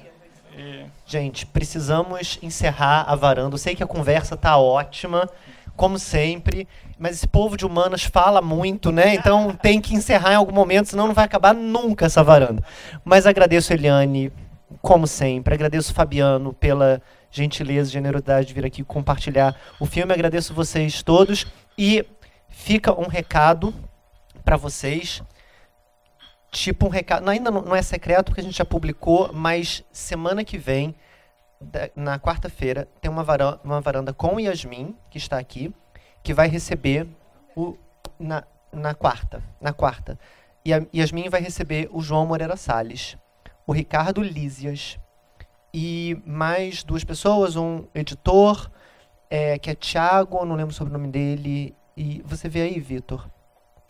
e... 0.56 0.86
Gente, 1.06 1.46
precisamos 1.46 2.38
encerrar 2.42 3.02
a 3.02 3.14
varanda. 3.14 3.54
Eu 3.54 3.58
sei 3.58 3.76
que 3.76 3.82
a 3.82 3.86
conversa 3.86 4.34
está 4.34 4.56
ótima 4.56 5.28
como 5.78 5.98
sempre. 5.98 6.68
Mas 6.98 7.16
esse 7.16 7.28
povo 7.28 7.56
de 7.56 7.64
humanas 7.64 8.02
fala 8.02 8.42
muito, 8.42 8.90
né? 8.90 9.14
Então 9.14 9.54
tem 9.54 9.80
que 9.80 9.94
encerrar 9.94 10.32
em 10.32 10.36
algum 10.36 10.52
momento, 10.52 10.88
senão 10.90 11.06
não 11.06 11.14
vai 11.14 11.24
acabar 11.24 11.54
nunca 11.54 12.06
essa 12.06 12.22
varanda. 12.22 12.62
Mas 13.04 13.24
agradeço, 13.24 13.72
Eliane, 13.72 14.32
como 14.82 15.06
sempre. 15.06 15.54
Agradeço, 15.54 15.94
Fabiano, 15.94 16.52
pela 16.52 17.00
gentileza 17.30 17.88
e 17.88 17.92
generosidade 17.92 18.48
de 18.48 18.54
vir 18.54 18.66
aqui 18.66 18.82
compartilhar 18.82 19.56
o 19.78 19.86
filme. 19.86 20.12
Agradeço 20.12 20.52
vocês 20.52 21.02
todos. 21.02 21.46
E 21.78 22.04
fica 22.48 22.92
um 22.92 23.06
recado 23.06 23.72
para 24.44 24.56
vocês. 24.56 25.22
Tipo 26.50 26.86
um 26.86 26.90
recado. 26.90 27.28
Ainda 27.30 27.52
não 27.52 27.76
é 27.76 27.82
secreto, 27.82 28.26
porque 28.26 28.40
a 28.40 28.44
gente 28.44 28.58
já 28.58 28.64
publicou, 28.64 29.30
mas 29.32 29.84
semana 29.92 30.42
que 30.42 30.58
vem 30.58 30.96
na 31.94 32.18
quarta-feira, 32.18 32.88
tem 33.00 33.10
uma 33.10 33.24
varanda, 33.24 33.60
uma 33.64 33.80
varanda 33.80 34.12
com 34.12 34.38
Yasmin, 34.38 34.96
que 35.10 35.18
está 35.18 35.38
aqui, 35.38 35.74
que 36.22 36.32
vai 36.32 36.48
receber 36.48 37.06
o. 37.56 37.76
Na, 38.18 38.44
na 38.72 38.94
quarta. 38.94 39.42
Na 39.60 39.72
quarta. 39.72 40.18
E 40.64 40.72
a 40.72 40.84
Yasmin 40.94 41.28
vai 41.28 41.40
receber 41.40 41.88
o 41.92 42.02
João 42.02 42.26
Moreira 42.26 42.56
Salles, 42.56 43.16
o 43.66 43.72
Ricardo 43.72 44.22
Lísias 44.22 44.98
e 45.72 46.20
mais 46.24 46.82
duas 46.82 47.04
pessoas, 47.04 47.56
um 47.56 47.86
editor, 47.94 48.70
é, 49.30 49.58
que 49.58 49.70
é 49.70 49.74
Thiago, 49.74 50.44
não 50.44 50.56
lembro 50.56 50.74
sobre 50.74 50.94
o 50.94 50.98
nome 50.98 51.10
dele. 51.10 51.74
E 51.96 52.22
você 52.24 52.48
vê 52.48 52.62
aí, 52.62 52.80
Vitor. 52.80 53.28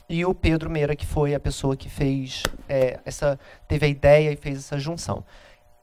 E 0.08 0.24
o 0.24 0.34
Pedro 0.34 0.70
Meira, 0.70 0.96
que 0.96 1.04
foi 1.04 1.34
a 1.34 1.40
pessoa 1.40 1.76
que 1.76 1.88
fez 1.88 2.42
é, 2.68 2.98
essa. 3.04 3.38
teve 3.66 3.86
a 3.86 3.88
ideia 3.88 4.32
e 4.32 4.36
fez 4.36 4.58
essa 4.58 4.78
junção. 4.78 5.22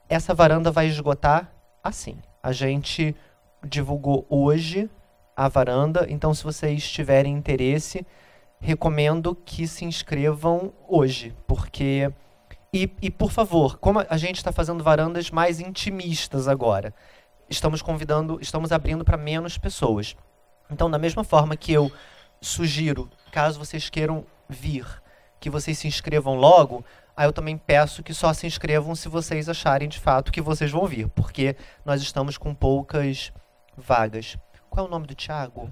Essa 0.10 0.34
varanda 0.34 0.72
vai 0.72 0.88
esgotar 0.88 1.55
assim. 1.86 2.18
A 2.42 2.52
gente 2.52 3.16
divulgou 3.64 4.26
hoje 4.28 4.90
a 5.38 5.48
varanda, 5.48 6.08
então 6.10 6.34
se 6.34 6.44
vocês 6.44 6.90
tiverem 6.90 7.34
interesse, 7.34 8.06
recomendo 8.60 9.36
que 9.36 9.68
se 9.68 9.86
inscrevam 9.86 10.74
hoje, 10.88 11.36
porque 11.46 12.12
e, 12.74 12.90
e 13.02 13.12
por 13.12 13.32
favor, 13.32 13.78
como 13.78 14.04
a 14.10 14.18
gente 14.18 14.38
está 14.38 14.52
fazendo 14.52 14.84
varandas 14.84 15.30
mais 15.30 15.60
intimistas 15.60 16.48
agora, 16.48 16.94
estamos 17.50 17.82
convidando, 17.82 18.40
estamos 18.42 18.72
abrindo 18.72 19.06
para 19.06 19.16
menos 19.16 19.58
pessoas. 19.58 20.16
Então, 20.70 20.90
da 20.90 20.98
mesma 20.98 21.24
forma 21.24 21.56
que 21.56 21.72
eu 21.72 21.92
sugiro, 22.42 23.10
caso 23.32 23.60
vocês 23.60 23.90
queiram 23.90 24.26
vir, 24.50 24.86
que 25.40 25.50
vocês 25.50 25.78
se 25.78 25.88
inscrevam 25.88 26.36
logo, 26.36 26.84
Aí 27.16 27.26
eu 27.26 27.34
também 27.34 27.58
peço 27.58 28.04
que 28.04 28.14
só 28.14 28.34
se 28.34 28.46
inscrevam 28.46 28.94
se 28.96 29.08
vocês 29.08 29.48
acharem 29.48 29.88
de 29.88 30.00
fato 30.00 30.32
que 30.32 30.42
vocês 30.42 30.72
vão 30.72 30.86
vir, 30.86 31.08
porque 31.10 31.56
nós 31.86 32.02
estamos 32.02 32.38
com 32.38 32.54
poucas 32.54 33.32
vagas. 33.78 34.38
Qual 34.70 34.86
é 34.86 34.90
o 34.90 34.92
nome 34.92 35.08
do 35.08 35.16
Thiago? 35.16 35.72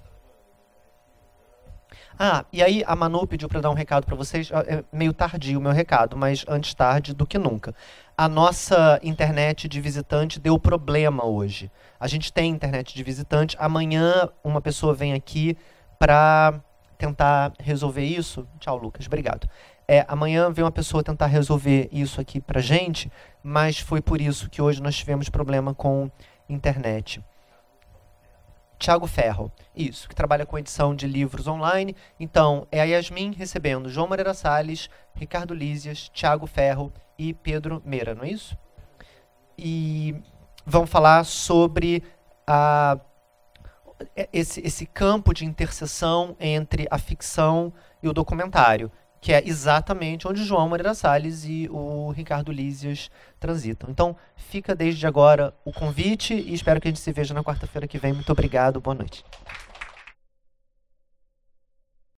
Ah, 2.17 2.45
e 2.53 2.61
aí 2.61 2.83
a 2.85 2.95
Manu 2.95 3.25
pediu 3.27 3.49
para 3.49 3.61
dar 3.61 3.69
um 3.69 3.73
recado 3.73 4.05
para 4.05 4.15
vocês. 4.15 4.49
É 4.51 4.83
meio 4.91 5.13
tardio 5.13 5.59
o 5.59 5.61
meu 5.61 5.71
recado, 5.71 6.15
mas 6.15 6.45
antes 6.47 6.73
tarde 6.73 7.13
do 7.13 7.25
que 7.25 7.37
nunca. 7.37 7.73
A 8.17 8.29
nossa 8.29 8.99
internet 9.03 9.67
de 9.67 9.81
visitante 9.81 10.39
deu 10.39 10.59
problema 10.59 11.25
hoje. 11.25 11.71
A 11.99 12.07
gente 12.07 12.31
tem 12.31 12.51
internet 12.51 12.95
de 12.95 13.03
visitante. 13.03 13.57
Amanhã 13.59 14.29
uma 14.43 14.61
pessoa 14.61 14.93
vem 14.93 15.13
aqui 15.13 15.57
para 15.97 16.61
tentar 16.97 17.51
resolver 17.59 18.05
isso. 18.05 18.47
Tchau, 18.59 18.77
Lucas. 18.77 19.07
Obrigado. 19.07 19.49
É, 19.87 20.05
amanhã 20.07 20.49
vem 20.49 20.63
uma 20.63 20.71
pessoa 20.71 21.03
tentar 21.03 21.27
resolver 21.27 21.89
isso 21.91 22.21
aqui 22.21 22.39
para 22.39 22.61
gente, 22.61 23.11
mas 23.41 23.79
foi 23.79 24.01
por 24.01 24.21
isso 24.21 24.49
que 24.49 24.61
hoje 24.61 24.81
nós 24.81 24.95
tivemos 24.95 25.29
problema 25.29 25.73
com 25.73 26.09
internet. 26.47 27.23
Tiago 28.79 29.07
Ferro, 29.07 29.51
isso, 29.75 30.09
que 30.09 30.15
trabalha 30.15 30.45
com 30.45 30.57
edição 30.57 30.95
de 30.95 31.07
livros 31.07 31.47
online. 31.47 31.95
Então, 32.19 32.67
é 32.71 32.81
a 32.81 32.83
Yasmin 32.83 33.31
recebendo 33.31 33.89
João 33.89 34.07
Moreira 34.07 34.33
Salles, 34.33 34.89
Ricardo 35.13 35.53
Lísias, 35.53 36.09
Tiago 36.09 36.47
Ferro 36.47 36.91
e 37.17 37.33
Pedro 37.33 37.81
Meira, 37.85 38.13
não 38.15 38.23
é 38.23 38.29
isso? 38.29 38.57
E 39.57 40.15
vão 40.65 40.85
falar 40.85 41.23
sobre 41.23 42.03
a, 42.47 42.97
esse, 44.33 44.59
esse 44.65 44.85
campo 44.85 45.33
de 45.33 45.45
interseção 45.45 46.35
entre 46.39 46.87
a 46.89 46.97
ficção 46.97 47.71
e 48.01 48.09
o 48.09 48.13
documentário 48.13 48.91
que 49.23 49.31
é 49.31 49.41
exatamente 49.47 50.27
onde 50.27 50.43
João 50.43 50.67
Moreira 50.67 50.93
Salles 50.93 51.45
e 51.45 51.69
o 51.71 52.11
Ricardo 52.11 52.51
Lísias 52.51 53.09
transitam. 53.39 53.89
Então, 53.89 54.17
fica 54.35 54.75
desde 54.75 55.07
agora 55.07 55.53
o 55.63 55.71
convite 55.71 56.33
e 56.33 56.53
espero 56.53 56.81
que 56.81 56.89
a 56.89 56.91
gente 56.91 56.99
se 56.99 57.09
veja 57.13 57.33
na 57.33 57.41
quarta-feira 57.41 57.87
que 57.87 57.97
vem. 57.97 58.11
Muito 58.11 58.29
obrigado, 58.33 58.81
boa 58.81 58.93
noite. 58.93 59.23